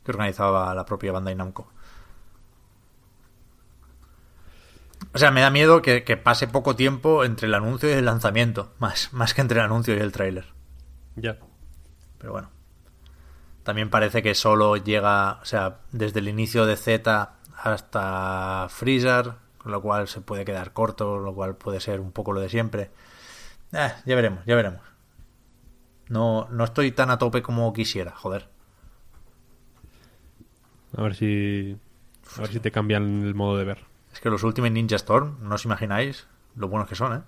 que 0.09 0.17
organizaba 0.17 0.73
la 0.73 0.85
propia 0.85 1.11
Bandai 1.11 1.35
Namco. 1.35 1.71
O 5.13 5.17
sea, 5.17 5.31
me 5.31 5.41
da 5.41 5.49
miedo 5.49 5.81
que, 5.81 6.03
que 6.03 6.17
pase 6.17 6.47
poco 6.47 6.75
tiempo 6.75 7.23
entre 7.23 7.47
el 7.47 7.53
anuncio 7.53 7.89
y 7.89 7.93
el 7.93 8.05
lanzamiento, 8.05 8.73
más, 8.79 9.13
más 9.13 9.33
que 9.33 9.41
entre 9.41 9.59
el 9.59 9.65
anuncio 9.65 9.95
y 9.95 9.99
el 9.99 10.11
tráiler. 10.11 10.45
Ya. 11.15 11.37
Pero 12.17 12.33
bueno. 12.33 12.49
También 13.63 13.89
parece 13.89 14.23
que 14.23 14.33
solo 14.33 14.77
llega, 14.77 15.39
o 15.41 15.45
sea, 15.45 15.81
desde 15.91 16.19
el 16.19 16.27
inicio 16.27 16.65
de 16.65 16.75
Z 16.75 17.33
hasta 17.55 18.67
Freezer, 18.69 19.33
con 19.59 19.71
lo 19.71 19.81
cual 19.81 20.07
se 20.07 20.21
puede 20.21 20.43
quedar 20.43 20.73
corto, 20.73 21.19
lo 21.19 21.35
cual 21.35 21.55
puede 21.55 21.79
ser 21.79 21.99
un 21.99 22.11
poco 22.11 22.31
lo 22.31 22.41
de 22.41 22.49
siempre. 22.49 22.89
Eh, 23.71 23.93
ya 24.05 24.15
veremos, 24.15 24.43
ya 24.45 24.55
veremos. 24.55 24.81
No, 26.07 26.47
no 26.49 26.63
estoy 26.63 26.91
tan 26.91 27.11
a 27.11 27.19
tope 27.19 27.43
como 27.43 27.71
quisiera, 27.71 28.15
joder. 28.15 28.49
A 30.97 31.01
ver 31.03 31.15
si. 31.15 31.77
A 32.37 32.41
ver 32.41 32.49
si 32.51 32.59
te 32.59 32.71
cambian 32.71 33.23
el 33.23 33.35
modo 33.35 33.57
de 33.57 33.65
ver. 33.65 33.79
Es 34.13 34.19
que 34.19 34.29
los 34.29 34.43
últimos 34.43 34.71
Ninja 34.71 34.95
Storm, 34.95 35.37
no 35.41 35.55
os 35.55 35.65
imagináis 35.65 36.27
lo 36.55 36.67
buenos 36.67 36.89
que 36.89 36.95
son, 36.95 37.13
¿eh? 37.17 37.21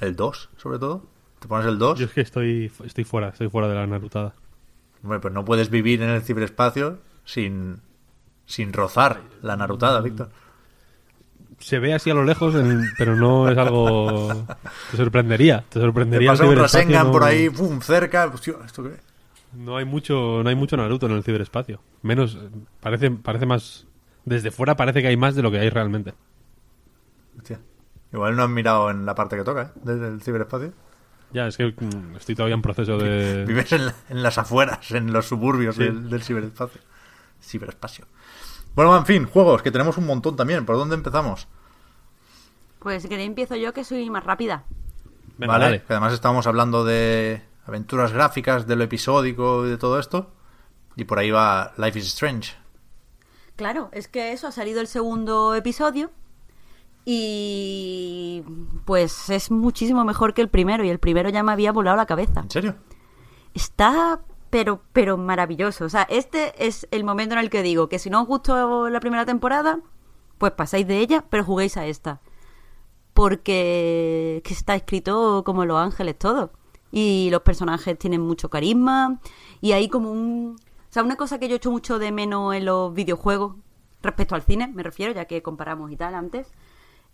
El 0.00 0.16
2, 0.16 0.50
sobre 0.56 0.78
todo. 0.78 1.06
Te 1.38 1.48
pones 1.48 1.66
el 1.66 1.78
2, 1.78 1.98
Yo 1.98 2.06
es 2.06 2.12
que 2.12 2.22
estoy, 2.22 2.72
estoy 2.84 3.04
fuera, 3.04 3.28
estoy 3.28 3.48
fuera 3.50 3.68
de 3.68 3.74
la 3.74 3.86
narutada. 3.86 4.34
Hombre, 5.02 5.20
pues 5.20 5.32
no 5.34 5.44
puedes 5.44 5.68
vivir 5.70 6.00
en 6.02 6.08
el 6.10 6.22
ciberespacio 6.22 6.98
sin, 7.24 7.80
sin 8.46 8.72
rozar 8.72 9.20
la 9.42 9.56
narutada, 9.56 10.00
Víctor. 10.00 10.30
Se 11.58 11.78
ve 11.78 11.94
así 11.94 12.10
a 12.10 12.14
lo 12.14 12.24
lejos, 12.24 12.54
en- 12.54 12.84
pero 12.98 13.16
no 13.16 13.48
es 13.50 13.56
algo. 13.56 14.46
Te 14.90 14.96
sorprendería. 14.96 15.60
Te 15.68 15.78
Te 15.78 15.80
sorprendería. 15.80 16.32
el 16.32 16.36
pasa 16.38 16.48
un 16.50 16.56
Rasengan 16.56 17.06
no- 17.06 17.12
por 17.12 17.22
ahí, 17.22 17.48
pum, 17.50 17.80
cerca. 17.80 18.26
Hostia, 18.26 18.54
¿esto 18.64 18.82
qué? 18.82 18.96
No 19.56 19.76
hay 19.76 19.84
mucho, 19.84 20.42
no 20.42 20.48
hay 20.48 20.54
mucho 20.54 20.76
Naruto 20.76 21.06
en 21.06 21.12
el 21.12 21.22
ciberespacio. 21.24 21.80
Menos, 22.02 22.38
parece, 22.80 23.10
parece 23.10 23.46
más. 23.46 23.86
Desde 24.24 24.50
fuera 24.50 24.76
parece 24.76 25.00
que 25.02 25.08
hay 25.08 25.16
más 25.16 25.34
de 25.34 25.42
lo 25.42 25.50
que 25.50 25.58
hay 25.58 25.70
realmente. 25.70 26.14
Hostia. 27.38 27.60
Igual 28.12 28.36
no 28.36 28.42
han 28.42 28.52
mirado 28.54 28.90
en 28.90 29.06
la 29.06 29.14
parte 29.14 29.36
que 29.36 29.44
toca, 29.44 29.62
¿eh? 29.62 29.80
Desde 29.82 30.08
el 30.08 30.20
ciberespacio. 30.22 30.72
Ya, 31.32 31.46
es 31.46 31.56
que 31.56 31.66
mm, 31.66 32.16
estoy 32.16 32.34
todavía 32.34 32.54
en 32.54 32.62
proceso 32.62 32.98
de. 32.98 33.44
Vives 33.48 33.72
en, 33.72 33.86
la- 33.86 33.94
en 34.08 34.22
las 34.22 34.38
afueras, 34.38 34.90
en 34.92 35.12
los 35.12 35.26
suburbios 35.26 35.76
Sí. 35.76 35.84
del, 35.84 36.08
del 36.10 36.22
ciberespacio. 36.22 36.80
Ciberespacio. 37.42 38.06
Bueno, 38.74 38.96
en 38.96 39.06
fin, 39.06 39.24
juegos, 39.26 39.62
que 39.62 39.70
tenemos 39.70 39.96
un 39.98 40.06
montón 40.06 40.36
también. 40.36 40.64
¿Por 40.66 40.76
dónde 40.76 40.94
empezamos? 40.96 41.48
Pues 42.78 43.02
si 43.02 43.08
queréis 43.08 43.28
empiezo 43.28 43.56
yo 43.56 43.72
que 43.72 43.84
soy 43.84 44.08
más 44.10 44.24
rápida. 44.24 44.64
Venga, 45.38 45.52
vale, 45.54 45.64
dale. 45.64 45.82
que 45.82 45.92
además 45.92 46.12
estábamos 46.12 46.46
hablando 46.46 46.84
de 46.84 47.42
aventuras 47.66 48.12
gráficas, 48.12 48.66
de 48.66 48.76
lo 48.76 48.84
episódico 48.84 49.66
y 49.66 49.70
de 49.70 49.78
todo 49.78 49.98
esto. 49.98 50.30
Y 50.96 51.04
por 51.04 51.18
ahí 51.18 51.30
va 51.30 51.72
Life 51.76 51.98
is 51.98 52.06
Strange. 52.06 52.54
Claro, 53.56 53.88
es 53.92 54.08
que 54.08 54.32
eso 54.32 54.46
ha 54.46 54.52
salido 54.52 54.80
el 54.80 54.86
segundo 54.86 55.54
episodio 55.54 56.10
y 57.04 58.42
pues 58.84 59.30
es 59.30 59.50
muchísimo 59.50 60.04
mejor 60.04 60.34
que 60.34 60.42
el 60.42 60.48
primero 60.48 60.84
y 60.84 60.90
el 60.90 60.98
primero 60.98 61.30
ya 61.30 61.42
me 61.42 61.52
había 61.52 61.72
volado 61.72 61.96
la 61.96 62.06
cabeza. 62.06 62.40
¿En 62.40 62.50
serio? 62.50 62.76
Está 63.54 64.20
pero 64.50 64.82
pero 64.92 65.16
maravilloso, 65.16 65.84
o 65.84 65.88
sea, 65.88 66.02
este 66.02 66.66
es 66.66 66.86
el 66.90 67.04
momento 67.04 67.34
en 67.34 67.40
el 67.40 67.50
que 67.50 67.62
digo 67.62 67.88
que 67.88 67.98
si 67.98 68.10
no 68.10 68.22
os 68.22 68.26
gustó 68.26 68.88
la 68.90 69.00
primera 69.00 69.24
temporada, 69.24 69.80
pues 70.38 70.52
pasáis 70.52 70.86
de 70.86 70.98
ella, 70.98 71.24
pero 71.30 71.44
juguéis 71.44 71.76
a 71.76 71.86
esta. 71.86 72.20
Porque 73.14 74.42
que 74.44 74.52
está 74.52 74.74
escrito 74.74 75.42
como 75.44 75.64
Los 75.64 75.78
Ángeles 75.78 76.18
todo. 76.18 76.52
Y 76.92 77.28
los 77.30 77.42
personajes 77.42 77.98
tienen 77.98 78.20
mucho 78.20 78.50
carisma. 78.50 79.20
Y 79.60 79.72
hay 79.72 79.88
como 79.88 80.10
un... 80.10 80.56
O 80.58 80.92
sea, 80.96 81.02
una 81.02 81.16
cosa 81.16 81.38
que 81.38 81.48
yo 81.48 81.56
echo 81.56 81.70
mucho 81.70 81.98
de 81.98 82.12
menos 82.12 82.54
en 82.54 82.64
los 82.64 82.94
videojuegos, 82.94 83.56
respecto 84.02 84.34
al 84.34 84.42
cine, 84.42 84.68
me 84.68 84.82
refiero, 84.82 85.12
ya 85.12 85.26
que 85.26 85.42
comparamos 85.42 85.90
y 85.90 85.96
tal 85.96 86.14
antes, 86.14 86.48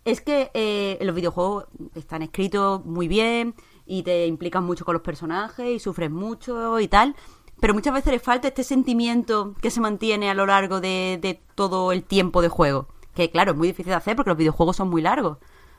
es 0.05 0.21
que 0.21 0.51
eh, 0.53 0.97
los 1.01 1.15
videojuegos 1.15 1.65
están 1.95 2.21
escritos 2.21 2.85
muy 2.85 3.07
bien 3.07 3.55
y 3.85 4.03
te 4.03 4.27
implican 4.27 4.63
mucho 4.63 4.85
con 4.85 4.93
los 4.93 5.01
personajes 5.01 5.67
y 5.67 5.79
sufres 5.79 6.11
mucho 6.11 6.79
y 6.79 6.87
tal, 6.87 7.15
pero 7.59 7.73
muchas 7.73 7.93
veces 7.93 8.11
le 8.11 8.19
falta 8.19 8.49
este 8.49 8.63
sentimiento 8.63 9.55
que 9.61 9.71
se 9.71 9.81
mantiene 9.81 10.29
a 10.29 10.33
lo 10.33 10.45
largo 10.45 10.81
de, 10.81 11.19
de 11.21 11.41
todo 11.55 11.91
el 11.91 12.03
tiempo 12.03 12.41
de 12.41 12.49
juego. 12.49 12.87
Que 13.13 13.29
claro, 13.29 13.51
es 13.51 13.57
muy 13.57 13.67
difícil 13.67 13.91
de 13.91 13.95
hacer 13.95 14.15
porque 14.15 14.31
los 14.31 14.37
videojuegos 14.37 14.75
son 14.75 14.89
muy 14.89 15.01
largos, 15.01 15.37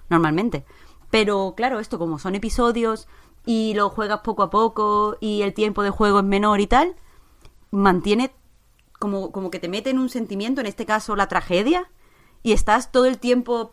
normalmente. 0.09 0.65
Pero 1.11 1.55
claro, 1.57 1.81
esto 1.81 1.99
como 1.99 2.19
son 2.19 2.35
episodios 2.35 3.07
y 3.47 3.75
lo 3.75 3.91
juegas 3.91 4.21
poco 4.21 4.43
a 4.43 4.51
poco 4.51 5.17
y 5.21 5.43
el 5.43 5.55
tiempo 5.55 5.83
de 5.83 5.91
juego 5.91 6.21
es 6.21 6.25
menor 6.25 6.61
y 6.61 6.67
tal, 6.67 6.95
mantiene 7.71 8.33
como, 8.99 9.33
como 9.33 9.51
que 9.51 9.59
te 9.59 9.69
mete 9.69 9.91
en 9.91 9.99
un 9.99 10.09
sentimiento, 10.09 10.61
en 10.61 10.67
este 10.67 10.87
caso 10.87 11.17
la 11.17 11.29
tragedia, 11.29 11.91
y 12.43 12.53
estás 12.53 12.93
todo 12.93 13.07
el 13.07 13.19
tiempo 13.19 13.73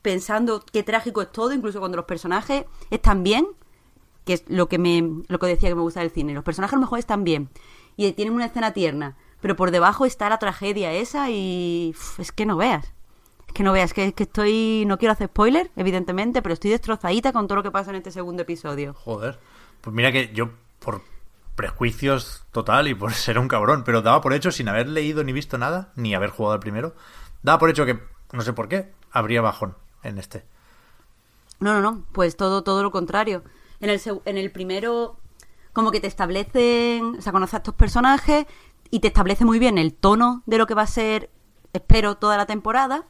pensando 0.00 0.64
qué 0.72 0.82
trágico 0.82 1.20
es 1.20 1.32
todo, 1.32 1.52
incluso 1.52 1.80
cuando 1.80 1.96
los 1.96 2.06
personajes 2.06 2.64
están 2.90 3.22
bien, 3.22 3.46
que 4.24 4.34
es 4.34 4.44
lo 4.48 4.68
que 4.68 4.78
me 4.78 5.02
lo 5.28 5.38
que 5.38 5.46
decía 5.46 5.68
que 5.68 5.74
me 5.74 5.82
gusta 5.82 6.00
del 6.00 6.10
cine. 6.10 6.32
Los 6.32 6.44
personajes 6.44 6.74
a 6.74 6.76
lo 6.76 6.82
mejor 6.82 6.98
están 6.98 7.24
bien 7.24 7.50
y 7.96 8.10
tienen 8.12 8.34
una 8.34 8.46
escena 8.46 8.72
tierna, 8.72 9.16
pero 9.40 9.56
por 9.56 9.70
debajo 9.70 10.06
está 10.06 10.28
la 10.28 10.38
tragedia 10.38 10.92
esa 10.92 11.28
y 11.28 11.94
es 12.18 12.32
que 12.32 12.46
no 12.46 12.56
veas. 12.56 12.93
Que 13.54 13.62
no 13.62 13.72
veas, 13.72 13.94
que, 13.94 14.12
que 14.12 14.24
estoy 14.24 14.84
no 14.86 14.98
quiero 14.98 15.12
hacer 15.12 15.28
spoiler, 15.28 15.70
evidentemente, 15.76 16.42
pero 16.42 16.52
estoy 16.52 16.70
destrozadita 16.70 17.32
con 17.32 17.46
todo 17.46 17.56
lo 17.56 17.62
que 17.62 17.70
pasa 17.70 17.90
en 17.90 17.96
este 17.96 18.10
segundo 18.10 18.42
episodio. 18.42 18.92
Joder. 18.94 19.38
Pues 19.80 19.94
mira 19.94 20.12
que 20.12 20.32
yo, 20.34 20.50
por 20.80 21.02
prejuicios 21.54 22.44
total 22.52 22.88
y 22.88 22.94
por 22.94 23.12
ser 23.14 23.38
un 23.38 23.48
cabrón, 23.48 23.84
pero 23.84 24.02
daba 24.02 24.20
por 24.20 24.32
hecho, 24.34 24.50
sin 24.50 24.68
haber 24.68 24.88
leído 24.88 25.24
ni 25.24 25.32
visto 25.32 25.56
nada, 25.56 25.92
ni 25.96 26.14
haber 26.14 26.30
jugado 26.30 26.54
al 26.54 26.60
primero, 26.60 26.94
daba 27.42 27.58
por 27.58 27.70
hecho 27.70 27.86
que, 27.86 27.98
no 28.32 28.42
sé 28.42 28.52
por 28.52 28.68
qué, 28.68 28.92
habría 29.10 29.40
bajón 29.40 29.76
en 30.02 30.18
este. 30.18 30.44
No, 31.60 31.74
no, 31.74 31.80
no, 31.80 32.04
pues 32.12 32.36
todo, 32.36 32.62
todo 32.62 32.82
lo 32.82 32.90
contrario. 32.90 33.44
En 33.80 33.90
el, 33.90 34.00
en 34.24 34.38
el 34.38 34.50
primero, 34.50 35.18
como 35.72 35.90
que 35.90 36.00
te 36.00 36.06
establecen, 36.06 37.16
o 37.18 37.22
sea, 37.22 37.32
conoces 37.32 37.54
a 37.54 37.56
estos 37.58 37.74
personajes 37.74 38.46
y 38.90 39.00
te 39.00 39.08
establece 39.08 39.44
muy 39.44 39.58
bien 39.58 39.78
el 39.78 39.94
tono 39.94 40.42
de 40.46 40.58
lo 40.58 40.66
que 40.66 40.74
va 40.74 40.82
a 40.82 40.86
ser, 40.86 41.30
espero, 41.74 42.16
toda 42.16 42.38
la 42.38 42.46
temporada. 42.46 43.04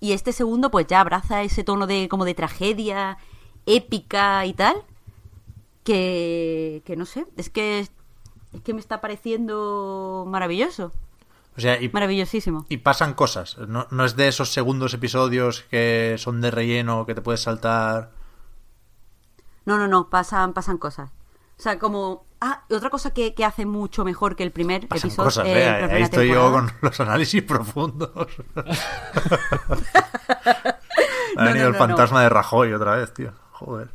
Y 0.00 0.12
este 0.12 0.32
segundo, 0.32 0.70
pues 0.70 0.86
ya 0.86 1.00
abraza 1.00 1.42
ese 1.42 1.64
tono 1.64 1.86
de 1.86 2.08
como 2.08 2.26
de 2.26 2.34
tragedia 2.34 3.16
épica 3.64 4.44
y 4.44 4.52
tal. 4.52 4.76
Que, 5.84 6.82
que 6.84 6.96
no 6.96 7.06
sé, 7.06 7.26
es 7.36 7.48
que, 7.48 7.80
es 7.80 7.90
que 8.62 8.74
me 8.74 8.80
está 8.80 9.00
pareciendo 9.00 10.26
maravilloso. 10.28 10.92
O 11.56 11.60
sea, 11.60 11.80
y, 11.80 11.88
Maravillosísimo. 11.88 12.66
y 12.68 12.78
pasan 12.78 13.14
cosas. 13.14 13.58
No, 13.58 13.86
no 13.90 14.04
es 14.04 14.16
de 14.16 14.28
esos 14.28 14.50
segundos 14.50 14.94
episodios 14.94 15.62
que 15.70 16.16
son 16.18 16.40
de 16.40 16.50
relleno, 16.50 17.06
que 17.06 17.14
te 17.14 17.22
puedes 17.22 17.40
saltar. 17.42 18.12
No, 19.64 19.78
no, 19.78 19.88
no, 19.88 20.10
pasan, 20.10 20.52
pasan 20.52 20.78
cosas. 20.78 21.10
O 21.58 21.62
sea, 21.62 21.78
como... 21.78 22.24
Ah, 22.40 22.64
y 22.68 22.74
otra 22.74 22.88
cosa 22.88 23.12
que, 23.12 23.34
que 23.34 23.44
hace 23.44 23.66
mucho 23.66 24.04
mejor 24.04 24.34
que 24.34 24.42
el 24.42 24.50
primer 24.50 24.88
Pasan 24.88 25.10
episodio... 25.10 25.26
cosas, 25.26 25.46
eh, 25.46 25.88
Ahí 25.90 26.02
estoy 26.02 26.28
yo 26.28 26.50
con 26.50 26.72
los 26.80 26.98
análisis 27.00 27.42
profundos. 27.42 28.10
ha 31.36 31.44
venido 31.44 31.64
no, 31.64 31.68
el 31.68 31.72
no, 31.72 31.78
fantasma 31.78 32.22
de 32.22 32.30
Rajoy 32.30 32.72
otra 32.72 32.96
vez, 32.96 33.12
tío. 33.12 33.32
Joder. 33.52 33.90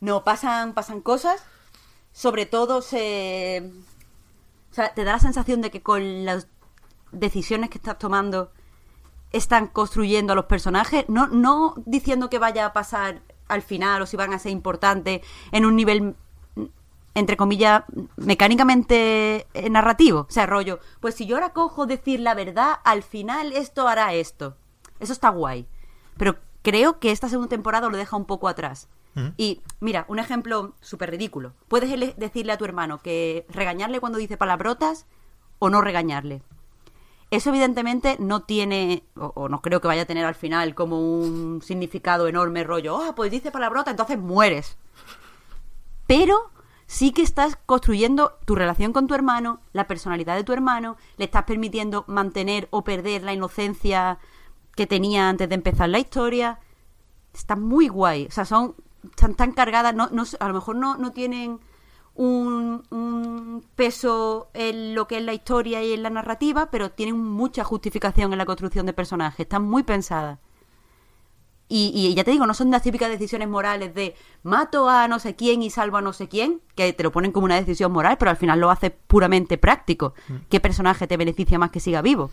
No, 0.00 0.24
pasan, 0.24 0.72
pasan 0.72 1.02
cosas. 1.02 1.44
Sobre 2.12 2.46
todo 2.46 2.80
se, 2.80 3.70
sea, 4.76 4.94
te 4.94 5.04
da 5.04 5.12
la 5.12 5.18
sensación 5.18 5.60
de 5.62 5.70
que 5.70 5.82
con 5.82 6.24
las 6.24 6.48
decisiones 7.12 7.70
que 7.70 7.78
estás 7.78 7.98
tomando 7.98 8.52
están 9.32 9.66
construyendo 9.66 10.32
a 10.32 10.36
los 10.36 10.44
personajes, 10.44 11.04
no, 11.08 11.26
no 11.26 11.74
diciendo 11.84 12.30
que 12.30 12.38
vaya 12.38 12.66
a 12.66 12.72
pasar 12.72 13.22
al 13.48 13.62
final 13.62 14.02
o 14.02 14.06
si 14.06 14.16
van 14.16 14.32
a 14.32 14.38
ser 14.38 14.52
importantes 14.52 15.22
en 15.50 15.64
un 15.64 15.76
nivel 15.76 16.14
entre 17.16 17.38
comillas, 17.38 17.82
mecánicamente 18.16 19.46
eh, 19.54 19.70
narrativo. 19.70 20.26
O 20.28 20.30
sea, 20.30 20.44
rollo, 20.44 20.80
pues 21.00 21.14
si 21.14 21.24
yo 21.24 21.36
ahora 21.36 21.54
cojo 21.54 21.86
decir 21.86 22.20
la 22.20 22.34
verdad, 22.34 22.74
al 22.84 23.02
final 23.02 23.52
esto 23.54 23.88
hará 23.88 24.12
esto. 24.12 24.58
Eso 25.00 25.14
está 25.14 25.30
guay. 25.30 25.66
Pero 26.18 26.36
creo 26.60 26.98
que 26.98 27.12
esta 27.12 27.30
segunda 27.30 27.48
temporada 27.48 27.88
lo 27.88 27.96
deja 27.96 28.16
un 28.16 28.26
poco 28.26 28.48
atrás. 28.48 28.88
Y 29.38 29.62
mira, 29.80 30.04
un 30.08 30.18
ejemplo 30.18 30.74
súper 30.82 31.10
ridículo. 31.10 31.54
Puedes 31.68 31.88
decirle 32.18 32.52
a 32.52 32.58
tu 32.58 32.66
hermano 32.66 32.98
que 32.98 33.46
regañarle 33.48 33.98
cuando 33.98 34.18
dice 34.18 34.36
palabrotas 34.36 35.06
o 35.58 35.70
no 35.70 35.80
regañarle. 35.80 36.42
Eso 37.30 37.48
evidentemente 37.48 38.18
no 38.20 38.42
tiene, 38.42 39.04
o, 39.16 39.32
o 39.34 39.48
no 39.48 39.62
creo 39.62 39.80
que 39.80 39.88
vaya 39.88 40.02
a 40.02 40.06
tener 40.06 40.26
al 40.26 40.34
final 40.34 40.74
como 40.74 41.00
un 41.00 41.62
significado 41.62 42.28
enorme 42.28 42.62
rollo, 42.62 42.98
ah, 43.00 43.14
pues 43.14 43.30
dice 43.30 43.50
palabrota, 43.50 43.90
entonces 43.90 44.18
mueres. 44.18 44.76
Pero 46.06 46.50
sí 46.86 47.12
que 47.12 47.22
estás 47.22 47.58
construyendo 47.66 48.38
tu 48.44 48.54
relación 48.54 48.92
con 48.92 49.06
tu 49.06 49.14
hermano, 49.14 49.60
la 49.72 49.86
personalidad 49.86 50.36
de 50.36 50.44
tu 50.44 50.52
hermano, 50.52 50.96
le 51.16 51.26
estás 51.26 51.44
permitiendo 51.44 52.04
mantener 52.06 52.68
o 52.70 52.84
perder 52.84 53.22
la 53.22 53.32
inocencia 53.32 54.18
que 54.74 54.86
tenía 54.86 55.28
antes 55.28 55.48
de 55.48 55.54
empezar 55.54 55.88
la 55.88 55.98
historia. 55.98 56.60
Está 57.34 57.56
muy 57.56 57.88
guay. 57.88 58.26
O 58.26 58.30
sea, 58.30 58.44
son 58.44 58.74
están 59.10 59.34
tan 59.34 59.52
cargadas, 59.52 59.94
no, 59.94 60.08
no, 60.10 60.24
a 60.40 60.48
lo 60.48 60.54
mejor 60.54 60.76
no, 60.76 60.96
no 60.96 61.12
tienen 61.12 61.60
un, 62.14 62.82
un 62.90 63.64
peso 63.74 64.48
en 64.54 64.94
lo 64.94 65.06
que 65.06 65.18
es 65.18 65.22
la 65.22 65.34
historia 65.34 65.82
y 65.82 65.92
en 65.92 66.02
la 66.02 66.10
narrativa, 66.10 66.70
pero 66.70 66.90
tienen 66.90 67.18
mucha 67.18 67.64
justificación 67.64 68.32
en 68.32 68.38
la 68.38 68.46
construcción 68.46 68.86
de 68.86 68.92
personajes. 68.92 69.40
Están 69.40 69.64
muy 69.64 69.82
pensadas. 69.82 70.38
Y, 71.68 71.90
y 71.94 72.14
ya 72.14 72.22
te 72.22 72.30
digo, 72.30 72.46
no 72.46 72.54
son 72.54 72.70
las 72.70 72.82
típicas 72.82 73.08
decisiones 73.10 73.48
morales 73.48 73.92
de 73.94 74.14
mato 74.44 74.88
a 74.88 75.08
no 75.08 75.18
sé 75.18 75.34
quién 75.34 75.62
y 75.62 75.70
salvo 75.70 75.96
a 75.96 76.00
no 76.00 76.12
sé 76.12 76.28
quién, 76.28 76.60
que 76.76 76.92
te 76.92 77.02
lo 77.02 77.10
ponen 77.10 77.32
como 77.32 77.44
una 77.46 77.56
decisión 77.56 77.90
moral, 77.90 78.18
pero 78.18 78.30
al 78.30 78.36
final 78.36 78.60
lo 78.60 78.70
hace 78.70 78.90
puramente 78.90 79.58
práctico. 79.58 80.14
¿Qué 80.48 80.60
personaje 80.60 81.06
te 81.08 81.16
beneficia 81.16 81.58
más 81.58 81.70
que 81.70 81.80
siga 81.80 82.02
vivo? 82.02 82.30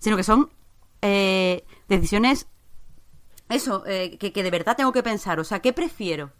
Sino 0.00 0.16
que 0.16 0.24
son 0.24 0.50
eh, 1.02 1.64
decisiones, 1.88 2.48
eso, 3.48 3.84
eh, 3.86 4.18
que, 4.18 4.32
que 4.32 4.42
de 4.42 4.50
verdad 4.50 4.76
tengo 4.76 4.92
que 4.92 5.02
pensar. 5.04 5.38
O 5.40 5.44
sea, 5.44 5.60
¿qué 5.60 5.72
prefiero? 5.72 6.30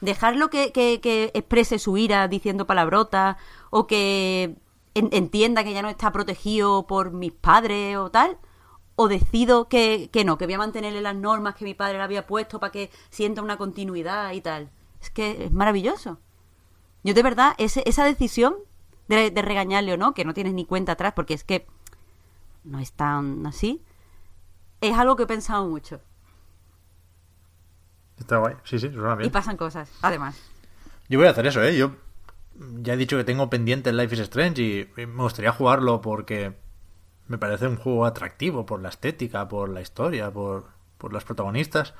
dejarlo 0.00 0.50
que, 0.50 0.72
que, 0.72 1.00
que 1.00 1.30
exprese 1.32 1.78
su 1.78 1.96
ira 1.96 2.26
diciendo 2.26 2.66
palabrotas 2.66 3.36
o 3.70 3.86
que 3.86 4.56
en- 4.94 5.08
entienda 5.12 5.62
que 5.62 5.72
ya 5.72 5.80
no 5.80 5.88
está 5.88 6.10
protegido 6.10 6.88
por 6.88 7.12
mis 7.12 7.30
padres 7.30 7.96
o 7.98 8.10
tal 8.10 8.36
o 8.96 9.08
decido 9.08 9.68
que, 9.68 10.10
que 10.12 10.24
no, 10.24 10.38
que 10.38 10.44
voy 10.46 10.54
a 10.54 10.58
mantenerle 10.58 11.00
las 11.00 11.16
normas 11.16 11.54
que 11.54 11.64
mi 11.64 11.74
padre 11.74 11.98
le 11.98 12.04
había 12.04 12.26
puesto 12.26 12.60
para 12.60 12.72
que 12.72 12.90
sienta 13.10 13.42
una 13.42 13.56
continuidad 13.56 14.32
y 14.32 14.40
tal. 14.40 14.70
Es 15.00 15.10
que 15.10 15.46
es 15.46 15.52
maravilloso. 15.52 16.18
Yo 17.02 17.14
de 17.14 17.22
verdad, 17.22 17.54
ese, 17.58 17.82
esa 17.86 18.04
decisión 18.04 18.56
de, 19.08 19.30
de 19.30 19.42
regañarle 19.42 19.92
o 19.94 19.96
no, 19.96 20.14
que 20.14 20.24
no 20.24 20.34
tienes 20.34 20.54
ni 20.54 20.64
cuenta 20.64 20.92
atrás 20.92 21.12
porque 21.16 21.34
es 21.34 21.44
que 21.44 21.66
no 22.64 22.78
es 22.78 22.92
tan 22.92 23.44
así, 23.46 23.82
es 24.80 24.96
algo 24.96 25.16
que 25.16 25.24
he 25.24 25.26
pensado 25.26 25.66
mucho. 25.66 26.00
Está 28.18 28.38
guay. 28.38 28.54
Sí, 28.64 28.78
sí, 28.78 28.90
suena 28.92 29.14
Y 29.14 29.16
bien. 29.16 29.30
pasan 29.30 29.56
cosas, 29.56 29.90
además. 30.00 30.36
Yo 31.08 31.18
voy 31.18 31.26
a 31.28 31.30
hacer 31.30 31.46
eso, 31.46 31.62
¿eh? 31.62 31.76
Yo 31.76 31.92
ya 32.80 32.94
he 32.94 32.96
dicho 32.96 33.16
que 33.16 33.24
tengo 33.24 33.48
pendiente 33.50 33.90
el 33.90 33.96
Life 33.96 34.14
is 34.14 34.20
Strange 34.22 34.62
y 34.62 35.00
y 35.00 35.06
me 35.06 35.22
gustaría 35.22 35.52
jugarlo 35.52 36.00
porque 36.00 36.54
me 37.32 37.38
parece 37.38 37.66
un 37.66 37.76
juego 37.76 38.04
atractivo 38.04 38.66
por 38.66 38.82
la 38.82 38.90
estética, 38.90 39.48
por 39.48 39.70
la 39.70 39.80
historia, 39.80 40.30
por, 40.30 40.66
por 40.98 41.14
las 41.14 41.24
protagonistas. 41.24 41.94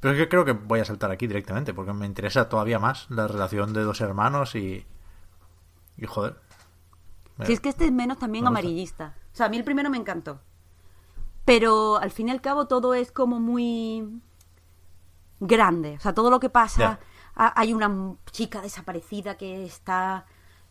Pero 0.00 0.12
es 0.12 0.20
que 0.20 0.28
creo 0.28 0.44
que 0.44 0.52
voy 0.52 0.80
a 0.80 0.84
saltar 0.84 1.10
aquí 1.10 1.26
directamente 1.26 1.72
porque 1.72 1.94
me 1.94 2.04
interesa 2.04 2.50
todavía 2.50 2.78
más 2.78 3.06
la 3.08 3.26
relación 3.26 3.72
de 3.72 3.82
dos 3.82 4.02
hermanos 4.02 4.54
y. 4.54 4.86
Y 5.96 6.04
joder. 6.06 6.36
me- 7.38 7.46
Si 7.46 7.54
es 7.54 7.60
que 7.60 7.70
este 7.70 7.86
es 7.86 7.92
menos 7.92 8.18
también 8.18 8.44
me 8.44 8.48
amarillista. 8.48 9.14
O 9.32 9.36
sea, 9.36 9.46
a 9.46 9.48
mí 9.48 9.56
el 9.56 9.64
primero 9.64 9.88
me 9.88 9.96
encantó. 9.96 10.40
Pero 11.46 11.96
al 11.96 12.10
fin 12.10 12.28
y 12.28 12.30
al 12.32 12.42
cabo 12.42 12.66
todo 12.66 12.92
es 12.92 13.10
como 13.10 13.40
muy 13.40 14.20
grande. 15.40 15.94
O 15.96 16.00
sea, 16.00 16.12
todo 16.14 16.30
lo 16.30 16.40
que 16.40 16.50
pasa. 16.50 17.00
Hay 17.34 17.72
una 17.72 18.16
chica 18.30 18.60
desaparecida 18.60 19.36
que 19.36 19.64
está. 19.64 20.26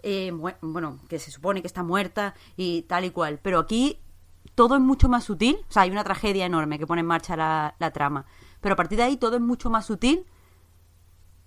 eh, 0.06 0.32
bueno, 0.62 1.00
que 1.08 1.18
se 1.18 1.32
supone 1.32 1.62
que 1.62 1.68
está 1.68 1.82
muerta 1.82 2.34
y 2.58 2.82
tal 2.84 3.06
y 3.06 3.12
cual. 3.12 3.40
Pero 3.42 3.60
aquí 3.60 4.00
todo 4.56 4.76
es 4.76 4.82
mucho 4.82 5.10
más 5.10 5.24
sutil. 5.24 5.58
O 5.70 5.72
sea, 5.72 5.84
hay 5.84 5.92
una 5.92 6.04
tragedia 6.04 6.46
enorme 6.46 6.80
que 6.80 6.88
pone 6.88 7.02
en 7.02 7.08
marcha 7.08 7.36
la, 7.36 7.92
trama. 7.94 8.26
Pero 8.62 8.74
a 8.74 8.76
partir 8.76 8.98
de 8.98 9.04
ahí 9.04 9.18
todo 9.18 9.36
es 9.36 9.42
mucho 9.42 9.70
más 9.70 9.86
sutil 9.86 10.26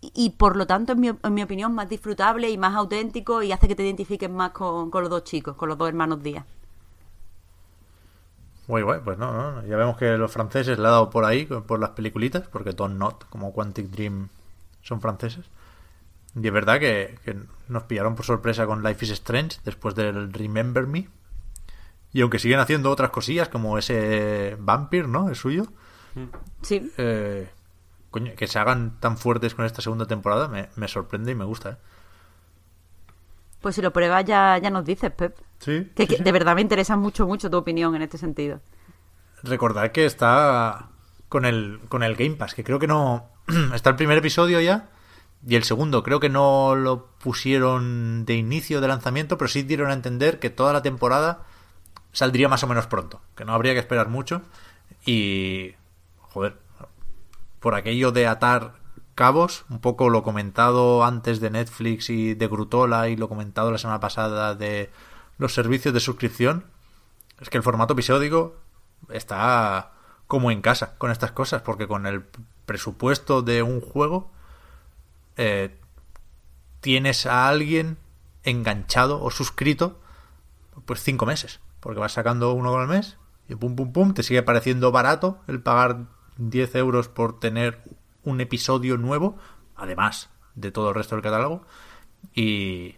y, 0.01 0.31
por 0.31 0.57
lo 0.57 0.66
tanto, 0.66 0.93
en 0.93 1.01
mi, 1.01 1.09
en 1.09 1.35
mi 1.35 1.43
opinión, 1.43 1.74
más 1.74 1.89
disfrutable 1.89 2.51
y 2.51 2.59
más 2.59 2.74
auténtico 2.74 3.43
y 3.43 3.53
hace 3.53 3.69
que 3.69 3.74
te 3.74 3.85
identifiques 3.85 4.31
más 4.31 4.51
con, 4.51 4.91
con 4.91 5.03
los 5.03 5.11
dos 5.11 5.24
chicos, 5.24 5.57
con 5.57 5.69
los 5.69 5.78
dos 5.78 5.89
hermanos 5.89 6.23
Díaz. 6.23 6.45
Guay, 8.69 8.83
guay, 8.83 9.01
pues 9.05 9.16
no, 9.16 9.65
ya 9.65 9.77
vemos 9.77 9.97
que 9.97 10.16
los 10.19 10.33
franceses 10.33 10.77
le 10.78 10.89
ha 10.89 10.91
dado 10.91 11.09
por 11.09 11.24
ahí, 11.24 11.47
por 11.47 11.78
las 11.78 11.91
peliculitas, 11.91 12.49
porque 12.49 12.73
Don't 12.73 12.99
Not, 12.99 13.28
como 13.28 13.53
Quantic 13.53 13.87
Dream, 13.87 14.28
son 14.83 15.01
franceses. 15.01 15.47
Y 16.35 16.47
es 16.47 16.53
verdad 16.53 16.81
que 16.81 17.16
nos 17.69 17.85
pillaron 17.85 18.16
por 18.16 18.27
sorpresa 18.27 18.66
con 18.66 18.83
Life 18.83 19.05
is 19.05 19.12
Strange 19.12 19.59
después 19.65 19.95
del 19.95 20.33
Remember 20.33 20.87
Me. 20.87 21.09
Y 22.16 22.22
aunque 22.22 22.38
siguen 22.38 22.60
haciendo 22.60 22.90
otras 22.90 23.10
cosillas, 23.10 23.51
como 23.51 23.76
ese 23.76 24.56
Vampire, 24.59 25.06
¿no? 25.06 25.28
Es 25.28 25.36
suyo. 25.36 25.66
Sí. 26.62 26.90
eh, 26.97 27.51
coño, 28.10 28.32
que 28.34 28.47
se 28.47 28.59
hagan 28.59 28.98
tan 29.01 29.18
fuertes 29.18 29.55
con 29.55 29.66
esta 29.66 29.82
segunda 29.82 30.06
temporada 30.06 30.48
me, 30.48 30.70
me 30.76 30.88
sorprende 30.88 31.32
y 31.32 31.34
me 31.34 31.44
gusta, 31.44 31.72
¿eh? 31.72 31.76
Pues 33.60 33.74
si 33.74 33.82
lo 33.82 33.93
pruebas 33.93 34.24
ya, 34.24 34.56
ya 34.56 34.70
nos 34.70 34.86
dices, 34.86 35.10
Pep. 35.10 35.36
Sí. 35.59 35.90
Que, 35.94 36.05
sí, 36.05 36.09
que 36.09 36.16
sí. 36.16 36.22
de 36.22 36.32
verdad 36.32 36.55
me 36.55 36.62
interesa 36.62 36.97
mucho, 36.97 37.26
mucho 37.26 37.51
tu 37.51 37.59
opinión 37.59 37.94
en 37.94 38.01
este 38.01 38.16
sentido. 38.16 38.62
Recordad 39.43 39.93
que 39.93 40.06
está 40.06 40.88
con 41.28 41.44
el, 41.44 41.80
con 41.90 42.02
el 42.02 42.16
Game 42.16 42.36
Pass, 42.36 42.55
que 42.55 42.64
creo 42.64 42.78
que 42.78 42.86
no... 42.86 43.28
está 43.74 43.90
el 43.90 43.97
primer 43.97 44.16
episodio 44.16 44.59
ya 44.62 44.88
y 45.47 45.55
el 45.55 45.64
segundo 45.64 46.02
creo 46.02 46.18
que 46.18 46.30
no 46.30 46.74
lo 46.76 47.10
pusieron 47.18 48.24
de 48.24 48.36
inicio 48.36 48.80
de 48.80 48.88
lanzamiento, 48.88 49.36
pero 49.36 49.48
sí 49.48 49.64
dieron 49.64 49.90
a 49.90 49.93
entender 49.93 50.38
que 50.38 50.48
toda 50.48 50.72
la 50.72 50.80
temporada 50.80 51.45
saldría 52.16 52.48
más 52.48 52.62
o 52.62 52.66
menos 52.66 52.86
pronto, 52.86 53.20
que 53.36 53.44
no 53.44 53.52
habría 53.52 53.74
que 53.74 53.80
esperar 53.80 54.09
mucho. 54.09 54.40
Y... 55.05 55.74
Joder, 56.18 56.56
por 57.60 57.74
aquello 57.74 58.10
de 58.10 58.26
atar 58.26 58.74
cabos, 59.14 59.66
un 59.68 59.80
poco 59.80 60.09
lo 60.09 60.22
comentado 60.22 61.05
antes 61.05 61.40
de 61.40 61.51
Netflix 61.51 62.09
y 62.09 62.34
de 62.34 62.48
Grutola 62.48 63.09
y 63.09 63.16
lo 63.16 63.28
comentado 63.28 63.70
la 63.70 63.78
semana 63.78 64.01
pasada 64.01 64.55
de 64.55 64.90
los 65.36 65.52
servicios 65.52 65.93
de 65.93 66.01
suscripción, 66.01 66.64
es 67.38 67.51
que 67.51 67.59
el 67.59 67.62
formato 67.62 67.93
episódico 67.93 68.56
está 69.10 69.93
como 70.26 70.51
en 70.51 70.62
casa 70.62 70.97
con 70.97 71.10
estas 71.10 71.32
cosas, 71.32 71.62
porque 71.62 71.86
con 71.86 72.06
el 72.06 72.24
presupuesto 72.64 73.43
de 73.43 73.62
un 73.62 73.80
juego 73.80 74.30
eh, 75.36 75.78
tienes 76.80 77.26
a 77.26 77.48
alguien 77.48 77.98
enganchado 78.43 79.22
o 79.22 79.30
suscrito 79.30 80.01
pues 80.86 81.02
cinco 81.02 81.26
meses, 81.26 81.60
porque 81.87 82.01
vas 82.01 82.11
sacando 82.11 82.53
uno 82.53 82.77
al 82.77 82.89
mes 82.89 83.17
y 83.49 83.55
pum 83.55 83.77
pum 83.77 83.93
pum, 83.93 84.13
te 84.13 84.25
sigue 84.25 84.43
pareciendo 84.43 84.91
barato 84.91 85.39
el 85.47 85.63
pagar 85.63 86.07
10 86.37 86.75
euros 86.75 87.09
por 87.09 87.39
tener 87.39 87.81
un 88.25 88.41
episodio 88.41 88.97
nuevo, 88.97 89.39
además 89.77 90.29
de 90.57 90.73
todo 90.73 90.89
el 90.89 90.97
resto 90.97 91.15
del 91.15 91.23
catálogo, 91.23 91.65
y, 92.35 92.97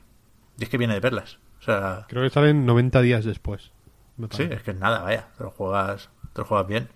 y 0.57 0.63
es 0.63 0.71
que 0.71 0.79
viene 0.79 0.95
de 0.95 1.03
perlas. 1.03 1.39
O 1.61 1.65
sea, 1.65 2.07
Creo 2.09 2.23
que 2.23 2.31
salen 2.31 2.65
90 2.65 3.03
días 3.03 3.27
después. 3.27 3.73
Sí, 4.31 4.45
es 4.45 4.63
que 4.63 4.71
es 4.71 4.79
nada, 4.79 5.03
vaya. 5.03 5.29
Te 5.37 5.45
lo 5.45 5.51
juegas, 5.51 6.09
te 6.33 6.41
lo 6.41 6.47
juegas 6.47 6.67
bien. 6.67 6.89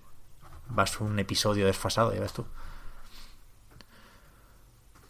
Vas 0.69 0.99
un 0.99 1.19
episodio 1.19 1.67
desfasado, 1.67 2.11
ya 2.11 2.21
ves 2.21 2.33
tú. 2.33 2.47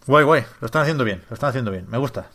Guay, 0.06 0.26
guay. 0.26 0.44
Lo 0.60 0.66
están 0.66 0.82
haciendo 0.82 1.06
bien, 1.06 1.24
lo 1.30 1.36
están 1.36 1.52
haciendo 1.52 1.72
bien. 1.72 1.86
Me 1.90 1.98
gusta. 1.98 2.28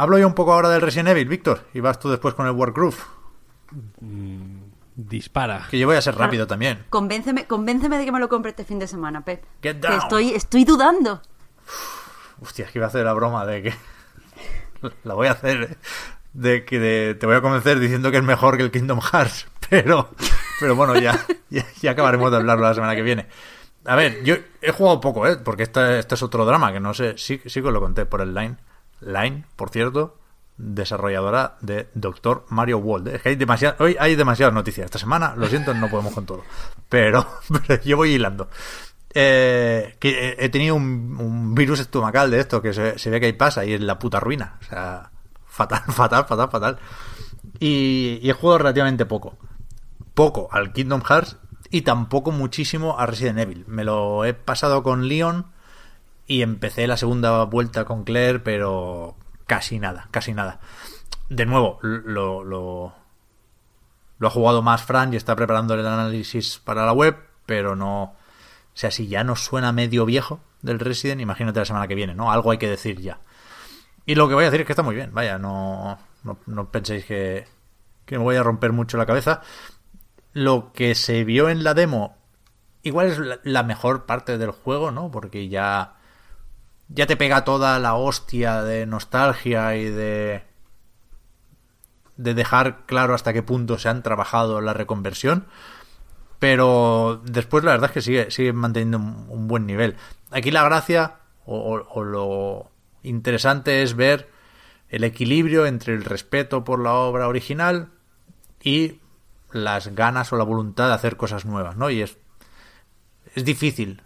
Hablo 0.00 0.16
yo 0.18 0.26
un 0.26 0.32
poco 0.34 0.54
ahora 0.54 0.70
del 0.70 0.80
Resident 0.80 1.10
Evil, 1.10 1.28
Víctor, 1.28 1.66
y 1.74 1.80
vas 1.80 1.98
tú 1.98 2.08
después 2.08 2.32
con 2.32 2.46
el 2.46 2.52
Wargroove. 2.52 2.96
Dispara. 4.96 5.66
Que 5.70 5.78
yo 5.78 5.86
voy 5.86 5.96
a 5.96 6.00
ser 6.00 6.14
rápido 6.16 6.46
también. 6.46 6.86
Convénceme, 6.88 7.46
convénceme 7.46 7.98
de 7.98 8.06
que 8.06 8.12
me 8.12 8.18
lo 8.18 8.30
compre 8.30 8.50
este 8.52 8.64
fin 8.64 8.78
de 8.78 8.86
semana, 8.86 9.22
Pep. 9.24 9.44
Get 9.62 9.80
Que 9.80 9.88
down. 9.88 9.98
estoy, 9.98 10.30
estoy 10.30 10.64
dudando. 10.64 11.20
Hostia, 12.40 12.64
es 12.64 12.70
que 12.72 12.78
iba 12.78 12.86
a 12.86 12.88
hacer 12.88 13.04
la 13.04 13.12
broma 13.12 13.44
de 13.44 13.62
que. 13.62 13.74
la 15.04 15.12
voy 15.12 15.26
a 15.26 15.32
hacer. 15.32 15.62
¿eh? 15.62 15.76
De 16.32 16.64
que 16.64 16.78
de- 16.78 17.14
te 17.14 17.26
voy 17.26 17.36
a 17.36 17.42
convencer 17.42 17.78
diciendo 17.78 18.10
que 18.10 18.16
es 18.16 18.24
mejor 18.24 18.56
que 18.56 18.62
el 18.62 18.70
Kingdom 18.70 19.00
Hearts. 19.02 19.48
Pero. 19.68 20.08
Pero 20.60 20.76
bueno, 20.76 20.98
ya, 20.98 21.18
ya, 21.50 21.66
ya 21.82 21.90
acabaremos 21.90 22.30
de 22.30 22.38
hablarlo 22.38 22.64
la 22.64 22.72
semana 22.74 22.96
que 22.96 23.02
viene. 23.02 23.26
A 23.84 23.96
ver, 23.96 24.22
yo 24.24 24.36
he 24.62 24.72
jugado 24.72 24.98
poco, 25.00 25.26
¿eh? 25.26 25.36
Porque 25.36 25.64
este, 25.64 25.98
este 25.98 26.14
es 26.14 26.22
otro 26.22 26.46
drama 26.46 26.72
que 26.72 26.80
no 26.80 26.94
sé. 26.94 27.18
Sí, 27.18 27.38
sí 27.44 27.60
que 27.60 27.68
os 27.68 27.74
lo 27.74 27.80
conté 27.80 28.06
por 28.06 28.22
el 28.22 28.34
Line. 28.34 28.56
Line, 29.00 29.44
por 29.56 29.70
cierto. 29.70 30.16
desarrolladora 30.56 31.56
de 31.60 31.88
Doctor 31.94 32.44
Mario 32.50 32.78
World. 32.78 33.08
Es 33.08 33.22
que 33.22 33.30
hay 33.30 33.36
demasiadas, 33.36 33.80
hoy 33.80 33.96
hay 33.98 34.14
demasiadas 34.14 34.54
noticias. 34.54 34.84
Esta 34.84 34.98
semana, 34.98 35.34
lo 35.36 35.46
siento, 35.46 35.72
no 35.74 35.88
podemos 35.88 36.12
con 36.12 36.26
todo. 36.26 36.42
Pero, 36.88 37.26
yo 37.84 37.96
voy 37.96 38.12
hilando. 38.12 38.48
Eh, 39.12 39.96
he 40.00 40.48
tenido 40.50 40.76
un, 40.76 41.54
virus 41.54 41.80
estomacal 41.80 42.30
de 42.30 42.40
esto 42.40 42.62
que 42.62 42.72
se, 42.72 42.98
se, 42.98 43.10
ve 43.10 43.18
que 43.18 43.26
ahí 43.26 43.32
pasa 43.32 43.64
y 43.64 43.72
es 43.72 43.80
la 43.80 43.98
puta 43.98 44.20
ruina. 44.20 44.58
O 44.60 44.64
sea, 44.64 45.10
fatal, 45.46 45.82
fatal, 45.88 46.26
fatal, 46.26 46.50
fatal. 46.50 46.78
Y, 47.58 48.20
y 48.22 48.30
he 48.30 48.32
jugado 48.32 48.58
relativamente 48.58 49.06
poco. 49.06 49.38
Poco 50.14 50.48
al 50.52 50.72
Kingdom 50.72 51.02
Hearts 51.02 51.38
y 51.70 51.82
tampoco 51.82 52.32
muchísimo 52.32 52.98
a 52.98 53.06
Resident 53.06 53.38
Evil. 53.38 53.64
Me 53.66 53.84
lo 53.84 54.24
he 54.24 54.34
pasado 54.34 54.82
con 54.82 55.08
Leon 55.08 55.46
y 56.30 56.42
empecé 56.42 56.86
la 56.86 56.96
segunda 56.96 57.42
vuelta 57.42 57.84
con 57.84 58.04
Claire, 58.04 58.38
pero 58.38 59.16
casi 59.48 59.80
nada, 59.80 60.06
casi 60.12 60.32
nada. 60.32 60.60
De 61.28 61.44
nuevo, 61.44 61.80
lo, 61.82 62.44
lo, 62.44 62.94
lo 64.16 64.26
ha 64.28 64.30
jugado 64.30 64.62
más 64.62 64.80
Fran 64.84 65.12
y 65.12 65.16
está 65.16 65.34
preparando 65.34 65.74
el 65.74 65.84
análisis 65.84 66.60
para 66.60 66.86
la 66.86 66.92
web, 66.92 67.16
pero 67.46 67.74
no... 67.74 68.02
O 68.04 68.74
sea, 68.74 68.92
si 68.92 69.08
ya 69.08 69.24
nos 69.24 69.42
suena 69.42 69.72
medio 69.72 70.06
viejo 70.06 70.38
del 70.62 70.78
Resident, 70.78 71.20
imagínate 71.20 71.58
la 71.58 71.64
semana 71.64 71.88
que 71.88 71.96
viene, 71.96 72.14
¿no? 72.14 72.30
Algo 72.30 72.52
hay 72.52 72.58
que 72.58 72.70
decir 72.70 73.00
ya. 73.00 73.18
Y 74.06 74.14
lo 74.14 74.28
que 74.28 74.34
voy 74.34 74.44
a 74.44 74.50
decir 74.50 74.60
es 74.60 74.66
que 74.66 74.72
está 74.72 74.84
muy 74.84 74.94
bien, 74.94 75.12
vaya, 75.12 75.36
no, 75.36 75.98
no, 76.22 76.38
no 76.46 76.70
penséis 76.70 77.06
que, 77.06 77.48
que 78.04 78.18
me 78.18 78.22
voy 78.22 78.36
a 78.36 78.44
romper 78.44 78.70
mucho 78.70 78.98
la 78.98 79.06
cabeza. 79.06 79.42
Lo 80.32 80.72
que 80.72 80.94
se 80.94 81.24
vio 81.24 81.48
en 81.48 81.64
la 81.64 81.74
demo, 81.74 82.18
igual 82.84 83.08
es 83.08 83.18
la, 83.18 83.40
la 83.42 83.64
mejor 83.64 84.06
parte 84.06 84.38
del 84.38 84.52
juego, 84.52 84.92
¿no? 84.92 85.10
Porque 85.10 85.48
ya 85.48 85.96
ya 86.90 87.06
te 87.06 87.16
pega 87.16 87.44
toda 87.44 87.78
la 87.78 87.94
hostia 87.94 88.62
de 88.62 88.86
nostalgia 88.86 89.76
y 89.76 89.84
de 89.84 90.42
de 92.16 92.34
dejar 92.34 92.84
claro 92.84 93.14
hasta 93.14 93.32
qué 93.32 93.42
punto 93.42 93.78
se 93.78 93.88
han 93.88 94.02
trabajado 94.02 94.60
la 94.60 94.74
reconversión 94.74 95.46
pero 96.40 97.20
después 97.24 97.62
la 97.64 97.72
verdad 97.72 97.90
es 97.90 97.92
que 97.92 98.00
sigue, 98.00 98.30
sigue 98.30 98.52
manteniendo 98.54 98.96
un, 98.96 99.46
buen 99.46 99.66
nivel. 99.66 99.96
Aquí 100.30 100.50
la 100.50 100.64
gracia 100.64 101.18
o, 101.44 101.56
o, 101.58 101.86
o, 101.92 102.02
lo 102.02 102.70
interesante 103.02 103.82
es 103.82 103.94
ver 103.94 104.30
el 104.88 105.04
equilibrio 105.04 105.66
entre 105.66 105.94
el 105.94 106.02
respeto 106.02 106.64
por 106.64 106.80
la 106.80 106.94
obra 106.94 107.28
original 107.28 107.90
y 108.62 109.00
las 109.52 109.94
ganas 109.94 110.32
o 110.32 110.36
la 110.36 110.44
voluntad 110.44 110.88
de 110.88 110.94
hacer 110.94 111.16
cosas 111.16 111.44
nuevas 111.44 111.76
no 111.76 111.90
y 111.90 112.02
es 112.02 112.18
es 113.34 113.44
difícil 113.44 114.02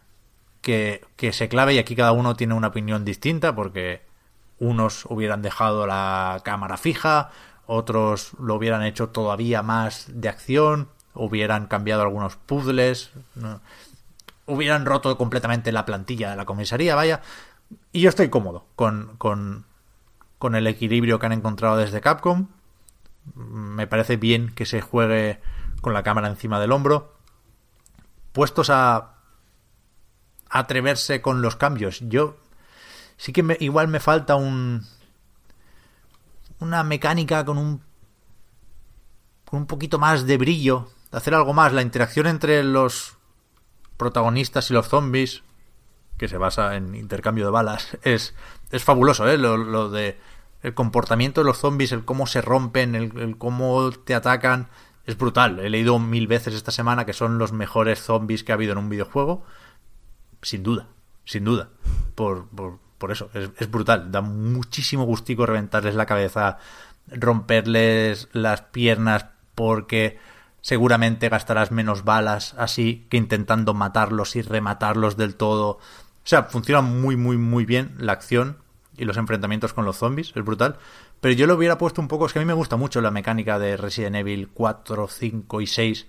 que, 0.64 1.32
se 1.32 1.48
clave 1.48 1.74
y 1.74 1.78
aquí 1.78 1.94
cada 1.94 2.12
uno 2.12 2.34
tiene 2.34 2.54
una 2.54 2.68
opinión 2.68 3.04
distinta 3.04 3.54
porque 3.54 4.02
unos 4.58 5.04
hubieran 5.06 5.42
dejado 5.42 5.86
la 5.86 6.40
cámara 6.42 6.78
fija, 6.78 7.30
otros 7.66 8.32
lo 8.40 8.54
hubieran 8.54 8.82
hecho 8.82 9.10
todavía 9.10 9.62
más 9.62 10.06
de 10.08 10.28
acción, 10.28 10.88
hubieran 11.12 11.66
cambiado 11.66 12.02
algunos 12.02 12.36
puzzles, 12.36 13.10
hubieran 14.46 14.86
roto 14.86 15.16
completamente 15.18 15.70
la 15.70 15.84
plantilla 15.84 16.30
de 16.30 16.36
la 16.36 16.46
comisaría, 16.46 16.94
vaya. 16.94 17.20
Y 17.92 18.00
yo 18.00 18.08
estoy 18.08 18.30
cómodo 18.30 18.64
con, 18.74 19.16
con, 19.18 19.66
con 20.38 20.54
el 20.54 20.66
equilibrio 20.66 21.18
que 21.18 21.26
han 21.26 21.32
encontrado 21.32 21.76
desde 21.76 22.00
Capcom. 22.00 22.48
Me 23.34 23.86
parece 23.86 24.16
bien 24.16 24.52
que 24.54 24.66
se 24.66 24.80
juegue 24.80 25.40
con 25.80 25.92
la 25.92 26.02
cámara 26.02 26.28
encima 26.28 26.58
del 26.58 26.72
hombro. 26.72 27.14
Puestos 28.32 28.70
a 28.70 29.13
atreverse 30.54 31.20
con 31.20 31.42
los 31.42 31.56
cambios. 31.56 31.98
Yo 32.00 32.36
sí 33.16 33.32
que 33.32 33.42
me, 33.42 33.56
igual 33.60 33.88
me 33.88 34.00
falta 34.00 34.36
un 34.36 34.86
una 36.60 36.84
mecánica 36.84 37.44
con 37.44 37.58
un 37.58 37.82
con 39.44 39.60
un 39.60 39.66
poquito 39.66 39.98
más 39.98 40.26
de 40.26 40.38
brillo, 40.38 40.88
de 41.10 41.18
hacer 41.18 41.34
algo 41.34 41.52
más, 41.52 41.72
la 41.72 41.82
interacción 41.82 42.26
entre 42.28 42.62
los 42.62 43.16
protagonistas 43.96 44.70
y 44.70 44.74
los 44.74 44.88
zombies 44.88 45.42
que 46.16 46.28
se 46.28 46.38
basa 46.38 46.76
en 46.76 46.94
intercambio 46.94 47.44
de 47.44 47.50
balas 47.50 47.98
es 48.02 48.34
es 48.70 48.84
fabuloso, 48.84 49.28
¿eh? 49.28 49.36
Lo, 49.36 49.56
lo 49.56 49.90
de 49.90 50.18
el 50.62 50.72
comportamiento 50.72 51.40
de 51.40 51.46
los 51.46 51.58
zombies, 51.58 51.90
el 51.90 52.04
cómo 52.04 52.26
se 52.28 52.40
rompen, 52.40 52.94
el, 52.94 53.18
el 53.18 53.36
cómo 53.36 53.90
te 53.90 54.14
atacan, 54.14 54.68
es 55.04 55.18
brutal. 55.18 55.58
He 55.58 55.68
leído 55.68 55.98
mil 55.98 56.26
veces 56.26 56.54
esta 56.54 56.70
semana 56.70 57.04
que 57.04 57.12
son 57.12 57.38
los 57.38 57.52
mejores 57.52 58.00
zombies 58.00 58.44
que 58.44 58.52
ha 58.52 58.54
habido 58.54 58.72
en 58.72 58.78
un 58.78 58.88
videojuego 58.88 59.44
sin 60.44 60.62
duda, 60.62 60.88
sin 61.24 61.44
duda. 61.44 61.70
Por, 62.14 62.46
por, 62.48 62.78
por 62.98 63.10
eso, 63.10 63.30
es, 63.34 63.50
es, 63.58 63.70
brutal. 63.70 64.10
Da 64.12 64.20
muchísimo 64.20 65.04
gustico 65.04 65.46
reventarles 65.46 65.94
la 65.94 66.06
cabeza, 66.06 66.58
romperles 67.08 68.28
las 68.32 68.62
piernas, 68.62 69.26
porque 69.54 70.18
seguramente 70.60 71.28
gastarás 71.28 71.70
menos 71.72 72.04
balas 72.04 72.54
así 72.56 73.06
que 73.10 73.18
intentando 73.18 73.74
matarlos 73.74 74.36
y 74.36 74.42
rematarlos 74.42 75.16
del 75.16 75.34
todo. 75.34 75.70
O 75.70 75.80
sea, 76.26 76.44
funciona 76.44 76.80
muy, 76.80 77.16
muy, 77.16 77.36
muy 77.36 77.64
bien 77.66 77.94
la 77.98 78.12
acción 78.12 78.58
y 78.96 79.04
los 79.04 79.16
enfrentamientos 79.16 79.74
con 79.74 79.84
los 79.84 79.96
zombies, 79.96 80.32
es 80.34 80.44
brutal. 80.44 80.78
Pero 81.20 81.34
yo 81.34 81.46
lo 81.46 81.54
hubiera 81.54 81.78
puesto 81.78 82.00
un 82.00 82.08
poco, 82.08 82.26
es 82.26 82.32
que 82.32 82.38
a 82.38 82.42
mí 82.42 82.46
me 82.46 82.52
gusta 82.54 82.76
mucho 82.76 83.00
la 83.00 83.10
mecánica 83.10 83.58
de 83.58 83.76
Resident 83.76 84.16
Evil 84.16 84.48
4, 84.48 85.08
5 85.08 85.60
y 85.60 85.66
6, 85.66 86.06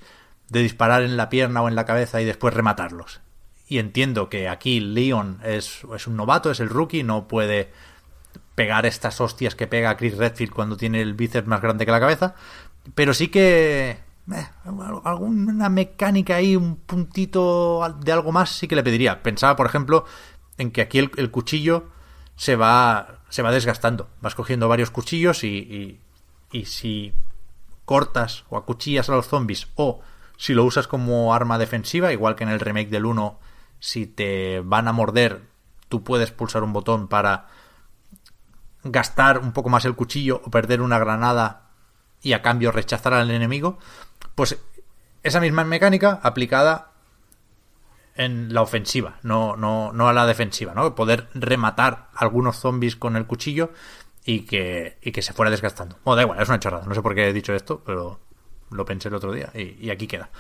de 0.50 0.62
disparar 0.62 1.02
en 1.04 1.18
la 1.18 1.30
pierna 1.30 1.62
o 1.62 1.68
en 1.68 1.76
la 1.76 1.86
cabeza 1.86 2.22
y 2.22 2.26
después 2.26 2.54
rematarlos 2.54 3.22
y 3.68 3.80
entiendo 3.80 4.30
que 4.30 4.48
aquí 4.48 4.80
Leon 4.80 5.40
es, 5.44 5.82
es, 5.96 6.08
un 6.08 6.16
novato, 6.16 6.52
es 6.52 6.60
el 6.60 6.70
rookie, 6.70 7.04
no 7.04 7.28
puede 7.28 7.72
pegar 8.54 8.86
estas 8.86 9.20
hostias 9.20 9.56
que 9.56 9.68
pega 9.68 9.98
Chris 9.98 10.18
Redfield 10.18 10.54
cuando 10.54 10.78
tiene 10.78 11.02
el 11.02 11.14
bíceps 11.14 11.48
más 11.48 11.62
grande 11.62 11.86
que 11.86 11.92
la 11.92 12.00
cabeza, 12.00 12.36
pero 12.94 13.14
sí 13.14 13.28
que 13.30 13.98
eh, 14.32 14.48
alguna 15.04 15.70
mecánica 15.70 16.36
ahí, 16.36 16.56
un 16.56 16.78
puntito 16.78 17.96
de 18.00 18.12
algo 18.12 18.32
más 18.32 18.52
sí 18.52 18.68
que 18.68 18.76
le 18.76 18.84
pediría. 18.84 19.24
Pensaba, 19.24 19.56
por 19.56 19.66
ejemplo, 19.66 20.06
en 20.58 20.72
que 20.72 20.82
aquí 20.82 21.00
el, 21.00 21.32
cuchillo 21.32 21.90
se 22.36 22.56
va 22.56 23.20
se 23.30 23.42
va 23.42 23.52
desgastando, 23.52 24.10
vas 24.22 24.36
cogiendo 24.36 24.70
varios 24.70 24.92
cuchillos 24.92 25.44
y, 25.44 25.48
y, 25.48 26.00
y 26.52 26.66
si 26.66 27.14
cortas 27.84 28.46
o 28.50 28.58
acuchillas 28.58 29.10
a 29.10 29.16
los 29.16 29.28
zombies 29.28 29.68
o 29.76 30.02
si 30.38 30.54
lo 30.54 30.64
usas 30.64 30.88
como 30.88 31.34
arma 31.34 31.58
defensiva, 31.58 32.14
igual 32.14 32.36
que 32.36 32.44
en 32.44 32.50
el 32.50 32.60
remake 32.60 32.90
del 32.90 33.06
1 33.06 33.40
si 33.86 34.08
te 34.08 34.62
van 34.62 34.88
a 34.88 34.94
morder, 34.94 35.44
tú 35.90 36.04
puedes 36.04 36.32
pulsar 36.32 36.64
un 36.64 36.74
botón 36.74 37.08
para 37.08 37.46
gastar 38.84 39.38
un 39.38 39.52
poco 39.52 39.70
más 39.70 39.86
el 39.86 39.94
cuchillo 39.94 40.42
o 40.44 40.50
perder 40.50 40.82
una 40.82 40.98
granada 40.98 41.70
y 42.20 42.34
a 42.34 42.42
cambio 42.42 42.72
rechazar 42.72 43.14
al 43.14 43.30
enemigo, 43.30 43.78
pues 44.34 44.58
esa 45.22 45.40
misma 45.40 45.66
mecánica 45.66 46.20
aplicada 46.24 46.94
en 48.16 48.52
la 48.56 48.64
ofensiva, 48.64 49.20
no, 49.22 49.56
no, 49.56 49.94
no 49.94 50.10
a 50.10 50.14
la 50.14 50.26
defensiva, 50.26 50.74
¿no? 50.74 50.96
Poder 50.96 51.28
rematar 51.36 52.10
algunos 52.16 52.56
zombies 52.56 52.96
con 52.96 53.16
el 53.16 53.28
cuchillo 53.28 53.72
y 54.24 54.48
que, 54.48 54.98
y 55.04 55.12
que 55.12 55.22
se 55.22 55.34
fuera 55.34 55.52
desgastando. 55.52 56.00
Bueno, 56.04 56.16
da 56.16 56.22
igual, 56.24 56.42
es 56.42 56.50
una 56.50 56.60
chorrada. 56.60 56.88
No 56.88 56.96
sé 56.96 57.04
por 57.04 57.14
qué 57.14 57.30
he 57.30 57.34
dicho 57.34 57.54
esto, 57.54 57.84
pero 57.86 58.20
lo 58.72 58.84
pensé 58.84 59.10
el 59.10 59.16
otro 59.16 59.32
día 59.32 59.52
y, 59.54 59.78
y 59.80 59.92
aquí 59.92 60.08
queda. 60.08 60.32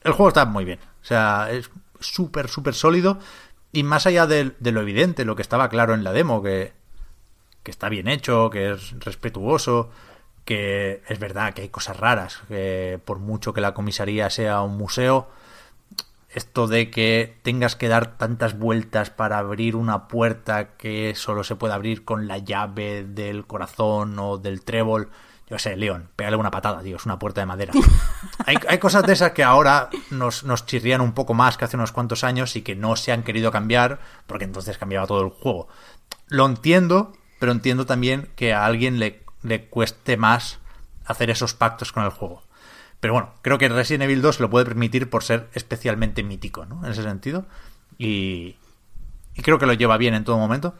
El 0.00 0.14
juego 0.14 0.30
está 0.30 0.46
muy 0.46 0.64
bien. 0.64 0.80
O 1.00 1.04
sea, 1.04 1.48
es 1.52 1.70
súper, 2.02 2.48
súper 2.48 2.74
sólido. 2.74 3.18
Y 3.72 3.84
más 3.84 4.06
allá 4.06 4.26
de, 4.26 4.52
de, 4.58 4.72
lo 4.72 4.82
evidente, 4.82 5.24
lo 5.24 5.36
que 5.36 5.42
estaba 5.42 5.68
claro 5.68 5.94
en 5.94 6.04
la 6.04 6.12
demo, 6.12 6.42
que, 6.42 6.72
que 7.62 7.70
está 7.70 7.88
bien 7.88 8.08
hecho, 8.08 8.50
que 8.50 8.72
es 8.72 8.98
respetuoso, 9.00 9.90
que 10.44 11.02
es 11.08 11.18
verdad 11.18 11.54
que 11.54 11.62
hay 11.62 11.68
cosas 11.68 11.96
raras, 11.96 12.42
que 12.48 13.00
por 13.04 13.18
mucho 13.18 13.52
que 13.52 13.60
la 13.60 13.74
comisaría 13.74 14.28
sea 14.30 14.60
un 14.62 14.76
museo, 14.76 15.28
esto 16.34 16.66
de 16.66 16.90
que 16.90 17.38
tengas 17.42 17.76
que 17.76 17.88
dar 17.88 18.16
tantas 18.16 18.58
vueltas 18.58 19.10
para 19.10 19.38
abrir 19.38 19.76
una 19.76 20.08
puerta 20.08 20.76
que 20.76 21.14
solo 21.14 21.44
se 21.44 21.56
puede 21.56 21.74
abrir 21.74 22.04
con 22.04 22.26
la 22.26 22.38
llave 22.38 23.04
del 23.04 23.46
corazón 23.46 24.18
o 24.18 24.38
del 24.38 24.64
trébol, 24.64 25.10
yo 25.52 25.58
sé, 25.58 25.76
León, 25.76 26.08
pégale 26.16 26.36
una 26.38 26.50
patada, 26.50 26.82
tío, 26.82 26.96
es 26.96 27.04
una 27.04 27.18
puerta 27.18 27.42
de 27.42 27.46
madera. 27.46 27.74
hay, 28.46 28.56
hay, 28.66 28.78
cosas 28.78 29.02
de 29.02 29.12
esas 29.12 29.32
que 29.32 29.44
ahora 29.44 29.90
nos, 30.08 30.44
nos 30.44 30.64
chirrían 30.64 31.02
un 31.02 31.12
poco 31.12 31.34
más 31.34 31.58
que 31.58 31.66
hace 31.66 31.76
unos 31.76 31.92
cuantos 31.92 32.24
años 32.24 32.56
y 32.56 32.62
que 32.62 32.74
no 32.74 32.96
se 32.96 33.12
han 33.12 33.22
querido 33.22 33.52
cambiar 33.52 34.00
porque 34.26 34.46
entonces 34.46 34.78
cambiaba 34.78 35.06
todo 35.06 35.20
el 35.20 35.28
juego. 35.28 35.68
Lo 36.28 36.46
entiendo, 36.46 37.12
pero 37.38 37.52
entiendo 37.52 37.84
también 37.84 38.30
que 38.34 38.54
a 38.54 38.64
alguien 38.64 38.98
le, 38.98 39.24
le 39.42 39.66
cueste 39.66 40.16
más 40.16 40.58
hacer 41.04 41.28
esos 41.28 41.52
pactos 41.52 41.92
con 41.92 42.02
el 42.02 42.10
juego. 42.10 42.42
Pero 43.00 43.12
bueno, 43.12 43.34
creo 43.42 43.58
que 43.58 43.68
Resident 43.68 44.04
Evil 44.04 44.22
2 44.22 44.40
lo 44.40 44.48
puede 44.48 44.64
permitir 44.64 45.10
por 45.10 45.22
ser 45.22 45.50
especialmente 45.52 46.22
mítico, 46.22 46.64
¿no? 46.64 46.82
En 46.82 46.92
ese 46.92 47.02
sentido. 47.02 47.44
Y, 47.98 48.56
y 49.34 49.42
creo 49.42 49.58
que 49.58 49.66
lo 49.66 49.74
lleva 49.74 49.98
bien 49.98 50.14
en 50.14 50.24
todo 50.24 50.38
momento. 50.38 50.74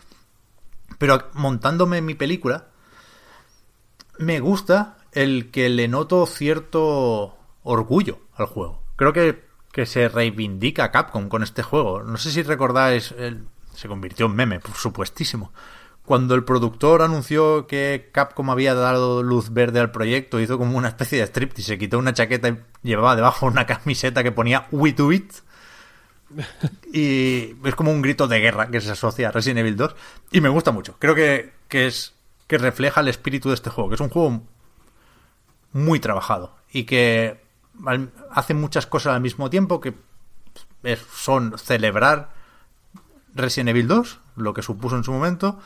Pero 0.97 1.29
montándome 1.35 2.01
mi 2.01 2.15
película, 2.15 2.69
me 4.23 4.41
gusta 4.41 4.97
el 5.13 5.51
que 5.51 5.69
le 5.69 5.89
noto 5.89 6.27
cierto 6.27 7.37
orgullo 7.63 8.21
al 8.35 8.47
juego. 8.47 8.83
Creo 8.97 9.13
que, 9.13 9.45
que 9.73 9.87
se 9.87 10.09
reivindica 10.09 10.91
Capcom 10.91 11.29
con 11.29 11.43
este 11.43 11.63
juego. 11.63 12.03
No 12.03 12.17
sé 12.17 12.31
si 12.31 12.43
recordáis, 12.43 13.13
el, 13.13 13.45
se 13.75 13.89
convirtió 13.89 14.27
en 14.27 14.35
meme, 14.35 14.61
por 14.61 14.75
supuestísimo. 14.75 15.53
cuando 16.05 16.35
el 16.35 16.45
productor 16.45 17.03
anunció 17.03 17.67
que 17.67 18.11
Capcom 18.13 18.51
había 18.51 18.75
dado 18.75 19.23
luz 19.23 19.53
verde 19.53 19.81
al 19.81 19.93
proyecto, 19.93 20.41
hizo 20.41 20.59
como 20.59 20.77
una 20.77 20.89
especie 20.89 21.19
de 21.19 21.27
striptease, 21.27 21.69
se 21.69 21.79
quitó 21.79 21.99
una 21.99 22.13
chaqueta 22.13 22.49
y 22.49 22.59
llevaba 22.83 23.15
debajo 23.15 23.47
una 23.47 23.67
camiseta 23.67 24.23
que 24.23 24.33
ponía 24.33 24.67
We 24.71 24.93
Do 24.93 25.13
It. 25.13 25.33
Y 26.93 27.57
es 27.65 27.75
como 27.75 27.91
un 27.91 28.03
grito 28.03 28.27
de 28.27 28.41
guerra 28.41 28.71
que 28.71 28.81
se 28.81 28.91
asocia 28.91 29.29
a 29.29 29.33
Resident 29.33 29.61
Evil 29.61 29.77
2. 29.77 29.95
Y 30.33 30.41
me 30.41 30.49
gusta 30.49 30.71
mucho. 30.71 30.97
Creo 30.99 31.15
que, 31.15 31.53
que 31.69 31.87
es 31.87 32.15
que 32.47 32.59
refleja 32.59 33.01
el 33.01 33.09
espíritu 33.09 33.49
de 33.49 33.55
este 33.55 33.71
juego, 33.71 33.91
que 33.91 33.95
es 33.95 34.01
un 34.01 34.09
juego 34.09 34.43
muy 35.73 36.01
trabajado 36.01 36.55
y 36.71 36.85
que 36.85 37.43
hace 38.31 38.55
muchas 38.55 38.87
cosas 38.87 39.15
al 39.15 39.21
mismo 39.21 39.51
tiempo 39.51 39.81
que 39.81 39.95
son 41.21 41.59
celebrar 41.59 42.31
Resident 43.35 43.71
Evil 43.71 43.89
2, 43.89 44.21
lo 44.37 44.53
que 44.55 44.63
supuso 44.63 44.97
en 44.97 45.05
su 45.05 45.13
momento, 45.13 45.59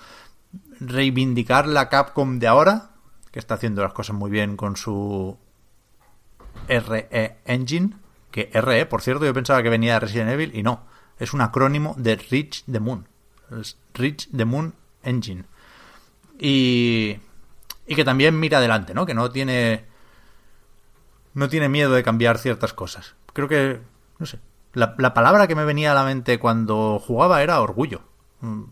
reivindicar 0.80 1.66
la 1.66 1.88
Capcom 1.88 2.38
de 2.38 2.46
ahora, 2.46 2.90
que 3.32 3.38
está 3.38 3.54
haciendo 3.54 3.82
las 3.82 3.92
cosas 3.92 4.14
muy 4.14 4.30
bien 4.30 4.56
con 4.56 4.76
su 4.76 5.36
RE 6.68 7.38
Engine, 7.44 7.94
que 8.30 8.50
RE, 8.52 8.86
por 8.86 9.02
cierto, 9.02 9.24
yo 9.24 9.34
pensaba 9.34 9.62
que 9.62 9.70
venía 9.70 9.94
de 9.94 10.00
Resident 10.00 10.30
Evil 10.30 10.54
y 10.54 10.62
no, 10.62 10.84
es 11.18 11.32
un 11.32 11.40
acrónimo 11.40 11.94
de 11.98 12.16
Reach 12.16 12.64
the 12.70 12.80
Moon, 12.80 13.08
es 13.60 13.76
the 14.36 14.44
Moon 14.44 14.74
Engine. 15.02 15.44
Y, 16.38 17.18
y 17.86 17.94
que 17.94 18.04
también 18.04 18.38
mira 18.38 18.58
adelante, 18.58 18.94
¿no? 18.94 19.06
Que 19.06 19.14
no 19.14 19.30
tiene 19.30 19.84
no 21.34 21.48
tiene 21.48 21.68
miedo 21.68 21.92
de 21.92 22.02
cambiar 22.02 22.38
ciertas 22.38 22.72
cosas. 22.72 23.14
Creo 23.34 23.46
que, 23.46 23.80
no 24.18 24.24
sé, 24.24 24.40
la, 24.72 24.94
la 24.96 25.12
palabra 25.12 25.46
que 25.46 25.54
me 25.54 25.66
venía 25.66 25.92
a 25.92 25.94
la 25.94 26.04
mente 26.04 26.38
cuando 26.38 26.98
jugaba 26.98 27.42
era 27.42 27.60
orgullo. 27.60 28.00
Mm, 28.40 28.64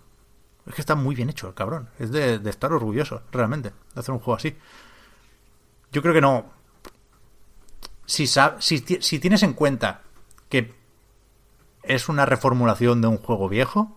es 0.66 0.74
que 0.74 0.81
está 0.81 0.95
muy 0.95 1.15
bien 1.15 1.28
hecho 1.28 1.49
el 1.49 1.55
cabrón. 1.55 1.91
Es 1.99 2.11
de, 2.11 2.41
estar 2.49 2.73
orgulloso, 2.73 3.23
realmente, 3.31 3.73
de 3.95 4.01
hacer 4.01 4.12
un 4.12 4.20
juego 4.20 4.36
así. 4.36 4.57
Yo 5.93 6.03
creo 6.03 6.15
que 6.15 6.20
no. 6.20 6.47
Si, 8.07 8.27
si, 8.27 8.78
si 8.78 9.19
tienes 9.19 9.43
en 9.43 9.53
cuenta 9.53 10.03
que 10.49 10.74
es 11.82 12.09
una 12.09 12.27
reformulación 12.27 13.01
de 13.01 13.09
un 13.09 13.19
juego 13.19 13.49
viejo, 13.49 13.97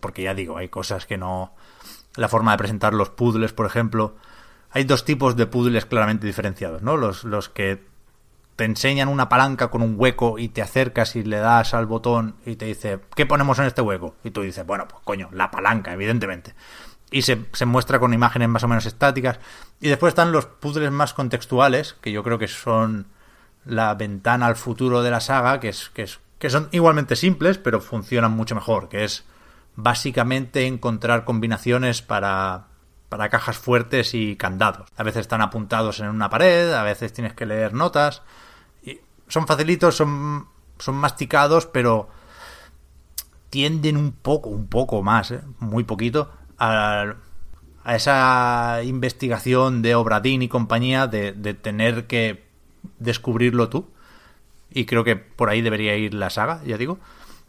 porque 0.00 0.22
ya 0.22 0.34
digo, 0.34 0.56
hay 0.56 0.68
cosas 0.68 1.06
que 1.06 1.16
no. 1.16 1.54
La 2.16 2.28
forma 2.28 2.52
de 2.52 2.58
presentar 2.58 2.94
los 2.94 3.10
puzzles, 3.10 3.52
por 3.52 3.66
ejemplo. 3.66 4.16
Hay 4.70 4.84
dos 4.84 5.04
tipos 5.04 5.36
de 5.36 5.46
puzzles 5.46 5.86
claramente 5.86 6.26
diferenciados, 6.26 6.82
¿no? 6.82 6.96
Los, 6.96 7.24
los 7.24 7.48
que 7.48 7.90
te 8.60 8.66
enseñan 8.66 9.08
una 9.08 9.30
palanca 9.30 9.68
con 9.68 9.80
un 9.80 9.94
hueco 9.96 10.38
y 10.38 10.50
te 10.50 10.60
acercas 10.60 11.16
y 11.16 11.22
le 11.22 11.38
das 11.38 11.72
al 11.72 11.86
botón 11.86 12.36
y 12.44 12.56
te 12.56 12.66
dice, 12.66 13.00
¿qué 13.16 13.24
ponemos 13.24 13.58
en 13.58 13.64
este 13.64 13.80
hueco? 13.80 14.16
Y 14.22 14.32
tú 14.32 14.42
dices, 14.42 14.66
bueno, 14.66 14.86
pues 14.86 15.02
coño, 15.02 15.30
la 15.32 15.50
palanca, 15.50 15.94
evidentemente. 15.94 16.54
Y 17.10 17.22
se, 17.22 17.38
muestra 17.64 17.98
con 17.98 18.12
imágenes 18.12 18.50
más 18.50 18.62
o 18.62 18.68
menos 18.68 18.84
estáticas. 18.84 19.40
Y 19.80 19.88
después 19.88 20.10
están 20.10 20.30
los 20.30 20.44
puzzles 20.44 20.90
más 20.90 21.14
contextuales, 21.14 21.94
que 22.02 22.12
yo 22.12 22.22
creo 22.22 22.38
que 22.38 22.48
son 22.48 23.06
la 23.64 23.94
ventana 23.94 24.44
al 24.44 24.56
futuro 24.56 25.02
de 25.02 25.10
la 25.10 25.20
saga, 25.20 25.58
que, 25.58 25.70
es, 25.70 25.88
que, 25.88 26.02
es, 26.02 26.20
que 26.38 26.50
son 26.50 26.68
igualmente 26.70 27.16
simples, 27.16 27.56
pero 27.56 27.80
funcionan 27.80 28.32
mucho 28.32 28.54
mejor, 28.54 28.90
que 28.90 29.04
es 29.04 29.24
básicamente 29.82 30.66
encontrar 30.66 31.24
combinaciones 31.24 32.02
para, 32.02 32.68
para 33.08 33.28
cajas 33.28 33.58
fuertes 33.58 34.14
y 34.14 34.36
candados. 34.36 34.88
A 34.96 35.02
veces 35.02 35.22
están 35.22 35.42
apuntados 35.42 36.00
en 36.00 36.08
una 36.08 36.30
pared, 36.30 36.72
a 36.72 36.82
veces 36.82 37.12
tienes 37.12 37.34
que 37.34 37.46
leer 37.46 37.74
notas 37.74 38.22
son 39.30 39.46
facilitos, 39.46 39.96
son, 39.96 40.46
son 40.78 40.96
masticados, 40.96 41.66
pero 41.66 42.08
tienden 43.48 43.96
un 43.96 44.12
poco, 44.12 44.50
un 44.50 44.66
poco 44.66 45.02
más, 45.02 45.30
¿eh? 45.30 45.40
muy 45.60 45.84
poquito, 45.84 46.30
a, 46.58 47.14
a, 47.84 47.96
esa 47.96 48.82
investigación 48.84 49.82
de 49.82 49.94
Obradín 49.94 50.42
y 50.42 50.48
compañía 50.48 51.06
de, 51.06 51.32
de 51.32 51.54
tener 51.54 52.06
que 52.06 52.44
descubrirlo 52.98 53.68
tú. 53.68 53.88
Y 54.72 54.84
creo 54.84 55.02
que 55.02 55.16
por 55.16 55.48
ahí 55.48 55.62
debería 55.62 55.96
ir 55.96 56.14
la 56.14 56.30
saga, 56.30 56.62
ya 56.64 56.76
digo. 56.76 56.98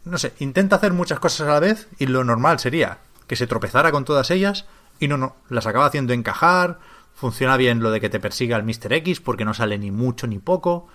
No 0.04 0.18
sé, 0.18 0.32
intenta 0.38 0.76
hacer 0.76 0.92
muchas 0.92 1.20
cosas 1.20 1.48
a 1.48 1.52
la 1.52 1.60
vez 1.60 1.88
y 1.98 2.06
lo 2.06 2.24
normal 2.24 2.58
sería 2.58 2.98
que 3.26 3.36
se 3.36 3.46
tropezara 3.46 3.92
con 3.92 4.04
todas 4.04 4.30
ellas 4.30 4.66
y 4.98 5.08
no, 5.08 5.16
no, 5.16 5.36
las 5.48 5.66
acaba 5.66 5.86
haciendo 5.86 6.12
encajar. 6.12 6.78
Funciona 7.14 7.56
bien 7.56 7.80
lo 7.80 7.90
de 7.90 8.00
que 8.00 8.10
te 8.10 8.20
persiga 8.20 8.56
el 8.56 8.64
Mr. 8.64 8.92
X 8.94 9.20
porque 9.20 9.44
no 9.44 9.54
sale 9.54 9.78
ni 9.78 9.90
mucho 9.90 10.26
ni 10.26 10.38
poco 10.38 10.88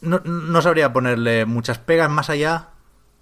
no, 0.00 0.20
no 0.24 0.62
sabría 0.62 0.92
ponerle 0.92 1.46
muchas 1.46 1.78
pegas 1.78 2.10
más 2.10 2.30
allá 2.30 2.68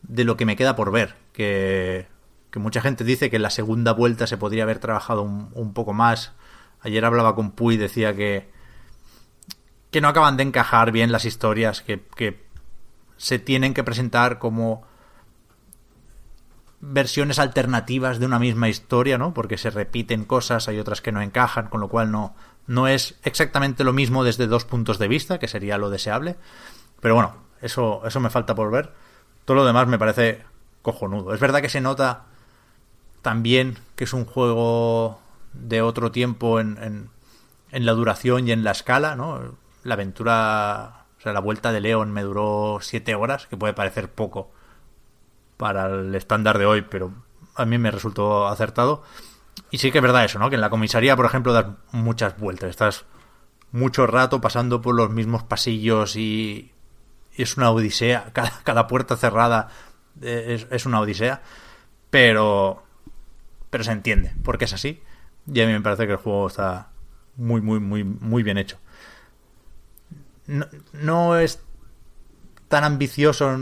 de 0.03 0.25
lo 0.25 0.37
que 0.37 0.47
me 0.47 0.57
queda 0.57 0.77
por 0.77 0.91
ver. 0.91 1.17
Que, 1.33 2.07
que 2.51 2.59
mucha 2.59 2.81
gente 2.81 3.05
dice 3.05 3.31
que 3.31 3.37
en 3.37 3.43
la 3.43 3.51
segunda 3.51 3.93
vuelta 3.93 4.27
se 4.27 4.39
podría 4.39 4.63
haber 4.63 4.79
trabajado 4.79 5.23
un, 5.23 5.73
poco 5.75 5.93
más. 5.93 6.33
Ayer 6.81 7.05
hablaba 7.05 7.35
con 7.35 7.51
Puy 7.51 7.77
decía 7.77 8.15
que, 8.15 8.49
que 9.91 10.01
no 10.01 10.09
acaban 10.09 10.37
de 10.37 10.45
encajar 10.45 10.93
bien 10.93 11.13
las 11.13 11.25
historias, 11.25 11.83
que, 11.83 12.01
que 12.17 12.47
se 13.19 13.39
tienen 13.39 13.75
que 13.75 13.85
presentar 13.85 14.39
como 14.39 14.83
versiones 16.81 17.39
alternativas 17.39 18.19
de 18.19 18.27
una 18.27 18.39
misma 18.39 18.69
historia, 18.69 19.19
¿no? 19.19 19.35
Porque 19.35 19.59
se 19.59 19.71
repiten 19.71 20.25
cosas, 20.25 20.69
hay 20.69 20.79
otras 20.79 21.03
que 21.03 21.13
no 21.13 21.21
encajan, 21.21 21.69
con 21.69 21.81
lo 21.81 21.89
cual 21.89 22.11
no, 22.11 22.35
no 22.67 22.89
es 22.89 23.19
exactamente 23.25 23.85
lo 23.85 23.93
mismo 23.93 24.25
desde 24.25 24.47
dos 24.47 24.65
puntos 24.65 24.99
de 24.99 25.09
vista, 25.09 25.39
que 25.39 25.49
sería 25.49 25.77
lo 25.77 25.91
deseable. 25.91 26.37
Pero 27.01 27.15
bueno, 27.15 27.35
eso, 27.61 28.03
eso 28.07 28.21
me 28.21 28.31
falta 28.31 28.55
por 28.55 28.71
ver. 28.71 28.93
Todo 29.45 29.57
lo 29.57 29.65
demás 29.67 29.89
me 29.89 29.99
parece 29.99 30.45
cojonudo. 30.83 31.35
Es 31.35 31.41
verdad 31.41 31.61
que 31.61 31.69
se 31.69 31.81
nota 31.81 32.25
también 33.23 33.79
que 33.97 34.05
es 34.05 34.13
un 34.13 34.25
juego 34.25 35.21
de 35.53 35.83
otro 35.83 36.13
tiempo 36.13 36.61
en, 36.61 37.11
en, 37.71 37.87
la 37.87 37.93
duración 37.93 38.47
y 38.47 38.53
en 38.53 38.65
la 38.65 38.71
escala, 38.71 39.17
¿no? 39.17 39.57
La 39.83 39.95
aventura, 39.95 40.98
o 41.19 41.21
sea, 41.21 41.33
la 41.33 41.41
vuelta 41.41 41.73
de 41.73 41.81
León 41.81 42.13
me 42.13 42.23
duró 42.23 42.79
siete 42.81 43.15
horas, 43.15 43.47
que 43.47 43.57
puede 43.57 43.73
parecer 43.73 44.11
poco 44.11 44.53
para 45.57 45.87
el 45.87 46.15
estándar 46.15 46.59
de 46.59 46.67
hoy, 46.67 46.83
pero 46.83 47.13
a 47.57 47.65
mí 47.65 47.77
me 47.77 47.91
resultó 47.91 48.47
acertado. 48.47 49.03
Y 49.71 49.79
sí 49.79 49.91
que 49.91 49.99
es 49.99 50.03
verdad 50.03 50.25
eso, 50.25 50.39
¿no? 50.39 50.49
Que 50.49 50.55
en 50.55 50.61
la 50.61 50.71
comisaría, 50.71 51.17
por 51.17 51.27
ejemplo, 51.27 51.53
das 51.53 51.67
muchas 51.91 52.39
vueltas. 52.39 52.71
Estás 52.71 53.05
mucho 53.73 54.07
rato 54.07 54.41
pasando 54.41 54.81
por 54.81 54.95
los 54.95 55.11
mismos 55.11 55.43
pasillos 55.43 56.15
y, 56.15 56.73
es 57.37 57.57
una 57.57 57.71
odisea. 57.71 58.33
Cada, 58.65 58.87
puerta 58.87 59.17
cerrada 59.17 59.69
es, 60.23 60.69
es, 60.71 60.87
una 60.87 61.01
odisea. 61.01 61.43
Pero, 62.11 62.85
pero 63.71 63.83
se 63.83 63.91
entiende, 63.93 64.35
porque 64.45 64.67
es 64.67 64.73
así. 64.73 65.03
Y 65.53 65.61
a 65.61 65.67
mí 65.67 65.73
me 65.73 65.81
parece 65.81 66.07
que 66.07 66.13
el 66.13 66.19
juego 66.19 66.47
está 66.47 66.91
muy, 67.37 67.61
muy, 67.61 67.81
muy, 67.81 68.05
muy 68.05 68.45
bien 68.45 68.59
hecho. 68.59 68.79
No, 70.49 71.37
es 71.37 71.61
tan 72.69 72.85
ambicioso 72.85 73.55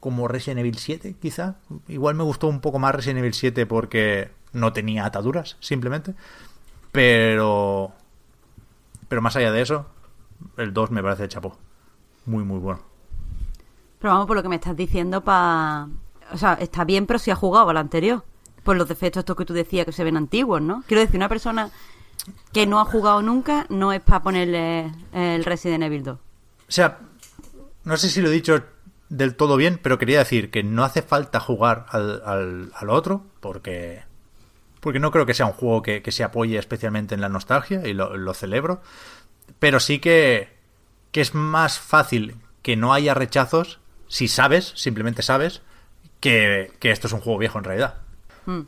como 0.00 0.28
Resident 0.28 0.60
Evil 0.60 0.78
7, 0.78 1.16
quizá. 1.20 1.56
Igual 1.88 2.14
me 2.14 2.22
gustó 2.22 2.46
un 2.46 2.60
poco 2.60 2.78
más 2.78 2.94
Resident 2.94 3.18
Evil 3.18 3.34
7 3.34 3.66
porque 3.66 4.30
no 4.52 4.72
tenía 4.72 5.04
ataduras, 5.04 5.56
simplemente. 5.60 6.14
Pero. 6.92 7.92
Pero 9.08 9.20
más 9.20 9.36
allá 9.36 9.52
de 9.52 9.62
eso, 9.62 9.86
el 10.56 10.72
2 10.72 10.90
me 10.92 11.02
parece 11.02 11.28
chapo. 11.28 11.56
Muy, 12.24 12.44
muy 12.44 12.58
bueno. 12.58 12.80
Pero 13.98 14.12
vamos 14.12 14.26
por 14.26 14.36
lo 14.36 14.42
que 14.42 14.48
me 14.48 14.56
estás 14.56 14.76
diciendo, 14.76 15.22
para. 15.22 15.88
O 16.32 16.38
sea, 16.38 16.54
está 16.54 16.84
bien, 16.84 17.06
pero 17.06 17.18
si 17.18 17.30
ha 17.30 17.36
jugado 17.36 17.70
al 17.70 17.76
anterior. 17.76 18.24
Por 18.62 18.76
los 18.76 18.88
defectos 18.88 19.20
estos 19.20 19.36
que 19.36 19.44
tú 19.44 19.54
decías 19.54 19.86
que 19.86 19.92
se 19.92 20.02
ven 20.02 20.16
antiguos, 20.16 20.60
¿no? 20.60 20.82
Quiero 20.88 21.00
decir, 21.00 21.16
una 21.16 21.28
persona 21.28 21.70
que 22.52 22.66
no 22.66 22.80
ha 22.80 22.84
jugado 22.84 23.22
nunca 23.22 23.66
no 23.68 23.92
es 23.92 24.00
para 24.00 24.22
ponerle 24.22 24.92
el 25.12 25.44
Resident 25.44 25.84
Evil 25.84 26.02
2. 26.02 26.18
O 26.18 26.20
sea, 26.68 26.98
no 27.84 27.96
sé 27.96 28.08
si 28.08 28.20
lo 28.20 28.28
he 28.28 28.32
dicho 28.32 28.62
del 29.08 29.36
todo 29.36 29.56
bien, 29.56 29.78
pero 29.80 29.98
quería 29.98 30.18
decir 30.18 30.50
que 30.50 30.62
no 30.62 30.84
hace 30.84 31.02
falta 31.02 31.40
jugar 31.40 31.86
al, 31.90 32.72
al, 32.74 32.90
otro, 32.90 33.24
porque, 33.40 34.02
porque 34.80 34.98
no 34.98 35.10
creo 35.10 35.26
que 35.26 35.34
sea 35.34 35.46
un 35.46 35.52
juego 35.52 35.82
que, 35.82 36.02
se 36.10 36.24
apoye 36.24 36.58
especialmente 36.58 37.14
en 37.14 37.20
la 37.20 37.28
nostalgia, 37.28 37.86
y 37.86 37.92
lo, 37.92 38.34
celebro, 38.34 38.82
pero 39.58 39.78
sí 39.78 40.00
que, 40.00 40.56
que 41.12 41.20
es 41.20 41.34
más 41.34 41.78
fácil 41.78 42.36
que 42.62 42.76
no 42.76 42.92
haya 42.92 43.14
rechazos 43.14 43.78
si 44.08 44.28
sabes, 44.28 44.72
simplemente 44.74 45.22
sabes, 45.22 45.62
que, 46.20 46.72
que 46.80 46.90
esto 46.90 47.06
es 47.06 47.12
un 47.12 47.20
juego 47.20 47.38
viejo 47.38 47.58
en 47.58 47.64
realidad. 47.64 47.94
Hmm. 48.46 48.62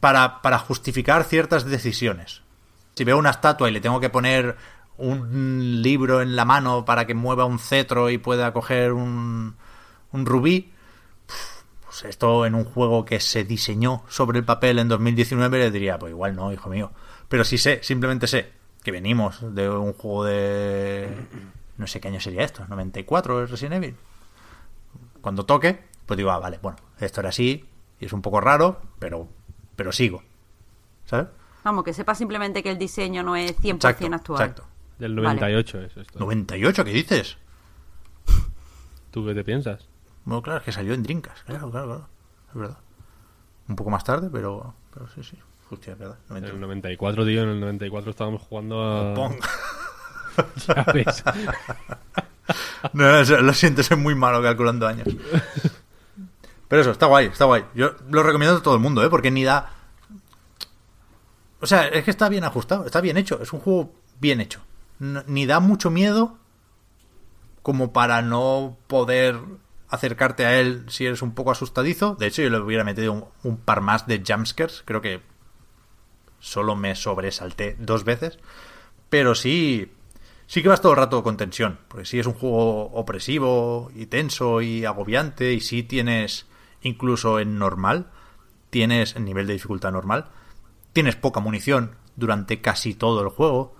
Para, 0.00 0.42
para 0.42 0.58
justificar 0.58 1.24
ciertas 1.24 1.64
decisiones. 1.64 2.43
Si 2.94 3.04
veo 3.04 3.18
una 3.18 3.30
estatua 3.30 3.68
y 3.68 3.72
le 3.72 3.80
tengo 3.80 4.00
que 4.00 4.10
poner 4.10 4.56
un 4.96 5.82
libro 5.82 6.22
en 6.22 6.36
la 6.36 6.44
mano 6.44 6.84
para 6.84 7.06
que 7.06 7.14
mueva 7.14 7.44
un 7.44 7.58
cetro 7.58 8.10
y 8.10 8.18
pueda 8.18 8.52
coger 8.52 8.92
un, 8.92 9.56
rubí. 10.12 10.72
Pues 11.84 12.04
esto 12.04 12.46
en 12.46 12.54
un 12.54 12.64
juego 12.64 13.04
que 13.04 13.20
se 13.20 13.44
diseñó 13.44 14.04
sobre 14.08 14.38
el 14.38 14.44
papel 14.44 14.78
en 14.78 14.88
2019 14.88 15.58
le 15.58 15.70
diría, 15.70 15.98
pues 15.98 16.10
igual 16.10 16.36
no, 16.36 16.52
hijo 16.52 16.68
mío. 16.70 16.92
Pero 17.28 17.44
sí 17.44 17.58
sé, 17.58 17.80
simplemente 17.82 18.26
sé 18.26 18.52
que 18.82 18.90
venimos 18.90 19.54
de 19.54 19.68
un 19.68 19.92
juego 19.94 20.24
de... 20.24 21.08
No 21.76 21.86
sé 21.86 22.00
qué 22.00 22.08
año 22.08 22.20
sería 22.20 22.44
esto, 22.44 22.64
94 22.68 23.40
el 23.40 23.48
Resident 23.48 23.76
Evil. 23.76 23.96
Cuando 25.20 25.44
toque, 25.44 25.82
pues 26.06 26.16
digo, 26.16 26.30
ah, 26.30 26.38
vale, 26.38 26.58
bueno, 26.62 26.78
esto 27.00 27.20
era 27.20 27.30
así 27.30 27.64
y 27.98 28.04
es 28.04 28.12
un 28.12 28.22
poco 28.22 28.40
raro, 28.40 28.80
pero 28.98 29.28
pero 29.76 29.92
sigo. 29.92 30.22
¿Sabes? 31.06 31.28
Vamos, 31.64 31.82
que 31.84 31.92
sepa 31.94 32.14
simplemente 32.14 32.62
que 32.62 32.70
el 32.70 32.78
diseño 32.78 33.22
no 33.22 33.36
es 33.36 33.58
100% 33.58 33.74
Exacto, 33.74 34.06
actual. 34.14 34.40
exacto. 34.42 34.66
Del 34.98 35.14
Vale. 35.16 35.40
98 35.40 35.80
es 35.80 35.96
esto. 35.96 36.18
98, 36.20 36.84
¿qué 36.84 36.90
dices? 36.92 37.38
¿Tú 39.10 39.24
qué 39.26 39.34
te 39.34 39.44
piensas? 39.44 39.88
Bueno, 40.24 40.42
claro, 40.42 40.58
es 40.60 40.64
que 40.64 40.72
salió 40.72 40.94
en 40.94 41.02
Dreamcast, 41.02 41.44
claro, 41.44 41.70
claro, 41.70 41.86
claro. 41.86 42.08
Es 42.48 42.54
verdad. 42.54 42.78
Un 43.68 43.76
poco 43.76 43.90
más 43.90 44.04
tarde, 44.04 44.28
pero, 44.32 44.74
pero 44.92 45.08
sí, 45.08 45.22
sí. 45.22 45.38
Hostia, 45.70 45.94
es 45.94 45.98
verdad. 45.98 46.18
En 46.28 46.34
98. 46.34 46.54
el 46.54 46.60
94, 46.60 47.24
tío, 47.26 47.42
en 47.42 47.48
el 47.48 47.60
94 47.60 48.10
estábamos 48.10 48.42
jugando 48.42 48.82
a... 48.82 49.14
Pong. 49.14 49.34
Ya 50.66 50.84
ves. 50.92 51.24
No, 52.92 53.24
no, 53.24 53.40
lo 53.42 53.52
siento, 53.54 53.82
soy 53.82 53.96
muy 53.96 54.14
malo 54.14 54.42
calculando 54.42 54.86
años. 54.86 55.06
Pero 56.68 56.82
eso, 56.82 56.90
está 56.90 57.06
guay, 57.06 57.26
está 57.26 57.44
guay. 57.44 57.64
Yo 57.74 57.94
lo 58.10 58.22
recomiendo 58.22 58.56
a 58.56 58.62
todo 58.62 58.74
el 58.74 58.80
mundo, 58.80 59.04
¿eh? 59.04 59.08
Porque 59.08 59.30
ni 59.30 59.44
da... 59.44 59.70
O 61.64 61.66
sea, 61.66 61.88
es 61.88 62.04
que 62.04 62.10
está 62.10 62.28
bien 62.28 62.44
ajustado, 62.44 62.84
está 62.84 63.00
bien 63.00 63.16
hecho. 63.16 63.40
Es 63.40 63.54
un 63.54 63.60
juego 63.60 63.94
bien 64.20 64.42
hecho. 64.42 64.60
Ni 64.98 65.46
da 65.46 65.60
mucho 65.60 65.90
miedo 65.90 66.36
como 67.62 67.94
para 67.94 68.20
no 68.20 68.76
poder 68.86 69.40
acercarte 69.88 70.44
a 70.44 70.60
él 70.60 70.84
si 70.88 71.06
eres 71.06 71.22
un 71.22 71.32
poco 71.32 71.52
asustadizo. 71.52 72.16
De 72.16 72.26
hecho, 72.26 72.42
yo 72.42 72.50
le 72.50 72.58
hubiera 72.58 72.84
metido 72.84 73.32
un, 73.42 73.56
par 73.56 73.80
más 73.80 74.06
de 74.06 74.22
jumpscares. 74.22 74.82
Creo 74.84 75.00
que 75.00 75.22
solo 76.38 76.76
me 76.76 76.94
sobresalté 76.96 77.76
dos 77.78 78.04
veces. 78.04 78.38
Pero 79.08 79.34
sí, 79.34 79.90
sí 80.46 80.62
que 80.62 80.68
vas 80.68 80.82
todo 80.82 80.92
el 80.92 80.98
rato 80.98 81.22
con 81.22 81.38
tensión. 81.38 81.78
Porque 81.88 82.04
sí 82.04 82.18
es 82.18 82.26
un 82.26 82.34
juego 82.34 82.90
opresivo 82.92 83.90
y 83.94 84.04
tenso 84.04 84.60
y 84.60 84.84
agobiante. 84.84 85.54
Y 85.54 85.60
sí 85.60 85.82
tienes, 85.82 86.44
incluso 86.82 87.40
en 87.40 87.58
normal, 87.58 88.10
tienes 88.68 89.16
en 89.16 89.24
nivel 89.24 89.46
de 89.46 89.54
dificultad 89.54 89.92
normal, 89.92 90.26
tienes 90.94 91.16
poca 91.16 91.40
munición 91.40 91.96
durante 92.16 92.62
casi 92.62 92.94
todo 92.94 93.20
el 93.22 93.28
juego. 93.28 93.76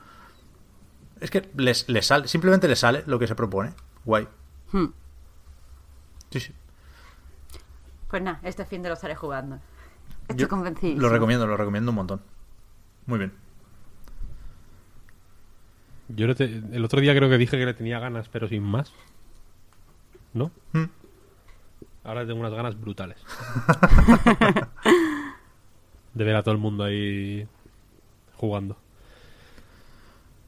Es 1.20 1.30
que 1.30 1.48
les, 1.56 1.88
les 1.88 2.06
sale, 2.06 2.28
simplemente 2.28 2.68
le 2.68 2.76
sale 2.76 3.02
lo 3.06 3.18
que 3.18 3.26
se 3.26 3.34
propone. 3.34 3.72
Guay. 4.04 4.28
Hmm. 4.72 4.86
Sí, 6.30 6.40
sí. 6.40 6.52
Pues 8.08 8.22
nada, 8.22 8.40
este 8.42 8.66
fin 8.66 8.82
de 8.82 8.88
lo 8.90 8.94
estaré 8.94 9.14
jugando. 9.14 9.58
Estoy 10.22 10.36
Yo 10.36 10.48
convencido. 10.48 11.00
Lo 11.00 11.08
recomiendo, 11.08 11.46
lo 11.46 11.56
recomiendo 11.56 11.90
un 11.92 11.96
montón. 11.96 12.20
Muy 13.06 13.18
bien. 13.18 13.32
Yo 16.08 16.26
le 16.26 16.34
te- 16.34 16.44
el 16.44 16.84
otro 16.84 17.00
día 17.00 17.14
creo 17.14 17.30
que 17.30 17.38
dije 17.38 17.56
que 17.56 17.64
le 17.64 17.74
tenía 17.74 17.98
ganas, 17.98 18.28
pero 18.28 18.46
sin 18.48 18.62
más. 18.62 18.92
¿No? 20.34 20.50
Hmm. 20.72 20.84
Ahora 22.04 22.26
tengo 22.26 22.40
unas 22.40 22.52
ganas 22.52 22.78
brutales. 22.78 23.18
de 26.14 26.24
ver 26.24 26.36
a 26.36 26.42
todo 26.42 26.52
el 26.52 26.60
mundo 26.60 26.84
ahí 26.84 27.46
jugando. 28.36 28.76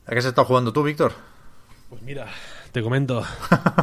¿A 0.06 0.14
qué 0.14 0.22
se 0.22 0.28
está 0.28 0.44
jugando 0.44 0.72
tú, 0.72 0.82
Víctor? 0.82 1.12
Pues 1.90 2.02
mira, 2.02 2.28
te 2.72 2.82
comento. 2.82 3.24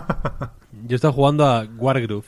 Yo 0.88 0.95
estaba 0.95 1.14
jugando 1.14 1.45
a 1.45 1.64
Wargroove. 1.64 2.27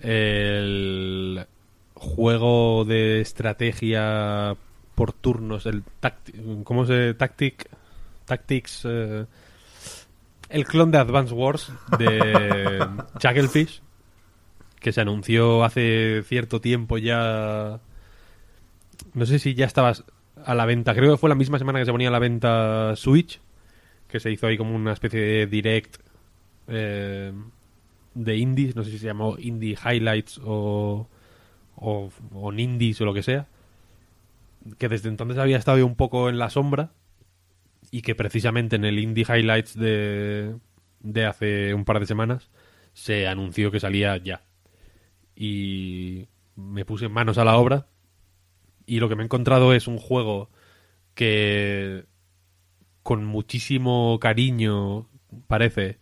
El 0.00 1.46
juego 1.94 2.84
de 2.86 3.20
estrategia 3.20 4.56
por 4.94 5.12
turnos, 5.12 5.66
el 5.66 5.82
¿cómo 6.64 6.86
se 6.86 7.14
tactic 7.14 7.68
tactics 8.24 8.82
eh, 8.84 9.26
el 10.48 10.64
clon 10.64 10.90
de 10.90 10.98
Advance 10.98 11.34
Wars 11.34 11.72
de 11.98 12.86
Chucklefish 13.18 13.82
que 14.78 14.92
se 14.92 15.00
anunció 15.00 15.64
hace 15.64 16.22
cierto 16.26 16.60
tiempo 16.60 16.96
ya 16.96 17.80
no 19.14 19.26
sé 19.26 19.38
si 19.38 19.54
ya 19.54 19.66
estabas 19.66 20.04
a 20.44 20.54
la 20.54 20.66
venta, 20.66 20.94
creo 20.94 21.12
que 21.12 21.18
fue 21.18 21.28
la 21.28 21.34
misma 21.34 21.58
semana 21.58 21.78
que 21.78 21.84
se 21.84 21.92
ponía 21.92 22.08
a 22.08 22.12
la 22.12 22.18
venta 22.18 22.94
Switch 22.96 23.40
que 24.10 24.20
se 24.20 24.30
hizo 24.30 24.46
ahí 24.46 24.56
como 24.56 24.74
una 24.74 24.92
especie 24.92 25.20
de 25.20 25.46
direct 25.46 25.96
eh, 26.68 27.32
de 28.14 28.36
indies, 28.36 28.76
no 28.76 28.84
sé 28.84 28.90
si 28.90 28.98
se 28.98 29.06
llamó 29.06 29.36
Indie 29.38 29.76
Highlights 29.82 30.40
o, 30.44 31.08
o, 31.76 32.10
o 32.32 32.48
o 32.48 32.52
lo 32.52 33.14
que 33.14 33.22
sea, 33.22 33.46
que 34.78 34.88
desde 34.88 35.08
entonces 35.08 35.38
había 35.38 35.56
estado 35.56 35.84
un 35.86 35.94
poco 35.94 36.28
en 36.28 36.38
la 36.38 36.50
sombra 36.50 36.90
y 37.90 38.02
que 38.02 38.14
precisamente 38.14 38.76
en 38.76 38.84
el 38.84 38.98
Indie 38.98 39.24
Highlights 39.28 39.78
de, 39.78 40.56
de 41.00 41.26
hace 41.26 41.74
un 41.74 41.84
par 41.84 42.00
de 42.00 42.06
semanas 42.06 42.50
se 42.92 43.26
anunció 43.26 43.70
que 43.70 43.80
salía 43.80 44.16
ya. 44.16 44.42
Y 45.36 46.26
me 46.56 46.84
puse 46.84 47.08
manos 47.08 47.38
a 47.38 47.44
la 47.44 47.56
obra 47.56 47.86
y 48.90 48.98
lo 48.98 49.08
que 49.08 49.14
me 49.14 49.22
he 49.22 49.26
encontrado 49.26 49.72
es 49.72 49.86
un 49.86 49.98
juego 49.98 50.50
que 51.14 52.06
con 53.04 53.24
muchísimo 53.24 54.18
cariño, 54.20 55.08
parece, 55.46 56.00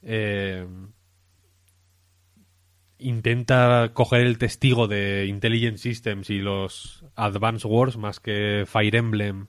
eh, 0.00 0.66
intenta 2.96 3.90
coger 3.92 4.22
el 4.22 4.38
testigo 4.38 4.88
de 4.88 5.26
Intelligent 5.26 5.76
Systems 5.76 6.30
y 6.30 6.38
los 6.38 7.04
Advance 7.14 7.68
Wars 7.68 7.98
más 7.98 8.20
que 8.20 8.64
Fire 8.66 8.96
Emblem, 8.96 9.48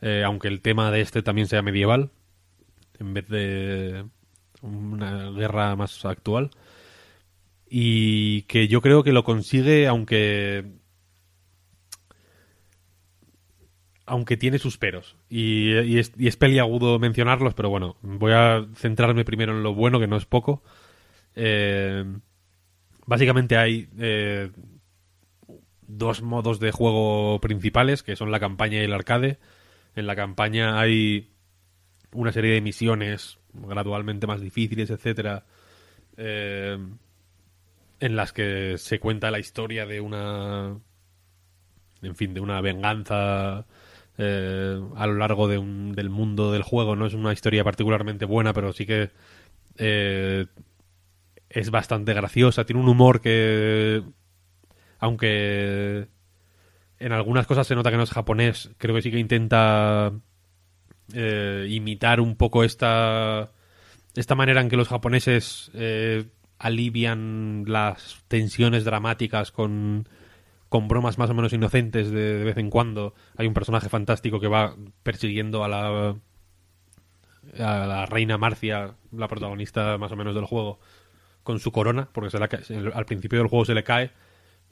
eh, 0.00 0.24
aunque 0.26 0.48
el 0.48 0.62
tema 0.62 0.90
de 0.90 1.02
este 1.02 1.22
también 1.22 1.46
sea 1.46 1.62
medieval, 1.62 2.10
en 2.98 3.14
vez 3.14 3.28
de 3.28 4.04
una 4.62 5.30
guerra 5.30 5.76
más 5.76 6.04
actual. 6.04 6.50
Y 7.68 8.42
que 8.42 8.66
yo 8.66 8.80
creo 8.80 9.04
que 9.04 9.12
lo 9.12 9.22
consigue, 9.22 9.86
aunque 9.86 10.79
aunque 14.10 14.36
tiene 14.36 14.58
sus 14.58 14.76
peros. 14.76 15.16
Y, 15.28 15.96
es 15.96 16.36
peliagudo 16.36 16.98
mencionarlos, 16.98 17.54
pero 17.54 17.70
bueno, 17.70 17.96
voy 18.02 18.32
a 18.32 18.66
centrarme 18.74 19.24
primero 19.24 19.52
en 19.52 19.62
lo 19.62 19.72
bueno, 19.72 20.00
que 20.00 20.08
no 20.08 20.16
es 20.16 20.26
poco. 20.26 20.64
Eh, 21.36 22.04
básicamente 23.06 23.56
hay 23.56 23.88
eh, 24.00 24.50
dos 25.86 26.22
modos 26.22 26.58
de 26.58 26.72
juego 26.72 27.40
principales, 27.40 28.02
que 28.02 28.16
son 28.16 28.32
la 28.32 28.40
campaña 28.40 28.80
y 28.80 28.84
el 28.84 28.92
arcade. 28.92 29.38
En 29.94 30.08
la 30.08 30.16
campaña 30.16 30.80
hay 30.80 31.30
una 32.12 32.32
serie 32.32 32.54
de 32.54 32.60
misiones 32.60 33.38
gradualmente 33.52 34.26
más 34.26 34.40
difíciles, 34.40 34.90
etcétera, 34.90 35.44
eh, 36.16 36.76
en 38.00 38.16
las 38.16 38.32
que 38.32 38.76
se 38.76 38.98
cuenta 38.98 39.30
la 39.30 39.38
historia 39.38 39.86
de 39.86 40.00
una, 40.00 40.76
en 42.02 42.16
fin, 42.16 42.34
de 42.34 42.40
una 42.40 42.60
venganza 42.60 43.66
eh, 44.20 44.80
a 44.96 45.06
lo 45.06 45.14
largo 45.14 45.48
de 45.48 45.58
un- 45.58 45.92
del 45.92 46.10
mundo 46.10 46.52
del 46.52 46.62
juego. 46.62 46.94
No 46.96 47.06
es 47.06 47.14
una 47.14 47.32
historia 47.32 47.64
particularmente 47.64 48.26
buena, 48.26 48.52
pero 48.52 48.72
sí 48.72 48.86
que 48.86 49.10
eh, 49.78 50.46
es 51.48 51.70
bastante 51.70 52.12
graciosa. 52.14 52.64
Tiene 52.64 52.82
un 52.82 52.88
humor 52.88 53.20
que, 53.20 54.02
aunque 54.98 56.08
en 56.98 57.12
algunas 57.12 57.46
cosas 57.46 57.66
se 57.66 57.74
nota 57.74 57.90
que 57.90 57.96
no 57.96 58.02
es 58.02 58.10
japonés, 58.10 58.70
creo 58.78 58.94
que 58.94 59.02
sí 59.02 59.10
que 59.10 59.18
intenta 59.18 60.12
eh, 61.12 61.66
imitar 61.70 62.20
un 62.20 62.36
poco 62.36 62.62
esta 62.64 63.50
esta 64.16 64.34
manera 64.34 64.60
en 64.60 64.68
que 64.68 64.76
los 64.76 64.88
japoneses 64.88 65.70
eh, 65.74 66.24
alivian 66.58 67.64
las 67.66 68.22
tensiones 68.28 68.84
dramáticas 68.84 69.52
con 69.52 70.08
con 70.70 70.88
bromas 70.88 71.18
más 71.18 71.28
o 71.28 71.34
menos 71.34 71.52
inocentes 71.52 72.10
de, 72.10 72.38
de 72.38 72.44
vez 72.44 72.56
en 72.56 72.70
cuando. 72.70 73.12
Hay 73.36 73.46
un 73.46 73.52
personaje 73.54 73.90
fantástico 73.90 74.40
que 74.40 74.48
va 74.48 74.76
persiguiendo 75.02 75.62
a 75.62 75.68
la 75.68 76.16
a 77.58 77.86
la 77.86 78.06
reina 78.06 78.38
Marcia, 78.38 78.94
la 79.12 79.28
protagonista 79.28 79.98
más 79.98 80.12
o 80.12 80.16
menos 80.16 80.34
del 80.34 80.44
juego, 80.44 80.78
con 81.42 81.58
su 81.58 81.72
corona, 81.72 82.08
porque 82.12 82.30
se 82.30 82.38
la 82.38 82.48
al 82.94 83.04
principio 83.04 83.40
del 83.40 83.48
juego 83.48 83.64
se 83.64 83.74
le 83.74 83.82
cae 83.82 84.12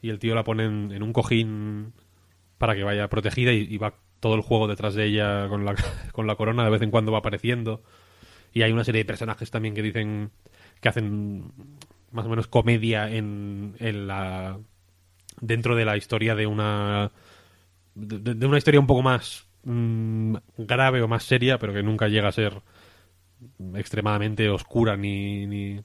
y 0.01 0.09
el 0.09 0.19
tío 0.19 0.33
la 0.35 0.43
pone 0.45 0.65
en, 0.65 0.91
en 0.93 1.03
un 1.03 1.11
cojín 1.11 1.93
para 2.57 2.75
que 2.75 2.83
vaya 2.83 3.09
protegida 3.09 3.51
y, 3.51 3.67
y 3.69 3.77
va 3.77 3.95
todo 4.21 4.35
el 4.35 4.41
juego 4.41 4.67
detrás 4.67 4.95
de 4.95 5.05
ella 5.05 5.47
con 5.49 5.65
la, 5.65 5.75
con 6.13 6.27
la 6.27 6.35
corona, 6.35 6.63
de 6.63 6.69
vez 6.69 6.81
en 6.81 6.91
cuando 6.91 7.11
va 7.11 7.19
apareciendo. 7.19 7.83
Y 8.53 8.61
hay 8.61 8.71
una 8.71 8.85
serie 8.85 8.99
de 8.99 9.05
personajes 9.05 9.51
también 9.51 9.75
que 9.75 9.81
dicen 9.81 10.31
que 10.79 10.89
hacen 10.89 11.51
más 12.11 12.25
o 12.25 12.29
menos 12.29 12.47
comedia 12.47 13.11
en, 13.11 13.75
en 13.79 14.07
la 14.07 14.59
dentro 15.41 15.75
de 15.75 15.85
la 15.85 15.97
historia 15.97 16.35
de 16.35 16.47
una 16.47 17.11
de, 17.95 18.45
una 18.45 18.57
historia 18.57 18.79
un 18.79 18.87
poco 18.87 19.01
más 19.01 19.45
mm, 19.63 20.35
grave 20.57 21.01
o 21.01 21.07
más 21.07 21.23
seria, 21.23 21.57
pero 21.59 21.73
que 21.73 21.83
nunca 21.83 22.07
llega 22.07 22.27
a 22.27 22.33
ser 22.33 22.61
extremadamente 23.75 24.49
oscura 24.49 24.97
ni, 24.97 25.45
ni, 25.47 25.81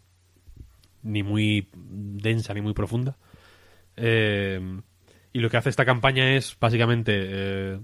ni 1.03 1.23
muy 1.23 1.69
densa 1.73 2.55
ni 2.55 2.61
muy 2.61 2.75
profunda. 2.75 3.17
Eh, 3.97 4.61
y 5.33 5.41
lo 5.41 5.51
que 5.51 5.57
hace 5.57 5.71
esta 5.71 5.85
campaña 5.85 6.37
es 6.37 6.57
básicamente 6.59 7.13
eh, 7.17 7.81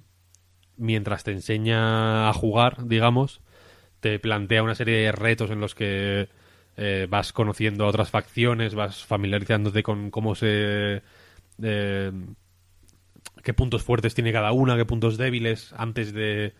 mientras 0.76 1.24
te 1.24 1.32
enseña 1.32 2.28
a 2.28 2.32
jugar, 2.32 2.86
digamos, 2.86 3.40
te 4.00 4.18
plantea 4.18 4.62
una 4.62 4.74
serie 4.74 4.96
de 4.96 5.12
retos 5.12 5.50
en 5.50 5.60
los 5.60 5.74
que 5.74 6.28
eh, 6.76 7.06
vas 7.10 7.32
conociendo 7.32 7.84
a 7.84 7.88
otras 7.88 8.10
facciones, 8.10 8.74
vas 8.74 9.04
familiarizándote 9.04 9.82
con 9.82 10.10
cómo 10.10 10.34
se 10.34 11.02
qué 11.60 13.54
puntos 13.54 13.82
fuertes 13.82 14.14
tiene 14.14 14.32
cada 14.32 14.52
una, 14.52 14.76
qué 14.76 14.84
puntos 14.84 15.16
débiles, 15.16 15.72
antes 15.76 16.12
de 16.12 16.54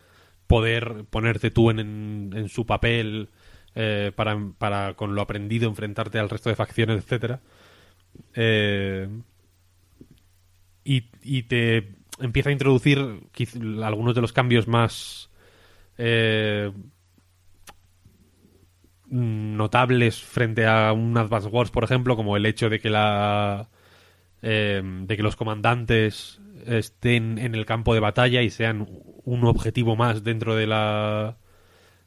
poder 0.47 1.05
ponerte 1.10 1.51
tú 1.51 1.70
en, 1.70 2.48
su 2.48 2.66
papel 2.66 3.28
eh, 3.74 4.12
para, 4.14 4.94
con 4.94 5.14
lo 5.14 5.22
aprendido, 5.22 5.68
enfrentarte 5.68 6.18
al 6.18 6.28
resto 6.28 6.48
de 6.48 6.56
facciones, 6.56 7.05
etcétera. 7.05 7.40
Eh, 8.35 9.09
y, 10.82 11.43
te 11.43 11.93
empieza 12.18 12.48
a 12.48 12.52
introducir 12.52 12.98
algunos 13.82 14.14
de 14.14 14.20
los 14.20 14.32
cambios 14.32 14.66
más 14.66 15.31
eh, 15.98 16.72
notables 19.06 20.20
frente 20.20 20.66
a 20.66 20.93
un 20.93 21.16
Advance 21.16 21.48
Wars, 21.48 21.70
por 21.70 21.85
ejemplo, 21.85 22.16
como 22.16 22.36
el 22.36 22.47
hecho 22.47 22.68
de 22.68 22.81
que 22.81 22.90
la 22.90 23.68
eh, 24.42 24.82
de 24.84 25.16
que 25.16 25.22
los 25.22 25.36
comandantes 25.36 26.40
estén 26.66 27.38
en 27.38 27.54
el 27.54 27.66
campo 27.66 27.94
de 27.94 28.00
batalla 28.00 28.42
y 28.42 28.50
sean 28.50 28.86
un 29.24 29.44
objetivo 29.44 29.96
más 29.96 30.24
dentro 30.24 30.54
de 30.56 30.66
la 30.66 31.36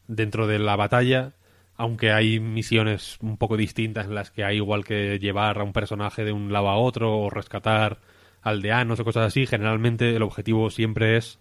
dentro 0.07 0.47
de 0.47 0.59
la 0.59 0.75
batalla 0.75 1.33
aunque 1.75 2.11
hay 2.11 2.39
misiones 2.39 3.17
un 3.21 3.37
poco 3.37 3.57
distintas 3.57 4.05
en 4.05 4.15
las 4.15 4.29
que 4.31 4.43
hay 4.43 4.57
igual 4.57 4.85
que 4.85 5.17
llevar 5.19 5.59
a 5.59 5.63
un 5.63 5.73
personaje 5.73 6.23
de 6.23 6.31
un 6.31 6.53
lado 6.53 6.69
a 6.69 6.77
otro 6.77 7.17
o 7.17 7.29
rescatar 7.31 7.99
aldeanos 8.41 8.99
o 8.99 9.05
cosas 9.05 9.27
así 9.27 9.47
generalmente 9.47 10.15
el 10.15 10.21
objetivo 10.23 10.69
siempre 10.69 11.17
es 11.17 11.39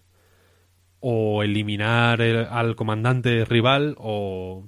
o 0.99 1.43
eliminar 1.43 2.21
el- 2.21 2.45
al 2.49 2.75
comandante 2.75 3.45
rival 3.45 3.95
o 3.97 4.65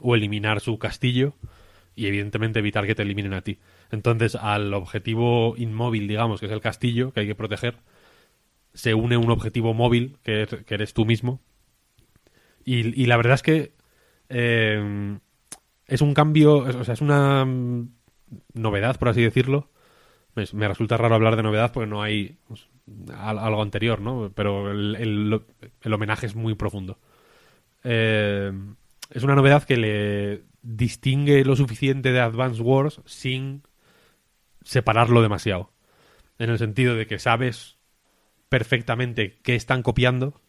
o 0.00 0.16
eliminar 0.16 0.60
su 0.60 0.78
castillo 0.78 1.34
y 1.94 2.06
evidentemente 2.06 2.58
evitar 2.58 2.86
que 2.86 2.94
te 2.96 3.02
eliminen 3.02 3.34
a 3.34 3.42
ti. 3.42 3.58
Entonces 3.92 4.34
al 4.36 4.74
objetivo 4.74 5.54
inmóvil, 5.56 6.08
digamos, 6.08 6.40
que 6.40 6.46
es 6.46 6.52
el 6.52 6.60
castillo 6.62 7.12
que 7.12 7.20
hay 7.20 7.28
que 7.28 7.36
proteger, 7.36 7.76
se 8.74 8.94
une 8.94 9.16
un 9.18 9.30
objetivo 9.30 9.74
móvil 9.74 10.18
que, 10.24 10.42
es- 10.44 10.64
que 10.66 10.74
eres 10.74 10.94
tú 10.94 11.04
mismo. 11.06 11.40
Y, 12.64 13.00
y 13.02 13.06
la 13.06 13.16
verdad 13.16 13.34
es 13.34 13.42
que 13.42 13.72
eh, 14.28 15.18
es 15.86 16.00
un 16.00 16.14
cambio, 16.14 16.56
o 16.58 16.84
sea, 16.84 16.94
es 16.94 17.00
una 17.00 17.44
mm, 17.44 17.88
novedad, 18.54 18.98
por 18.98 19.08
así 19.08 19.22
decirlo. 19.22 19.70
Me, 20.34 20.68
resulta 20.68 20.96
raro 20.96 21.14
hablar 21.16 21.36
de 21.36 21.42
novedad 21.44 21.72
porque 21.72 21.88
no 21.88 22.02
hay 22.02 22.38
pues, 22.48 22.68
al- 23.16 23.38
algo 23.38 23.62
anterior, 23.62 24.00
¿no? 24.00 24.32
Pero 24.34 24.70
el 24.72 25.42
homenaje 25.92 26.26
es 26.26 26.36
muy 26.36 26.54
profundo. 26.54 26.98
Eh, 27.84 28.52
es 29.10 29.22
una 29.24 29.34
novedad 29.34 29.64
que 29.64 29.76
le 29.76 30.42
distingue 30.62 31.44
lo 31.44 31.56
suficiente 31.56 32.12
de 32.12 32.20
Advance 32.20 32.62
Wars 32.62 33.00
sin 33.06 33.62
separarlo 34.64 35.22
demasiado. 35.22 35.72
En 36.38 36.50
el 36.50 36.58
sentido 36.58 36.94
de 36.94 37.06
que 37.06 37.18
sabes 37.18 37.78
perfectamente 38.48 39.38
qué 39.42 39.54
están 39.54 39.82
copiando, 39.82 40.40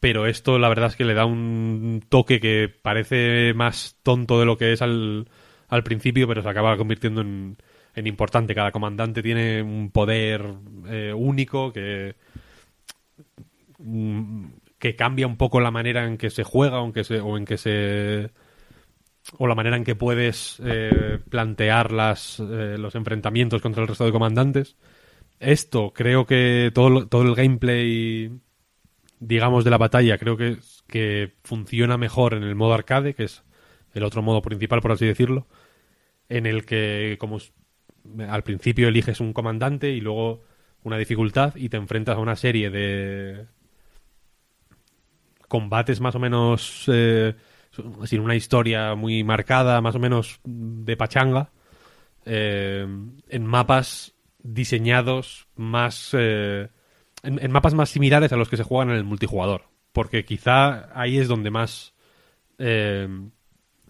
pero 0.00 0.26
esto 0.26 0.58
la 0.58 0.68
verdad 0.68 0.88
es 0.88 0.96
que 0.96 1.04
le 1.04 1.14
da 1.14 1.24
un 1.26 2.02
toque 2.08 2.40
que 2.40 2.68
parece 2.68 3.54
más 3.54 3.96
tonto 4.02 4.38
de 4.40 4.46
lo 4.46 4.56
que 4.58 4.72
es 4.72 4.82
al, 4.82 5.28
al 5.68 5.84
principio, 5.84 6.26
pero 6.26 6.42
se 6.42 6.48
acaba 6.48 6.76
convirtiendo 6.76 7.20
en, 7.20 7.56
en 7.94 8.06
importante. 8.06 8.54
Cada 8.54 8.72
comandante 8.72 9.22
tiene 9.22 9.62
un 9.62 9.90
poder 9.90 10.54
eh, 10.88 11.12
único 11.14 11.72
que 11.72 12.16
mm, 13.78 14.46
que 14.82 14.96
cambia 14.96 15.28
un 15.28 15.36
poco 15.36 15.60
la 15.60 15.70
manera 15.70 16.04
en 16.08 16.18
que 16.18 16.28
se 16.28 16.42
juega 16.42 16.78
aunque 16.78 17.04
se, 17.04 17.20
o 17.20 17.36
en 17.36 17.44
que 17.44 17.56
se 17.56 18.30
o 19.38 19.46
la 19.46 19.54
manera 19.54 19.76
en 19.76 19.84
que 19.84 19.94
puedes 19.94 20.60
eh, 20.64 21.18
plantear 21.28 21.92
las, 21.92 22.40
eh, 22.40 22.76
los 22.78 22.94
enfrentamientos 22.94 23.62
contra 23.62 23.82
el 23.82 23.88
resto 23.88 24.04
de 24.04 24.12
comandantes. 24.12 24.76
Esto, 25.38 25.92
creo 25.92 26.26
que 26.26 26.70
todo, 26.74 27.06
todo 27.06 27.22
el 27.22 27.34
gameplay, 27.34 28.30
digamos, 29.18 29.64
de 29.64 29.70
la 29.70 29.78
batalla, 29.78 30.18
creo 30.18 30.36
que, 30.36 30.58
que 30.86 31.34
funciona 31.42 31.96
mejor 31.98 32.34
en 32.34 32.42
el 32.42 32.54
modo 32.54 32.74
arcade, 32.74 33.14
que 33.14 33.24
es 33.24 33.42
el 33.94 34.04
otro 34.04 34.22
modo 34.22 34.42
principal, 34.42 34.80
por 34.80 34.92
así 34.92 35.06
decirlo, 35.06 35.46
en 36.28 36.46
el 36.46 36.64
que, 36.64 37.16
como 37.18 37.38
al 38.28 38.42
principio 38.42 38.88
eliges 38.88 39.20
un 39.20 39.32
comandante 39.32 39.90
y 39.90 40.00
luego 40.00 40.42
una 40.82 40.98
dificultad 40.98 41.54
y 41.56 41.68
te 41.68 41.76
enfrentas 41.76 42.16
a 42.16 42.20
una 42.20 42.36
serie 42.36 42.70
de 42.70 43.46
combates 45.48 46.00
más 46.00 46.14
o 46.14 46.18
menos 46.18 46.84
eh, 46.88 47.34
sin 48.04 48.20
una 48.20 48.36
historia 48.36 48.94
muy 48.94 49.24
marcada, 49.24 49.80
más 49.80 49.94
o 49.94 49.98
menos 49.98 50.40
de 50.44 50.96
pachanga, 50.96 51.50
eh, 52.24 52.86
en 53.28 53.46
mapas 53.46 54.14
diseñados 54.42 55.46
más 55.56 56.10
eh, 56.12 56.68
en, 57.22 57.52
mapas 57.52 57.74
más 57.74 57.90
similares 57.90 58.32
a 58.32 58.36
los 58.36 58.48
que 58.48 58.56
se 58.56 58.64
juegan 58.64 58.90
en 58.90 58.96
el 58.96 59.04
multijugador, 59.04 59.62
porque 59.92 60.24
quizá 60.24 60.88
ahí 60.98 61.18
es 61.18 61.28
donde 61.28 61.50
más 61.50 61.94
eh, 62.58 63.08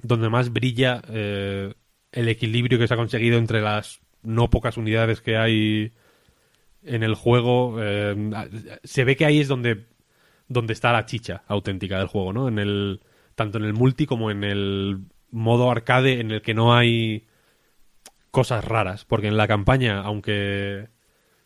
donde 0.02 0.28
más 0.28 0.52
brilla 0.52 1.02
eh, 1.08 1.72
el 2.10 2.28
equilibrio 2.28 2.78
que 2.78 2.88
se 2.88 2.94
ha 2.94 2.96
conseguido 2.96 3.38
entre 3.38 3.60
las 3.60 4.00
no 4.22 4.50
pocas 4.50 4.76
unidades 4.76 5.20
que 5.20 5.36
hay 5.36 5.92
en 6.84 7.02
el 7.02 7.14
juego. 7.14 7.76
eh, 7.80 8.78
se 8.84 9.04
ve 9.04 9.16
que 9.16 9.24
ahí 9.24 9.40
es 9.40 9.48
donde 9.48 9.86
donde 10.48 10.74
está 10.74 10.92
la 10.92 11.06
chicha 11.06 11.44
auténtica 11.46 11.98
del 11.98 12.08
juego, 12.08 12.32
¿no? 12.32 12.48
En 12.48 12.58
el 12.58 13.00
tanto 13.34 13.58
en 13.58 13.64
el 13.64 13.74
multi 13.74 14.06
como 14.06 14.30
en 14.30 14.44
el 14.44 15.00
modo 15.30 15.70
arcade 15.70 16.20
en 16.20 16.30
el 16.30 16.42
que 16.42 16.54
no 16.54 16.74
hay 16.74 17.26
cosas 18.30 18.64
raras, 18.64 19.04
porque 19.04 19.28
en 19.28 19.36
la 19.36 19.48
campaña, 19.48 20.00
aunque 20.00 20.88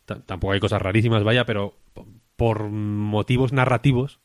tampoco 0.05 0.53
hay 0.53 0.59
cosas 0.59 0.81
rarísimas, 0.81 1.23
vaya, 1.23 1.45
pero 1.45 1.77
por 2.35 2.69
motivos 2.69 3.51
narrativos 3.51 4.19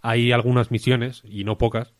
hay 0.00 0.32
algunas 0.32 0.70
misiones 0.70 1.22
y 1.24 1.44
no 1.44 1.58
pocas 1.58 1.94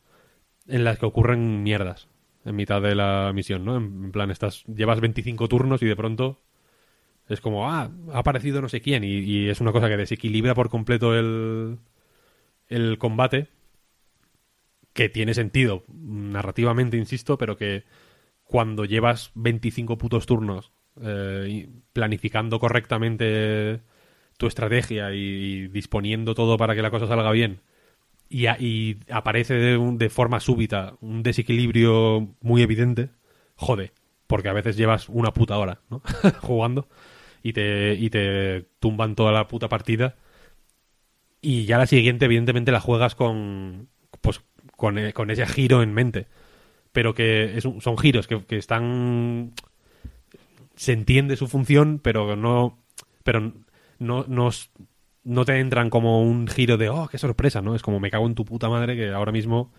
en 0.67 0.85
las 0.85 0.99
que 0.99 1.07
ocurren 1.07 1.63
mierdas 1.63 2.09
en 2.45 2.57
mitad 2.57 2.83
de 2.83 2.95
la 2.95 3.33
misión, 3.35 3.65
¿no? 3.65 3.77
En, 3.77 4.05
en 4.05 4.13
plan 4.13 4.31
estás 4.31 4.65
llevas 4.67 5.01
25 5.01 5.49
turnos 5.49 5.83
y 5.83 5.87
de 5.87 5.97
pronto 5.97 6.43
es 7.29 7.41
como, 7.41 7.71
ah, 7.71 7.91
ha 8.13 8.19
aparecido 8.19 8.61
no 8.61 8.69
sé 8.69 8.81
quién 8.81 9.03
y, 9.03 9.19
y 9.19 9.49
es 9.49 9.61
una 9.61 9.73
cosa 9.73 9.89
que 9.89 9.97
desequilibra 9.97 10.55
por 10.55 10.69
completo 10.69 11.15
el 11.15 11.79
el 12.69 12.99
combate 12.99 13.49
que 14.95 15.11
tiene 15.11 15.35
sentido 15.35 15.85
narrativamente, 15.89 16.97
insisto, 16.97 17.37
pero 17.37 17.59
que 17.59 17.85
cuando 18.45 18.85
llevas 18.85 19.33
25 19.35 19.99
putos 19.99 20.25
turnos 20.25 20.73
eh, 21.03 21.69
planificando 21.93 22.61
correctamente 22.61 23.81
tu 24.39 24.47
estrategia 24.47 25.13
y, 25.13 25.69
disponiendo 25.69 26.35
todo 26.35 26.57
para 26.57 26.75
que 26.75 26.83
la 26.83 26.91
cosa 26.91 27.09
salga 27.09 27.33
bien 27.33 27.61
y, 28.29 28.47
aparece 29.11 29.55
de, 29.55 29.79
de 29.97 30.09
forma 30.11 30.41
súbita 30.41 30.95
un 31.01 31.23
desequilibrio 31.23 32.35
muy 32.41 32.63
evidente, 32.63 33.11
jode, 33.57 33.93
porque 34.27 34.49
a 34.49 34.53
veces 34.53 34.77
llevas 34.77 35.09
una 35.09 35.33
puta 35.33 35.59
hora 35.59 35.81
¿no? 35.91 36.03
jugando 36.41 36.89
y 37.43 37.53
te, 37.53 37.95
y 37.95 38.11
te 38.11 38.67
tumban 38.81 39.15
toda 39.15 39.33
la 39.33 39.47
puta 39.49 39.69
partida 39.69 40.17
y 41.41 41.67
ya 41.67 41.79
la 41.79 41.87
siguiente 41.87 42.25
evidentemente 42.25 42.73
la 42.73 42.81
juegas 42.81 43.15
con 43.15 43.89
con, 44.77 44.99
eh, 44.99 45.13
con 45.13 45.31
ese 45.31 45.47
giro 45.47 45.83
en 45.83 45.93
mente. 45.93 46.27
Pero 46.93 47.15
que 47.15 47.57
es 47.57 47.65
son 47.65 47.99
giros 47.99 48.27
que, 48.27 48.45
que 48.45 48.57
están 48.57 49.53
se 50.77 50.93
entiende 50.93 51.37
su 51.37 51.47
función 51.47 52.01
pero 52.03 52.37
no 52.37 52.79
pero 53.23 53.53
no 53.99 54.25
no, 54.29 54.51
no 55.25 55.45
te 55.45 55.59
entran 55.61 55.91
como 55.91 56.23
un 56.23 56.49
giro 56.49 56.77
de 56.77 56.89
oh 56.89 57.09
qué 57.09 57.19
sorpresa 57.19 57.63
no 57.63 57.75
es 57.75 57.83
como 57.83 58.01
me 58.01 58.11
cago 58.11 58.27
en 58.27 58.35
tu 58.35 58.45
puta 58.45 58.69
madre 58.69 58.97
que 58.97 59.11
ahora 59.11 59.33
mismo 59.33 59.73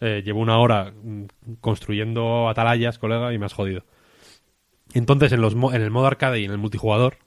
eh, 0.00 0.22
llevo 0.24 0.40
una 0.40 0.58
hora 0.58 0.92
mm, 0.92 1.24
construyendo 1.60 2.48
atalayas 2.48 2.98
colega 2.98 3.32
y 3.34 3.38
me 3.38 3.46
has 3.46 3.52
jodido 3.52 3.84
entonces 4.94 5.32
en 5.32 5.42
los 5.42 5.52
en 5.52 5.82
el 5.82 5.90
modo 5.90 6.06
arcade 6.06 6.40
y 6.40 6.44
en 6.44 6.50
el 6.50 6.58
multijugador 6.58 7.18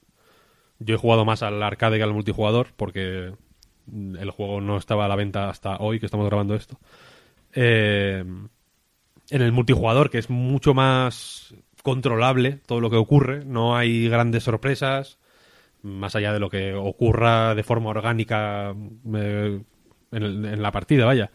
yo 0.84 0.95
he 0.95 0.98
jugado 0.98 1.26
más 1.26 1.43
al 1.43 1.61
arcade 1.61 1.98
que 1.98 2.03
al 2.03 2.14
multijugador 2.14 2.69
porque 2.76 3.34
mm, 3.85 4.15
el 4.18 4.31
juego 4.31 4.61
no 4.61 4.77
estaba 4.77 5.06
a 5.06 5.07
la 5.07 5.15
venta 5.15 5.49
hasta 5.49 5.77
hoy 5.77 5.99
que 5.99 6.07
estamos 6.07 6.26
grabando 6.26 6.56
esto. 6.56 6.80
Eh, 7.53 8.23
en 9.30 9.41
el 9.41 9.52
multijugador, 9.52 10.10
que 10.10 10.18
es 10.18 10.30
mucho 10.30 10.73
más 10.73 11.53
controlable 11.84 12.60
todo 12.65 12.80
lo 12.82 12.90
que 12.90 12.98
ocurre, 12.98 13.45
no 13.45 13.76
hay 13.76 14.07
grandes 14.10 14.44
sorpresas, 14.44 15.19
más 15.82 16.15
allá 16.15 16.34
de 16.34 16.40
lo 16.40 16.49
que 16.49 16.73
ocurra 16.73 17.56
de 17.56 17.64
forma 17.64 17.90
orgánica 17.90 18.76
eh, 19.15 19.61
en, 20.11 20.61
la 20.61 20.72
partida, 20.72 21.06
vaya. 21.06 21.32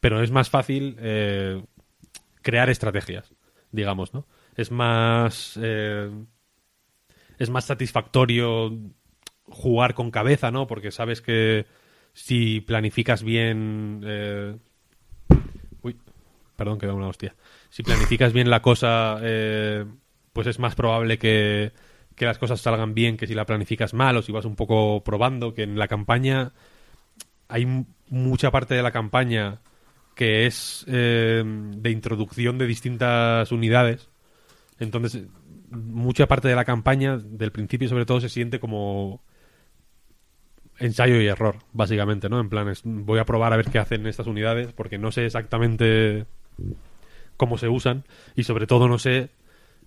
Pero 0.00 0.22
es 0.22 0.30
más 0.30 0.50
fácil 0.50 0.96
eh, 0.98 1.62
crear 2.42 2.70
estrategias, 2.70 3.34
digamos, 3.70 4.14
¿no? 4.14 4.26
Es 4.56 4.70
más... 4.70 5.56
es 5.56 7.50
más 7.50 7.64
satisfactorio 7.64 8.72
jugar 9.46 9.94
con 9.94 10.10
cabeza, 10.10 10.50
¿no? 10.50 10.66
Porque 10.66 10.90
sabes 10.90 11.20
que 11.20 11.66
si 12.12 12.60
planificas 12.60 13.22
bien... 13.22 14.00
perdón, 16.56 16.78
que 16.78 16.86
da 16.86 16.94
una 16.94 17.08
hostia. 17.08 17.34
Si 17.70 17.82
planificas 17.82 18.32
bien 18.32 18.50
la 18.50 18.62
cosa, 18.62 19.18
eh, 19.22 19.84
pues 20.32 20.46
es 20.46 20.58
más 20.58 20.74
probable 20.74 21.18
que, 21.18 21.72
que 22.14 22.26
las 22.26 22.38
cosas 22.38 22.60
salgan 22.60 22.94
bien 22.94 23.16
que 23.16 23.26
si 23.26 23.34
la 23.34 23.46
planificas 23.46 23.94
mal 23.94 24.16
o 24.16 24.22
si 24.22 24.32
vas 24.32 24.44
un 24.44 24.56
poco 24.56 25.02
probando, 25.02 25.54
que 25.54 25.62
en 25.62 25.78
la 25.78 25.88
campaña 25.88 26.52
hay 27.48 27.66
mucha 28.08 28.50
parte 28.50 28.74
de 28.74 28.82
la 28.82 28.90
campaña 28.90 29.60
que 30.14 30.46
es 30.46 30.84
eh, 30.88 31.42
de 31.44 31.90
introducción 31.90 32.58
de 32.58 32.66
distintas 32.66 33.50
unidades. 33.52 34.08
Entonces, 34.78 35.24
mucha 35.70 36.26
parte 36.26 36.48
de 36.48 36.54
la 36.54 36.64
campaña, 36.64 37.18
del 37.18 37.52
principio 37.52 37.88
sobre 37.88 38.06
todo, 38.06 38.20
se 38.20 38.28
siente 38.28 38.60
como 38.60 39.22
ensayo 40.78 41.20
y 41.20 41.26
error, 41.26 41.58
básicamente, 41.72 42.28
¿no? 42.28 42.40
En 42.40 42.48
plan, 42.48 42.68
es, 42.68 42.82
voy 42.84 43.18
a 43.18 43.24
probar 43.24 43.52
a 43.52 43.56
ver 43.56 43.70
qué 43.70 43.78
hacen 43.78 44.06
estas 44.06 44.26
unidades, 44.26 44.72
porque 44.72 44.98
no 44.98 45.12
sé 45.12 45.26
exactamente 45.26 46.26
cómo 47.36 47.58
se 47.58 47.68
usan, 47.68 48.04
y 48.36 48.44
sobre 48.44 48.66
todo 48.66 48.88
no 48.88 48.98
sé 48.98 49.30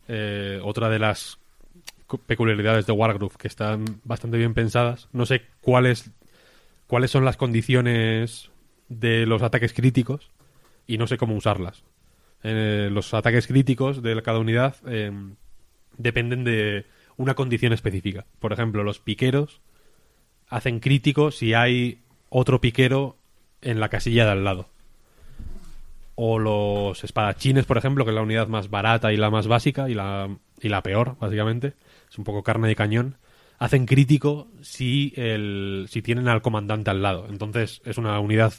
eh, 0.07 0.59
otra 0.63 0.89
de 0.89 0.99
las 0.99 1.39
cu- 2.07 2.19
peculiaridades 2.19 2.85
de 2.85 2.93
Wargroove, 2.93 3.37
que 3.37 3.47
están 3.47 4.01
bastante 4.03 4.37
bien 4.37 4.53
pensadas, 4.53 5.07
no 5.13 5.25
sé 5.25 5.43
cuáles 5.61 6.11
cuáles 6.87 7.11
son 7.11 7.25
las 7.25 7.35
condiciones 7.37 8.49
de 8.87 9.25
los 9.25 9.41
ataques 9.41 9.73
críticos 9.73 10.31
y 10.87 10.97
no 10.97 11.05
sé 11.07 11.17
cómo 11.17 11.35
usarlas. 11.35 11.83
Eh, 12.43 12.89
los 12.91 13.13
ataques 13.13 13.45
críticos 13.47 14.01
de 14.01 14.21
cada 14.21 14.39
unidad 14.39 14.77
eh, 14.87 15.11
dependen 15.97 16.45
de 16.45 16.85
una 17.17 17.33
condición 17.33 17.73
específica. 17.73 18.25
Por 18.39 18.53
ejemplo, 18.53 18.83
los 18.83 18.99
piqueros 18.99 19.59
hacen 20.47 20.79
crítico 20.79 21.31
si 21.31 21.53
hay 21.53 21.99
otro 22.29 22.61
piquero 22.61 23.17
en 23.61 23.81
la 23.81 23.89
casilla 23.89 24.23
de 24.23 24.31
al 24.31 24.43
lado. 24.45 24.69
O 26.19 26.39
los 26.39 27.03
espadachines, 27.03 27.65
por 27.65 27.77
ejemplo, 27.77 28.03
que 28.03 28.09
es 28.11 28.15
la 28.15 28.23
unidad 28.23 28.47
más 28.47 28.71
barata 28.71 29.13
y 29.13 29.17
la 29.17 29.29
más 29.29 29.47
básica 29.47 29.87
y 29.87 29.93
la, 29.93 30.35
y 30.59 30.69
la 30.69 30.81
peor, 30.81 31.15
básicamente. 31.19 31.75
Es 32.09 32.17
un 32.17 32.23
poco 32.23 32.41
carne 32.41 32.67
de 32.67 32.75
cañón. 32.75 33.17
Hacen 33.59 33.85
crítico 33.85 34.47
si, 34.61 35.13
el, 35.15 35.85
si 35.89 36.01
tienen 36.01 36.27
al 36.27 36.41
comandante 36.41 36.89
al 36.89 37.03
lado. 37.03 37.27
Entonces 37.29 37.81
es 37.85 37.97
una 37.99 38.19
unidad 38.19 38.53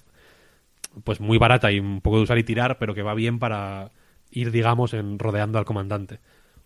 pues 1.02 1.20
muy 1.20 1.38
barata 1.38 1.72
y 1.72 1.80
un 1.80 2.00
poco 2.00 2.18
de 2.18 2.22
usar 2.22 2.38
y 2.38 2.44
tirar, 2.44 2.78
pero 2.78 2.94
que 2.94 3.02
va 3.02 3.14
bien 3.14 3.38
para 3.40 3.90
ir, 4.30 4.52
digamos, 4.52 4.94
en 4.94 5.18
rodeando 5.18 5.58
al 5.58 5.64
comandante. 5.64 6.20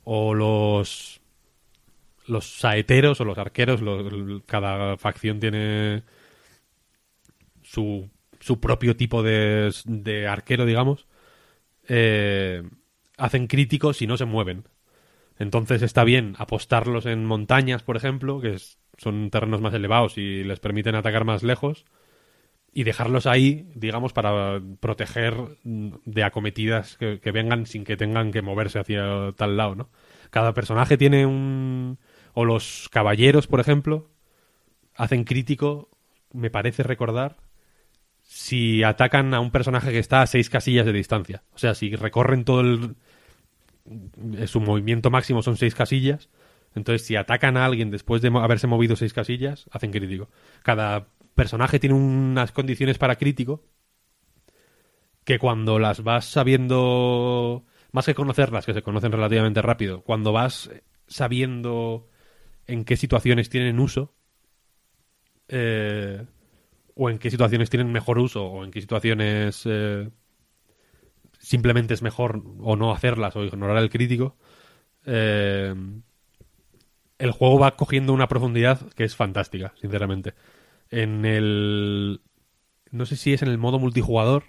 O 0.05 0.35
los 0.35 1.23
los 2.27 2.59
saeteros 2.59 3.21
o 3.21 3.25
los 3.25 3.39
arqueros, 3.39 3.81
cada 4.47 4.97
facción 4.97 5.41
tiene 5.41 6.03
su, 7.63 8.09
su 8.43 8.61
propio 8.61 8.97
tipo 8.97 9.23
de, 9.23 9.73
de 9.87 10.27
arquero, 10.27 10.67
digamos, 10.67 11.07
eh, 11.89 12.63
hacen 13.17 13.47
críticos 13.47 13.99
si 13.99 14.07
no 14.07 14.17
se 14.17 14.25
mueven. 14.25 14.65
Entonces 15.39 15.81
está 15.83 16.05
bien 16.05 16.35
apostarlos 16.39 17.07
en 17.07 17.25
montañas, 17.25 17.83
por 17.83 17.97
ejemplo, 17.97 18.41
que 18.41 18.59
son 18.99 19.31
terrenos 19.31 19.61
más 19.61 19.73
elevados 19.75 20.19
y 20.19 20.43
les 20.45 20.61
permiten 20.61 20.97
atacar 20.97 21.25
más 21.25 21.43
lejos, 21.43 21.87
y 22.75 22.85
dejarlos 22.85 23.27
ahí, 23.27 23.69
digamos, 23.75 24.13
para 24.13 24.61
proteger 24.81 25.35
de 25.63 26.25
acometidas 26.25 26.97
que, 26.97 27.21
que 27.21 27.31
vengan 27.31 27.67
sin 27.67 27.85
que 27.85 27.97
tengan 27.97 28.33
que 28.33 28.43
moverse 28.43 28.79
hacia 28.79 29.33
tal 29.37 29.57
lado, 29.57 29.75
¿no? 29.75 29.91
Cada 30.31 30.55
personaje 30.55 30.97
tiene 30.97 31.27
un... 31.27 31.99
O 32.33 32.47
los 32.47 32.89
caballeros, 32.91 33.47
por 33.47 33.61
ejemplo, 33.61 34.11
hacen 34.97 35.25
crítico, 35.25 35.91
me 36.33 36.51
parece 36.51 36.83
recordar, 36.83 37.37
si 38.35 38.83
atacan 38.83 39.35
a 39.35 39.41
un 39.41 39.51
personaje 39.51 39.93
que 39.93 39.99
está 39.99 40.23
a 40.23 40.27
seis 40.27 40.49
casillas 40.49 40.87
de 40.87 40.95
distancia. 40.95 41.43
O 41.55 41.59
sea, 41.59 41.75
si 41.75 41.95
recorren 41.95 42.47
todo 42.47 42.63
el... 42.63 42.97
eh, 44.39 44.47
Su 44.47 44.63
movimiento 44.63 45.11
máximo 45.11 45.43
son 45.43 45.59
seis 45.59 45.75
casillas. 45.75 46.31
Entonces, 46.75 47.07
si 47.07 47.15
atacan 47.15 47.59
a 47.59 47.67
alguien 47.67 47.91
después 47.91 48.23
de 48.23 48.29
haberse 48.29 48.67
movido 48.67 48.97
seis 48.97 49.13
casillas, 49.13 49.67
hacen 49.71 49.91
crítico. 49.91 50.31
Cada 50.63 51.09
personaje 51.35 51.79
tiene 51.79 51.95
unas 51.95 52.53
condiciones 52.53 52.97
para 52.97 53.17
crítico 53.17 53.67
que 55.25 55.39
cuando 55.39 55.79
las 55.79 56.03
vas 56.03 56.25
sabiendo, 56.25 57.67
más 57.93 58.07
que 58.07 58.15
conocerlas, 58.15 58.65
que 58.65 58.73
se 58.73 58.83
conocen 58.83 59.13
relativamente 59.13 59.61
rápido, 59.61 60.01
cuando 60.01 60.33
vas 60.33 60.71
sabiendo 61.07 62.09
en 62.67 62.87
qué 62.87 62.97
situaciones 62.97 63.51
tienen 63.51 63.79
uso, 63.79 64.15
eh, 65.49 66.25
o 66.95 67.11
en 67.11 67.19
qué 67.19 67.31
situaciones 67.31 67.71
tienen 67.71 67.93
mejor 67.93 68.19
uso, 68.19 68.45
o 68.45 68.65
en 68.65 68.71
qué 68.71 68.81
situaciones 68.81 69.63
eh, 69.65 70.11
simplemente 71.39 71.95
es 71.95 72.03
mejor 72.03 72.43
o 72.61 72.77
no 72.77 72.93
hacerlas 72.93 73.37
o 73.37 73.45
ignorar 73.45 73.79
el 73.79 73.91
crítico, 73.91 74.37
eh, 75.07 75.75
el 77.19 77.31
juego 77.31 77.59
va 77.59 77.77
cogiendo 77.77 78.13
una 78.13 78.29
profundidad 78.29 78.91
que 78.93 79.05
es 79.05 79.17
fantástica, 79.17 79.75
sinceramente. 79.81 80.35
En 80.91 81.25
el... 81.25 82.21
No 82.91 83.07
sé 83.07 83.17
si 83.17 83.33
es 83.33 83.43
en 83.43 83.49
el 83.49 83.59
modo 83.59 83.79
multijugador. 83.79 84.45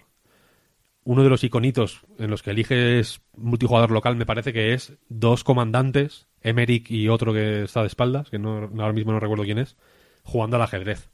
Uno 1.04 1.22
de 1.22 1.28
los 1.28 1.44
iconitos 1.44 2.02
en 2.18 2.30
los 2.30 2.42
que 2.42 2.50
eliges 2.50 3.20
multijugador 3.36 3.90
local 3.90 4.16
me 4.16 4.26
parece 4.26 4.52
que 4.52 4.72
es 4.72 4.94
dos 5.08 5.44
comandantes, 5.44 6.26
Emerick 6.40 6.90
y 6.90 7.08
otro 7.08 7.32
que 7.32 7.62
está 7.62 7.82
de 7.82 7.86
espaldas, 7.86 8.30
que 8.30 8.38
no, 8.38 8.70
ahora 8.78 8.92
mismo 8.92 9.12
no 9.12 9.20
recuerdo 9.20 9.44
quién 9.44 9.58
es, 9.58 9.76
jugando 10.22 10.56
al 10.56 10.62
ajedrez. 10.62 11.10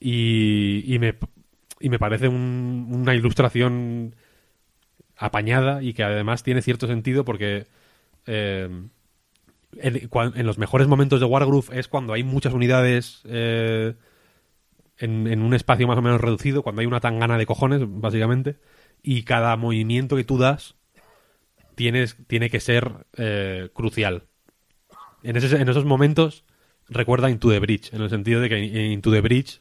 Y, 0.00 0.82
y, 0.94 0.98
me, 0.98 1.14
y 1.80 1.88
me 1.88 1.98
parece 1.98 2.28
un- 2.28 2.88
una 2.92 3.14
ilustración 3.14 4.14
apañada 5.16 5.82
y 5.82 5.94
que 5.94 6.04
además 6.04 6.42
tiene 6.42 6.62
cierto 6.62 6.86
sentido 6.86 7.24
porque 7.24 7.66
eh, 8.26 8.68
en, 9.78 10.46
los 10.46 10.58
mejores 10.58 10.88
momentos 10.88 11.20
de 11.20 11.26
Wargroove 11.26 11.78
es 11.78 11.88
cuando 11.88 12.12
hay 12.12 12.22
muchas 12.24 12.54
unidades 12.54 13.22
eh, 13.24 13.94
en, 14.98 15.42
un 15.42 15.54
espacio 15.54 15.86
más 15.86 15.98
o 15.98 16.02
menos 16.02 16.20
reducido, 16.20 16.62
cuando 16.62 16.80
hay 16.80 16.86
una 16.86 17.00
tangana 17.00 17.38
de 17.38 17.46
cojones, 17.46 17.82
básicamente, 17.84 18.56
y 19.02 19.22
cada 19.24 19.56
movimiento 19.56 20.16
que 20.16 20.24
tú 20.24 20.38
das 20.38 20.74
tienes, 21.74 22.16
tiene 22.26 22.50
que 22.50 22.60
ser 22.60 23.06
eh, 23.16 23.68
crucial. 23.74 24.24
En, 25.22 25.36
ese- 25.36 25.60
en 25.60 25.68
esos 25.68 25.84
momentos 25.84 26.44
recuerda 26.88 27.30
Into 27.30 27.50
the 27.50 27.58
Bridge, 27.60 27.92
en 27.92 28.02
el 28.02 28.10
sentido 28.10 28.40
de 28.40 28.48
que 28.48 28.58
Into 28.92 29.10
the 29.10 29.20
Bridge, 29.20 29.60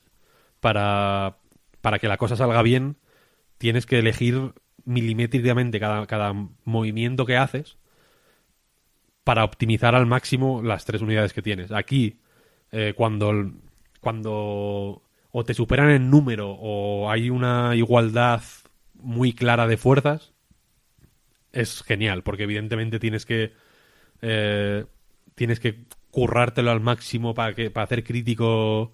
para, 0.66 1.38
para 1.82 2.00
que 2.00 2.08
la 2.08 2.18
cosa 2.18 2.36
salga 2.36 2.64
bien, 2.64 2.98
tienes 3.60 3.86
que 3.86 4.00
elegir 4.00 4.54
milimétricamente 4.84 5.80
cada, 5.80 6.08
cada 6.08 6.34
movimiento 6.64 7.28
que 7.28 7.38
haces 7.38 7.78
para 9.24 9.44
optimizar 9.44 9.94
al 9.94 10.08
máximo 10.08 10.64
las 10.64 10.86
tres 10.86 11.04
unidades 11.04 11.34
que 11.34 11.44
tienes. 11.44 11.72
Aquí, 11.72 12.18
eh, 12.72 12.94
cuando, 12.98 13.52
cuando 14.02 15.04
o 15.30 15.44
te 15.44 15.54
superan 15.54 15.92
en 15.92 16.10
número 16.10 16.50
o 16.50 17.12
hay 17.12 17.30
una 17.30 17.76
igualdad 17.76 18.42
muy 18.96 19.34
clara 19.34 19.68
de 19.68 19.78
fuerzas, 19.78 20.34
es 21.52 21.84
genial, 21.84 22.24
porque 22.24 22.46
evidentemente 22.46 22.98
tienes 22.98 23.24
que 23.28 23.54
eh, 24.24 24.86
tienes 25.36 25.60
que 25.60 25.84
currártelo 26.10 26.72
al 26.72 26.82
máximo 26.82 27.36
para 27.36 27.54
que 27.54 27.70
para 27.70 27.84
hacer 27.84 28.04
crítico 28.04 28.94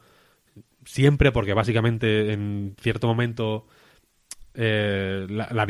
siempre, 0.86 1.32
porque 1.32 1.54
básicamente 1.54 2.34
en 2.34 2.76
cierto 2.80 3.08
momento 3.08 3.68
eh, 4.54 5.28
la, 5.30 5.68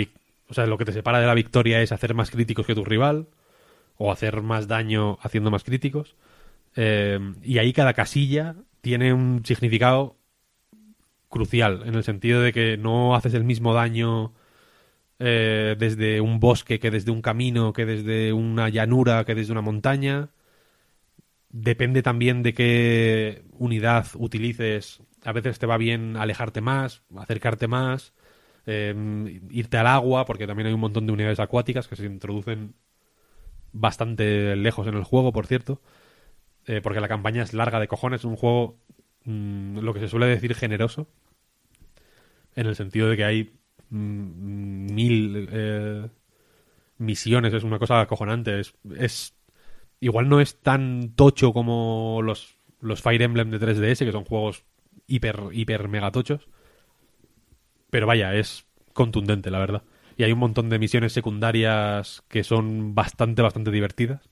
o 0.48 0.54
sea, 0.54 0.66
lo 0.66 0.78
que 0.78 0.86
te 0.86 0.94
separa 0.94 1.20
de 1.20 1.28
la 1.28 1.34
victoria 1.34 1.82
es 1.82 1.92
hacer 1.92 2.14
más 2.14 2.32
críticos 2.32 2.66
que 2.66 2.76
tu 2.76 2.84
rival 2.84 3.28
o 3.98 4.12
hacer 4.12 4.42
más 4.42 4.68
daño 4.68 5.18
haciendo 5.22 5.52
más 5.52 5.64
críticos. 5.64 6.16
Eh, 6.76 7.20
y 7.44 7.58
ahí 7.58 7.74
cada 7.74 7.94
casilla 7.94 8.56
tiene 8.82 9.14
un 9.14 9.46
significado 9.46 10.18
crucial, 11.30 11.84
en 11.86 11.96
el 11.96 12.04
sentido 12.04 12.42
de 12.42 12.52
que 12.54 12.78
no 12.78 13.16
haces 13.16 13.34
el 13.34 13.44
mismo 13.44 13.74
daño 13.74 14.34
eh, 15.20 15.76
desde 15.78 16.20
un 16.20 16.40
bosque 16.40 16.80
que 16.80 16.92
desde 16.92 17.12
un 17.12 17.22
camino, 17.22 17.74
que 17.74 17.86
desde 17.86 18.34
una 18.34 18.70
llanura, 18.70 19.24
que 19.24 19.36
desde 19.36 19.52
una 19.52 19.62
montaña. 19.62 20.30
Depende 21.54 22.02
también 22.02 22.44
de 22.44 22.54
qué 22.54 23.44
unidad 23.52 24.08
utilices. 24.16 25.02
A 25.24 25.34
veces 25.34 25.60
te 25.60 25.66
va 25.66 25.78
bien 25.78 26.16
alejarte 26.16 26.62
más, 26.62 27.04
acercarte 27.18 27.68
más, 27.68 28.14
eh, 28.66 29.42
irte 29.50 29.78
al 29.78 29.88
agua, 29.88 30.26
porque 30.26 30.48
también 30.48 30.68
hay 30.68 30.74
un 30.74 30.80
montón 30.80 31.06
de 31.06 31.14
unidades 31.14 31.40
acuáticas 31.40 31.88
que 31.88 31.98
se 31.98 32.06
introducen 32.06 32.76
bastante 33.74 34.56
lejos 34.56 34.88
en 34.88 34.96
el 34.96 35.04
juego, 35.04 35.34
por 35.34 35.46
cierto. 35.48 35.82
Eh, 36.68 36.82
porque 36.82 37.02
la 37.02 37.08
campaña 37.08 37.44
es 37.44 37.54
larga 37.54 37.80
de 37.80 37.88
cojones, 37.88 38.22
es 38.22 38.26
un 38.26 38.36
juego, 38.38 38.80
mm, 39.26 39.80
lo 39.80 39.94
que 39.94 40.00
se 40.00 40.08
suele 40.08 40.28
decir, 40.28 40.56
generoso. 40.56 41.08
En 42.56 42.68
el 42.68 42.76
sentido 42.76 43.10
de 43.10 43.18
que 43.18 43.24
hay 43.26 43.54
mm, 43.90 44.94
mil 44.94 45.50
eh, 45.52 46.10
misiones, 46.98 47.54
es 47.54 47.64
una 47.64 47.80
cosa 47.80 48.02
acojonante. 48.02 48.62
Es 48.98 49.36
igual 50.02 50.30
no 50.30 50.42
es 50.42 50.62
tan 50.62 51.14
tocho 51.16 51.54
como 51.54 52.22
los, 52.24 52.58
los 52.82 53.02
Fire 53.02 53.22
Emblem 53.24 53.52
de 53.52 53.60
3DS, 53.60 54.06
que 54.06 54.12
son 54.12 54.26
juegos 54.26 54.66
hiper, 55.08 55.42
hiper 55.54 55.88
mega 55.90 56.12
tochos. 56.12 56.50
Pero 57.90 58.08
vaya, 58.08 58.36
es 58.36 58.66
contundente, 58.94 59.52
la 59.52 59.60
verdad. 59.60 59.84
Y 60.18 60.24
hay 60.24 60.32
un 60.32 60.40
montón 60.40 60.70
de 60.70 60.80
misiones 60.80 61.14
secundarias 61.14 62.24
que 62.28 62.44
son 62.44 62.96
bastante, 62.96 63.42
bastante 63.42 63.72
divertidas. 63.72 64.30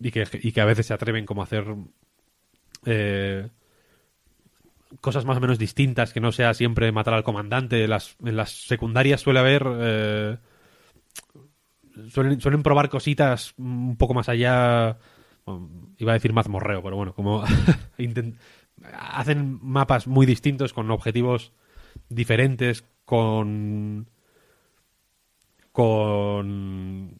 y, 0.00 0.12
que, 0.12 0.26
y 0.42 0.52
que 0.52 0.62
a 0.62 0.66
veces 0.66 0.86
se 0.86 0.94
atreven 0.94 1.26
como 1.26 1.42
a 1.42 1.44
hacer 1.46 1.66
eh, 2.86 3.48
cosas 5.00 5.24
más 5.24 5.36
o 5.36 5.40
menos 5.40 5.58
distintas, 5.58 6.12
que 6.12 6.20
no 6.20 6.32
sea 6.32 6.54
siempre 6.54 6.92
matar 6.92 7.14
al 7.14 7.24
comandante. 7.24 7.86
Las, 7.88 8.16
en 8.24 8.36
las 8.36 8.50
secundarias 8.66 9.20
suele 9.20 9.40
haber... 9.40 9.66
eh, 9.80 10.36
suelen, 12.10 12.40
suelen 12.40 12.62
probar 12.62 12.88
cositas 12.88 13.54
un 13.58 13.96
poco 13.96 14.14
más 14.14 14.28
allá... 14.28 14.98
bueno, 15.44 15.68
iba 15.98 16.12
a 16.12 16.14
decir 16.14 16.32
mazmorreo, 16.32 16.82
pero 16.82 16.96
bueno, 16.96 17.14
como 17.14 17.44
hacen 18.92 19.58
mapas 19.62 20.06
muy 20.06 20.26
distintos 20.26 20.72
con 20.72 20.90
objetivos 20.90 21.52
diferentes, 22.08 22.84
con 23.04 24.08
con 25.72 27.14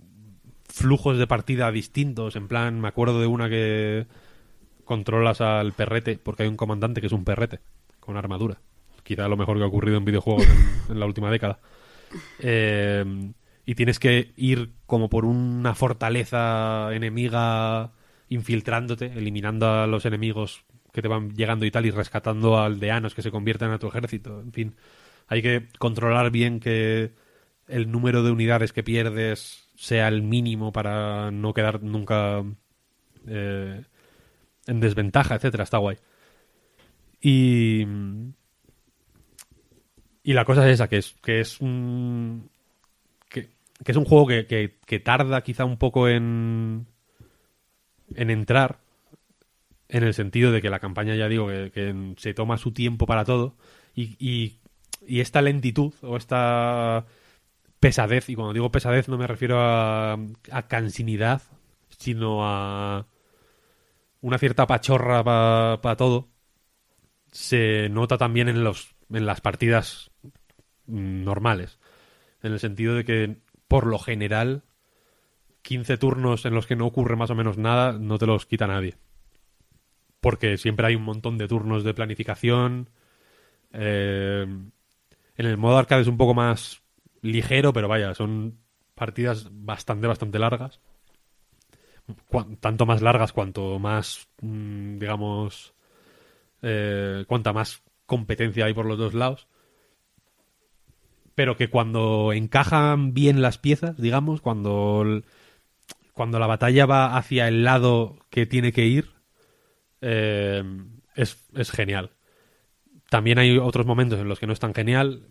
flujos 0.69 1.17
de 1.17 1.29
partida 1.29 1.71
distintos. 1.71 2.35
En 2.35 2.49
plan, 2.49 2.81
me 2.81 2.89
acuerdo 2.89 3.21
de 3.21 3.29
una 3.29 3.49
que 3.49 4.07
controlas 4.85 5.41
al 5.41 5.73
perrete, 5.75 6.19
porque 6.19 6.43
hay 6.43 6.49
un 6.49 6.57
comandante 6.57 7.01
que 7.01 7.07
es 7.07 7.13
un 7.13 7.25
perrete, 7.25 7.61
con 8.01 8.17
armadura. 8.17 8.59
Quizá 9.05 9.29
lo 9.29 9.37
mejor 9.37 9.59
que 9.59 9.63
ha 9.63 9.69
ocurrido 9.69 9.97
en 9.97 10.05
videojuegos 10.05 10.45
en, 10.45 10.93
en 10.93 10.99
la 10.99 11.07
última 11.07 11.31
década. 11.31 11.61
Eh, 12.41 13.05
y 13.69 13.75
tienes 13.75 13.99
que 13.99 14.33
ir 14.35 14.71
como 14.87 15.11
por 15.11 15.27
una 15.27 15.75
fortaleza 15.75 16.89
enemiga 16.95 17.93
infiltrándote, 18.31 19.13
eliminando 19.15 19.69
a 19.69 19.87
los 19.87 20.07
enemigos 20.07 20.65
que 20.91 21.03
te 21.03 21.09
van 21.09 21.35
llegando 21.35 21.67
y 21.67 21.71
tal, 21.71 21.85
y 21.85 21.91
rescatando 21.91 22.57
a 22.57 22.65
aldeanos 22.65 23.15
que 23.15 23.21
se 23.21 23.31
conviertan 23.31 23.71
a 23.71 23.79
tu 23.79 23.87
ejército. 23.89 24.41
En 24.41 24.55
fin, 24.55 24.75
hay 25.27 25.43
que 25.43 25.69
controlar 25.79 26.31
bien 26.31 26.61
que 26.61 27.13
el 27.67 27.91
número 27.91 28.23
de 28.23 28.31
unidades 28.31 28.73
que 28.73 28.83
pierdes 28.83 29.69
sea 29.77 30.09
el 30.09 30.23
mínimo 30.23 30.73
para 30.73 31.31
no 31.31 31.53
quedar 31.53 31.83
nunca 31.83 32.43
eh, 33.27 33.85
en 34.67 34.81
desventaja, 34.81 35.35
etcétera. 35.35 35.65
Está 35.65 35.77
guay. 35.77 35.99
Y 37.21 37.85
y 40.23 40.33
la 40.33 40.47
cosa 40.47 40.67
es 40.67 40.73
esa, 40.73 40.89
que 40.89 40.97
es 40.97 41.17
que 41.23 41.41
es 41.41 41.61
un 41.61 42.49
que, 43.85 43.93
es 43.93 43.99
un 43.99 44.05
juego 44.05 44.27
que, 44.27 44.47
que- 44.87 45.01
tarda 45.01 45.43
quizá 45.43 45.65
un 45.65 45.79
poco 45.79 46.09
en 46.09 46.87
en 48.15 48.31
entrar 48.31 48.81
en 49.89 50.05
el 50.05 50.15
sentido 50.15 50.53
de 50.53 50.61
que 50.61 50.71
la 50.71 50.81
campaña 50.81 51.15
ya 51.15 51.29
digo 51.29 51.49
que, 51.49 52.15
se 52.19 52.35
toma 52.35 52.59
su 52.59 52.73
tiempo 52.73 53.07
para 53.07 53.25
todo 53.25 53.57
y, 53.95 54.17
y, 54.19 54.61
esta 55.21 55.41
lentitud 55.43 55.95
o 56.03 56.17
esta 56.17 57.07
pesadez, 57.81 58.29
y 58.29 58.35
cuando 58.35 58.53
digo 58.53 58.71
pesadez 58.73 59.09
no 59.09 59.19
me 59.19 59.27
refiero 59.27 59.61
a, 59.61 60.15
a 60.51 60.69
cansinidad, 60.69 61.43
sino 61.99 62.41
a 62.47 63.07
una 64.21 64.39
cierta 64.39 64.67
pachorra 64.67 65.23
para 65.25 65.97
todo, 65.97 66.29
se 67.33 67.89
nota 67.91 68.19
también 68.19 68.49
en, 68.49 68.65
los, 68.65 68.95
en 69.11 69.27
las 69.27 69.41
partidas 69.41 70.11
normales. 70.87 71.79
En 72.43 72.53
el 72.53 72.61
sentido 72.61 72.95
de 72.95 73.05
que, 73.05 73.37
por 73.69 73.87
lo 73.87 73.99
general, 73.99 74.65
15 75.63 75.99
turnos 75.99 76.45
en 76.47 76.55
los 76.55 76.67
que 76.67 76.77
no 76.77 76.87
ocurre 76.87 77.17
más 77.17 77.31
o 77.31 77.35
menos 77.35 77.59
nada, 77.59 77.93
no 77.93 78.19
te 78.19 78.27
los 78.27 78.47
quita 78.47 78.67
nadie. 78.67 78.97
Porque 80.21 80.57
siempre 80.57 80.87
hay 80.87 80.95
un 80.97 81.05
montón 81.05 81.39
de 81.39 81.49
turnos 81.49 81.85
de 81.85 81.95
planificación. 81.95 82.91
eh, 83.73 84.47
en 85.37 85.47
el 85.47 85.57
modo 85.57 85.79
arcade 85.79 86.03
es 86.03 86.09
un 86.09 86.17
poco 86.17 86.35
más 86.35 86.83
ligero, 87.23 87.73
pero 87.73 87.89
vaya, 87.89 88.15
son 88.15 88.59
partidas 88.95 89.49
bastante, 89.53 90.07
bastante 90.07 90.39
largas. 90.39 90.81
Tanto 92.61 92.87
más 92.87 93.03
largas 93.03 93.33
cuanto 93.33 93.79
más, 93.79 94.29
mm, 94.41 94.99
digamos, 94.99 95.75
eh, 96.63 97.25
cuanta 97.29 97.53
más 97.53 97.83
competencia 98.07 98.65
hay 98.65 98.75
por 98.75 98.87
los 98.87 98.99
dos 98.99 99.15
lados. 99.15 99.47
Pero 101.39 101.57
que 101.57 101.71
cuando 101.71 102.33
encajan 102.33 103.15
bien 103.15 103.43
las 103.43 103.59
piezas, 103.59 103.97
digamos, 103.97 104.41
cuando, 104.41 105.23
cuando 106.13 106.41
la 106.41 106.49
batalla 106.49 106.85
va 106.85 107.17
hacia 107.17 107.47
el 107.47 107.63
lado 107.63 108.19
que 108.29 108.45
tiene 108.45 108.73
que 108.73 108.87
ir, 108.87 109.13
eh, 110.01 110.65
es, 111.15 111.47
es 111.55 111.71
genial. 111.71 112.11
También 113.09 113.39
hay 113.39 113.57
otros 113.57 113.87
momentos 113.87 114.19
en 114.19 114.27
los 114.29 114.41
que 114.41 114.49
no 114.49 114.53
es 114.53 114.59
tan 114.59 114.75
genial, 114.75 115.29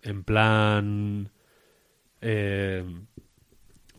en 0.00 0.24
plan... 0.24 1.30
eh, 2.22 2.82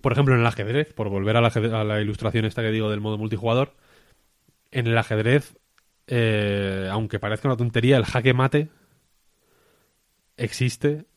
por 0.02 0.14
ejemplo, 0.14 0.34
en 0.34 0.40
el 0.40 0.48
ajedrez, 0.48 0.94
por 0.94 1.10
volver 1.10 1.38
a 1.38 1.84
la 1.84 2.02
ilustración 2.02 2.46
esta 2.46 2.64
que 2.64 2.72
digo 2.72 2.90
del 2.90 3.02
modo 3.02 3.20
multijugador, 3.20 3.76
en 4.72 4.88
el 4.88 4.98
ajedrez, 4.98 5.60
eh, 6.08 6.90
aunque 6.92 7.20
parezca 7.20 7.50
una 7.50 7.58
tontería, 7.58 7.98
el 7.98 8.06
jaque 8.06 8.34
mate 8.34 8.70
existe 10.38 11.11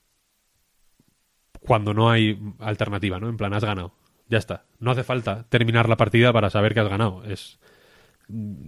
cuando 1.66 1.94
no 1.94 2.10
hay 2.10 2.38
alternativa, 2.60 3.20
¿no? 3.20 3.28
En 3.28 3.36
plan, 3.36 3.54
has 3.54 3.64
ganado. 3.64 3.94
Ya 4.28 4.38
está. 4.38 4.64
No 4.80 4.90
hace 4.90 5.04
falta 5.04 5.44
terminar 5.48 5.88
la 5.88 5.96
partida 5.96 6.32
para 6.32 6.50
saber 6.50 6.74
que 6.74 6.80
has 6.80 6.88
ganado. 6.88 7.24
Es 7.24 7.58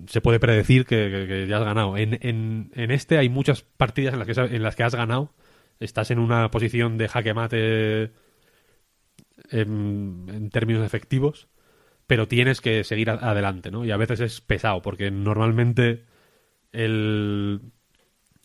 se 0.08 0.20
puede 0.20 0.38
predecir 0.38 0.84
que, 0.86 1.46
ya 1.48 1.58
has 1.58 1.64
ganado. 1.64 1.96
En, 1.96 2.18
en- 2.22 2.70
en 2.74 2.90
este 2.90 3.18
hay 3.18 3.28
muchas 3.28 3.62
partidas 3.62 4.12
en 4.14 4.18
las, 4.20 4.28
que, 4.28 4.56
en 4.56 4.62
las 4.62 4.76
que 4.76 4.82
has 4.84 4.94
ganado. 4.94 5.32
Estás 5.80 6.10
en 6.10 6.18
una 6.18 6.50
posición 6.50 6.98
de 6.98 7.08
jaque 7.08 7.34
mate 7.34 8.12
en, 9.50 10.26
en 10.32 10.50
términos 10.50 10.84
efectivos, 10.84 11.48
pero 12.06 12.28
tienes 12.28 12.60
que 12.60 12.84
seguir 12.84 13.10
adelante, 13.10 13.70
¿no? 13.72 13.84
Y 13.84 13.90
a 13.90 13.96
veces 13.96 14.20
es 14.20 14.40
pesado, 14.40 14.82
porque 14.82 15.10
normalmente 15.10 16.04
el, 16.72 17.62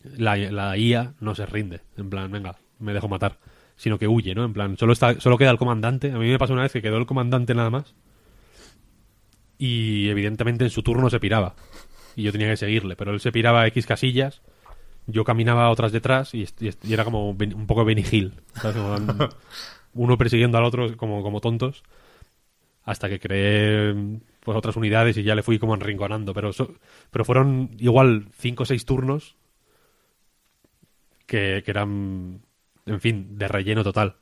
la 0.03 0.77
IA 0.77 1.15
no 1.19 1.35
se 1.35 1.45
rinde. 1.45 1.81
En 1.97 2.09
plan, 2.09 2.31
venga, 2.31 2.57
me 2.79 2.93
dejo 2.93 3.09
matar. 3.09 3.39
Sino 3.81 3.97
que 3.97 4.07
huye, 4.07 4.35
¿no? 4.35 4.45
En 4.45 4.53
plan, 4.53 4.77
solo, 4.77 4.93
está, 4.93 5.19
solo 5.19 5.39
queda 5.39 5.49
el 5.49 5.57
comandante. 5.57 6.11
A 6.11 6.19
mí 6.19 6.27
me 6.29 6.37
pasó 6.37 6.53
una 6.53 6.61
vez 6.61 6.71
que 6.71 6.83
quedó 6.83 6.97
el 6.97 7.07
comandante 7.07 7.55
nada 7.55 7.71
más 7.71 7.95
y 9.57 10.07
evidentemente 10.09 10.63
en 10.65 10.69
su 10.69 10.83
turno 10.83 11.09
se 11.09 11.19
piraba 11.19 11.55
y 12.15 12.21
yo 12.21 12.31
tenía 12.31 12.47
que 12.49 12.57
seguirle, 12.57 12.95
pero 12.95 13.11
él 13.11 13.19
se 13.19 13.31
piraba 13.31 13.61
a 13.61 13.67
X 13.67 13.87
casillas, 13.87 14.43
yo 15.07 15.23
caminaba 15.23 15.71
otras 15.71 15.91
detrás 15.91 16.35
y, 16.35 16.45
era 16.87 17.03
como 17.03 17.31
un 17.31 17.65
poco 17.65 17.83
Benny 17.83 18.03
Hill, 18.09 18.33
¿sabes? 18.53 18.77
Como 18.77 18.89
dan- 18.91 19.29
uno 19.95 20.15
persiguiendo 20.15 20.59
al 20.59 20.63
otro 20.65 20.95
como, 20.95 21.23
como 21.23 21.41
tontos 21.41 21.81
hasta 22.83 23.09
que 23.09 23.19
creé 23.19 23.95
pues 24.41 24.55
otras 24.57 24.75
unidades 24.75 25.17
y 25.17 25.23
ya 25.23 25.33
le 25.33 25.41
fui 25.43 25.57
como 25.57 25.73
enrinconando, 25.73 26.35
pero 26.35 26.53
so- 26.53 26.75
pero 27.09 27.25
fueron 27.25 27.71
igual 27.79 28.27
cinco 28.37 28.61
o 28.61 28.65
seis 28.67 28.85
turnos 28.85 29.37
que, 31.25 31.63
que 31.65 31.71
eran 31.71 32.41
en 32.85 33.01
fin, 33.01 33.37
de 33.37 33.47
relleno 33.47 33.83
total. 33.83 34.15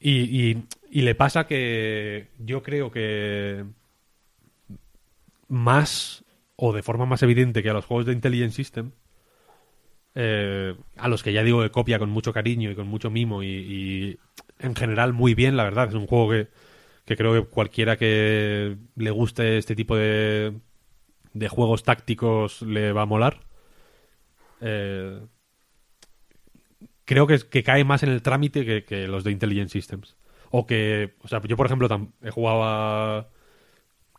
Y, 0.00 0.58
y, 0.90 1.02
le 1.02 1.14
pasa 1.14 1.46
que 1.46 2.28
yo 2.38 2.62
creo 2.62 2.90
que 2.90 3.64
más 5.48 6.24
o 6.56 6.74
de 6.74 6.82
forma 6.82 7.06
más 7.06 7.22
evidente 7.22 7.62
que 7.62 7.70
a 7.70 7.72
los 7.72 7.86
juegos 7.86 8.06
de 8.06 8.12
Intelligent 8.12 8.52
System, 8.52 8.92
eh, 10.14 10.76
a 10.96 11.08
los 11.08 11.22
que 11.22 11.32
ya 11.32 11.42
digo 11.42 11.62
que 11.62 11.70
copia 11.70 11.98
con 11.98 12.10
mucho 12.10 12.32
cariño 12.34 12.70
y 12.70 12.74
con 12.74 12.86
mucho 12.86 13.10
mimo 13.10 13.42
y, 13.42 13.48
y 13.48 14.18
en 14.58 14.76
general 14.76 15.14
muy 15.14 15.34
bien, 15.34 15.56
la 15.56 15.64
verdad, 15.64 15.88
es 15.88 15.94
un 15.94 16.06
juego 16.06 16.30
que, 16.30 16.48
que 17.04 17.16
creo 17.16 17.32
que 17.32 17.48
cualquiera 17.48 17.96
que 17.96 18.76
le 18.96 19.10
guste 19.10 19.58
este 19.58 19.74
tipo 19.74 19.96
de, 19.96 20.54
de 21.32 21.48
juegos 21.48 21.82
tácticos 21.82 22.62
le 22.62 22.92
va 22.92 23.02
a 23.02 23.06
molar. 23.06 23.40
Eh, 24.60 25.20
creo 27.04 27.26
que, 27.26 27.62
cae 27.62 27.84
más 27.84 28.02
en 28.02 28.10
el 28.10 28.22
trámite 28.22 28.84
que, 28.84 29.08
los 29.08 29.24
de 29.24 29.30
Intelligent 29.32 29.70
Systems. 29.70 30.16
O 30.50 30.66
que, 30.66 31.14
o 31.22 31.28
sea, 31.28 31.40
yo 31.42 31.56
por 31.56 31.66
ejemplo 31.66 31.88
he 32.22 32.30
jugado 32.30 33.28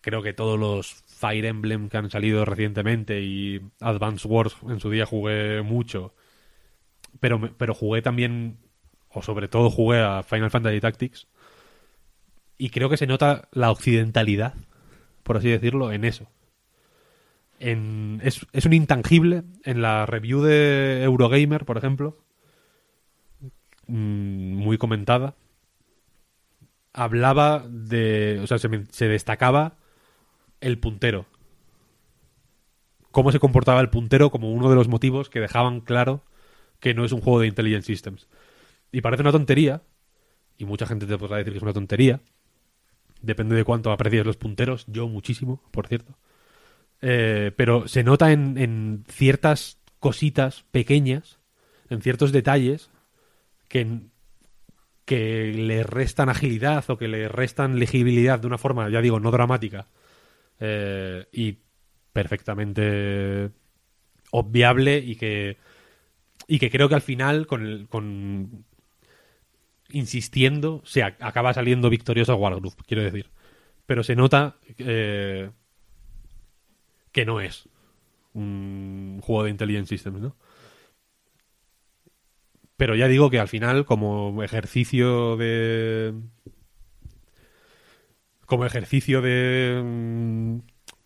creo 0.05 0.21
que 0.21 0.33
todos 0.33 0.59
los 0.59 1.03
Fire 1.07 1.45
Emblem 1.45 1.89
que 1.89 1.97
han 1.97 2.11
salido 2.11 2.45
recientemente 2.45 3.21
y 3.21 3.59
Advance 3.79 4.27
Wars 4.27 4.55
en 4.69 4.79
su 4.79 4.91
día 4.91 5.07
jugué 5.07 5.63
mucho. 5.63 6.13
Pero, 7.19 7.55
pero 7.57 7.73
jugué 7.73 8.03
también, 8.03 8.59
o 9.09 9.23
sobre 9.23 9.47
todo 9.47 9.71
jugué 9.71 10.01
a 10.01 10.21
Final 10.21 10.51
Fantasy 10.51 10.79
Tactics. 10.79 11.27
Y 12.57 12.69
creo 12.69 12.87
que 12.87 12.97
se 12.97 13.07
nota 13.07 13.49
la 13.51 13.71
occidentalidad, 13.71 14.53
por 15.23 15.37
así 15.37 15.49
decirlo, 15.49 15.91
en 15.91 16.05
eso. 16.05 16.27
En, 17.59 18.21
es, 18.23 18.45
es 18.53 18.65
un 18.67 18.73
intangible. 18.73 19.43
En 19.63 19.81
la 19.81 20.05
review 20.05 20.43
de 20.43 21.01
Eurogamer, 21.01 21.65
por 21.65 21.77
ejemplo, 21.77 22.24
mm, 23.87 24.55
muy 24.55 24.77
comentada, 24.77 25.35
hablaba 26.93 27.65
de. 27.69 28.39
O 28.43 28.47
sea, 28.47 28.57
se, 28.57 29.07
destacaba 29.07 29.77
el 30.61 30.79
puntero. 30.79 31.25
Cómo 33.11 33.31
se 33.31 33.39
comportaba 33.39 33.81
el 33.81 33.89
puntero 33.89 34.29
como 34.29 34.51
uno 34.51 34.69
de 34.69 34.75
los 34.75 34.87
motivos 34.87 35.29
que 35.29 35.39
dejaban 35.39 35.81
claro 35.81 36.23
que 36.79 36.93
no 36.93 37.05
es 37.05 37.11
un 37.11 37.21
juego 37.21 37.39
de 37.39 37.47
Intelligent 37.47 37.83
Systems. 37.83 38.27
Y 38.91 39.01
parece 39.01 39.21
una 39.21 39.31
tontería, 39.31 39.81
y 40.57 40.65
mucha 40.65 40.85
gente 40.85 41.05
te 41.05 41.17
podrá 41.17 41.37
decir 41.37 41.53
que 41.53 41.57
es 41.57 41.63
una 41.63 41.73
tontería, 41.73 42.21
Depende 43.25 43.55
de 43.55 43.63
cuánto 43.63 43.91
aprecies 43.91 44.25
los 44.25 44.37
punteros. 44.37 44.85
Yo 44.87 45.07
muchísimo, 45.07 45.61
por 45.71 45.87
cierto. 45.87 46.15
Eh, 47.01 47.51
pero 47.55 47.87
se 47.87 48.03
nota 48.03 48.31
en, 48.31 48.57
en 48.59 49.03
ciertas 49.07 49.79
cositas 49.99 50.63
pequeñas, 50.71 51.39
en 51.89 52.03
ciertos 52.03 52.31
detalles, 52.31 52.91
que, 53.67 53.99
le 55.53 55.83
restan 55.83 56.29
agilidad 56.29 56.83
o 56.89 56.97
que 56.97 57.07
le 57.07 57.27
restan 57.27 57.79
legibilidad 57.79 58.39
de 58.39 58.47
una 58.47 58.57
forma, 58.57 58.89
ya 58.89 59.01
digo, 59.01 59.19
no 59.19 59.31
dramática 59.31 59.87
eh, 60.59 61.27
y 61.31 61.59
perfectamente 62.13 63.51
obviable 64.31 64.99
y 64.99 65.15
que 65.17 65.57
y 66.47 66.59
que 66.59 66.71
creo 66.71 66.89
que 66.89 66.95
al 66.95 67.01
final 67.01 67.47
con, 67.47 67.65
el- 67.65 67.87
con 67.89 68.65
insistiendo 69.89 70.81
se 70.85 71.03
acaba 71.03 71.53
saliendo 71.53 71.89
victorioso 71.89 72.35
Wargroove, 72.35 72.75
quiero 72.87 73.03
decir. 73.03 73.29
Pero 73.85 74.03
se 74.03 74.15
nota 74.15 74.57
eh, 74.79 75.51
que 77.11 77.25
no 77.25 77.39
es 77.39 77.69
un 78.33 79.19
juego 79.23 79.43
de 79.45 79.51
Intelligent 79.51 79.87
Systems, 79.87 80.21
¿no? 80.21 80.35
Pero 82.77 82.95
ya 82.95 83.07
digo 83.07 83.29
que 83.29 83.39
al 83.39 83.47
final, 83.47 83.85
como 83.85 84.43
ejercicio 84.43 85.37
de. 85.37 86.13
Como 88.45 88.65
ejercicio 88.65 89.21
de. 89.21 89.81
mm, 89.83 90.57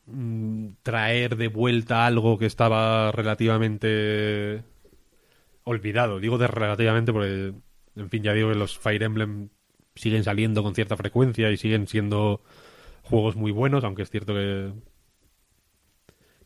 mm, 0.07 0.75
traer 0.83 1.37
de 1.37 1.47
vuelta 1.47 2.05
algo 2.05 2.37
que 2.37 2.45
estaba 2.45 3.11
relativamente. 3.11 4.63
olvidado. 5.63 6.19
Digo 6.19 6.37
de 6.37 6.47
relativamente 6.47 7.13
porque. 7.13 7.53
En 7.95 8.09
fin, 8.09 8.23
ya 8.23 8.33
digo 8.33 8.49
que 8.49 8.55
los 8.55 8.77
Fire 8.77 9.03
Emblem 9.03 9.49
siguen 9.95 10.23
saliendo 10.23 10.63
con 10.63 10.75
cierta 10.75 10.97
frecuencia 10.97 11.51
y 11.51 11.57
siguen 11.57 11.87
siendo 11.87 12.41
juegos 13.03 13.35
muy 13.35 13.51
buenos, 13.51 13.83
aunque 13.83 14.03
es 14.03 14.09
cierto 14.09 14.33
que. 14.33 14.71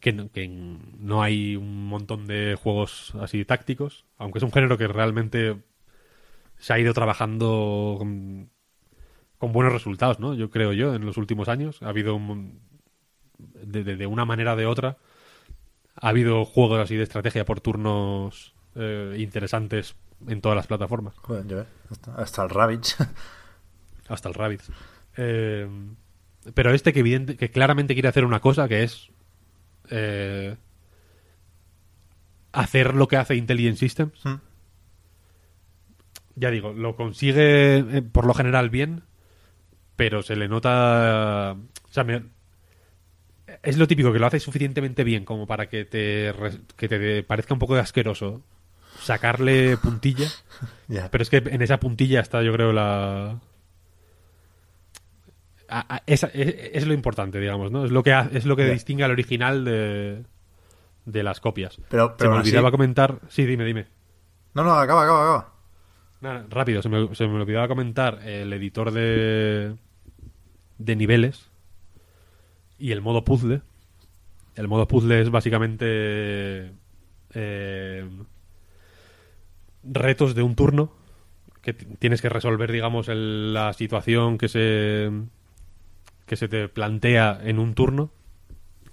Que 0.04 0.12
no, 0.12 0.30
que 0.30 0.50
no 0.50 1.24
hay 1.24 1.56
un 1.56 1.88
montón 1.88 2.28
de 2.28 2.58
juegos 2.62 3.14
así 3.22 3.46
tácticos, 3.46 4.04
aunque 4.18 4.40
es 4.40 4.44
un 4.44 4.52
género 4.52 4.78
que 4.78 4.88
realmente 4.90 5.64
se 6.58 6.74
ha 6.74 6.80
ido 6.80 6.94
trabajando 6.94 7.96
con, 7.98 8.50
con 9.38 9.54
buenos 9.54 9.72
resultados, 9.72 10.20
¿no? 10.20 10.34
Yo 10.34 10.50
creo 10.50 10.74
yo, 10.74 10.94
en 10.94 11.06
los 11.06 11.16
últimos 11.16 11.48
años. 11.48 11.82
Ha 11.82 11.88
habido 11.88 12.16
un- 12.16 12.60
de, 13.38 13.86
de- 13.86 13.96
de 13.96 14.06
una 14.06 14.26
manera 14.26 14.54
o 14.54 14.56
de 14.58 14.66
otra. 14.66 14.98
Ha 15.96 16.10
habido 16.10 16.44
juegos 16.44 16.80
así 16.82 16.98
de 16.98 17.04
estrategia 17.04 17.46
por 17.46 17.62
turnos 17.62 18.54
eh, 18.76 19.16
interesantes 19.20 19.96
en 20.28 20.42
todas 20.42 20.58
las 20.58 20.68
plataformas. 20.68 21.16
Joder, 21.20 21.46
ves, 21.46 21.68
hasta, 21.92 22.16
hasta 22.16 22.44
el 22.44 22.50
Ravage. 22.50 22.96
Hasta 24.10 24.28
el 24.28 24.36
Rabbids. 24.36 24.70
Eh, 25.16 25.66
pero 26.54 26.74
este 26.74 26.92
que, 26.92 27.00
evidente, 27.00 27.38
que 27.38 27.52
claramente 27.52 27.94
quiere 27.94 28.10
hacer 28.10 28.26
una 28.26 28.42
cosa 28.42 28.68
que 28.68 28.84
es 28.84 29.13
eh, 29.90 30.56
hacer 32.52 32.94
lo 32.96 33.08
que 33.08 33.18
hace 33.18 33.36
Intelligent 33.36 33.78
Systems. 33.78 34.24
Hmm. 34.26 34.36
Ya 36.36 36.50
digo, 36.50 36.74
lo 36.74 36.96
consigue 36.96 37.78
eh, 37.78 38.02
por 38.02 38.26
lo 38.26 38.34
general 38.34 38.70
bien, 38.70 39.04
pero 39.96 40.22
se 40.24 40.36
le 40.36 40.48
nota... 40.48 41.54
O 41.54 41.92
sea, 41.94 42.04
me- 42.04 42.24
es 43.62 43.78
lo 43.78 43.88
típico, 43.88 44.12
que 44.12 44.20
lo 44.20 44.26
hace 44.26 44.40
suficientemente 44.40 45.04
bien 45.04 45.26
como 45.26 45.46
para 45.46 45.68
que 45.70 45.86
te, 45.86 46.34
que 46.76 46.88
te 46.88 47.24
parezca 47.24 47.54
un 47.54 47.60
poco 47.60 47.76
de 47.76 47.82
asqueroso 47.82 48.42
sacarle 49.00 49.78
puntilla. 49.78 50.28
Pero 51.12 51.22
es 51.22 51.30
que 51.30 51.38
en 51.38 51.62
esa 51.62 51.80
puntilla 51.80 52.20
está, 52.22 52.42
yo 52.42 52.54
creo, 52.54 52.72
la. 52.74 53.40
A- 55.80 55.96
a- 55.96 56.04
esa- 56.06 56.28
es, 56.34 56.56
es 56.74 56.88
lo 56.88 56.94
importante, 56.94 57.40
digamos, 57.40 57.72
¿no? 57.72 57.86
Es 57.86 57.92
lo 57.92 58.04
que, 58.04 58.14
ha- 58.14 58.30
es 58.34 58.46
lo 58.46 58.56
que 58.56 58.68
Ya. 58.68 58.74
distingue 58.74 59.04
al 59.04 59.12
original 59.12 59.64
de, 59.66 60.24
de 61.06 61.24
las 61.24 61.40
copias. 61.40 61.80
Pero- 61.90 62.10
se 62.10 62.16
pero 62.18 62.30
me 62.32 62.36
aún 62.36 62.42
así- 62.42 62.50
olvidaba 62.52 62.72
comentar. 62.72 63.20
Sí, 63.30 63.46
dime, 63.46 63.66
dime. 63.66 63.88
No, 64.54 64.64
no, 64.64 64.72
acaba, 64.74 65.04
acaba, 65.04 65.22
acaba. 65.24 65.54
Nada, 66.22 66.46
rápido, 66.50 66.82
se 66.82 66.90
me, 66.90 67.14
se 67.16 67.28
me 67.28 67.42
olvidaba 67.42 67.68
comentar 67.68 68.20
el 68.26 68.54
editor 68.54 68.92
de, 68.92 69.76
de 70.78 70.96
niveles 70.96 71.50
y 72.78 72.92
el 72.92 73.02
modo 73.02 73.24
puzzle. 73.26 73.62
El 74.56 74.68
modo 74.68 74.88
puzzle 74.88 75.20
es 75.22 75.30
básicamente 75.32 76.72
eh, 77.34 78.08
retos 79.84 80.36
de 80.36 80.44
un 80.44 80.56
turno 80.56 80.94
que 81.62 81.74
tienes 81.74 82.22
que 82.22 82.30
resolver, 82.30 82.72
digamos, 82.72 83.08
el- 83.10 83.54
la 83.54 83.74
situación 83.74 84.38
que 84.38 84.48
se 84.50 85.10
que 86.34 86.38
se 86.38 86.48
te 86.48 86.68
plantea 86.68 87.40
en 87.44 87.60
un 87.60 87.76
turno, 87.76 88.10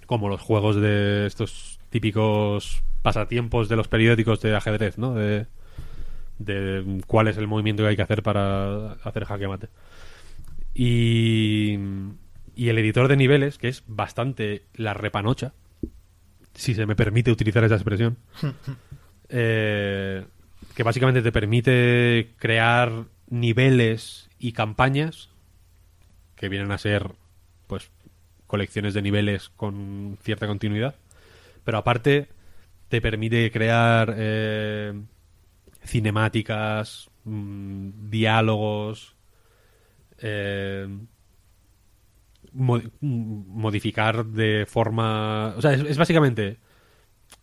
como 0.05 0.29
los 0.29 0.41
juegos 0.41 0.75
de 0.75 1.25
estos 1.25 1.79
típicos 1.89 2.83
pasatiempos 3.01 3.67
de 3.67 3.75
los 3.75 3.87
periódicos 3.87 4.41
de 4.41 4.55
ajedrez, 4.55 4.99
¿no? 4.99 5.15
De, 5.15 5.47
de 6.37 7.01
cuál 7.07 7.29
es 7.29 7.37
el 7.37 7.47
movimiento 7.47 7.81
que 7.81 7.89
hay 7.89 7.95
que 7.95 8.03
hacer 8.03 8.21
para 8.21 8.91
hacer 9.03 9.25
jaque 9.25 9.47
mate. 9.47 9.69
Y, 10.75 11.79
y 12.55 12.69
el 12.69 12.77
editor 12.77 13.07
de 13.07 13.17
niveles, 13.17 13.57
que 13.57 13.69
es 13.69 13.83
bastante 13.87 14.65
la 14.75 14.93
repanocha, 14.93 15.53
si 16.53 16.75
se 16.75 16.85
me 16.85 16.95
permite 16.95 17.31
utilizar 17.31 17.63
esa 17.63 17.73
expresión, 17.73 18.17
eh, 19.29 20.25
que 20.75 20.83
básicamente 20.83 21.23
te 21.23 21.31
permite 21.31 22.35
crear 22.37 23.05
niveles 23.31 24.29
y 24.37 24.51
campañas 24.51 25.31
que 26.35 26.49
vienen 26.49 26.71
a 26.71 26.77
ser 26.77 27.20
pues 27.71 27.89
colecciones 28.47 28.93
de 28.93 29.01
niveles 29.01 29.47
con 29.55 30.17
cierta 30.21 30.45
continuidad. 30.45 30.95
Pero 31.63 31.77
aparte 31.77 32.27
te 32.89 32.99
permite 32.99 33.49
crear 33.49 34.13
eh, 34.17 35.01
cinemáticas 35.85 37.09
mm, 37.23 38.09
diálogos 38.09 39.15
eh, 40.17 40.85
mm, 42.51 42.77
modificar 42.99 44.25
de 44.25 44.65
forma 44.67 45.53
o 45.55 45.61
sea 45.61 45.71
es, 45.71 45.85
es 45.85 45.97
básicamente 45.97 46.57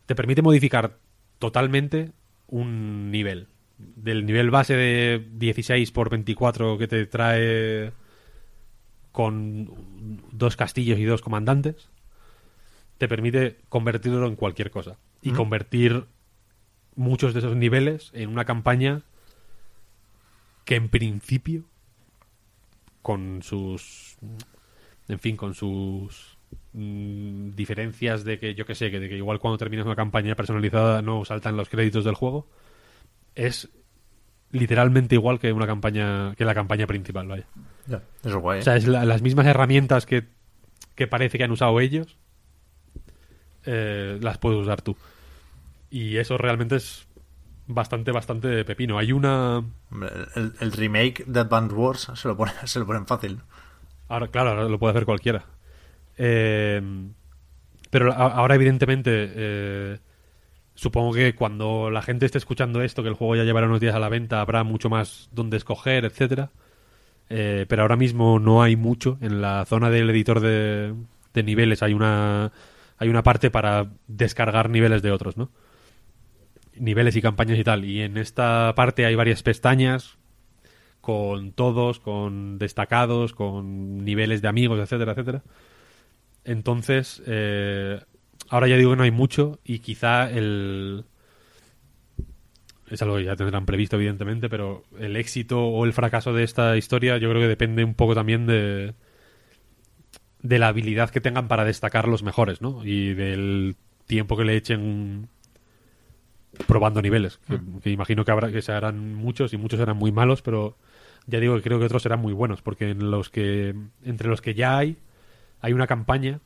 te 0.04 0.14
permite 0.14 0.42
modificar 0.42 0.98
totalmente 1.38 2.12
un 2.48 3.10
nivel. 3.10 3.46
Del 3.78 4.26
nivel 4.26 4.50
base 4.50 4.76
de 4.76 5.26
16 5.32 5.90
por 5.90 6.10
24 6.10 6.76
que 6.76 6.86
te 6.86 7.06
trae 7.06 7.92
con 9.18 10.22
dos 10.30 10.54
castillos 10.54 10.96
y 11.00 11.04
dos 11.04 11.22
comandantes 11.22 11.88
te 12.98 13.08
permite 13.08 13.56
convertirlo 13.68 14.24
en 14.28 14.36
cualquier 14.36 14.70
cosa. 14.70 14.96
Y 15.22 15.32
convertir 15.32 16.04
muchos 16.94 17.34
de 17.34 17.40
esos 17.40 17.56
niveles 17.56 18.12
en 18.14 18.28
una 18.28 18.44
campaña 18.44 19.02
que 20.64 20.76
en 20.76 20.88
principio 20.88 21.64
con 23.02 23.42
sus 23.42 24.18
en 25.08 25.18
fin 25.18 25.36
con 25.36 25.54
sus 25.54 26.38
mm, 26.74 27.56
diferencias 27.56 28.22
de 28.22 28.38
que 28.38 28.54
yo 28.54 28.66
que 28.66 28.76
sé 28.76 28.92
que 28.92 29.00
de 29.00 29.08
que 29.08 29.16
igual 29.16 29.40
cuando 29.40 29.58
terminas 29.58 29.84
una 29.84 29.96
campaña 29.96 30.36
personalizada 30.36 31.02
no 31.02 31.24
saltan 31.24 31.56
los 31.56 31.68
créditos 31.68 32.04
del 32.04 32.14
juego 32.14 32.46
es 33.34 33.68
literalmente 34.50 35.14
igual 35.14 35.38
que 35.38 35.52
una 35.52 35.66
campaña 35.66 36.34
que 36.36 36.44
la 36.44 36.54
campaña 36.54 36.86
principal 36.86 37.26
vaya 37.28 37.46
Ya, 37.86 38.02
eso 38.20 38.28
es 38.28 38.34
guay. 38.36 38.58
¿eh? 38.58 38.60
o 38.60 38.64
sea, 38.64 38.76
es 38.76 38.86
la- 38.86 39.04
las 39.04 39.22
mismas 39.22 39.46
herramientas 39.46 40.06
que, 40.06 40.24
que 40.94 41.06
parece 41.06 41.38
que 41.38 41.44
han 41.44 41.50
usado 41.50 41.78
ellos, 41.80 42.16
eh, 43.64 44.18
las 44.20 44.38
puedes 44.38 44.58
usar 44.60 44.82
tú. 44.82 44.96
Y 45.90 46.16
eso 46.16 46.38
realmente 46.38 46.76
es 46.76 47.06
bastante, 47.66 48.12
bastante 48.12 48.64
pepino. 48.64 48.98
Hay 48.98 49.12
una... 49.12 49.62
El, 50.36 50.54
el 50.60 50.72
remake 50.72 51.24
de 51.26 51.40
Advance 51.40 51.74
Wars 51.74 52.10
se 52.14 52.28
lo, 52.28 52.36
pone, 52.36 52.52
se 52.64 52.78
lo 52.78 52.86
ponen 52.86 53.06
fácil. 53.06 53.40
Ahora, 54.08 54.28
claro, 54.28 54.50
ahora 54.50 54.64
lo 54.68 54.78
puede 54.78 54.92
hacer 54.92 55.04
cualquiera. 55.04 55.44
Eh, 56.16 56.80
pero 57.90 58.12
ahora, 58.12 58.54
evidentemente, 58.54 59.10
eh, 59.34 59.98
supongo 60.78 61.12
que 61.12 61.34
cuando 61.34 61.90
la 61.90 62.02
gente 62.02 62.24
esté 62.24 62.38
escuchando 62.38 62.82
esto, 62.82 63.02
que 63.02 63.08
el 63.08 63.16
juego 63.16 63.34
ya 63.34 63.42
llevará 63.42 63.66
unos 63.66 63.80
días 63.80 63.96
a 63.96 63.98
la 63.98 64.08
venta, 64.08 64.40
habrá 64.40 64.62
mucho 64.62 64.88
más 64.88 65.28
donde 65.32 65.56
escoger, 65.56 66.04
etcétera. 66.04 66.52
Eh, 67.30 67.66
pero 67.68 67.82
ahora 67.82 67.96
mismo 67.96 68.38
no 68.38 68.62
hay 68.62 68.76
mucho. 68.76 69.18
En 69.20 69.40
la 69.40 69.64
zona 69.66 69.90
del 69.90 70.08
editor 70.08 70.38
de, 70.38 70.94
de 71.34 71.42
niveles 71.42 71.82
hay 71.82 71.94
una, 71.94 72.52
hay 72.96 73.08
una 73.08 73.24
parte 73.24 73.50
para 73.50 73.90
descargar 74.06 74.70
niveles 74.70 75.02
de 75.02 75.10
otros, 75.10 75.36
¿no? 75.36 75.50
Niveles 76.76 77.16
y 77.16 77.22
campañas 77.22 77.58
y 77.58 77.64
tal. 77.64 77.84
Y 77.84 78.02
en 78.02 78.16
esta 78.16 78.72
parte 78.76 79.04
hay 79.04 79.16
varias 79.16 79.42
pestañas 79.42 80.16
con 81.00 81.50
todos, 81.50 81.98
con 81.98 82.56
destacados, 82.56 83.32
con 83.32 84.04
niveles 84.04 84.42
de 84.42 84.48
amigos, 84.48 84.78
etcétera, 84.78 85.10
etcétera. 85.10 85.42
Entonces, 86.44 87.20
eh, 87.26 88.00
ahora 88.48 88.68
ya 88.68 88.76
digo 88.76 88.90
que 88.90 88.96
no 88.96 89.02
hay 89.02 89.10
mucho 89.10 89.58
y 89.64 89.80
quizá 89.80 90.30
el... 90.30 91.04
Es 92.90 93.02
algo 93.02 93.16
que 93.16 93.24
ya 93.24 93.36
tendrán 93.36 93.66
previsto, 93.66 93.96
evidentemente, 93.96 94.48
pero 94.48 94.84
el 94.98 95.16
éxito 95.16 95.62
o 95.62 95.84
el 95.84 95.92
fracaso 95.92 96.32
de 96.32 96.42
esta 96.42 96.76
historia 96.76 97.18
yo 97.18 97.28
creo 97.28 97.42
que 97.42 97.48
depende 97.48 97.84
un 97.84 97.94
poco 97.94 98.14
también 98.14 98.46
de, 98.46 98.94
de 100.42 100.58
la 100.58 100.68
habilidad 100.68 101.10
que 101.10 101.20
tengan 101.20 101.48
para 101.48 101.66
destacar 101.66 102.08
los 102.08 102.22
mejores, 102.22 102.62
¿no? 102.62 102.82
Y 102.84 103.12
del 103.12 103.76
tiempo 104.06 104.38
que 104.38 104.44
le 104.44 104.56
echen 104.56 105.28
probando 106.66 107.02
niveles. 107.02 107.38
Que, 107.46 107.60
que 107.82 107.90
imagino 107.90 108.24
que 108.24 108.30
habrá 108.30 108.50
que 108.50 108.62
se 108.62 108.72
harán 108.72 109.14
muchos 109.14 109.52
y 109.52 109.58
muchos 109.58 109.78
serán 109.78 109.98
muy 109.98 110.10
malos, 110.10 110.40
pero 110.40 110.78
ya 111.26 111.40
digo 111.40 111.54
que 111.56 111.62
creo 111.62 111.78
que 111.78 111.84
otros 111.84 112.02
serán 112.02 112.20
muy 112.20 112.32
buenos, 112.32 112.62
porque 112.62 112.90
en 112.90 113.10
los 113.10 113.28
que 113.28 113.74
entre 114.02 114.28
los 114.28 114.40
que 114.40 114.54
ya 114.54 114.78
hay 114.78 114.96
hay 115.60 115.72
una 115.72 115.86
campaña 115.86 116.40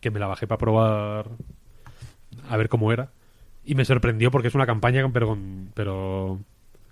que 0.00 0.10
me 0.10 0.20
la 0.20 0.26
bajé 0.26 0.46
para 0.46 0.58
probar 0.58 1.26
a 2.48 2.56
ver 2.56 2.68
cómo 2.68 2.92
era 2.92 3.10
y 3.64 3.74
me 3.74 3.84
sorprendió 3.84 4.30
porque 4.30 4.48
es 4.48 4.54
una 4.54 4.66
campaña 4.66 5.06
pero 5.12 5.26
con 5.26 5.70
pero 5.74 6.40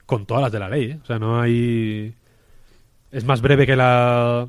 con 0.05 0.27
todas 0.27 0.43
las 0.43 0.53
de 0.53 0.59
la 0.59 0.69
ley, 0.69 0.91
¿eh? 0.93 0.99
o 1.03 1.07
sea, 1.07 1.19
no 1.19 1.41
hay 1.41 2.15
es 3.11 3.24
más 3.24 3.41
breve 3.41 3.66
que 3.66 3.77
la 3.77 4.49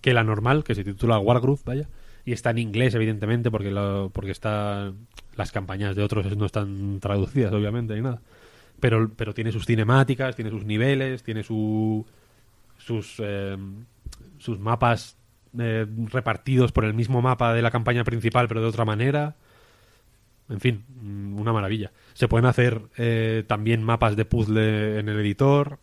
que 0.00 0.12
la 0.12 0.22
normal, 0.22 0.62
que 0.62 0.74
se 0.74 0.84
titula 0.84 1.18
Wargroove, 1.18 1.62
vaya, 1.64 1.88
y 2.24 2.32
está 2.32 2.50
en 2.50 2.58
inglés 2.58 2.94
evidentemente 2.94 3.50
porque 3.50 3.70
porque 4.12 4.30
está 4.30 4.92
las 5.36 5.52
campañas 5.52 5.96
de 5.96 6.02
otros 6.02 6.36
no 6.36 6.46
están 6.46 7.00
traducidas 7.00 7.52
obviamente 7.52 7.94
ni 7.94 8.02
nada. 8.02 8.20
Pero 8.78 9.10
pero 9.16 9.32
tiene 9.32 9.52
sus 9.52 9.64
cinemáticas, 9.64 10.36
tiene 10.36 10.50
sus 10.50 10.64
niveles, 10.64 11.22
tiene 11.22 11.42
su 11.42 12.04
sus 12.78 13.16
eh, 13.20 13.56
sus 14.38 14.58
mapas 14.58 15.16
eh, 15.58 15.86
repartidos 16.10 16.72
por 16.72 16.84
el 16.84 16.94
mismo 16.94 17.22
mapa 17.22 17.52
de 17.52 17.62
la 17.62 17.70
campaña 17.70 18.04
principal, 18.04 18.48
pero 18.48 18.60
de 18.60 18.66
otra 18.66 18.84
manera. 18.84 19.36
En 20.48 20.60
fin, 20.60 20.84
mm, 20.88 21.40
una 21.40 21.52
maravilla. 21.52 21.92
Se 22.14 22.28
pueden 22.28 22.46
hacer 22.46 22.82
eh, 22.96 23.44
también 23.46 23.82
mapas 23.82 24.16
de 24.16 24.24
puzzle 24.24 24.98
en 24.98 25.08
el 25.08 25.18
editor. 25.20 25.78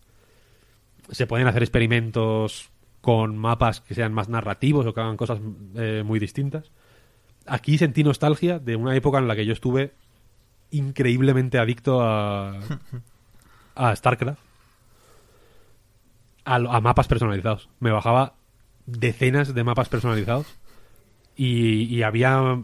Se 1.12 1.28
pueden 1.28 1.48
hacer 1.48 1.64
experimentos 1.64 2.70
con 3.02 3.38
mapas 3.38 3.82
que 3.82 3.96
sean 3.96 4.14
más 4.14 4.30
narrativos 4.30 4.86
o 4.86 4.94
que 4.94 5.02
hagan 5.02 5.18
cosas 5.18 5.40
eh, 5.76 6.04
muy 6.06 6.20
distintas. 6.20 6.72
Aquí 7.46 7.78
sentí 7.78 8.04
nostalgia 8.04 8.60
de 8.60 8.78
una 8.78 8.96
época 8.96 9.18
en 9.18 9.28
la 9.28 9.36
que 9.36 9.46
yo 9.46 9.52
estuve 9.52 9.94
increíblemente 10.72 11.60
adicto 11.60 12.02
a, 12.02 12.60
a 13.76 13.96
StarCraft. 13.96 14.40
A, 16.46 16.56
a 16.56 16.82
mapas 16.82 17.08
personalizados. 17.08 17.70
Me 17.80 17.92
bajaba 17.92 18.36
decenas 18.86 19.54
de 19.54 19.64
mapas 19.64 19.90
personalizados. 19.90 20.48
Y, 21.36 22.04
había 22.04 22.62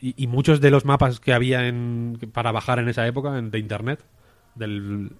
y, 0.00 0.14
y 0.22 0.26
muchos 0.26 0.60
de 0.60 0.70
los 0.70 0.84
mapas 0.84 1.20
que 1.20 1.32
había 1.34 1.68
en, 1.68 2.18
para 2.32 2.50
bajar 2.52 2.78
en 2.78 2.88
esa 2.88 3.06
época 3.06 3.38
en- 3.38 3.50
de 3.50 3.58
internet 3.58 4.02
del 4.54 5.12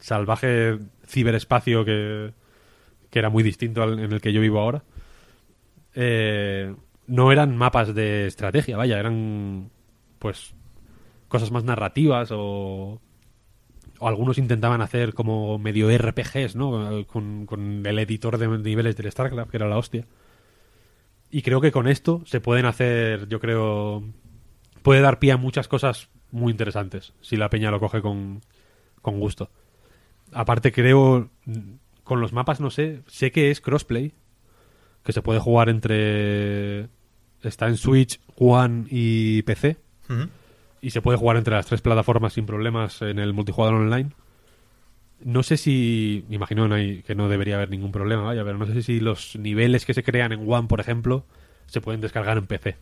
salvaje 0.00 0.78
ciberespacio 1.06 1.84
que, 1.84 2.32
que 3.10 3.18
era 3.18 3.30
muy 3.30 3.42
distinto 3.42 3.82
al 3.82 3.98
en 3.98 4.12
el 4.12 4.20
que 4.20 4.32
yo 4.32 4.40
vivo 4.40 4.60
ahora 4.60 4.82
eh, 5.94 6.74
no 7.06 7.32
eran 7.32 7.56
mapas 7.56 7.94
de 7.94 8.26
estrategia 8.26 8.76
vaya 8.76 8.98
eran 8.98 9.70
pues 10.18 10.54
cosas 11.28 11.50
más 11.50 11.64
narrativas 11.64 12.28
o 12.32 13.00
o 14.00 14.08
algunos 14.08 14.38
intentaban 14.38 14.80
hacer 14.80 15.12
como 15.12 15.58
medio 15.58 15.96
RPGs, 15.96 16.56
¿no? 16.56 17.06
Con, 17.06 17.44
con 17.46 17.86
el 17.86 17.98
editor 17.98 18.38
de 18.38 18.48
niveles 18.48 18.96
del 18.96 19.12
StarCraft, 19.12 19.50
que 19.50 19.56
era 19.58 19.68
la 19.68 19.76
hostia. 19.76 20.06
Y 21.30 21.42
creo 21.42 21.60
que 21.60 21.70
con 21.70 21.86
esto 21.86 22.22
se 22.24 22.40
pueden 22.40 22.64
hacer, 22.64 23.28
yo 23.28 23.38
creo, 23.40 24.02
puede 24.82 25.02
dar 25.02 25.18
pie 25.18 25.32
a 25.32 25.36
muchas 25.36 25.68
cosas 25.68 26.08
muy 26.32 26.50
interesantes, 26.50 27.12
si 27.20 27.36
la 27.36 27.50
peña 27.50 27.70
lo 27.70 27.78
coge 27.78 28.00
con, 28.00 28.40
con 29.02 29.20
gusto. 29.20 29.50
Aparte 30.32 30.72
creo, 30.72 31.28
con 32.02 32.20
los 32.20 32.32
mapas 32.32 32.58
no 32.58 32.70
sé, 32.70 33.02
sé 33.06 33.30
que 33.30 33.50
es 33.50 33.60
crossplay, 33.60 34.14
que 35.04 35.12
se 35.12 35.22
puede 35.22 35.40
jugar 35.40 35.68
entre... 35.68 36.88
Está 37.42 37.68
en 37.68 37.76
Switch, 37.76 38.20
One 38.36 38.86
y 38.90 39.42
PC. 39.42 39.76
Y 40.82 40.90
se 40.90 41.02
puede 41.02 41.18
jugar 41.18 41.36
entre 41.36 41.54
las 41.54 41.66
tres 41.66 41.80
plataformas 41.82 42.32
sin 42.34 42.46
problemas 42.46 43.02
en 43.02 43.18
el 43.18 43.32
multijugador 43.32 43.74
online. 43.76 44.10
No 45.22 45.42
sé 45.42 45.56
si, 45.58 46.24
me 46.28 46.36
imagino 46.36 46.66
no 46.66 46.74
hay- 46.76 47.02
que 47.02 47.14
no 47.14 47.28
debería 47.28 47.56
haber 47.56 47.68
ningún 47.70 47.92
problema, 47.92 48.22
vaya, 48.22 48.42
pero 48.44 48.56
no 48.56 48.66
sé 48.66 48.82
si 48.82 49.00
los 49.00 49.36
niveles 49.36 49.84
que 49.84 49.92
se 49.92 50.02
crean 50.02 50.32
en 50.32 50.50
One, 50.50 50.66
por 50.68 50.80
ejemplo, 50.80 51.24
se 51.66 51.80
pueden 51.82 52.00
descargar 52.00 52.38
en 52.38 52.46
PC 52.46 52.76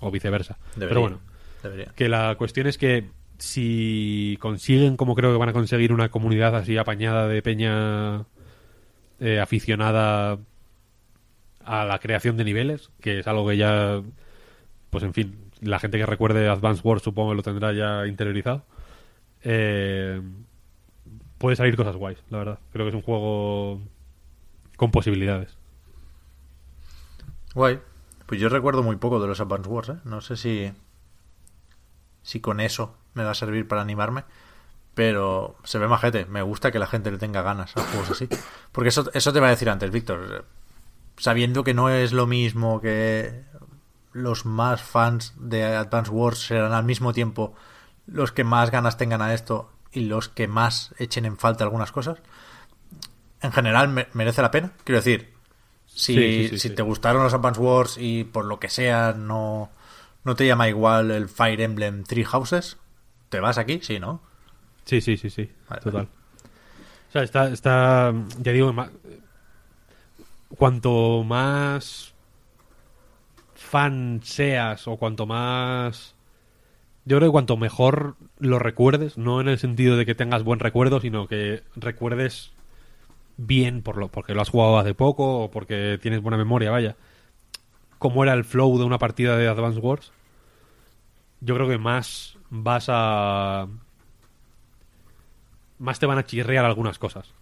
o 0.00 0.10
viceversa. 0.10 0.58
Debería, 0.74 0.88
Pero 0.88 1.00
bueno, 1.00 1.20
debería. 1.62 1.92
que 1.94 2.08
la 2.08 2.34
cuestión 2.36 2.66
es 2.66 2.78
que 2.78 3.08
si 3.38 4.36
consiguen, 4.40 4.96
como 4.96 5.14
creo 5.14 5.30
que 5.32 5.38
van 5.38 5.48
a 5.50 5.52
conseguir, 5.52 5.92
una 5.92 6.08
comunidad 6.08 6.56
así 6.56 6.76
apañada 6.76 7.28
de 7.28 7.42
peña 7.42 8.24
eh, 9.20 9.38
aficionada 9.38 10.38
a 11.64 11.84
la 11.84 11.98
creación 12.00 12.36
de 12.36 12.44
niveles, 12.44 12.90
que 13.00 13.20
es 13.20 13.26
algo 13.28 13.48
que 13.48 13.56
ya, 13.56 14.02
pues 14.90 15.04
en 15.04 15.14
fin, 15.14 15.36
la 15.64 15.78
gente 15.78 15.98
que 15.98 16.06
recuerde 16.06 16.48
Advance 16.48 16.82
Wars 16.84 17.02
supongo 17.02 17.30
que 17.30 17.36
lo 17.36 17.42
tendrá 17.42 17.72
ya 17.72 18.06
interiorizado. 18.06 18.64
Eh, 19.42 20.20
puede 21.38 21.56
salir 21.56 21.76
cosas 21.76 21.96
guays, 21.96 22.22
la 22.30 22.38
verdad. 22.38 22.58
Creo 22.72 22.84
que 22.84 22.90
es 22.90 22.94
un 22.94 23.02
juego 23.02 23.80
con 24.76 24.90
posibilidades. 24.90 25.56
Guay. 27.54 27.80
Pues 28.26 28.40
yo 28.40 28.48
recuerdo 28.48 28.82
muy 28.82 28.96
poco 28.96 29.20
de 29.20 29.28
los 29.28 29.40
Advance 29.40 29.68
Wars, 29.68 29.88
¿eh? 29.90 29.96
No 30.04 30.20
sé 30.20 30.36
si. 30.36 30.72
Si 32.22 32.40
con 32.40 32.60
eso 32.60 32.96
me 33.12 33.22
va 33.22 33.32
a 33.32 33.34
servir 33.34 33.68
para 33.68 33.82
animarme. 33.82 34.24
Pero 34.94 35.56
se 35.64 35.78
ve 35.78 35.88
majete. 35.88 36.24
Me 36.26 36.42
gusta 36.42 36.70
que 36.70 36.78
la 36.78 36.86
gente 36.86 37.10
le 37.10 37.18
tenga 37.18 37.42
ganas 37.42 37.76
a 37.76 37.82
juegos 37.82 38.10
así. 38.10 38.28
Porque 38.72 38.88
eso, 38.88 39.10
eso 39.12 39.32
te 39.32 39.38
iba 39.38 39.48
a 39.48 39.50
decir 39.50 39.68
antes, 39.68 39.90
Víctor. 39.90 40.46
Sabiendo 41.16 41.64
que 41.64 41.74
no 41.74 41.90
es 41.90 42.12
lo 42.12 42.26
mismo 42.26 42.80
que 42.80 43.44
los 44.14 44.46
más 44.46 44.80
fans 44.82 45.34
de 45.36 45.62
Advance 45.64 46.10
Wars 46.10 46.38
serán 46.46 46.72
al 46.72 46.84
mismo 46.84 47.12
tiempo 47.12 47.54
los 48.06 48.32
que 48.32 48.44
más 48.44 48.70
ganas 48.70 48.96
tengan 48.96 49.20
a 49.20 49.34
esto 49.34 49.70
y 49.92 50.06
los 50.06 50.28
que 50.30 50.48
más 50.48 50.94
echen 50.98 51.26
en 51.26 51.36
falta 51.36 51.64
algunas 51.64 51.92
cosas. 51.92 52.18
En 53.42 53.52
general 53.52 53.88
me- 53.88 54.08
merece 54.14 54.40
la 54.40 54.50
pena. 54.50 54.72
Quiero 54.84 54.98
decir, 55.00 55.34
si, 55.86 56.14
Sí, 56.14 56.48
sí, 56.48 56.48
sí, 56.48 56.58
si 56.58 56.70
te 56.70 56.82
gustaron 56.82 57.22
los 57.22 57.34
Advance 57.34 57.60
Wars 57.60 57.96
y 57.98 58.24
por 58.24 58.46
lo 58.46 58.58
que 58.58 58.70
sea 58.70 59.12
no, 59.12 59.70
no 60.24 60.34
te 60.34 60.46
llama 60.46 60.68
igual 60.68 61.10
el 61.10 61.28
Fire 61.28 61.60
Emblem 61.60 62.04
Three 62.04 62.24
Houses, 62.24 62.78
¿te 63.28 63.40
vas 63.40 63.58
aquí? 63.58 63.80
Sí, 63.82 63.98
¿no? 63.98 64.22
Sí, 64.84 65.00
sí, 65.00 65.16
sí, 65.16 65.28
sí. 65.30 65.50
Vale, 65.68 65.82
Total. 65.82 66.08
O 67.08 67.12
sea, 67.12 67.22
está, 67.22 67.48
está, 67.48 68.12
ya 68.40 68.52
digo, 68.52 68.72
cuanto 70.56 71.22
más 71.24 72.13
fan 73.74 74.20
seas 74.22 74.86
o 74.86 74.96
cuanto 74.96 75.26
más... 75.26 76.14
Yo 77.04 77.16
creo 77.18 77.28
que 77.30 77.32
cuanto 77.32 77.56
mejor 77.56 78.14
lo 78.38 78.60
recuerdes, 78.60 79.18
no 79.18 79.40
en 79.40 79.48
el 79.48 79.58
sentido 79.58 79.96
de 79.96 80.06
que 80.06 80.14
tengas 80.14 80.44
buen 80.44 80.60
recuerdo, 80.60 81.00
sino 81.00 81.26
que 81.26 81.64
recuerdes 81.74 82.52
bien 83.36 83.82
por 83.82 83.96
lo, 83.96 84.06
porque 84.08 84.32
lo 84.32 84.42
has 84.42 84.48
jugado 84.48 84.78
hace 84.78 84.94
poco 84.94 85.40
o 85.40 85.50
porque 85.50 85.98
tienes 86.00 86.22
buena 86.22 86.38
memoria, 86.38 86.70
vaya. 86.70 86.94
Cómo 87.98 88.22
era 88.22 88.32
el 88.32 88.44
flow 88.44 88.78
de 88.78 88.84
una 88.84 88.98
partida 88.98 89.36
de 89.36 89.48
Advance 89.48 89.80
Wars. 89.80 90.12
Yo 91.40 91.56
creo 91.56 91.68
que 91.68 91.78
más 91.78 92.38
vas 92.50 92.86
a 92.88 93.66
más 95.80 95.98
te 95.98 96.06
van 96.06 96.18
a 96.18 96.24
chirrear 96.26 96.64
algunas 96.64 96.98
cosas. 97.00 97.34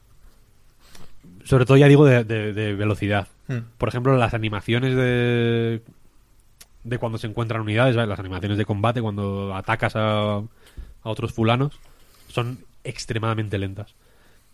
Sobre 1.44 1.66
todo, 1.66 1.76
ya 1.76 1.88
digo, 1.88 2.06
de, 2.06 2.24
de- 2.24 2.52
de 2.54 2.74
velocidad. 2.74 3.28
Hmm. 3.48 3.58
Por 3.76 3.90
ejemplo, 3.90 4.16
las 4.16 4.32
animaciones 4.32 4.96
de. 4.96 5.82
De 6.84 6.98
cuando 6.98 7.18
se 7.18 7.26
encuentran 7.26 7.62
unidades, 7.62 7.94
¿vale? 7.96 8.08
las 8.08 8.18
animaciones 8.18 8.58
de 8.58 8.64
combate, 8.64 9.00
cuando 9.02 9.54
atacas 9.54 9.94
a, 9.96 10.36
a 10.38 10.44
otros 11.02 11.32
fulanos, 11.32 11.78
son 12.28 12.58
extremadamente 12.84 13.58
lentas. 13.58 13.94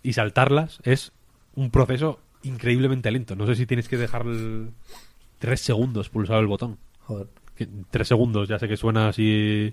Y 0.03 0.13
saltarlas 0.13 0.81
es 0.85 1.13
un 1.55 1.71
proceso 1.71 2.21
increíblemente 2.43 3.11
lento. 3.11 3.35
No 3.37 3.47
sé 3.47 3.55
si 3.57 3.67
tienes 3.67 3.89
que 3.89 3.97
dejar 3.97 4.23
el- 4.27 4.71
tres 5.39 5.61
segundos 5.61 6.09
pulsado 6.09 6.41
el 6.41 6.47
botón 6.49 6.79
Joder. 7.07 7.29
que 7.57 7.69
tres 7.91 8.09
segundos, 8.09 8.49
ya 8.49 8.59
sé 8.59 8.69
que 8.69 8.77
suena 8.77 9.09
así. 9.09 9.73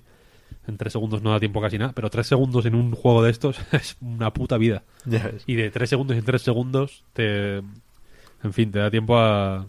En 0.68 0.76
tres 0.76 0.92
segundos 0.92 1.22
no 1.22 1.30
da 1.32 1.40
tiempo 1.40 1.60
casi 1.60 1.76
nada, 1.76 1.92
pero 1.92 2.08
tres 2.08 2.26
segundos 2.28 2.64
en 2.66 2.74
un 2.76 2.92
juego 2.92 3.22
de 3.22 3.30
estos 3.30 3.58
es 3.72 3.96
una 4.00 4.32
puta 4.32 4.56
vida. 4.58 4.82
Ya. 5.04 5.30
Y 5.46 5.54
de 5.56 5.70
tres 5.70 5.90
segundos 5.90 6.16
en 6.16 6.24
tres 6.24 6.42
segundos 6.42 7.04
te. 7.12 7.58
En 7.58 8.52
fin, 8.52 8.70
te 8.70 8.78
da 8.78 8.90
tiempo 8.90 9.18
a. 9.18 9.66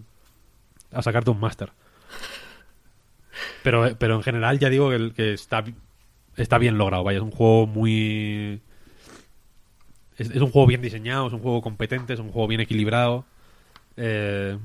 a 0.92 1.02
sacarte 1.02 1.32
un 1.32 1.40
máster. 1.40 1.72
Pero, 3.64 3.96
pero 3.98 4.16
en 4.16 4.24
general 4.24 4.60
ya 4.60 4.70
digo 4.70 4.90
que, 5.14 5.34
está, 5.34 5.64
está 6.36 6.58
bien 6.58 6.78
logrado, 6.78 7.04
vaya, 7.04 7.18
es 7.18 7.24
un 7.24 7.32
juego 7.32 7.68
muy. 7.68 8.62
Es, 10.18 10.30
es 10.32 10.42
un 10.42 10.50
juego 10.50 10.68
bien 10.68 10.82
diseñado, 10.82 11.28
es 11.28 11.34
un 11.34 11.40
juego 11.42 11.62
competente, 11.62 12.14
es 12.14 12.20
un 12.20 12.32
juego 12.32 12.48
bien 12.48 12.62
equilibrado. 12.62 13.26
Eh, 13.98 14.58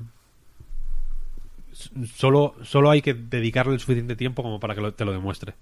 solo, 2.15 2.55
solo 2.63 2.89
hay 2.91 3.01
que 3.01 3.13
dedicarle 3.13 3.73
el 3.73 3.79
suficiente 3.79 4.15
tiempo 4.15 4.43
como 4.43 4.59
para 4.59 4.75
que 4.75 4.81
lo- 4.81 4.93
te 4.93 5.05
lo 5.05 5.11
demuestre. 5.11 5.53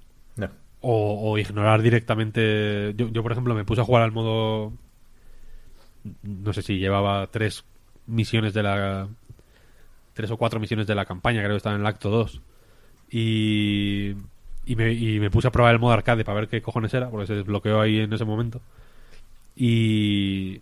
O 0.81 1.37
ignorar 1.37 1.81
directamente. 1.81 2.93
Yo, 2.97 3.09
yo, 3.09 3.21
por 3.21 3.31
ejemplo, 3.31 3.53
me 3.53 3.65
puse 3.65 3.81
a 3.81 3.85
jugar 3.85 4.01
al 4.03 4.11
modo. 4.11 4.73
No 6.23 6.53
sé 6.53 6.61
si 6.63 6.79
llevaba 6.79 7.27
tres 7.27 7.63
misiones 8.07 8.53
de 8.53 8.63
la. 8.63 9.07
tres 10.13 10.31
o 10.31 10.37
cuatro 10.37 10.59
misiones 10.59 10.87
de 10.87 10.95
la 10.95 11.05
campaña, 11.05 11.39
creo 11.41 11.51
que 11.51 11.57
estaba 11.57 11.75
en 11.75 11.81
el 11.81 11.87
acto 11.87 12.09
2. 12.09 12.41
Y, 13.11 14.15
y, 14.65 14.75
me, 14.75 14.93
y 14.93 15.19
me 15.19 15.29
puse 15.29 15.47
a 15.49 15.51
probar 15.51 15.73
el 15.73 15.79
modo 15.79 15.93
arcade 15.93 16.23
para 16.23 16.39
ver 16.39 16.49
qué 16.49 16.61
cojones 16.61 16.93
era, 16.93 17.09
porque 17.09 17.27
se 17.27 17.33
desbloqueó 17.35 17.81
ahí 17.81 17.99
en 17.99 18.13
ese 18.13 18.25
momento. 18.25 18.61
Y, 19.55 20.61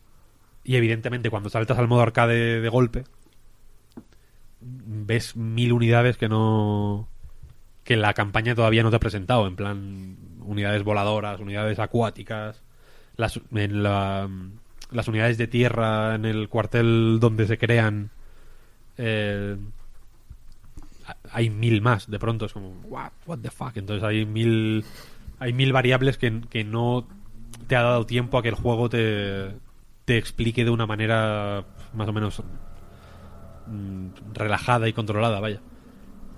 y 0.63 0.75
evidentemente 0.75 1.29
cuando 1.29 1.49
saltas 1.49 1.77
al 1.77 1.87
modo 1.87 2.01
arcade 2.01 2.59
de 2.59 2.69
golpe, 2.69 3.03
ves 4.61 5.35
mil 5.35 5.71
unidades 5.73 6.17
que 6.17 6.27
no 6.29 7.07
que 7.83 7.95
la 7.95 8.13
campaña 8.13 8.55
todavía 8.55 8.83
no 8.83 8.89
te 8.89 8.97
ha 8.97 8.99
presentado 8.99 9.47
en 9.47 9.55
plan 9.55 10.17
unidades 10.45 10.83
voladoras 10.83 11.39
unidades 11.39 11.79
acuáticas 11.79 12.61
las 13.15 13.39
en 13.53 13.83
la- 13.83 14.29
las 14.91 15.07
unidades 15.07 15.37
de 15.37 15.47
tierra 15.47 16.15
en 16.15 16.25
el 16.25 16.49
cuartel 16.49 17.19
donde 17.21 17.47
se 17.47 17.57
crean 17.57 18.09
eh, 18.97 19.55
hay 21.39 21.49
mil 21.49 21.81
más 21.81 22.09
de 22.09 22.19
pronto 22.19 22.45
es 22.45 22.53
como 22.53 22.71
what, 22.83 23.11
what 23.25 23.39
the 23.39 23.49
fuck 23.49 23.75
entonces 23.75 24.03
hay 24.03 24.25
mil 24.25 24.83
hay 25.39 25.53
mil 25.53 25.71
variables 25.73 26.17
que, 26.17 26.41
que 26.49 26.63
no 26.63 27.07
te 27.67 27.75
ha 27.75 27.81
dado 27.81 28.05
tiempo 28.05 28.37
a 28.37 28.41
que 28.41 28.49
el 28.49 28.55
juego 28.55 28.89
te, 28.89 29.51
te 30.05 30.17
explique 30.17 30.65
de 30.65 30.71
una 30.71 30.85
manera 30.85 31.63
más 31.93 32.07
o 32.07 32.13
menos 32.13 32.41
mm, 33.67 34.07
relajada 34.33 34.87
y 34.87 34.93
controlada, 34.93 35.39
vaya. 35.39 35.61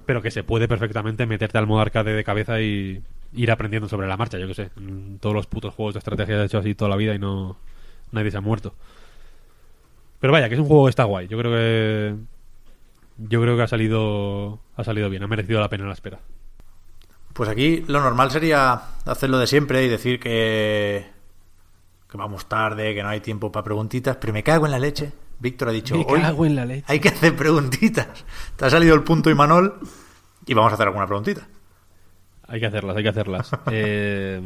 Pero 0.05 0.21
que 0.21 0.31
se 0.31 0.43
puede 0.43 0.67
perfectamente 0.67 1.25
meterte 1.25 1.57
al 1.57 1.67
modo 1.67 1.79
arcade 1.79 2.13
de 2.13 2.23
cabeza 2.23 2.59
y 2.59 3.01
ir 3.33 3.51
aprendiendo 3.51 3.87
sobre 3.87 4.07
la 4.07 4.17
marcha, 4.17 4.37
yo 4.37 4.47
que 4.47 4.53
sé. 4.53 4.69
En 4.77 5.19
todos 5.19 5.35
los 5.35 5.47
putos 5.47 5.73
juegos 5.73 5.93
de 5.93 5.99
estrategia 5.99 6.41
he 6.41 6.45
hecho 6.45 6.57
así 6.57 6.75
toda 6.75 6.89
la 6.89 6.97
vida 6.97 7.15
y 7.15 7.19
no 7.19 7.57
nadie 8.11 8.29
se 8.29 8.37
ha 8.37 8.41
muerto. 8.41 8.75
Pero 10.19 10.33
vaya, 10.33 10.49
que 10.49 10.55
es 10.55 10.61
un 10.61 10.67
juego 10.67 10.85
que 10.85 10.89
está 10.91 11.05
guay. 11.05 11.27
Yo 11.27 11.37
creo 11.37 11.51
que 11.51 12.15
yo 13.17 13.41
creo 13.41 13.55
que 13.57 13.63
ha 13.63 13.67
salido 13.67 14.59
ha 14.75 14.83
salido 14.83 15.09
bien, 15.09 15.23
ha 15.23 15.27
merecido 15.27 15.59
la 15.59 15.69
pena 15.69 15.85
la 15.85 15.93
espera. 15.93 16.19
Pues 17.33 17.49
aquí 17.49 17.83
lo 17.87 18.01
normal 18.01 18.31
sería 18.31 18.73
hacerlo 19.05 19.37
de 19.39 19.47
siempre 19.47 19.83
y 19.85 19.89
decir 19.89 20.19
que, 20.19 21.05
que 22.09 22.17
vamos 22.17 22.47
tarde, 22.47 22.93
que 22.93 23.03
no 23.03 23.09
hay 23.09 23.21
tiempo 23.21 23.51
para 23.51 23.63
preguntitas, 23.63 24.17
pero 24.17 24.33
me 24.33 24.43
cago 24.43 24.65
en 24.65 24.71
la 24.71 24.79
leche. 24.79 25.11
Víctor 25.39 25.69
ha 25.69 25.71
dicho, 25.71 25.95
Me 25.95 26.05
"Hoy 26.07 26.21
cago 26.21 26.45
en 26.45 26.55
la 26.55 26.65
leche". 26.65 26.85
hay 26.87 26.99
que 26.99 27.09
hacer 27.09 27.35
preguntitas. 27.35 28.25
Te 28.55 28.65
ha 28.65 28.69
salido 28.69 28.93
el 28.95 29.03
punto 29.03 29.29
y 29.29 29.35
Manol 29.35 29.79
y 30.45 30.53
vamos 30.53 30.71
a 30.71 30.75
hacer 30.75 30.87
alguna 30.87 31.07
preguntita. 31.07 31.47
Hay 32.47 32.59
que 32.59 32.65
hacerlas, 32.65 32.97
hay 32.97 33.03
que 33.03 33.09
hacerlas. 33.09 33.51
Eh, 33.71 34.41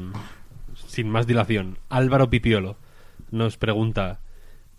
sin 0.88 1.10
más 1.10 1.26
dilación, 1.26 1.80
Álvaro 1.90 2.30
Pipiolo 2.30 2.78
nos 3.32 3.58
pregunta: 3.58 4.20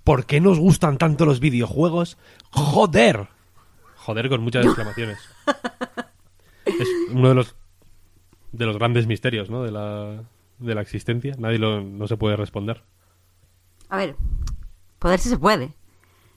¿Por 0.05 0.25
qué 0.27 0.41
nos 0.41 0.59
gustan 0.59 0.97
tanto 0.97 1.27
los 1.27 1.41
videojuegos? 1.41 2.17
¡Joder! 2.51 3.29
Joder 4.07 4.29
con 4.29 4.41
muchas 4.41 4.65
exclamaciones. 4.65 5.19
Es 6.65 6.89
uno 7.11 7.29
de 7.31 7.35
los 7.35 7.57
de 8.53 8.65
los 8.67 8.77
grandes 8.79 9.07
misterios, 9.09 9.51
¿no? 9.51 9.65
De 9.65 9.73
la, 9.73 10.23
de 10.59 10.75
la 10.77 10.81
existencia. 10.81 11.35
Nadie 11.39 11.59
lo, 11.59 11.81
no 11.83 12.07
se 12.07 12.17
puede 12.17 12.37
responder. 12.37 12.85
A 13.89 13.97
ver, 13.97 14.17
poder 15.01 15.19
sí 15.19 15.29
se 15.29 15.39
puede. 15.39 15.75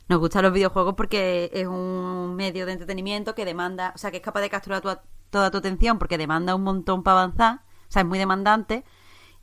Nos 0.07 0.17
gustan 0.19 0.41
los 0.43 0.51
videojuegos 0.53 0.95
porque 0.95 1.51
es 1.53 1.67
un 1.67 2.35
medio 2.35 2.65
de 2.65 2.71
entretenimiento 2.73 3.35
que 3.35 3.45
demanda, 3.45 3.93
o 3.95 3.99
sea, 3.99 4.09
que 4.09 4.17
es 4.17 4.23
capaz 4.23 4.41
de 4.41 4.49
capturar 4.49 4.81
tu- 4.81 4.97
toda 5.29 5.51
tu 5.51 5.59
atención 5.59 5.99
porque 5.99 6.17
demanda 6.17 6.55
un 6.55 6.63
montón 6.63 7.03
para 7.03 7.21
avanzar, 7.21 7.59
o 7.87 7.91
sea, 7.91 8.01
es 8.01 8.07
muy 8.07 8.17
demandante 8.17 8.83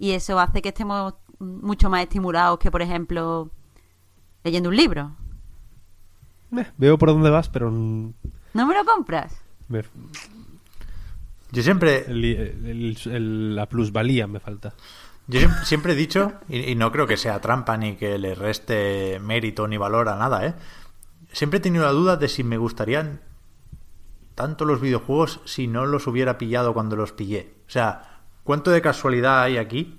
y 0.00 0.10
eso 0.10 0.40
hace 0.40 0.62
que 0.62 0.70
estemos 0.70 1.14
mucho 1.38 1.88
más 1.88 2.02
estimulados 2.02 2.58
que, 2.58 2.72
por 2.72 2.82
ejemplo, 2.82 3.50
leyendo 4.42 4.68
un 4.70 4.76
libro. 4.76 5.14
Eh, 6.58 6.66
veo 6.78 6.98
por 6.98 7.10
dónde 7.10 7.30
vas, 7.30 7.48
pero 7.48 7.70
¿No 7.70 8.14
me 8.66 8.74
lo 8.74 8.84
compras? 8.84 9.34
me- 9.68 9.82
Yo 11.52 11.62
siempre, 11.62 12.04
el- 12.08 12.24
el- 12.24 12.98
el- 13.06 13.56
la 13.56 13.66
plusvalía 13.68 14.26
me 14.26 14.40
falta. 14.40 14.74
yo 15.28 15.38
siempre, 15.40 15.64
siempre 15.64 15.92
he 15.92 15.96
dicho, 15.96 16.32
y, 16.48 16.70
y 16.70 16.74
no 16.74 16.90
creo 16.92 17.06
que 17.06 17.16
sea 17.16 17.40
trampa 17.40 17.76
ni 17.76 17.96
que 17.96 18.18
le 18.18 18.34
reste 18.34 19.18
mérito 19.20 19.66
ni 19.68 19.76
valor 19.76 20.08
a 20.08 20.16
nada, 20.16 20.46
¿eh? 20.46 20.54
Siempre 21.32 21.58
he 21.58 21.60
tenido 21.62 21.84
la 21.84 21.92
duda 21.92 22.16
de 22.16 22.28
si 22.28 22.42
me 22.44 22.56
gustarían 22.58 23.20
tanto 24.34 24.64
los 24.64 24.80
videojuegos 24.80 25.40
si 25.44 25.66
no 25.66 25.86
los 25.86 26.06
hubiera 26.06 26.36
pillado 26.38 26.74
cuando 26.74 26.94
los 26.96 27.12
pillé. 27.12 27.54
O 27.66 27.70
sea, 27.70 28.20
¿cuánto 28.44 28.70
de 28.70 28.82
casualidad 28.82 29.42
hay 29.42 29.56
aquí 29.56 29.98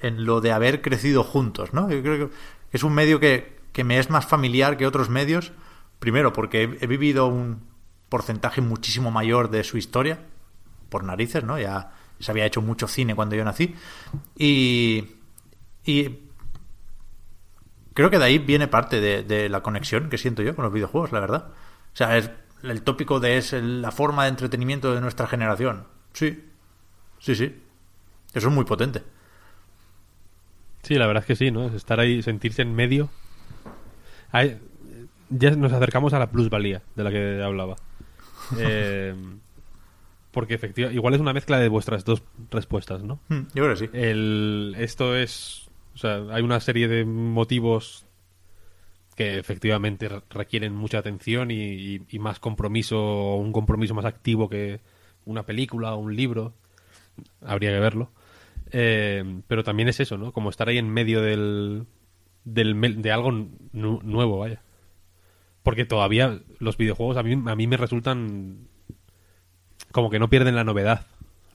en 0.00 0.24
lo 0.24 0.40
de 0.40 0.52
haber 0.52 0.82
crecido 0.82 1.22
juntos, 1.24 1.72
¿no? 1.72 1.90
Yo 1.90 2.02
creo 2.02 2.28
que 2.28 2.34
es 2.72 2.82
un 2.82 2.92
medio 2.94 3.20
que, 3.20 3.58
que 3.72 3.84
me 3.84 3.98
es 3.98 4.10
más 4.10 4.26
familiar 4.26 4.76
que 4.76 4.86
otros 4.86 5.08
medios. 5.08 5.52
Primero, 6.04 6.34
porque 6.34 6.76
he, 6.82 6.86
vivido 6.86 7.28
un 7.28 7.62
porcentaje 8.10 8.60
muchísimo 8.60 9.10
mayor 9.10 9.48
de 9.48 9.64
su 9.64 9.78
historia, 9.78 10.18
por 10.90 11.02
narices, 11.02 11.44
¿no? 11.44 11.58
Ya 11.58 11.92
se 12.20 12.30
había 12.30 12.44
hecho 12.44 12.60
mucho 12.60 12.88
cine 12.88 13.14
cuando 13.14 13.36
yo 13.36 13.42
nací. 13.42 13.74
Y, 14.36 15.12
y 15.82 16.18
creo 17.94 18.10
que 18.10 18.18
de 18.18 18.24
ahí 18.26 18.36
viene 18.36 18.68
parte 18.68 19.00
de, 19.00 19.48
la 19.48 19.62
conexión 19.62 20.10
que 20.10 20.18
siento 20.18 20.42
yo 20.42 20.54
con 20.54 20.66
los 20.66 20.74
videojuegos, 20.74 21.10
la 21.10 21.20
verdad. 21.20 21.46
O 21.94 21.96
sea, 21.96 22.18
es 22.18 22.30
el 22.62 22.82
tópico 22.82 23.18
de 23.18 23.38
es 23.38 23.54
la 23.54 23.90
forma 23.90 24.24
de 24.24 24.28
entretenimiento 24.28 24.94
de 24.94 25.00
nuestra 25.00 25.26
generación. 25.26 25.86
Sí, 26.12 26.44
sí, 27.18 27.34
sí. 27.34 27.62
Eso 28.34 28.48
es 28.48 28.54
muy 28.54 28.66
potente. 28.66 29.02
Sí, 30.82 30.96
la 30.96 31.06
verdad 31.06 31.22
es 31.22 31.26
que 31.28 31.36
sí, 31.36 31.50
¿no? 31.50 31.68
Es 31.68 31.72
Estar 31.72 31.98
ahí, 31.98 32.22
sentirse 32.22 32.60
en 32.60 32.74
medio. 32.74 33.08
Ya 35.30 35.50
nos 35.52 35.72
acercamos 35.72 36.12
a 36.14 36.18
la 36.18 36.30
plusvalía 36.30 36.82
de 36.96 37.04
la 37.04 37.10
que 37.10 37.42
hablaba. 37.42 37.76
Eh, 38.58 39.14
porque 40.30 40.54
efectivamente, 40.54 40.96
igual 40.96 41.14
es 41.14 41.20
una 41.20 41.32
mezcla 41.32 41.58
de 41.58 41.68
vuestras 41.68 42.04
dos 42.04 42.22
respuestas, 42.50 43.02
¿no? 43.02 43.20
Mm, 43.28 43.40
Yo 43.54 43.64
creo 43.64 43.70
que 43.70 43.76
sí. 43.76 43.88
El, 43.92 44.74
esto 44.78 45.16
es. 45.16 45.68
O 45.94 45.98
sea, 45.98 46.22
hay 46.30 46.42
una 46.42 46.58
serie 46.60 46.88
de 46.88 47.04
motivos 47.04 48.04
que 49.14 49.38
efectivamente 49.38 50.08
re- 50.08 50.22
requieren 50.30 50.74
mucha 50.74 50.98
atención 50.98 51.52
y, 51.52 51.54
y- 51.54 52.00
y 52.10 52.18
más 52.18 52.40
compromiso, 52.40 52.98
o 53.00 53.36
un 53.36 53.52
compromiso 53.52 53.94
más 53.94 54.04
activo 54.04 54.48
que 54.48 54.80
una 55.24 55.44
película 55.44 55.94
o 55.94 55.98
un 55.98 56.16
libro. 56.16 56.52
Habría 57.40 57.70
que 57.70 57.78
verlo. 57.78 58.10
Eh, 58.72 59.40
pero 59.46 59.62
también 59.62 59.88
es 59.88 60.00
eso, 60.00 60.18
¿no? 60.18 60.32
Como 60.32 60.50
estar 60.50 60.68
ahí 60.68 60.78
en 60.78 60.90
medio 60.90 61.22
del, 61.22 61.86
del 62.44 63.00
de 63.02 63.12
algo 63.12 63.30
nu- 63.72 64.00
nuevo, 64.02 64.38
vaya. 64.40 64.62
Porque 65.64 65.84
todavía 65.84 66.40
los 66.60 66.76
videojuegos 66.76 67.16
a 67.16 67.24
mí, 67.24 67.32
a 67.32 67.56
mí 67.56 67.66
me 67.66 67.76
resultan 67.76 68.68
como 69.90 70.10
que 70.10 70.20
no 70.20 70.28
pierden 70.30 70.54
la 70.54 70.62
novedad, 70.62 71.06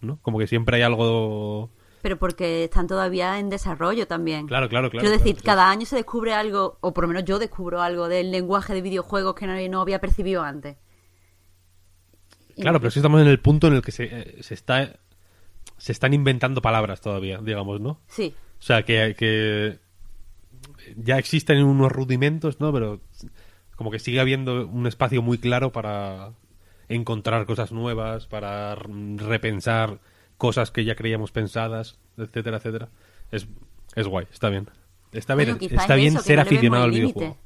¿no? 0.01 0.19
Como 0.21 0.37
que 0.39 0.47
siempre 0.47 0.75
hay 0.77 0.81
algo... 0.81 1.69
Pero 2.01 2.17
porque 2.17 2.63
están 2.65 2.87
todavía 2.87 3.39
en 3.39 3.49
desarrollo 3.49 4.07
también. 4.07 4.47
Claro, 4.47 4.67
claro, 4.67 4.89
claro. 4.89 5.01
Quiero 5.05 5.17
decir, 5.17 5.35
claro, 5.35 5.39
sí. 5.39 5.45
cada 5.45 5.69
año 5.69 5.85
se 5.85 5.95
descubre 5.95 6.33
algo, 6.33 6.77
o 6.81 6.93
por 6.93 7.03
lo 7.05 7.07
menos 7.09 7.23
yo 7.25 7.39
descubro 7.39 7.81
algo 7.81 8.09
del 8.09 8.31
lenguaje 8.31 8.73
de 8.73 8.81
videojuegos 8.81 9.35
que 9.35 9.47
no, 9.47 9.55
no 9.69 9.81
había 9.81 9.99
percibido 10.01 10.41
antes. 10.43 10.75
Y- 12.55 12.61
Claro, 12.61 12.79
pero 12.79 12.91
que 12.91 12.99
estamos 12.99 13.21
en 13.21 13.27
el 13.27 13.39
punto 13.39 13.67
en 13.67 13.73
el 13.75 13.81
que 13.81 13.91
se, 13.91 14.03
eh, 14.05 14.37
se 14.43 14.53
está 14.53 14.99
se 15.77 15.93
están 15.93 16.13
inventando 16.13 16.61
palabras 16.61 16.99
todavía, 16.99 17.37
digamos, 17.39 17.79
¿no? 17.79 18.01
Sí, 18.07 18.33
O 18.59 18.61
sea, 18.61 18.83
que, 18.83 19.15
que 19.17 19.79
ya 20.97 21.17
existen 21.17 21.63
unos 21.63 21.89
rudimentos, 21.91 22.59
¿no? 22.59 22.73
Pero 22.73 22.99
como 23.79 23.91
que 23.91 23.99
sigue 23.99 24.19
habiendo 24.19 24.67
un 24.67 24.87
espacio 24.87 25.21
muy 25.21 25.37
claro 25.37 25.71
para 25.71 26.33
encontrar 26.89 27.45
cosas 27.45 27.71
nuevas, 27.71 28.27
para 28.27 28.75
repensar 28.75 30.01
cosas 30.37 30.69
que 30.69 30.83
ya 30.83 30.95
creíamos 30.95 31.31
pensadas, 31.31 31.97
etcétera, 32.17 32.57
etcétera. 32.57 32.89
Es, 33.31 33.47
es 33.95 34.05
guay, 34.05 34.27
está 34.33 34.49
bien. 34.49 34.69
Está 35.13 35.33
bien, 35.35 35.57
Bueno, 35.57 35.65
está 35.77 35.95
es 35.95 36.01
bien 36.01 36.13
eso, 36.15 36.23
ser 36.23 36.35
no 36.35 36.41
aficionado 36.41 36.83
al 36.83 36.91
videojuego. 36.91 37.37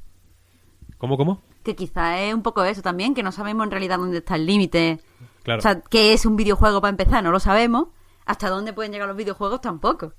¿Cómo, 0.98 1.18
cómo? 1.18 1.44
que 1.62 1.76
quizá 1.76 2.20
es 2.20 2.34
un 2.34 2.42
poco 2.42 2.64
eso 2.64 2.82
también, 2.82 3.14
que 3.14 3.22
no 3.22 3.32
sabemos 3.32 3.66
en 3.66 3.70
realidad 3.70 4.00
dónde 4.00 4.18
está 4.18 4.36
el 4.36 4.48
límite. 4.48 5.02
Claro. 5.44 5.60
O 5.60 5.62
sea, 5.62 5.82
¿qué 5.82 6.14
es 6.14 6.26
un 6.26 6.36
videojuego 6.36 6.82
para 6.82 6.90
empezar? 6.90 7.24
No 7.24 7.32
lo 7.32 7.40
sabemos. 7.40 7.90
¿Hasta 8.26 8.50
dónde 8.50 8.74
pueden 8.74 8.92
llegar 8.92 9.08
los 9.08 9.18
videojuegos? 9.18 9.62
Tampoco. 9.62 10.16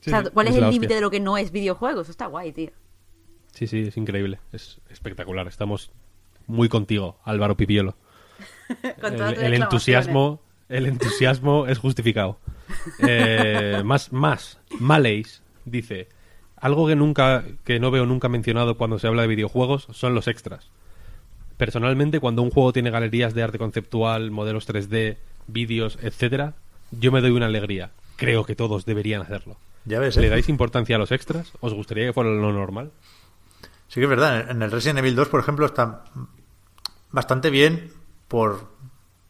Sí, 0.00 0.08
o 0.08 0.18
sea, 0.18 0.30
¿cuál 0.30 0.48
es, 0.48 0.56
la 0.56 0.68
el 0.68 0.72
límite 0.72 0.94
de 0.94 1.02
lo 1.02 1.10
que 1.10 1.20
no 1.20 1.36
es 1.36 1.52
videojuego? 1.52 2.00
Eso 2.00 2.10
está 2.10 2.24
guay, 2.24 2.52
tío. 2.52 2.70
Sí, 3.60 3.66
sí, 3.66 3.80
es 3.88 3.96
increíble. 3.98 4.38
Es 4.54 4.80
espectacular. 4.88 5.46
Estamos 5.46 5.90
muy 6.46 6.70
contigo, 6.70 7.18
Álvaro 7.24 7.58
Pipiolo. 7.58 7.94
Con 9.02 9.20
el, 9.20 9.52
entusiasmo 9.52 10.40
el 10.70 10.86
entusiasmo 10.86 11.66
es 11.66 11.76
justificado 11.76 12.38
Eh, 13.06 13.82
más 13.84 14.12
más 14.14 14.58
Maleis 14.78 15.42
dice 15.66 16.08
algo 16.56 16.86
que 16.86 16.96
nunca 16.96 17.44
que 17.64 17.80
no 17.80 17.90
veo 17.90 18.06
nunca 18.06 18.30
mencionado 18.30 18.78
cuando 18.78 18.98
se 18.98 19.08
habla 19.08 19.22
de 19.22 19.28
videojuegos 19.28 19.88
son 19.90 20.14
los 20.14 20.26
extras 20.26 20.70
personalmente 21.58 22.20
cuando 22.20 22.40
un 22.40 22.50
juego 22.50 22.72
tiene 22.72 22.90
galerías 22.90 23.34
de 23.34 23.42
arte 23.42 23.58
conceptual 23.58 24.30
modelos 24.30 24.66
3D 24.66 25.16
vídeos 25.48 25.98
etcétera 26.00 26.54
yo 26.92 27.12
me 27.12 27.20
doy 27.20 27.32
una 27.32 27.46
alegría 27.46 27.90
creo 28.16 28.44
que 28.44 28.56
todos 28.56 28.86
deberían 28.86 29.20
hacerlo 29.20 29.58
Ya 29.84 29.98
ves, 29.98 30.16
¿le 30.16 30.28
¿eh? 30.28 30.30
dais 30.30 30.48
importancia 30.48 30.96
a 30.96 30.98
los 30.98 31.12
extras? 31.12 31.52
¿os 31.60 31.74
gustaría 31.74 32.06
que 32.06 32.14
fuera 32.14 32.30
lo 32.30 32.52
normal? 32.52 32.92
Sí 33.90 33.98
que 33.98 34.04
es 34.04 34.08
verdad, 34.08 34.48
en 34.48 34.62
el 34.62 34.70
Resident 34.70 35.00
Evil 35.00 35.16
2, 35.16 35.28
por 35.28 35.40
ejemplo, 35.40 35.66
está 35.66 36.04
bastante 37.10 37.50
bien 37.50 37.92
por 38.28 38.70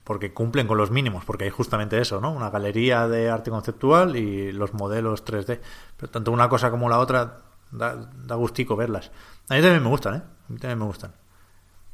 porque 0.04 0.34
cumplen 0.34 0.66
con 0.66 0.76
los 0.76 0.90
mínimos, 0.90 1.24
porque 1.24 1.44
hay 1.44 1.50
justamente 1.50 1.98
eso, 1.98 2.20
¿no? 2.20 2.30
Una 2.30 2.50
galería 2.50 3.08
de 3.08 3.30
arte 3.30 3.50
conceptual 3.50 4.16
y 4.16 4.52
los 4.52 4.74
modelos 4.74 5.24
3D. 5.24 5.60
Pero 5.96 6.10
tanto 6.10 6.30
una 6.30 6.50
cosa 6.50 6.70
como 6.70 6.90
la 6.90 6.98
otra 6.98 7.38
da, 7.70 8.10
da 8.26 8.34
gustico 8.34 8.76
verlas. 8.76 9.10
A 9.48 9.54
mí 9.54 9.62
también 9.62 9.82
me 9.82 9.88
gustan, 9.88 10.16
¿eh? 10.16 10.22
A 10.48 10.52
mí 10.52 10.58
también 10.58 10.78
me 10.78 10.84
gustan. 10.84 11.14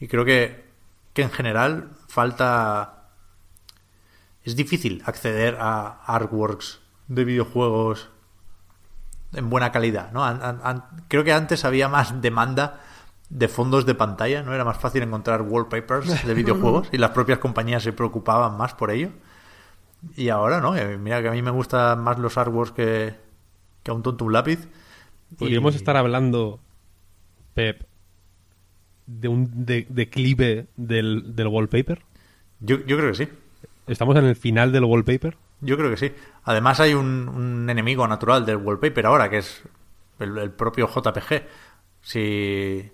Y 0.01 0.09
creo 0.09 0.25
que, 0.25 0.65
que 1.13 1.23
en 1.23 1.31
general 1.31 1.91
falta... 2.09 3.11
Es 4.43 4.57
difícil 4.57 5.05
acceder 5.07 5.57
a 5.61 6.03
artworks 6.07 6.81
de 7.07 7.25
videojuegos 7.25 8.11
en 9.32 9.51
buena 9.51 9.73
calidad, 9.73 10.12
¿no? 10.12 10.24
An- 10.24 10.40
an- 10.43 10.61
an- 10.62 10.85
creo 11.09 11.24
que 11.24 11.32
antes 11.32 11.65
había 11.65 11.89
más 11.89 12.20
demanda 12.23 12.81
de 13.28 13.48
fondos 13.48 13.85
de 13.86 13.94
pantalla, 13.94 14.43
¿no? 14.43 14.55
Era 14.55 14.65
más 14.65 14.78
fácil 14.78 15.03
encontrar 15.03 15.43
wallpapers 15.43 16.24
de 16.27 16.35
videojuegos 16.35 16.89
y 16.93 16.98
las 16.98 17.11
propias 17.11 17.39
compañías 17.39 17.82
se 17.82 17.93
preocupaban 17.93 18.57
más 18.57 18.74
por 18.74 18.90
ello. 18.90 19.11
Y 20.16 20.28
ahora, 20.28 20.61
¿no? 20.61 20.77
Eh, 20.77 20.97
Mira 20.98 21.20
que 21.23 21.28
a 21.28 21.32
mí 21.32 21.43
me 21.43 21.51
gustan 21.51 22.01
más 22.03 22.19
los 22.19 22.36
artworks 22.39 22.70
que, 22.73 23.15
que 23.82 23.90
a 23.90 23.94
un 23.94 24.03
tonto 24.03 24.24
un 24.24 24.32
lápiz. 24.32 24.69
Podríamos 25.39 25.74
Y- 25.74 25.78
estar 25.78 25.97
hablando, 25.97 26.61
Pep, 27.55 27.82
de 29.07 29.28
un 29.28 29.66
de- 29.66 29.86
declive 29.89 30.66
del, 30.77 31.35
del 31.35 31.47
wallpaper. 31.48 32.03
Yo, 32.61 32.77
yo 32.86 32.97
creo 32.97 33.11
que 33.12 33.27
sí. 33.27 33.28
Estamos 33.89 34.16
en 34.16 34.24
el 34.27 34.36
final 34.36 34.70
del 34.73 34.85
wallpaper. 34.85 35.36
Yo 35.61 35.77
creo 35.77 35.91
que 35.91 35.97
sí. 35.97 36.15
Además 36.45 36.81
hay 36.81 36.95
un, 36.95 37.66
enemigo 37.69 38.07
natural 38.07 38.45
del 38.47 38.57
wallpaper 38.59 39.07
ahora, 39.07 39.31
que 39.31 39.39
es 39.39 39.62
el, 40.19 40.51
propio 40.53 40.89
JPG. 40.89 41.43
Si 42.03 42.93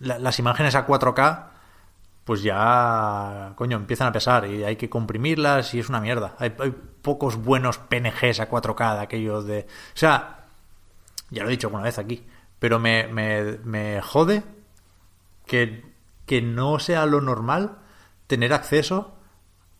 la- 0.00 0.18
las 0.18 0.38
imágenes 0.38 0.74
a 0.74 0.86
4K, 0.86 1.50
pues 2.24 2.42
ya, 2.42 3.52
coño, 3.56 3.76
empiezan 3.76 4.08
a 4.08 4.12
pesar 4.12 4.46
y 4.46 4.64
hay 4.64 4.76
que 4.76 4.90
comprimirlas 4.90 5.74
y 5.74 5.78
es 5.80 5.88
una 5.88 6.00
mierda. 6.00 6.34
Hay, 6.38 6.54
hay 6.58 6.74
pocos 7.02 7.36
buenos 7.36 7.78
PNGs 7.78 8.40
a 8.40 8.50
4K 8.50 8.96
de 8.96 9.02
aquellos 9.02 9.46
de... 9.46 9.60
O 9.60 9.96
sea, 9.96 10.44
ya 11.30 11.42
lo 11.42 11.48
he 11.48 11.52
dicho 11.52 11.68
alguna 11.68 11.84
vez 11.84 11.98
aquí, 11.98 12.26
pero 12.58 12.78
me, 12.78 13.06
me, 13.08 13.58
me 13.64 14.00
jode 14.02 14.42
que, 15.46 15.84
que 16.26 16.42
no 16.42 16.78
sea 16.78 17.06
lo 17.06 17.20
normal 17.20 17.78
tener 18.26 18.52
acceso 18.52 19.14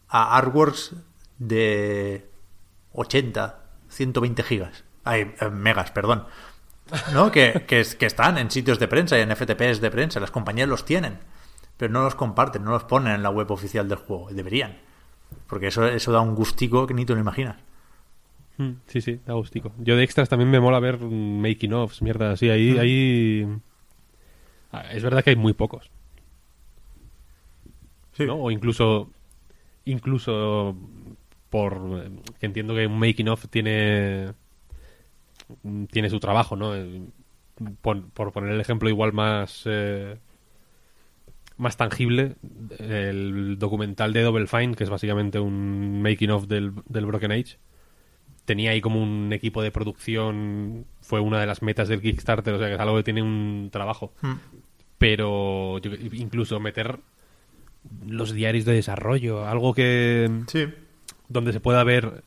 a 0.09 0.37
artworks 0.37 0.95
de 1.39 2.29
80, 2.93 3.59
120 3.89 4.43
gigas. 4.43 4.85
Ay, 5.05 5.33
eh, 5.41 5.51
megas, 5.51 5.91
perdón. 5.91 6.25
¿No? 7.13 7.31
Que, 7.33 7.65
que, 7.67 7.81
es- 7.81 7.95
que 7.97 8.07
están 8.07 8.39
en 8.39 8.51
sitios 8.51 8.79
de 8.79 8.89
prensa 8.89 9.19
y 9.19 9.23
en 9.23 9.31
FTPs 9.35 9.81
de 9.81 9.91
prensa. 9.91 10.21
Las 10.21 10.31
compañías 10.31 10.69
los 10.69 10.85
tienen, 10.85 11.19
pero 11.77 11.93
no 11.93 12.03
los 12.03 12.15
comparten, 12.15 12.65
no 12.65 12.71
los 12.73 12.85
ponen 12.85 13.15
en 13.15 13.23
la 13.23 13.31
web 13.31 13.51
oficial 13.51 13.89
del 13.89 13.99
juego. 13.99 14.29
Deberían. 14.31 14.77
Porque 15.49 15.69
eso, 15.69 15.87
eso 15.87 16.13
da 16.13 16.21
un 16.21 16.35
gustico 16.35 16.87
que 16.87 16.95
ni 16.95 17.05
te 17.05 17.15
lo 17.15 17.21
imaginas. 17.21 17.57
Mm, 18.59 18.71
Sí, 18.87 19.01
sí, 19.01 19.21
da 19.27 19.35
gustico. 19.35 19.73
Yo 19.79 19.97
de 19.97 20.05
extras 20.05 20.29
también 20.29 20.51
me 20.51 20.61
mola 20.61 20.79
ver 20.81 20.99
making 21.01 21.73
offs, 21.75 22.03
mierda 22.03 22.31
así. 22.33 22.49
Ahí, 22.51 22.79
ahí... 22.79 23.47
Ah, 24.73 24.85
Es 24.93 25.03
verdad 25.03 25.23
que 25.25 25.31
hay 25.31 25.37
muy 25.37 25.53
pocos. 25.53 25.91
¿no? 28.19 28.37
O 28.37 28.51
incluso, 28.51 29.11
incluso 29.85 30.75
por 31.51 32.03
eh, 32.05 32.11
que 32.41 32.47
entiendo 32.47 32.75
que 32.75 32.87
un 32.87 32.99
making 32.99 33.29
of 33.29 33.47
tiene 33.49 34.33
mm, 35.63 35.85
tiene 35.87 36.11
su 36.11 36.21
trabajo, 36.21 36.57
¿no? 36.57 36.75
Eh, 36.75 37.03
Por, 37.81 38.09
por 38.11 38.33
poner 38.33 38.53
el 38.53 38.61
ejemplo 38.61 38.89
igual 38.91 39.13
más 39.15 39.63
eh, 39.67 40.19
más 41.57 41.79
tangible, 41.79 42.37
el 42.79 43.59
documental 43.59 44.13
de 44.13 44.21
Double 44.23 44.47
Fine, 44.47 44.75
que 44.75 44.85
es 44.85 44.91
básicamente 44.91 45.39
un 45.39 46.03
making 46.03 46.31
of 46.31 46.49
del, 46.49 46.73
del 46.87 47.07
Broken 47.07 47.33
Age, 47.33 47.57
tenía 48.45 48.73
ahí 48.73 48.83
como 48.83 49.03
un 49.03 49.33
equipo 49.33 49.63
de 49.63 49.71
producción, 49.71 50.85
fue 51.01 51.21
una 51.21 51.41
de 51.41 51.47
las 51.47 51.63
metas 51.63 51.89
del 51.89 52.03
Kickstarter, 52.03 52.53
o 52.53 52.59
sea 52.59 52.69
que 52.69 52.75
es 52.75 52.81
algo 52.81 52.97
que 52.99 53.05
tiene 53.05 53.23
un 53.23 53.71
trabajo. 53.73 54.13
Pero 54.99 55.79
yo- 55.79 55.93
incluso 56.13 56.61
meter 56.61 56.99
los 58.07 58.33
diarios 58.35 58.67
de 58.67 58.75
desarrollo, 58.75 59.47
algo 59.47 59.73
que 59.73 60.31
Sí. 60.49 60.67
Donde 61.29 61.53
se 61.53 61.61
pueda 61.61 61.83
ver 61.85 62.23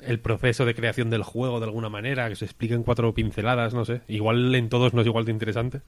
el 0.00 0.20
proceso 0.20 0.64
de 0.66 0.74
creación 0.74 1.08
del 1.10 1.22
juego 1.22 1.60
de 1.60 1.66
alguna 1.66 1.88
manera, 1.88 2.28
que 2.28 2.36
se 2.36 2.44
explique 2.44 2.74
en 2.74 2.82
cuatro 2.82 3.12
pinceladas, 3.14 3.72
no 3.74 3.84
sé. 3.84 4.02
Igual 4.08 4.54
en 4.54 4.68
todos 4.68 4.92
no 4.94 5.00
es 5.00 5.06
igual 5.06 5.24
de 5.24 5.32
interesante, 5.32 5.80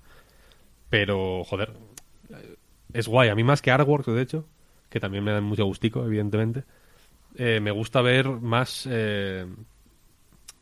pero 0.91 1.45
joder, 1.45 1.73
eh, 2.31 2.57
es 2.93 3.09
guay. 3.09 3.29
A 3.29 3.35
mí 3.35 3.45
más 3.45 3.61
que 3.63 3.71
artworks, 3.71 4.07
de 4.07 4.23
hecho, 4.23 4.47
que 4.89 5.01
también 5.01 5.25
me 5.25 5.33
dan 5.33 5.45
mucho 5.45 5.65
gustico, 5.65 6.05
evidentemente, 6.05 6.65
eh, 7.37 7.61
me 7.61 7.71
gusta 7.73 8.01
ver 8.01 8.29
más 8.29 8.89
eh, 8.91 9.47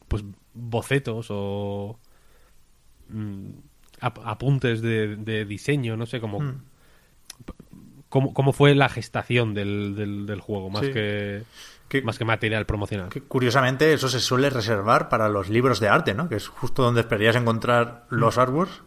pues 0.09 0.25
bocetos 0.55 1.27
o 1.31 1.99
mm, 3.09 3.49
ap- 4.01 4.21
apuntes 4.25 4.81
de, 4.81 5.45
diseño, 5.45 5.97
no 5.97 6.07
sé, 6.07 6.21
como 6.21 6.41
Mm. 6.41 6.63
Cómo, 8.15 8.32
cómo 8.32 8.53
fue 8.53 8.77
la 8.77 8.89
gestación 8.89 9.55
del, 9.55 9.97
del, 9.97 10.24
del 10.27 10.41
juego, 10.41 10.70
más 10.70 10.82
Sí. 10.86 10.93
que 10.93 11.43
Que- 11.89 12.01
más 12.03 12.16
que 12.16 12.24
material 12.24 12.65
promocional. 12.65 13.09
Que 13.09 13.20
curiosamente 13.23 13.93
eso 13.93 14.09
se 14.09 14.20
suele 14.20 14.51
reservar 14.51 15.09
para 15.09 15.28
los 15.28 15.49
libros 15.49 15.81
de 15.81 15.89
arte, 15.89 16.15
¿no? 16.15 16.28
Que 16.28 16.36
es 16.36 16.47
justo 16.47 16.82
donde 16.85 17.01
esperarías 17.01 17.35
encontrar 17.36 18.07
los 18.11 18.39
artworks. 18.39 18.82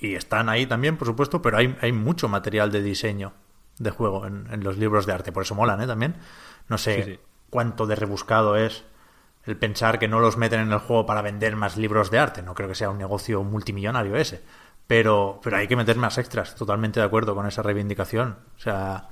Y 0.00 0.14
están 0.14 0.48
ahí 0.48 0.64
también, 0.66 0.96
por 0.96 1.06
supuesto, 1.06 1.40
pero 1.42 1.58
hay, 1.58 1.76
hay 1.82 1.92
mucho 1.92 2.28
material 2.28 2.72
de 2.72 2.82
diseño 2.82 3.32
de 3.78 3.90
juego 3.90 4.26
en, 4.26 4.46
en 4.50 4.64
los 4.64 4.76
libros 4.78 5.04
de 5.06 5.12
arte. 5.12 5.30
Por 5.30 5.42
eso 5.44 5.54
molan, 5.54 5.80
¿eh? 5.82 5.86
También. 5.86 6.16
No 6.68 6.76
sé 6.78 7.02
Sí, 7.04 7.10
sí. 7.12 7.18
cuánto 7.50 7.86
de 7.86 7.96
rebuscado 7.96 8.56
es 8.56 8.84
el 9.46 9.56
pensar 9.56 9.98
que 9.98 10.08
no 10.08 10.20
los 10.20 10.36
meten 10.36 10.60
en 10.60 10.72
el 10.72 10.78
juego 10.80 11.04
para 11.06 11.22
vender 11.22 11.54
más 11.56 11.76
libros 11.76 12.10
de 12.10 12.18
arte. 12.18 12.42
No 12.42 12.54
creo 12.54 12.68
que 12.68 12.74
sea 12.74 12.90
un 12.90 12.98
negocio 12.98 13.42
multimillonario 13.44 14.16
ese. 14.16 14.42
Pero, 14.90 15.38
pero 15.40 15.56
hay 15.56 15.68
que 15.68 15.76
meter 15.76 15.96
más 15.96 16.18
extras. 16.18 16.56
Totalmente 16.56 16.98
de 16.98 17.06
acuerdo 17.06 17.36
con 17.36 17.46
esa 17.46 17.62
reivindicación. 17.62 18.38
O 18.56 18.58
sea, 18.58 19.08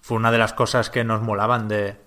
fue 0.00 0.16
una 0.16 0.32
de 0.32 0.38
las 0.38 0.54
cosas 0.54 0.88
que 0.88 1.04
nos 1.04 1.20
molaban 1.20 1.68
de, 1.68 2.00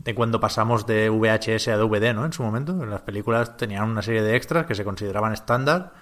de 0.00 0.14
cuando 0.14 0.40
pasamos 0.40 0.84
de 0.86 1.08
VHS 1.08 1.68
a 1.68 1.78
DVD, 1.78 2.12
¿no? 2.12 2.26
En 2.26 2.34
su 2.34 2.42
momento, 2.42 2.84
las 2.84 3.00
películas 3.00 3.56
tenían 3.56 3.88
una 3.88 4.02
serie 4.02 4.20
de 4.20 4.36
extras 4.36 4.66
que 4.66 4.74
se 4.74 4.84
consideraban 4.84 5.32
estándar 5.32 5.94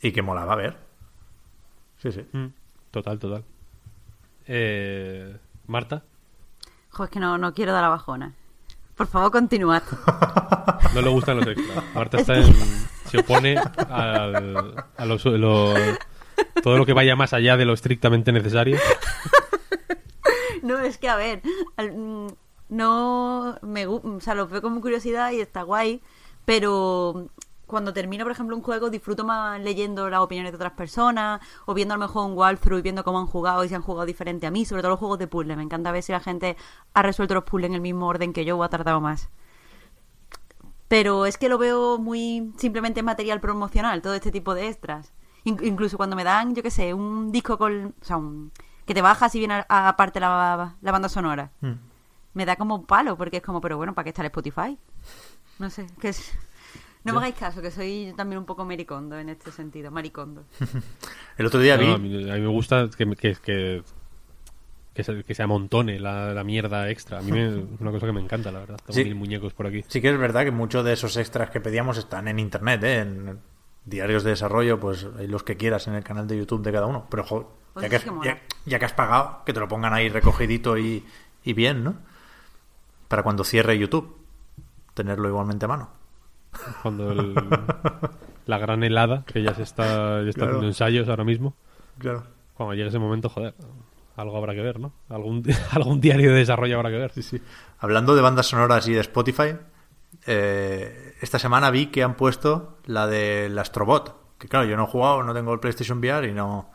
y 0.00 0.12
que 0.12 0.22
molaba 0.22 0.54
ver. 0.54 0.76
Sí, 1.98 2.12
sí. 2.12 2.24
Mm, 2.32 2.46
Total, 2.92 3.18
total. 3.18 3.44
Eh, 4.46 5.36
Marta, 5.66 6.04
Jo, 6.90 7.02
es 7.04 7.10
que 7.10 7.18
no, 7.18 7.38
no 7.38 7.52
quiero 7.54 7.72
dar 7.72 7.82
la 7.82 7.88
bajona. 7.88 8.34
Por 8.96 9.08
favor, 9.08 9.32
continuad. 9.32 9.82
no 10.94 11.02
le 11.02 11.10
gustan 11.10 11.38
los 11.38 11.46
extras. 11.48 11.84
Marta 11.92 12.18
está 12.18 12.36
en- 12.38 12.54
se 13.14 13.20
opone 13.20 13.56
a 13.56 15.04
los- 15.06 15.24
lo- 15.24 15.74
todo 16.62 16.78
lo 16.78 16.84
que 16.86 16.92
vaya 16.92 17.14
más 17.14 17.32
allá 17.32 17.56
de 17.56 17.64
lo 17.64 17.72
estrictamente 17.72 18.32
necesario. 18.32 18.76
No, 20.62 20.78
es 20.80 20.98
que 20.98 21.08
a 21.08 21.16
ver, 21.16 21.42
mm, 21.78 22.26
no 22.70 23.58
me 23.62 23.86
o 23.86 24.00
sea, 24.20 24.34
lo 24.34 24.48
veo 24.48 24.62
como 24.62 24.80
curiosidad 24.80 25.30
y 25.32 25.40
está 25.40 25.62
guay, 25.62 26.00
pero 26.44 27.28
cuando 27.66 27.92
termino, 27.92 28.24
por 28.24 28.32
ejemplo, 28.32 28.56
un 28.56 28.62
juego, 28.62 28.90
disfruto 28.90 29.24
más 29.24 29.60
leyendo 29.60 30.08
las 30.10 30.20
opiniones 30.20 30.52
de 30.52 30.56
otras 30.56 30.72
personas 30.72 31.40
o 31.66 31.74
viendo 31.74 31.94
a 31.94 31.98
lo 31.98 32.06
mejor 32.06 32.26
un 32.30 32.36
walkthrough 32.36 32.78
y 32.78 32.82
viendo 32.82 33.04
cómo 33.04 33.18
han 33.20 33.26
jugado 33.26 33.64
y 33.64 33.68
si 33.68 33.74
han 33.74 33.82
jugado 33.82 34.06
diferente 34.06 34.46
a 34.46 34.50
mí, 34.50 34.64
sobre 34.64 34.82
todo 34.82 34.90
los 34.92 34.98
juegos 34.98 35.18
de 35.18 35.26
puzzle. 35.26 35.56
Me 35.56 35.62
encanta 35.62 35.90
ver 35.92 36.02
si 36.02 36.12
la 36.12 36.20
gente 36.20 36.56
ha 36.94 37.02
resuelto 37.02 37.34
los 37.34 37.44
puzzles 37.44 37.68
en 37.68 37.74
el 37.74 37.80
mismo 37.80 38.06
orden 38.06 38.32
que 38.32 38.44
yo 38.44 38.56
o 38.56 38.62
ha 38.62 38.68
tardado 38.68 39.00
más. 39.00 39.28
Pero 40.88 41.26
es 41.26 41.38
que 41.38 41.48
lo 41.48 41.58
veo 41.58 41.98
muy 41.98 42.52
simplemente 42.58 43.02
material 43.02 43.40
promocional, 43.40 44.02
todo 44.02 44.14
este 44.14 44.30
tipo 44.30 44.54
de 44.54 44.68
extras. 44.68 45.12
In- 45.44 45.58
incluso 45.62 45.96
cuando 45.96 46.16
me 46.16 46.24
dan, 46.24 46.54
yo 46.54 46.62
qué 46.62 46.70
sé, 46.70 46.94
un 46.94 47.32
disco 47.32 47.58
con. 47.58 47.94
O 48.00 48.04
sea, 48.04 48.16
un- 48.16 48.52
que 48.86 48.94
te 48.94 49.02
bajas 49.02 49.34
y 49.34 49.38
viene 49.38 49.64
a- 49.68 49.88
aparte 49.88 50.20
la, 50.20 50.76
la 50.80 50.92
banda 50.92 51.08
sonora. 51.08 51.50
Mm. 51.60 51.72
Me 52.34 52.44
da 52.46 52.56
como 52.56 52.84
palo, 52.84 53.16
porque 53.16 53.38
es 53.38 53.42
como, 53.42 53.60
pero 53.60 53.76
bueno, 53.76 53.94
¿para 53.94 54.04
qué 54.04 54.10
está 54.10 54.22
el 54.22 54.26
Spotify? 54.26 54.76
No 55.58 55.70
sé, 55.70 55.86
que 56.00 56.08
es. 56.08 56.32
No 57.04 57.12
me 57.12 57.18
hagáis 57.18 57.34
caso, 57.34 57.60
que 57.62 57.70
soy 57.70 58.14
también 58.16 58.38
un 58.38 58.46
poco 58.46 58.64
maricondo 58.64 59.18
en 59.18 59.28
este 59.28 59.52
sentido, 59.52 59.90
maricondo. 59.90 60.44
El 61.36 61.46
otro 61.46 61.60
día 61.60 61.76
vi. 61.76 61.86
No, 61.86 61.94
a, 61.94 61.98
mí, 61.98 62.30
a 62.30 62.34
mí 62.34 62.40
me 62.40 62.48
gusta 62.48 62.88
que, 62.96 63.04
que, 63.14 63.34
que, 63.36 63.82
que 64.94 65.02
se, 65.04 65.24
que 65.24 65.34
se 65.34 65.42
amontone 65.42 65.98
la, 65.98 66.32
la 66.32 66.44
mierda 66.44 66.88
extra. 66.88 67.18
A 67.18 67.22
mí 67.22 67.32
me- 67.32 67.48
es 67.74 67.80
una 67.80 67.90
cosa 67.90 68.06
que 68.06 68.12
me 68.12 68.20
encanta, 68.20 68.50
la 68.52 68.60
verdad. 68.60 68.76
Tengo 68.78 68.92
Sí. 68.92 69.04
mil 69.04 69.14
muñecos 69.16 69.52
por 69.52 69.66
aquí. 69.66 69.84
Sí 69.88 70.00
que 70.00 70.08
es 70.10 70.18
verdad 70.18 70.44
que 70.44 70.50
muchos 70.50 70.84
de 70.84 70.92
esos 70.92 71.16
extras 71.16 71.50
que 71.50 71.60
pedíamos 71.60 71.98
están 71.98 72.28
en 72.28 72.38
internet, 72.38 72.82
¿eh? 72.84 73.00
en 73.00 73.40
diarios 73.84 74.24
de 74.24 74.30
desarrollo, 74.30 74.80
pues 74.80 75.06
hay 75.18 75.26
los 75.26 75.42
que 75.42 75.56
quieras 75.56 75.86
en 75.88 75.94
el 75.94 76.04
canal 76.04 76.26
de 76.26 76.38
YouTube 76.38 76.62
de 76.62 76.72
cada 76.72 76.86
uno. 76.86 77.06
Pero 77.10 77.24
jo, 77.24 77.58
Pues 77.74 77.82
ya, 77.84 77.90
que 77.90 77.96
has, 77.96 78.04
ya, 78.24 78.38
ya 78.64 78.78
que 78.78 78.84
has 78.84 78.92
pagado, 78.94 79.42
que 79.44 79.52
te 79.52 79.60
lo 79.60 79.68
pongan 79.68 79.92
ahí 79.92 80.08
recogidito 80.08 80.78
y, 80.78 81.04
y 81.42 81.52
bien, 81.52 81.82
¿no? 81.84 81.96
Para 83.08 83.22
cuando 83.22 83.44
cierre 83.44 83.76
YouTube, 83.78 84.16
tenerlo 84.94 85.28
igualmente 85.28 85.64
a 85.66 85.68
mano. 85.68 85.90
Cuando 86.82 87.10
el- 87.12 87.34
la 88.46 88.58
gran 88.58 88.84
helada, 88.84 89.24
que 89.26 89.42
ya 89.42 89.54
se 89.54 89.62
está, 89.64 90.22
ya 90.22 90.28
está 90.28 90.40
Claro. 90.40 90.52
haciendo 90.52 90.66
ensayos 90.68 91.08
ahora 91.08 91.24
mismo. 91.24 91.54
Claro. 91.98 92.24
Cuando 92.54 92.74
llegue 92.74 92.88
ese 92.88 92.98
momento, 93.00 93.28
joder, 93.28 93.54
algo 94.16 94.36
habrá 94.36 94.54
que 94.54 94.60
ver, 94.62 94.78
¿no? 94.80 94.92
Algún, 95.08 95.42
algún 95.72 96.00
diario 96.00 96.30
de 96.32 96.38
desarrollo 96.38 96.76
habrá 96.76 96.90
que 96.90 96.98
ver. 96.98 97.12
Sí, 97.12 97.22
sí. 97.22 97.40
Hablando 97.78 98.14
de 98.14 98.22
bandas 98.22 98.46
sonoras 98.46 98.86
y 98.88 98.92
de 98.92 99.00
Spotify, 99.00 99.56
eh, 100.26 101.14
esta 101.20 101.38
semana 101.38 101.70
vi 101.70 101.86
que 101.86 102.02
han 102.02 102.14
puesto 102.16 102.78
la 102.86 103.06
del 103.06 103.58
Astrobot. 103.58 104.22
Que 104.38 104.48
claro, 104.48 104.66
yo 104.66 104.76
no 104.76 104.84
he 104.84 104.86
jugado, 104.86 105.22
no 105.22 105.32
tengo 105.34 105.52
el 105.52 105.60
PlayStation 105.60 105.98
VR 105.98 106.28
y 106.28 106.32
no. 106.32 106.70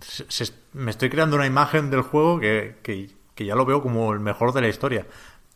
se- 0.00 0.26
se- 0.28 0.52
me 0.74 0.90
estoy 0.92 1.10
creando 1.10 1.34
una 1.36 1.46
imagen 1.46 1.90
del 1.90 2.02
juego 2.02 2.38
que, 2.38 2.78
que- 2.82 3.10
que 3.34 3.44
ya 3.44 3.54
lo 3.56 3.64
veo 3.64 3.82
como 3.82 4.12
el 4.12 4.20
mejor 4.20 4.52
de 4.52 4.60
la 4.60 4.68
historia. 4.68 5.06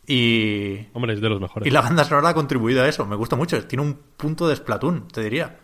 Y, 0.05 0.87
Hombre, 0.93 1.13
es 1.13 1.21
de 1.21 1.29
los 1.29 1.39
mejores. 1.39 1.65
y 1.65 1.71
la 1.71 1.79
banda 1.81 2.03
sonora 2.03 2.29
ha 2.29 2.33
contribuido 2.33 2.83
a 2.83 2.87
eso. 2.89 3.05
Me 3.05 3.15
gusta 3.15 3.35
mucho. 3.37 3.65
Tiene 3.67 3.83
un 3.83 3.93
punto 4.17 4.47
de 4.49 4.55
Splatoon, 4.57 5.07
te 5.07 5.21
diría. 5.21 5.59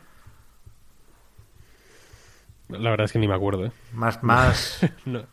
La 2.70 2.90
verdad 2.92 3.06
es 3.06 3.12
que 3.12 3.20
ni 3.20 3.28
me 3.28 3.34
acuerdo, 3.34 3.66
¿eh? 3.66 3.72
Más, 3.94 4.22
más, 4.24 4.80
No, 5.06 5.24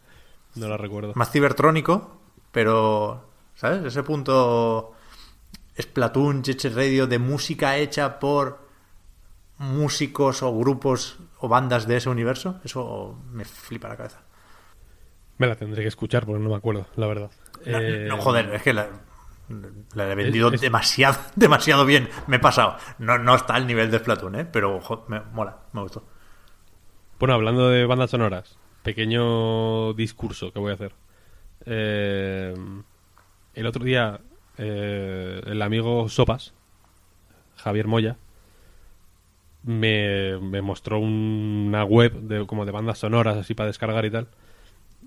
no 0.56 0.68
la 0.68 0.76
recuerdo. 0.76 1.12
más 1.14 1.30
cibertrónico, 1.30 2.20
pero, 2.52 3.28
¿sabes? 3.54 3.84
Ese 3.84 4.02
punto 4.02 4.92
Splatoon, 5.80 6.44
Set 6.44 6.74
Radio 6.74 7.06
de 7.06 7.18
música 7.18 7.76
hecha 7.76 8.18
por 8.18 8.66
músicos 9.58 10.42
o 10.42 10.56
grupos 10.56 11.18
o 11.38 11.48
bandas 11.48 11.86
de 11.86 11.96
ese 11.96 12.08
universo, 12.08 12.60
eso 12.64 13.18
me 13.30 13.44
flipa 13.44 13.88
la 13.88 13.96
cabeza. 13.96 14.20
Me 15.38 15.46
la 15.46 15.56
tendré 15.56 15.82
que 15.82 15.88
escuchar 15.88 16.24
porque 16.26 16.42
no 16.42 16.48
me 16.50 16.56
acuerdo, 16.56 16.86
la 16.96 17.06
verdad. 17.06 17.30
No, 17.64 17.78
Eh, 17.78 18.06
no, 18.08 18.18
joder, 18.18 18.54
es 18.54 18.62
que 18.62 18.72
la, 18.72 18.88
la 19.94 20.10
he 20.10 20.14
vendido 20.14 20.48
Es- 20.48 20.54
es- 20.54 20.60
demasiado, 20.62 21.18
demasiado 21.36 21.84
bien. 21.84 22.08
Me 22.26 22.36
he 22.36 22.40
pasado. 22.40 22.76
No, 22.98 23.18
no 23.18 23.34
está 23.34 23.54
al 23.54 23.66
nivel 23.66 23.90
de 23.90 23.98
Splatoon, 23.98 24.34
¿eh? 24.36 24.44
pero 24.46 24.80
me 25.08 25.20
mola, 25.32 25.58
me 25.72 25.82
gustó. 25.82 26.06
Bueno, 27.18 27.34
hablando 27.34 27.68
de 27.70 27.84
bandas 27.86 28.10
sonoras, 28.10 28.58
pequeño 28.86 29.92
discurso 29.94 30.52
que 30.52 30.58
voy 30.60 30.70
a 30.70 30.74
hacer. 30.74 30.92
Eh, 31.66 32.54
el 33.54 33.66
otro 33.66 33.84
día, 33.84 34.20
eh, 34.58 35.42
el 35.44 35.60
amigo 35.60 36.08
Sopas, 36.08 36.54
Javier 37.56 37.88
Moya, 37.88 38.16
me, 39.64 40.38
me 40.38 40.62
mostró 40.62 41.00
una 41.00 41.82
web 41.84 42.12
de, 42.20 42.46
como 42.46 42.64
de 42.64 42.70
bandas 42.70 42.98
sonoras 42.98 43.36
así 43.36 43.54
para 43.54 43.66
descargar 43.66 44.04
y 44.04 44.10
tal. 44.10 44.28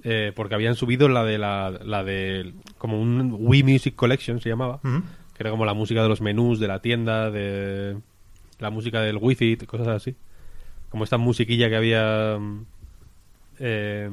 eh, 0.04 0.34
porque 0.36 0.56
habían 0.56 0.76
subido 0.76 1.08
la 1.08 1.24
de 1.24 1.38
la, 1.38 1.72
la 1.84 2.04
de 2.04 2.54
como 2.78 3.00
un 3.02 3.34
Wii 3.40 3.64
Music 3.64 3.96
Collection 3.96 4.42
se 4.42 4.50
llamaba 4.50 4.80
que 5.36 5.44
era 5.44 5.52
como 5.52 5.64
la 5.66 5.74
música 5.74 6.04
de 6.04 6.10
los 6.10 6.20
menús 6.22 6.60
de 6.60 6.68
la 6.68 6.82
tienda 6.82 7.32
de 7.32 7.98
la 8.60 8.70
música 8.70 9.02
del 9.02 9.18
Wi-Fi 9.18 9.56
cosas 9.66 9.88
así 9.88 10.16
como 10.90 11.04
esta 11.06 11.18
musiquilla 11.18 11.70
que 11.70 11.76
había 11.78 12.38
eh, 13.60 14.10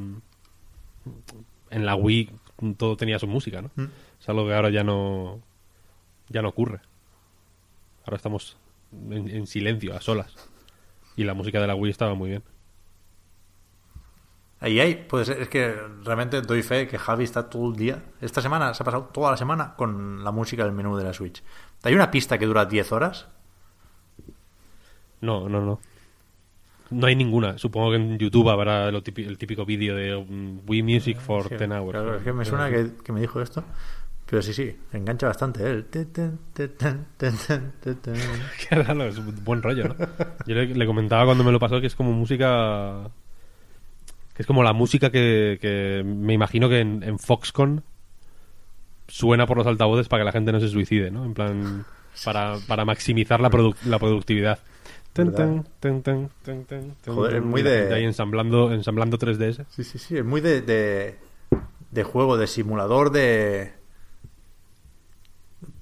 en 1.70 1.86
la 1.86 1.94
Wii 1.94 2.31
todo 2.77 2.97
tenía 2.97 3.18
su 3.18 3.27
música 3.27 3.62
no 3.62 3.70
Mm. 3.77 3.89
es 4.20 4.28
algo 4.28 4.47
que 4.47 4.55
ahora 4.55 4.70
ya 4.70 4.85
no 4.85 5.40
ya 6.28 6.43
no 6.43 6.48
ocurre 6.48 6.81
ahora 8.05 8.16
estamos 8.16 8.56
en, 9.10 9.28
en 9.28 9.47
silencio 9.47 9.94
a 9.94 10.01
solas 10.01 10.35
y 11.16 11.24
la 11.24 11.35
música 11.35 11.60
de 11.60 11.66
la 11.66 11.74
Wii 11.74 11.90
estaba 11.90 12.14
muy 12.14 12.31
bien 12.31 12.43
Ahí 14.59 14.81
hay, 14.81 14.94
pues 14.94 15.28
es 15.28 15.48
que 15.51 15.74
realmente 16.02 16.40
doy 16.40 16.62
fe 16.62 16.89
que 16.89 16.97
Javi 16.98 17.24
está 17.24 17.51
todo 17.51 17.68
el 17.70 17.77
día. 17.77 18.02
Esta 18.23 18.40
semana 18.40 18.73
se 18.73 18.82
ha 18.82 18.86
pasado 18.86 19.05
toda 19.12 19.31
la 19.31 19.36
semana 19.36 19.74
con 19.77 20.24
la 20.24 20.32
música 20.32 20.64
del 20.64 20.73
menú 20.73 20.97
de 20.97 21.05
la 21.05 21.12
Switch. 21.12 21.43
Hay 21.82 21.94
una 21.94 22.10
pista 22.10 22.39
que 22.39 22.47
dura 22.47 22.64
10 22.64 22.90
horas. 22.93 23.28
No, 25.20 25.47
no, 25.51 25.60
no. 25.60 25.78
No 26.90 27.06
hay 27.06 27.16
ninguna. 27.16 27.58
Supongo 27.58 27.90
que 27.90 27.97
en 27.97 28.18
YouTube 28.18 28.48
habrá 28.50 28.90
lo 28.90 28.98
el 29.05 29.39
típico 29.39 29.65
vídeo 29.65 29.97
de 29.97 30.15
um, 30.15 30.60
Wii 30.66 30.82
Music 30.82 31.18
for 31.18 31.42
Es 31.42 31.48
que, 31.48 31.58
10 31.58 31.70
hours. 31.70 31.90
claro, 31.92 32.16
es 32.16 32.23
que 32.23 32.32
me 32.32 32.44
suena 32.44 32.70
que, 32.70 32.90
que 33.05 33.12
me 33.12 33.20
dijo 33.20 33.40
esto. 33.42 33.65
Pero 34.28 34.42
sí, 34.42 34.52
sí, 34.52 34.74
engancha 34.92 35.28
bastante. 35.28 35.62
¿eh? 35.65 35.70
El. 35.70 35.86
Qué 38.68 38.74
raro, 38.74 39.05
es 39.05 39.18
un 39.18 39.44
buen 39.44 39.62
rollo, 39.62 39.89
¿no? 39.89 39.94
Yo 40.47 40.55
le, 40.55 40.66
le 40.74 40.86
comentaba 40.86 41.24
cuando 41.24 41.44
me 41.44 41.52
lo 41.52 41.58
pasó 41.60 41.81
que 41.81 41.86
es 41.86 41.94
como 41.94 42.12
música... 42.12 43.10
Que 44.34 44.42
es 44.42 44.47
como 44.47 44.62
la 44.62 44.73
música 44.74 45.10
que, 45.10 45.58
que 45.60 46.02
me 46.05 46.34
imagino 46.34 46.68
que 46.68 46.81
en, 46.81 47.02
en 47.02 47.18
Foxconn 47.18 47.82
suena 49.08 49.47
por 49.47 49.56
los 49.56 49.66
altavoces 49.66 50.08
para 50.08 50.20
que 50.23 50.24
la 50.26 50.32
gente 50.32 50.52
no 50.52 50.60
se 50.60 50.68
suicide, 50.68 51.10
¿no? 51.10 51.24
En 51.24 51.32
plan, 51.32 51.84
para, 52.24 52.56
para 52.66 52.84
maximizar 52.84 53.40
la, 53.40 53.50
produ- 53.50 53.76
la 53.86 53.98
productividad. 53.98 54.58
Joder, 57.15 57.36
es 57.36 57.43
muy 57.43 57.62
de- 57.62 57.95
ahí 57.95 58.05
ensamblando, 58.05 58.73
ensamblando 58.73 59.19
3DS. 59.19 59.65
Sí, 59.70 59.85
sí, 59.85 59.99
sí, 59.99 60.17
es 60.19 60.25
muy 60.25 60.41
de, 60.41 60.61
de, 60.62 61.19
de 61.91 62.03
juego, 62.05 62.36
de 62.36 62.47
simulador, 62.47 63.11
de. 63.11 63.73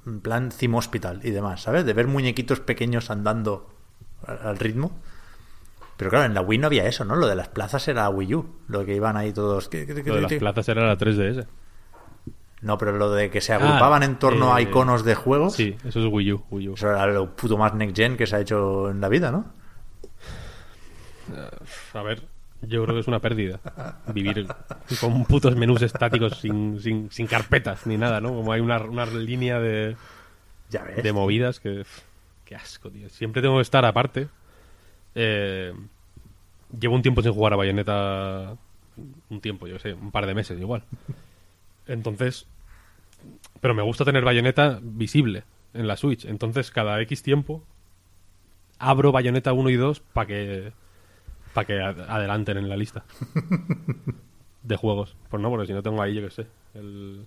En 0.07 0.21
plan 0.21 0.51
Theme 0.51 0.77
Hospital 0.77 1.21
y 1.25 1.31
demás, 1.31 1.63
¿sabes? 1.63 1.85
De 1.87 1.93
ver 1.95 2.07
muñequitos 2.07 2.61
pequeños 2.61 3.11
andando 3.11 3.71
al, 4.27 4.59
ritmo. 4.59 4.93
Pero 5.97 6.11
claro, 6.11 6.27
en 6.27 6.35
la 6.35 6.41
Wii 6.43 6.59
no 6.59 6.67
había 6.67 6.87
eso, 6.87 7.05
¿no? 7.05 7.17
Lo 7.17 7.27
de 7.27 7.37
las 7.37 7.49
plazas 7.49 7.87
era 7.89 8.09
Wii 8.11 8.35
U. 8.35 8.47
Lo 8.69 8.85
que 8.85 8.95
iban 8.95 9.17
ahí 9.17 9.33
todos. 9.33 9.69
¿qué- 9.69 9.87
qué- 9.87 9.95
qué- 9.95 10.03
Lo 10.11 10.17
de 10.17 10.21
las 10.23 10.33
plazas 10.41 10.69
era 10.69 10.87
la 10.87 10.97
3DS. 10.99 11.47
No, 12.65 12.79
pero 12.79 12.93
lo 12.93 13.11
de 13.13 13.29
que 13.31 13.43
se 13.43 13.53
agrupaban 13.53 14.03
en 14.03 14.19
torno 14.19 14.55
a 14.55 14.61
eh, 14.61 14.63
iconos 14.63 15.05
de 15.05 15.15
juegos. 15.15 15.53
Sí, 15.53 15.77
eso 15.85 16.01
es 16.01 16.07
Wii 16.11 16.33
U. 16.33 16.45
Wii 16.51 16.69
U. 16.71 16.75
Eso 16.75 16.89
era 16.89 17.07
lo 17.07 17.37
puto 17.37 17.59
más 17.59 17.75
next 17.75 17.95
gen 17.95 18.17
que 18.17 18.27
se 18.27 18.37
ha 18.37 18.41
hecho 18.41 18.91
en 18.91 19.03
la 19.03 19.11
vida, 19.11 19.31
¿no? 19.31 19.45
A 21.93 22.03
ver, 22.03 22.23
yo 22.63 22.83
creo 22.85 22.95
que 22.95 23.01
es 23.01 23.07
una 23.07 23.21
pérdida. 23.21 23.61
Vivir 24.15 24.47
con 24.99 25.25
putos 25.27 25.55
menús 25.57 25.83
estáticos 25.83 26.39
sin, 26.41 26.81
sin, 26.81 27.11
sin 27.11 27.27
carpetas 27.27 27.87
ni 27.87 27.99
nada, 27.99 28.21
¿no? 28.23 28.31
Como 28.31 28.51
hay 28.51 28.63
una, 28.63 28.79
una 28.83 29.05
línea 29.05 29.61
de, 29.61 29.97
Ya 30.71 30.85
ves. 30.85 31.03
de 31.03 31.13
movidas 31.13 31.61
que... 31.61 31.85
Qué 32.47 32.57
asco, 32.57 32.91
tío. 32.91 33.11
Siempre 33.11 33.43
tengo 33.43 33.57
que 33.57 33.63
estar 33.63 33.85
aparte. 33.85 34.29
Eh, 35.15 35.73
llevo 36.79 36.95
un 36.95 37.03
tiempo 37.03 37.23
sin 37.23 37.33
jugar 37.33 37.53
a 37.53 37.57
Bayonetta. 37.57 38.57
Un 39.29 39.41
tiempo, 39.41 39.67
yo 39.67 39.79
sé, 39.79 39.93
un 39.93 40.11
par 40.11 40.25
de 40.27 40.35
meses 40.35 40.59
igual. 40.59 40.83
Entonces... 41.87 42.47
Pero 43.65 43.73
me 43.75 43.81
gusta 43.83 44.05
tener 44.05 44.23
Bayonetta 44.27 44.79
visible 44.83 45.45
en 45.73 45.87
la 45.89 45.97
Switch. 45.97 46.27
Entonces, 46.27 46.71
cada 46.71 47.01
X 47.01 47.23
tiempo 47.23 47.65
abro 48.79 49.11
Bayonetta 49.11 49.55
1 49.55 49.71
y 49.71 49.77
2 49.77 50.01
para 50.01 50.27
que 50.27 50.73
para 51.55 51.67
que 51.67 51.81
ad- 51.81 52.11
adelanten 52.11 52.59
en 52.59 52.69
la 52.69 52.77
lista 52.77 53.05
de 54.63 54.77
juegos. 54.77 55.17
Pues 55.31 55.43
no, 55.43 55.49
porque 55.49 55.67
si 55.67 55.73
no 55.73 55.83
tengo 55.83 56.03
ahí, 56.03 56.15
yo 56.15 56.21
qué 56.21 56.31
sé, 56.31 56.47
el... 56.75 57.25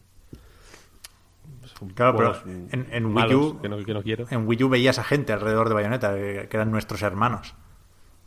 Claro, 1.96 2.16
pero 2.16 2.40
en, 2.46 2.88
en 2.92 3.06
Wii 3.08 3.34
U. 3.34 3.60
que 3.60 3.68
no, 3.70 3.84
que 3.84 3.94
no 3.96 4.04
quiero. 4.04 4.28
En 4.30 4.48
Wii 4.48 4.64
U 4.66 4.70
veías 4.70 5.00
a 5.00 5.04
gente 5.04 5.34
alrededor 5.34 5.70
de 5.70 5.74
Bayonetta, 5.74 6.14
que, 6.14 6.48
que 6.52 6.56
eran 6.58 6.70
nuestros 6.70 7.02
hermanos. 7.02 7.56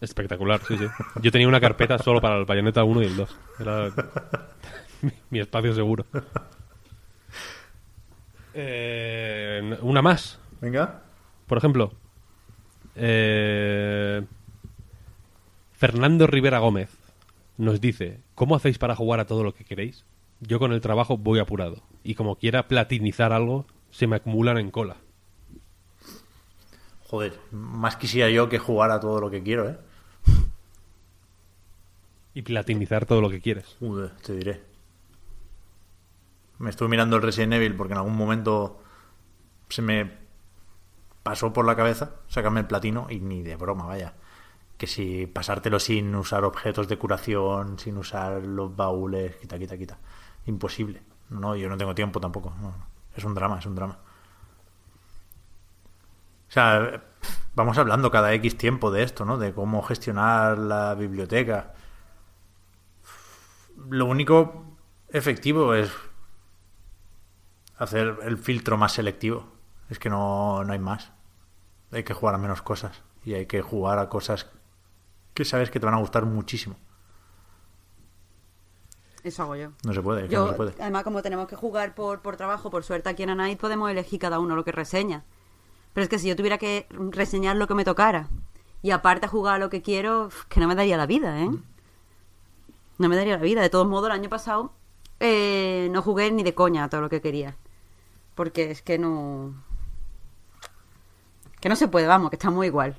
Espectacular, 0.01 0.61
sí, 0.67 0.77
sí. 0.77 0.87
Yo 1.23 1.31
tenía 1.31 1.47
una 1.47 1.61
carpeta 1.61 1.97
solo 1.99 2.21
para 2.21 2.39
el 2.39 2.45
Bayonetta 2.45 2.83
1 2.83 3.03
y 3.03 3.05
el 3.07 3.17
2. 3.17 3.37
Era 3.61 3.89
mi, 5.03 5.13
mi 5.31 5.39
espacio 5.39 5.73
seguro. 5.75 6.07
Eh, 8.63 9.79
una 9.81 10.03
más, 10.03 10.39
Venga. 10.61 11.03
por 11.47 11.57
ejemplo. 11.57 11.93
Eh, 12.95 14.23
Fernando 15.73 16.27
Rivera 16.27 16.59
Gómez 16.59 16.91
nos 17.57 17.81
dice, 17.81 18.21
¿cómo 18.35 18.55
hacéis 18.55 18.77
para 18.77 18.95
jugar 18.95 19.19
a 19.21 19.27
todo 19.27 19.45
lo 19.45 19.55
que 19.55 19.65
queréis? 19.65 20.05
Yo 20.41 20.59
con 20.59 20.73
el 20.73 20.83
trabajo 20.83 21.17
voy 21.17 21.39
apurado 21.39 21.83
y 22.05 22.15
como 22.15 22.37
quiera 22.37 22.69
platinizar 22.69 23.33
algo, 23.33 23.67
se 23.91 24.07
me 24.07 24.17
acumulan 24.17 24.59
en 24.59 24.71
cola. 24.71 24.97
Joder, 27.07 27.39
más 27.51 27.97
quisiera 27.97 28.29
yo 28.29 28.51
que 28.51 28.59
jugar 28.59 28.91
a 28.91 29.01
todo 29.01 29.21
lo 29.21 29.31
que 29.31 29.43
quiero, 29.43 29.71
¿eh? 29.71 29.79
Y 32.35 32.43
platinizar 32.43 33.07
todo 33.07 33.21
lo 33.23 33.31
que 33.31 33.41
quieres. 33.41 33.77
Joder, 33.81 34.11
te 34.23 34.35
diré. 34.35 34.70
Me 36.61 36.69
estuve 36.69 36.91
mirando 36.91 37.17
el 37.17 37.23
Resident 37.23 37.55
Evil 37.55 37.75
porque 37.75 37.95
en 37.95 37.99
algún 37.99 38.17
momento 38.17 38.83
se 39.71 39.81
me 39.81 40.19
pasó 41.23 41.55
por 41.55 41.65
la 41.65 41.75
cabeza 41.75 42.17
sacarme 42.29 42.61
el 42.61 42.67
platino 42.67 43.07
y 43.09 43.19
ni 43.19 43.43
de 43.43 43.57
broma, 43.57 43.87
vaya. 43.87 44.13
Que 44.77 44.87
si 44.87 45.27
pasártelo 45.27 45.81
sin 45.81 46.15
usar 46.15 46.45
objetos 46.45 46.87
de 46.87 46.99
curación, 46.99 47.79
sin 47.79 47.97
usar 47.97 48.43
los 48.43 48.77
baúles, 48.77 49.37
quita, 49.37 49.59
quita, 49.59 49.79
quita. 49.79 49.99
Imposible. 50.45 51.03
No, 51.31 51.57
yo 51.57 51.67
no 51.71 51.79
tengo 51.79 51.95
tiempo 51.95 52.21
tampoco. 52.21 52.53
Es 53.17 53.25
un 53.25 53.35
drama, 53.35 53.59
es 53.59 53.65
un 53.65 53.75
drama. 53.75 53.99
O 56.47 56.53
sea, 56.53 57.03
vamos 57.55 57.79
hablando 57.79 58.11
cada 58.11 58.35
X 58.35 58.59
tiempo 58.59 58.91
de 58.91 59.03
esto, 59.03 59.25
¿no? 59.25 59.39
De 59.39 59.55
cómo 59.55 59.81
gestionar 59.81 60.59
la 60.59 60.95
biblioteca. 60.95 61.73
Lo 63.89 64.05
único 64.05 64.77
efectivo 65.09 65.73
es 65.73 65.91
hacer 67.81 68.19
el 68.23 68.39
filtro 68.39 68.77
más 68.77 68.93
selectivo. 68.93 69.47
Es 69.89 69.99
que 69.99 70.09
no, 70.09 70.63
no 70.63 70.73
hay 70.73 70.79
más. 70.79 71.11
Hay 71.91 72.05
que 72.05 72.15
jugar 72.15 72.37
a 72.37 72.39
menos 72.39 72.63
cosas. 72.63 73.03
Y 73.25 73.35
hay 73.35 73.47
que 73.47 73.63
jugar 73.63 73.99
a 73.99 74.09
cosas 74.09 74.47
que 75.35 75.45
sabes 75.45 75.71
que 75.71 75.81
te 75.81 75.87
van 75.87 75.95
a 75.95 75.99
gustar 75.99 76.25
muchísimo. 76.27 76.77
Eso 79.25 79.43
hago 79.43 79.57
yo. 79.57 79.71
No 79.85 79.93
se 79.93 80.01
puede, 80.01 80.29
Yo, 80.29 80.45
no 80.47 80.51
se 80.53 80.57
puede. 80.57 80.75
además, 80.81 81.05
como 81.05 81.21
tenemos 81.23 81.47
que 81.47 81.57
jugar 81.57 81.95
por, 81.95 82.21
por 82.21 82.37
trabajo, 82.37 82.71
por 82.71 82.85
suerte 82.85 83.09
aquí 83.09 83.23
en 83.23 83.31
Anait 83.31 83.59
podemos 83.61 83.91
elegir 83.91 84.19
cada 84.21 84.39
uno 84.39 84.57
lo 84.57 84.65
que 84.65 84.73
reseña. 84.73 85.25
Pero 85.93 86.05
es 86.05 86.09
que 86.09 86.19
si 86.19 86.29
yo 86.29 86.37
tuviera 86.37 86.57
que 86.59 86.87
reseñar 86.91 87.57
lo 87.57 87.67
que 87.67 87.75
me 87.75 87.85
tocara 87.85 88.29
y 88.83 88.93
aparte 88.93 89.27
jugar 89.27 89.57
a 89.57 89.59
lo 89.59 89.69
que 89.69 89.83
quiero, 89.83 90.31
que 90.49 90.61
no 90.61 90.69
me 90.69 90.75
daría 90.75 90.97
la 90.97 91.07
vida, 91.07 91.39
¿eh? 91.41 91.51
No 92.99 93.09
me 93.09 93.17
daría 93.17 93.37
la 93.37 93.43
vida. 93.43 93.61
De 93.61 93.69
todos 93.71 93.87
modos, 93.89 94.07
el 94.07 94.13
año 94.13 94.31
pasado 94.31 94.73
eh, 95.19 95.89
no 95.91 96.01
jugué 96.03 96.31
ni 96.31 96.43
de 96.43 96.55
coña 96.55 96.85
a 96.85 96.89
todo 96.89 97.01
lo 97.03 97.11
que 97.11 97.21
quería. 97.21 97.57
Porque 98.35 98.71
es 98.71 98.83
que 98.83 98.99
no... 98.99 99.55
Que 101.61 101.69
no 101.69 101.77
se 101.77 101.89
puede, 101.89 102.07
vamos, 102.07 102.31
que 102.31 102.37
está 102.37 102.51
muy 102.51 102.69
igual. 102.69 102.97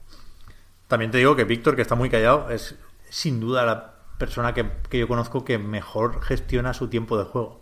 También 0.87 1.09
te 1.11 1.17
digo 1.17 1.35
que 1.35 1.45
Víctor, 1.45 1.75
que 1.75 1.81
está 1.81 1.95
muy 1.95 2.09
callado, 2.09 2.49
es 2.51 2.75
sin 3.09 3.39
duda 3.39 3.65
la 3.65 3.95
persona 4.17 4.53
que, 4.53 4.69
que 4.89 4.99
yo 4.99 5.07
conozco 5.07 5.43
que 5.43 5.57
mejor 5.57 6.21
gestiona 6.21 6.73
su 6.73 6.87
tiempo 6.87 7.17
de 7.17 7.23
juego. 7.25 7.61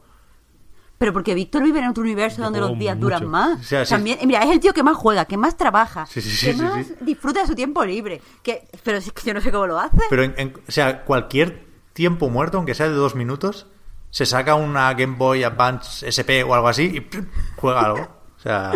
Pero 0.97 1.13
porque 1.13 1.33
Víctor 1.33 1.63
vive 1.63 1.79
en 1.79 1.87
otro 1.87 2.03
universo 2.03 2.41
donde 2.41 2.59
los 2.59 2.77
días 2.77 2.97
mucho. 2.97 3.05
duran 3.05 3.27
más. 3.27 3.61
O 3.61 3.63
sea, 3.63 3.85
sí. 3.85 3.91
También, 3.91 4.19
mira, 4.25 4.43
es 4.43 4.49
el 4.51 4.59
tío 4.59 4.73
que 4.73 4.83
más 4.83 4.97
juega, 4.97 5.23
que 5.23 5.37
más 5.37 5.55
trabaja, 5.55 6.05
Sí, 6.07 6.21
sí, 6.21 6.29
sí, 6.29 6.45
que 6.47 6.53
sí, 6.55 6.61
más 6.61 6.85
sí. 6.85 6.95
disfruta 6.99 7.39
de 7.41 7.47
su 7.47 7.55
tiempo 7.55 7.85
libre. 7.85 8.21
Que, 8.43 8.67
pero 8.83 8.97
es 8.97 9.09
que 9.09 9.21
yo 9.25 9.33
no 9.33 9.39
sé 9.39 9.49
cómo 9.53 9.65
lo 9.67 9.79
hace. 9.79 9.97
Pero, 10.09 10.23
en- 10.23 10.33
en- 10.37 10.53
o 10.67 10.71
sea, 10.71 11.05
cualquier 11.05 11.65
tiempo 11.93 12.27
muerto, 12.29 12.57
aunque 12.57 12.75
sea 12.75 12.89
de 12.89 12.95
dos 12.95 13.15
minutos, 13.15 13.67
se 14.09 14.25
saca 14.25 14.55
una 14.55 14.93
Game 14.93 15.15
Boy 15.17 15.43
Advance 15.43 16.07
SP 16.07 16.43
o 16.43 16.53
algo 16.53 16.67
así 16.67 16.83
y 16.95 16.99
¡pum! 17.01 17.25
juega 17.55 17.81
algo. 17.85 18.01
O 18.37 18.39
sea, 18.41 18.71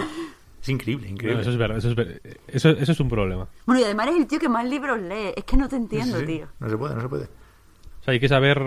es 0.61 0.69
increíble, 0.69 1.07
No, 1.07 1.13
increíble. 1.13 1.41
eso 1.41 1.51
es 1.51 1.57
verdad, 1.57 1.77
eso 1.77 1.89
es, 1.89 1.95
ver- 1.95 2.21
eso, 2.47 2.69
eso 2.69 2.91
es 2.91 2.99
un 2.99 3.09
problema. 3.09 3.47
Bueno, 3.65 3.81
y 3.81 3.83
además 3.85 4.07
es 4.09 4.15
el 4.17 4.27
tío 4.27 4.39
que 4.39 4.49
más 4.49 4.65
libros 4.65 4.99
lee. 5.01 5.33
Es 5.35 5.43
que 5.45 5.57
no 5.57 5.67
te 5.69 5.75
entiendo, 5.77 6.17
Sí, 6.19 6.25
sí, 6.25 6.37
tío. 6.37 6.47
No 6.59 6.69
se 6.69 6.77
puede, 6.77 6.95
no 6.95 7.01
se 7.01 7.09
puede. 7.09 7.23
O 7.25 8.03
sea, 8.03 8.11
hay 8.13 8.19
que 8.19 8.27
saber, 8.29 8.61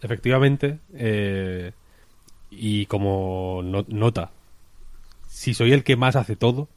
efectivamente, 0.00 0.78
eh, 0.94 1.72
y 2.50 2.86
como 2.86 3.60
no- 3.64 3.84
nota, 3.88 4.30
si 5.28 5.52
soy 5.54 5.72
el 5.72 5.82
que 5.84 5.96
más 5.96 6.16
hace 6.16 6.36
todo, 6.36 6.68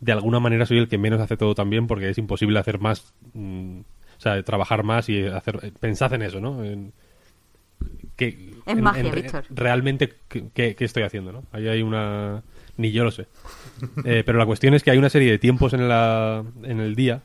de 0.00 0.12
alguna 0.12 0.40
manera 0.40 0.66
soy 0.66 0.78
el 0.78 0.88
que 0.88 0.98
menos 0.98 1.20
hace 1.20 1.36
todo 1.36 1.54
también, 1.54 1.86
porque 1.86 2.08
es 2.08 2.18
imposible 2.18 2.58
hacer 2.58 2.80
más, 2.80 3.12
mm, 3.34 3.80
o 3.80 4.20
sea, 4.20 4.42
trabajar 4.42 4.82
más 4.82 5.08
y 5.08 5.24
hacer. 5.26 5.72
Pensad 5.78 6.12
en 6.14 6.22
eso, 6.22 6.40
¿no? 6.40 6.64
En, 6.64 6.92
que, 8.16 8.28
Es 8.28 8.56
en- 8.66 8.82
magia, 8.82 9.02
en 9.02 9.14
Víctor. 9.14 9.44
Realmente, 9.50 10.14
¿qué, 10.54 10.76
estoy 10.78 11.02
haciendo, 11.02 11.32
no? 11.32 11.44
Ahí 11.52 11.68
hay 11.68 11.82
una. 11.82 12.42
Ni 12.76 12.92
yo 12.92 13.04
lo 13.04 13.10
sé. 13.10 13.26
Eh, 14.04 14.22
pero 14.24 14.38
la 14.38 14.46
cuestión 14.46 14.74
es 14.74 14.82
que 14.84 14.90
hay 14.92 14.98
una 14.98 15.10
serie 15.10 15.30
de 15.30 15.38
tiempos 15.38 15.72
en, 15.72 15.88
la, 15.88 16.44
en 16.62 16.78
el 16.78 16.94
día 16.94 17.22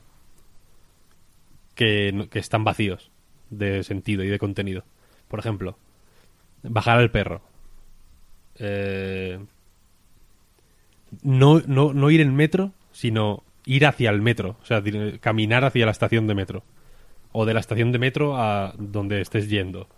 que, 1.76 2.26
que 2.30 2.38
están 2.40 2.64
vacíos 2.64 3.10
de 3.50 3.84
sentido 3.84 4.24
y 4.24 4.28
de 4.28 4.38
contenido. 4.38 4.84
Por 5.28 5.38
ejemplo, 5.38 5.78
bajar 6.62 6.98
al 6.98 7.10
perro. 7.10 7.42
Eh, 8.56 9.38
no, 11.22 11.60
no, 11.66 11.92
no 11.92 12.10
ir 12.10 12.20
en 12.20 12.34
metro, 12.34 12.72
sino 12.92 13.44
ir 13.64 13.86
hacia 13.86 14.10
el 14.10 14.20
metro. 14.20 14.56
O 14.62 14.66
sea, 14.66 14.82
caminar 15.20 15.64
hacia 15.64 15.84
la 15.86 15.92
estación 15.92 16.26
de 16.26 16.34
metro. 16.34 16.64
O 17.32 17.44
de 17.44 17.54
la 17.54 17.60
estación 17.60 17.92
de 17.92 17.98
metro 17.98 18.36
a 18.36 18.74
donde 18.78 19.20
estés 19.20 19.48
yendo. 19.48 19.88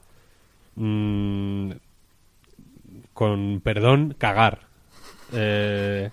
Mm, 0.81 1.73
con 3.13 3.61
perdón, 3.63 4.15
cagar. 4.19 4.61
Eh, 5.33 6.11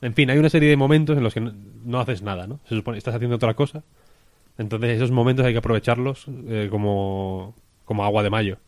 en 0.00 0.14
fin, 0.14 0.30
hay 0.30 0.38
una 0.38 0.50
serie 0.50 0.68
de 0.70 0.76
momentos 0.76 1.16
en 1.16 1.24
los 1.24 1.34
que 1.34 1.40
no, 1.40 2.00
haces 2.00 2.22
nada, 2.22 2.46
¿no? 2.46 2.60
Se 2.68 2.74
supone 2.76 2.98
estás 2.98 3.14
haciendo 3.14 3.36
otra 3.36 3.54
cosa. 3.54 3.82
Entonces 4.58 4.90
esos 4.96 5.10
momentos 5.10 5.46
hay 5.46 5.52
que 5.52 5.58
aprovecharlos 5.60 6.26
eh, 6.48 6.68
como, 6.70 7.54
como 7.84 8.04
agua 8.04 8.22
de 8.22 8.30
mayo. 8.30 8.58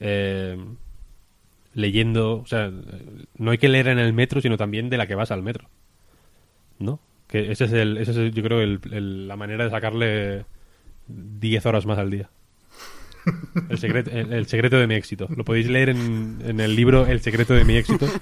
Eh, 0.00 0.56
leyendo, 1.74 2.40
o 2.40 2.46
sea, 2.46 2.70
no 3.36 3.50
hay 3.50 3.58
que 3.58 3.68
leer 3.68 3.88
en 3.88 3.98
el 3.98 4.12
metro, 4.12 4.40
sino 4.40 4.56
también 4.56 4.90
de 4.90 4.96
la 4.96 5.06
que 5.06 5.14
vas 5.14 5.30
al 5.30 5.42
metro. 5.42 5.68
¿No? 6.78 7.00
Que 7.28 7.50
ese 7.52 7.64
es 7.64 7.72
el, 7.72 7.96
ese 7.98 8.10
es 8.12 8.16
el- 8.16 8.32
yo 8.32 8.42
creo 8.42 8.60
el- 8.60 9.28
la 9.28 9.36
manera 9.36 9.64
de 9.64 9.70
sacarle 9.70 10.44
10 11.08 11.66
horas 11.66 11.86
más 11.86 11.98
al 11.98 12.10
día. 12.10 12.30
El 13.68 13.78
secreto, 13.78 14.10
el, 14.10 14.46
secreto 14.46 14.76
de 14.76 14.86
mi 14.86 14.94
éxito. 14.94 15.28
Lo 15.34 15.44
podéis 15.44 15.68
leer 15.68 15.88
en, 15.88 16.38
en 16.44 16.60
el 16.60 16.76
libro 16.76 17.06
El 17.06 17.20
secreto 17.20 17.54
de 17.54 17.64
mi 17.64 17.76
éxito. 17.76 18.06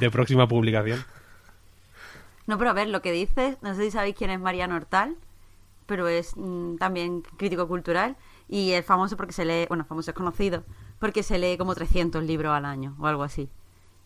de 0.00 0.10
próxima 0.10 0.48
publicación. 0.48 1.04
No, 2.46 2.58
pero 2.58 2.70
a 2.70 2.72
ver, 2.72 2.88
lo 2.88 3.02
que 3.02 3.12
dices, 3.12 3.56
no 3.62 3.74
sé 3.74 3.84
si 3.84 3.90
sabéis 3.92 4.16
quién 4.16 4.30
es 4.30 4.40
Mariano 4.40 4.74
Hortal, 4.74 5.16
pero 5.86 6.08
es 6.08 6.32
mm, 6.36 6.76
también 6.76 7.22
crítico 7.36 7.68
cultural 7.68 8.16
y 8.48 8.72
es 8.72 8.84
famoso 8.84 9.16
porque 9.16 9.32
se 9.32 9.44
lee, 9.44 9.66
bueno, 9.68 9.84
famoso 9.84 10.10
es 10.10 10.16
conocido, 10.16 10.64
porque 10.98 11.22
se 11.22 11.38
lee 11.38 11.56
como 11.56 11.74
300 11.74 12.22
libros 12.24 12.52
al 12.52 12.64
año 12.64 12.96
o 12.98 13.06
algo 13.06 13.22
así. 13.22 13.48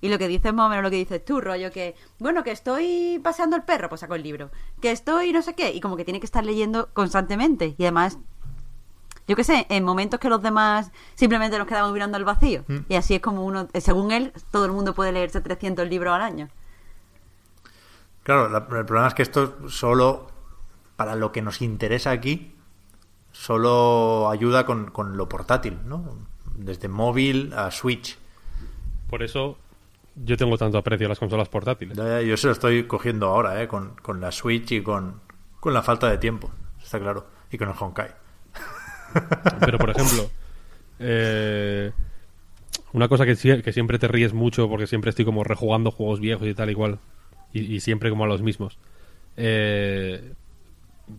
Y 0.00 0.08
lo 0.10 0.18
que 0.18 0.28
dices 0.28 0.52
más 0.52 0.66
o 0.66 0.68
menos 0.68 0.82
lo 0.84 0.90
que 0.90 0.96
dices 0.96 1.24
tú, 1.24 1.40
rollo 1.40 1.70
que, 1.72 1.94
bueno, 2.18 2.44
que 2.44 2.50
estoy 2.50 3.18
paseando 3.24 3.56
el 3.56 3.62
perro, 3.62 3.88
pues 3.88 4.02
saco 4.02 4.14
el 4.14 4.22
libro. 4.22 4.50
Que 4.80 4.90
estoy 4.90 5.32
no 5.32 5.40
sé 5.42 5.54
qué, 5.54 5.72
y 5.72 5.80
como 5.80 5.96
que 5.96 6.04
tiene 6.04 6.20
que 6.20 6.26
estar 6.26 6.44
leyendo 6.44 6.88
constantemente. 6.92 7.74
Y 7.78 7.82
además, 7.84 8.18
yo 9.26 9.34
qué 9.36 9.42
sé, 9.42 9.66
en 9.70 9.84
momentos 9.84 10.20
que 10.20 10.28
los 10.28 10.42
demás 10.42 10.92
simplemente 11.14 11.58
nos 11.58 11.66
quedamos 11.66 11.92
mirando 11.92 12.16
al 12.18 12.24
vacío. 12.24 12.64
Y 12.88 12.94
así 12.94 13.14
es 13.14 13.20
como 13.22 13.44
uno, 13.44 13.68
eh, 13.72 13.80
según 13.80 14.12
él, 14.12 14.32
todo 14.50 14.66
el 14.66 14.72
mundo 14.72 14.94
puede 14.94 15.12
leerse 15.12 15.40
300 15.40 15.88
libros 15.88 16.14
al 16.14 16.22
año. 16.22 16.48
Claro, 18.22 18.48
la- 18.48 18.58
el 18.58 18.84
problema 18.86 19.08
es 19.08 19.14
que 19.14 19.22
esto 19.22 19.68
solo, 19.70 20.30
para 20.96 21.14
lo 21.14 21.32
que 21.32 21.42
nos 21.42 21.62
interesa 21.62 22.10
aquí, 22.10 22.54
solo 23.32 24.28
ayuda 24.30 24.66
con, 24.66 24.90
con 24.90 25.16
lo 25.16 25.28
portátil, 25.28 25.78
¿no? 25.86 26.04
Desde 26.54 26.88
móvil 26.88 27.52
a 27.54 27.70
Switch. 27.70 28.18
Por 29.08 29.22
eso 29.22 29.58
yo 30.16 30.36
tengo 30.36 30.56
tanto 30.56 30.78
aprecio 30.78 31.06
a 31.06 31.10
las 31.10 31.18
consolas 31.18 31.48
portátiles. 31.48 31.96
Ya, 31.96 32.04
ya, 32.04 32.22
Yo 32.22 32.36
se 32.36 32.46
lo 32.46 32.52
estoy 32.52 32.84
cogiendo 32.84 33.28
ahora, 33.28 33.62
¿eh? 33.62 33.68
Con, 33.68 33.94
con 33.96 34.20
la 34.20 34.32
Switch 34.32 34.72
y 34.72 34.82
con, 34.82 35.20
con 35.60 35.74
la 35.74 35.82
falta 35.82 36.10
de 36.10 36.18
tiempo, 36.18 36.50
está 36.82 36.98
claro. 36.98 37.26
Y 37.50 37.58
con 37.58 37.68
el 37.68 37.74
Honkai. 37.78 38.10
Pero, 39.60 39.78
por 39.78 39.90
ejemplo, 39.90 40.30
eh, 40.98 41.92
una 42.92 43.08
cosa 43.08 43.24
que 43.24 43.36
siempre 43.36 43.98
te 43.98 44.08
ríes 44.08 44.32
mucho 44.32 44.68
porque 44.68 44.86
siempre 44.86 45.10
estoy 45.10 45.24
como 45.24 45.44
rejugando 45.44 45.90
juegos 45.90 46.20
viejos 46.20 46.46
y 46.48 46.54
tal 46.54 46.70
igual. 46.70 46.98
Y, 47.52 47.74
y 47.74 47.80
siempre 47.80 48.10
como 48.10 48.24
a 48.24 48.26
los 48.26 48.42
mismos. 48.42 48.78
Eh, 49.36 50.32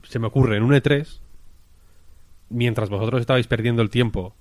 se 0.04 0.20
me 0.20 0.28
ocurre 0.28 0.58
en 0.58 0.64
un 0.64 0.72
E3, 0.72 1.20
mientras 2.50 2.90
vosotros 2.90 3.22
estabais 3.22 3.48
perdiendo 3.48 3.82
el 3.82 3.90
tiempo 3.90 4.34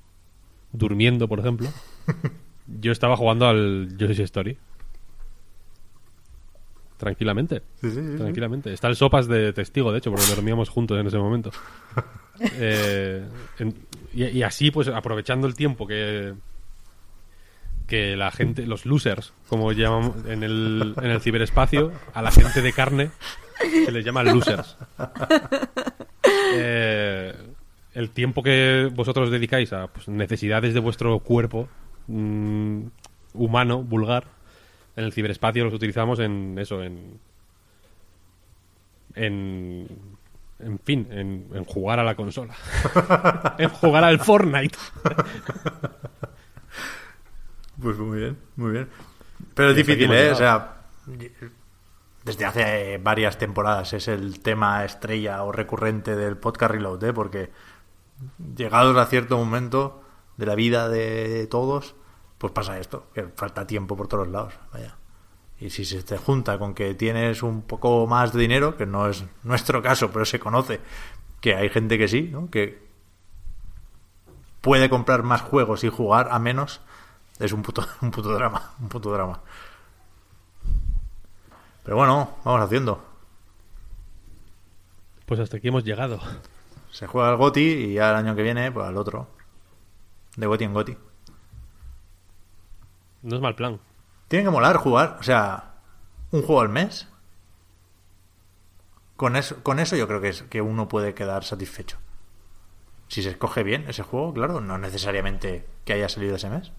durmiendo, 0.73 1.29
por 1.29 1.41
ejemplo, 1.41 1.69
yo 2.67 2.93
estaba 2.93 3.17
jugando 3.17 3.47
al 3.47 3.97
Yoshi's 3.97 4.21
Story. 4.21 4.57
Tranquilamente. 6.97 7.63
Sí, 7.81 7.91
sí, 7.91 7.97
sí. 8.03 8.17
Tranquilamente. 8.17 8.73
Está 8.73 8.89
el 8.89 8.97
Sopas 8.97 9.29
de 9.29 9.53
testigo, 9.53 9.93
de 9.93 9.99
hecho, 9.99 10.11
porque 10.11 10.27
dormíamos 10.35 10.69
juntos 10.71 10.99
en 10.99 11.07
ese 11.07 11.19
momento. 11.19 11.51
Eh, 12.59 13.27
en- 13.61 13.75
y, 14.13 14.25
y 14.25 14.43
así, 14.43 14.71
pues, 14.71 14.89
aprovechando 14.89 15.47
el 15.47 15.55
tiempo 15.55 15.87
que 15.87 16.35
que 17.87 18.15
la 18.15 18.31
gente, 18.31 18.67
los 18.67 18.85
losers, 18.85 19.33
como 19.49 19.73
llamamos 19.73 20.17
en 20.27 20.43
el, 20.43 20.93
en 21.01 21.11
el 21.13 21.21
ciberespacio, 21.23 21.93
a 22.13 22.21
la 22.21 22.31
gente 22.31 22.61
de 22.61 22.75
carne 22.75 23.11
se 23.87 23.91
les 23.91 24.05
llama 24.05 24.23
losers. 24.23 24.77
Eh, 26.53 27.33
el 27.95 28.11
tiempo 28.11 28.43
que 28.43 28.91
vosotros 28.95 29.31
dedicáis 29.31 29.73
a 29.73 29.87
pues, 29.87 30.07
necesidades 30.09 30.75
de 30.75 30.81
vuestro 30.81 31.19
cuerpo 31.21 31.69
mm, 32.07 32.87
humano, 33.35 33.83
vulgar, 33.83 34.25
en 34.97 35.05
el 35.05 35.13
ciberespacio 35.13 35.65
los 35.65 35.75
utilizamos 35.75 36.19
en 36.21 36.59
eso, 36.59 36.83
en 36.83 37.21
en 39.15 39.89
en 40.59 40.79
fin, 40.79 41.07
en, 41.11 41.49
en 41.53 41.65
jugar 41.65 41.99
a 41.99 42.05
la 42.05 42.15
consola. 42.15 42.55
en 43.59 43.69
jugar 43.69 44.05
al 44.05 44.19
Fortnite. 44.21 44.79
Pues 47.81 47.99
muy 47.99 48.21
bien, 48.21 48.39
muy 48.57 48.73
bien. 48.73 48.89
Pero 49.55 49.71
es 49.71 49.77
difícil, 49.77 50.11
¿eh? 50.13 50.31
O 50.31 50.35
sea, 50.35 50.77
desde 52.25 52.45
hace 52.47 52.99
varias 52.99 53.37
temporadas 53.39 53.93
es 53.93 54.09
el 54.09 54.41
tema 54.41 54.85
estrella 54.85 55.43
o 55.45 55.53
recurrente 55.53 56.17
del 56.17 56.39
podcast 56.39 56.73
Reload, 56.73 57.05
¿eh? 57.05 57.13
Porque 57.13 57.51
llegados 58.57 58.97
a 58.97 59.07
cierto 59.07 59.37
momento 59.37 60.03
de 60.37 60.47
la 60.47 60.55
vida 60.55 60.89
de 60.89 61.47
todos, 61.47 61.95
pues 62.39 62.53
pasa 62.53 62.79
esto, 62.79 63.07
que 63.15 63.25
falta 63.37 63.67
tiempo 63.67 63.97
por 63.97 64.09
todos 64.09 64.29
lados, 64.29 64.55
vaya. 64.73 64.97
Y 65.59 65.71
si 65.71 65.85
se 65.85 66.03
te 66.03 66.19
junta 66.19 66.59
con 66.59 66.75
que 66.75 66.95
tienes 66.95 67.43
un 67.43 67.63
poco 67.63 68.07
más 68.07 68.33
de 68.33 68.41
dinero, 68.41 68.77
que 68.77 68.85
no 68.85 69.09
es 69.09 69.25
nuestro 69.43 69.83
caso, 69.83 70.11
pero 70.13 70.25
se 70.25 70.39
conoce 70.39 70.81
que 71.41 71.55
hay 71.55 71.71
gente 71.71 71.97
que 71.97 72.09
sí, 72.09 72.29
¿no? 72.31 72.51
Que 72.51 72.87
puede 74.61 74.91
comprar 74.91 75.23
más 75.23 75.41
juegos 75.43 75.85
y 75.85 75.89
jugar 75.89 76.29
a 76.31 76.39
menos, 76.39 76.81
es 77.39 77.53
un 77.53 77.63
puto, 77.63 77.87
un 78.03 78.11
puto 78.11 78.35
drama, 78.35 78.73
un 78.81 78.89
puto 78.89 79.13
drama. 79.13 79.41
Pero 81.85 81.97
bueno, 81.97 82.37
vamos 82.45 82.61
haciendo. 82.61 83.03
Pues 85.25 85.41
hasta 85.41 85.57
aquí 85.57 85.69
hemos 85.69 85.85
llegado. 85.85 86.21
Se 86.91 87.07
juega 87.07 87.29
al 87.29 87.37
Goti 87.37 87.61
y 87.61 87.95
ya 87.95 88.11
el 88.11 88.17
año 88.17 88.35
que 88.35 88.43
viene, 88.43 88.73
pues 88.73 88.87
al 88.87 88.97
otro. 88.97 89.29
De 90.37 90.47
Goti 90.47 90.65
en 90.65 90.75
Goti. 90.75 90.97
No 93.23 93.37
es 93.37 93.43
mal 93.43 93.55
plan. 93.55 93.81
Tiene 94.29 94.45
que 94.45 94.51
molar 94.51 94.77
jugar, 94.77 95.17
o 95.21 95.23
sea, 95.23 95.75
un 96.31 96.43
juego 96.43 96.61
al 96.61 96.69
mes. 96.69 97.09
Con 99.17 99.37
eso, 99.37 99.63
con 99.63 99.79
eso 99.79 99.97
yo 99.97 100.07
creo 100.07 100.21
que, 100.21 100.29
es, 100.29 100.43
que 100.43 100.61
uno 100.61 100.89
puede 100.89 101.15
quedar 101.15 101.45
satisfecho. 101.45 101.97
Si 103.09 103.23
se 103.23 103.31
escoge 103.31 103.63
bien 103.63 103.87
ese 103.89 104.03
juego, 104.03 104.35
claro, 104.35 104.61
no 104.61 104.79
necesariamente 104.79 105.67
que 105.85 105.95
haya 105.95 106.09
salido 106.09 106.37
ese 106.37 106.51
mes. 106.51 106.73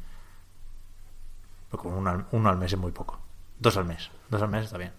Pero 1.71 1.83
con 1.83 1.93
uno 1.93 2.09
al, 2.09 2.25
uno 2.31 2.49
al 2.49 2.57
mes 2.57 2.73
es 2.73 2.79
muy 2.79 2.91
poco. 2.91 3.19
Dos 3.59 3.75
al 3.77 3.85
mes. 3.85 4.11
Dos 4.29 4.41
al 4.41 4.49
mes 4.49 4.65
está 4.65 4.77
bien. 4.77 4.91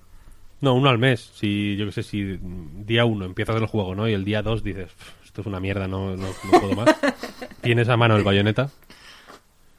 No, 0.61 0.75
uno 0.75 0.89
al 0.89 0.99
mes. 0.99 1.31
Si, 1.35 1.77
yo 1.77 1.87
qué 1.87 1.93
sé, 1.93 2.03
si 2.03 2.39
día 2.43 3.05
uno 3.05 3.25
empiezas 3.25 3.57
el 3.57 3.67
juego, 3.67 3.95
¿no? 3.95 4.09
Y 4.09 4.13
el 4.15 4.25
día 4.25 4.43
dos 4.43 4.65
dices, 4.65 4.93
"Pff, 4.93 5.18
esto 5.39 5.43
es 5.43 5.47
una 5.47 5.61
mierda, 5.61 5.87
no, 5.87 6.17
no, 6.17 6.27
no 6.27 6.61
puedo 6.61 6.75
más. 6.75 6.97
Tienes 7.61 7.89
a 7.89 7.97
mano 7.97 8.17
el 8.17 8.25
bayoneta 8.25 8.71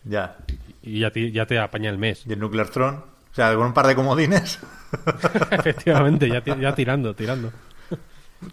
Ya. 0.05 0.37
y 0.81 0.99
ya 1.01 1.11
te, 1.11 1.31
ya 1.33 1.45
te 1.45 1.59
apaña 1.59 1.89
el 1.89 1.97
mes. 1.97 2.23
Y 2.25 2.31
el 2.31 2.39
Nuclear 2.39 2.69
Throne. 2.69 2.97
O 2.97 3.35
sea, 3.35 3.53
con 3.55 3.65
un 3.67 3.73
par 3.73 3.85
de 3.87 3.95
comodines. 3.95 4.59
Efectivamente, 5.51 6.29
ya, 6.29 6.41
ya 6.55 6.73
tirando, 6.73 7.13
tirando. 7.13 7.51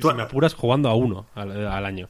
Tú- 0.01 0.09
Si 0.11 0.15
me 0.17 0.23
apuras 0.25 0.55
jugando 0.55 0.89
a 0.89 0.95
uno 0.97 1.27
al, 1.37 1.67
al 1.69 1.87
año. 1.87 2.09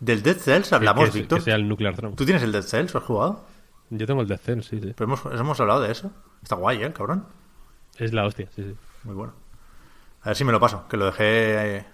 Del 0.00 0.22
Dead 0.22 0.36
Cells 0.36 0.72
hablamos, 0.72 1.08
que, 1.10 1.20
Víctor. 1.20 1.38
que 1.38 1.44
sea 1.44 1.54
el 1.54 1.68
Nuclear 1.68 1.94
Throne. 1.94 2.16
¿Tú 2.16 2.24
tienes 2.24 2.42
el 2.42 2.50
Dead 2.50 2.62
Cells? 2.62 2.92
¿Lo 2.94 3.00
has 3.00 3.06
jugado? 3.06 3.46
Yo 3.90 4.06
tengo 4.08 4.20
el 4.22 4.26
Death 4.28 4.40
Cell, 4.44 4.60
sí, 4.62 4.80
sí. 4.80 4.92
Pero 4.96 5.04
hemos, 5.04 5.20
hemos 5.32 5.60
hablado 5.60 5.80
de 5.82 5.92
eso. 5.92 6.10
Está 6.42 6.56
guay, 6.56 6.82
¿eh, 6.82 6.92
cabrón? 6.92 7.24
Es 7.96 8.12
la 8.12 8.26
hostia, 8.26 8.48
sí, 8.56 8.64
sí. 8.64 8.74
Muy 9.04 9.14
bueno. 9.14 9.32
A 10.22 10.30
ver 10.30 10.36
si 10.36 10.42
me 10.44 10.50
lo 10.50 10.58
paso, 10.58 10.88
que 10.88 10.96
lo 10.96 11.06
dejé... 11.06 11.86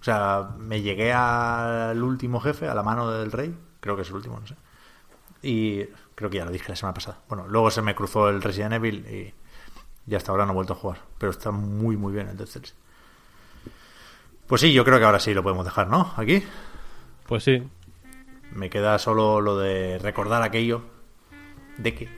O 0.00 0.04
sea, 0.04 0.50
me 0.58 0.80
llegué 0.80 1.12
al 1.12 2.02
último 2.02 2.40
jefe, 2.40 2.68
a 2.68 2.74
la 2.74 2.82
mano 2.82 3.10
del 3.10 3.30
rey. 3.30 3.54
Creo 3.80 3.96
que 3.96 4.02
es 4.02 4.08
el 4.08 4.14
último, 4.14 4.40
no 4.40 4.46
sé. 4.46 4.56
Y 5.42 5.84
creo 6.14 6.30
que 6.30 6.38
ya 6.38 6.44
lo 6.44 6.50
dije 6.50 6.68
la 6.68 6.76
semana 6.76 6.94
pasada. 6.94 7.18
Bueno, 7.28 7.46
luego 7.48 7.70
se 7.70 7.82
me 7.82 7.94
cruzó 7.94 8.28
el 8.28 8.42
Resident 8.42 8.74
Evil 8.74 9.06
y, 9.06 9.34
y 10.10 10.14
hasta 10.14 10.32
ahora 10.32 10.46
no 10.46 10.52
he 10.52 10.54
vuelto 10.54 10.72
a 10.72 10.76
jugar. 10.76 10.98
Pero 11.18 11.30
está 11.30 11.50
muy, 11.50 11.96
muy 11.96 12.12
bien 12.14 12.28
el 12.28 12.36
Dead 12.36 12.46
Cells. 12.46 12.74
Pues 14.46 14.62
sí, 14.62 14.72
yo 14.72 14.84
creo 14.84 14.98
que 14.98 15.04
ahora 15.04 15.20
sí 15.20 15.34
lo 15.34 15.42
podemos 15.42 15.64
dejar, 15.64 15.88
¿no? 15.88 16.12
Aquí. 16.16 16.42
Pues 17.26 17.44
sí, 17.44 17.62
Me 18.52 18.70
queda 18.70 18.98
solo 18.98 19.40
lo 19.40 19.58
de 19.58 19.98
recordar 19.98 20.42
aquello 20.42 20.82
de 21.76 21.94
que 21.94 22.08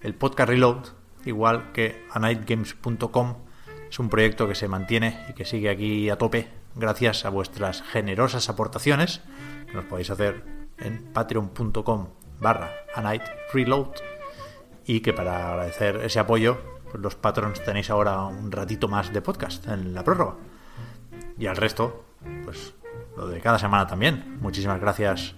el 0.00 0.14
podcast 0.14 0.48
Reload, 0.48 0.86
igual 1.26 1.70
que 1.72 2.04
anightgames.com, 2.10 3.36
es 3.88 3.98
un 3.98 4.08
proyecto 4.08 4.48
que 4.48 4.54
se 4.54 4.68
mantiene 4.68 5.24
y 5.28 5.34
que 5.34 5.44
sigue 5.44 5.70
aquí 5.70 6.10
a 6.10 6.16
tope 6.16 6.65
gracias 6.76 7.24
a 7.24 7.30
vuestras 7.30 7.82
generosas 7.82 8.48
aportaciones 8.48 9.22
que 9.66 9.74
nos 9.74 9.84
podéis 9.86 10.10
hacer 10.10 10.44
en 10.78 11.12
patreon.com 11.12 12.08
barra 12.38 12.70
anightreload 12.94 13.88
y 14.84 15.00
que 15.00 15.12
para 15.12 15.52
agradecer 15.52 15.96
ese 15.96 16.18
apoyo 16.18 16.58
pues 16.90 17.02
los 17.02 17.14
patrons 17.16 17.62
tenéis 17.64 17.90
ahora 17.90 18.24
un 18.24 18.52
ratito 18.52 18.88
más 18.88 19.12
de 19.12 19.22
podcast 19.22 19.66
en 19.66 19.94
la 19.94 20.04
prórroga 20.04 20.36
y 21.38 21.46
al 21.46 21.56
resto 21.56 22.04
pues 22.44 22.74
lo 23.16 23.26
de 23.26 23.40
cada 23.40 23.58
semana 23.58 23.86
también 23.86 24.38
muchísimas 24.40 24.80
gracias 24.80 25.34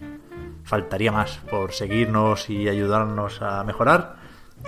faltaría 0.68 1.10
más 1.10 1.40
por 1.50 1.72
seguirnos 1.72 2.50
y 2.50 2.68
ayudarnos 2.68 3.40
a 3.40 3.64
mejorar. 3.64 4.16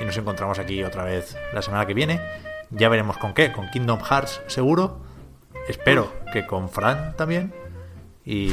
Y 0.00 0.05
nos 0.05 0.16
encontramos 0.16 0.58
aquí 0.58 0.82
otra 0.82 1.05
vez 1.05 1.36
la 1.52 1.60
semana 1.60 1.86
que 1.86 1.94
viene. 1.94 2.20
Ya 2.70 2.89
veremos 2.89 3.18
con 3.18 3.34
qué, 3.34 3.52
con 3.52 3.68
Kingdom 3.70 4.00
Hearts 4.00 4.40
seguro. 4.47 5.09
Espero 5.68 6.12
que 6.32 6.47
con 6.47 6.68
Fran 6.68 7.16
también. 7.16 7.52
Y. 8.24 8.50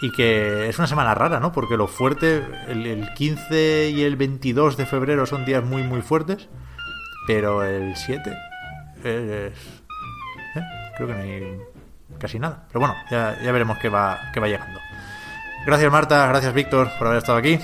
Y 0.00 0.12
que 0.12 0.68
es 0.68 0.78
una 0.78 0.86
semana 0.86 1.12
rara, 1.14 1.40
¿no? 1.40 1.50
Porque 1.50 1.76
lo 1.76 1.88
fuerte, 1.88 2.44
el, 2.68 2.86
el 2.86 3.12
15 3.14 3.90
y 3.90 4.02
el 4.04 4.14
22 4.14 4.76
de 4.76 4.86
febrero 4.86 5.26
son 5.26 5.44
días 5.44 5.64
muy, 5.64 5.82
muy 5.82 6.02
fuertes. 6.02 6.48
Pero 7.26 7.64
el 7.64 7.96
7 7.96 8.30
es. 9.02 9.52
¿eh? 10.54 10.62
Creo 10.96 11.08
que 11.08 11.14
no 11.14 11.20
hay 11.20 11.58
casi 12.18 12.38
nada. 12.38 12.64
Pero 12.68 12.80
bueno, 12.80 12.94
ya, 13.10 13.38
ya 13.42 13.52
veremos 13.52 13.78
qué 13.78 13.88
va, 13.88 14.18
qué 14.32 14.40
va 14.40 14.46
llegando. 14.48 14.80
Gracias 15.66 15.92
Marta, 15.92 16.26
gracias 16.28 16.54
Víctor 16.54 16.88
por 16.98 17.08
haber 17.08 17.18
estado 17.18 17.38
aquí. 17.38 17.58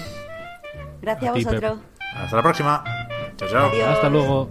Gracias 1.00 1.28
a, 1.28 1.32
A 1.32 1.34
ti, 1.34 1.44
Pep. 1.44 1.54
vosotros. 1.54 1.78
Hasta 2.16 2.36
la 2.36 2.42
próxima. 2.42 2.84
Chao, 3.36 3.48
chao. 3.48 3.70
Adiós. 3.70 3.88
hasta 3.88 4.08
luego. 4.08 4.50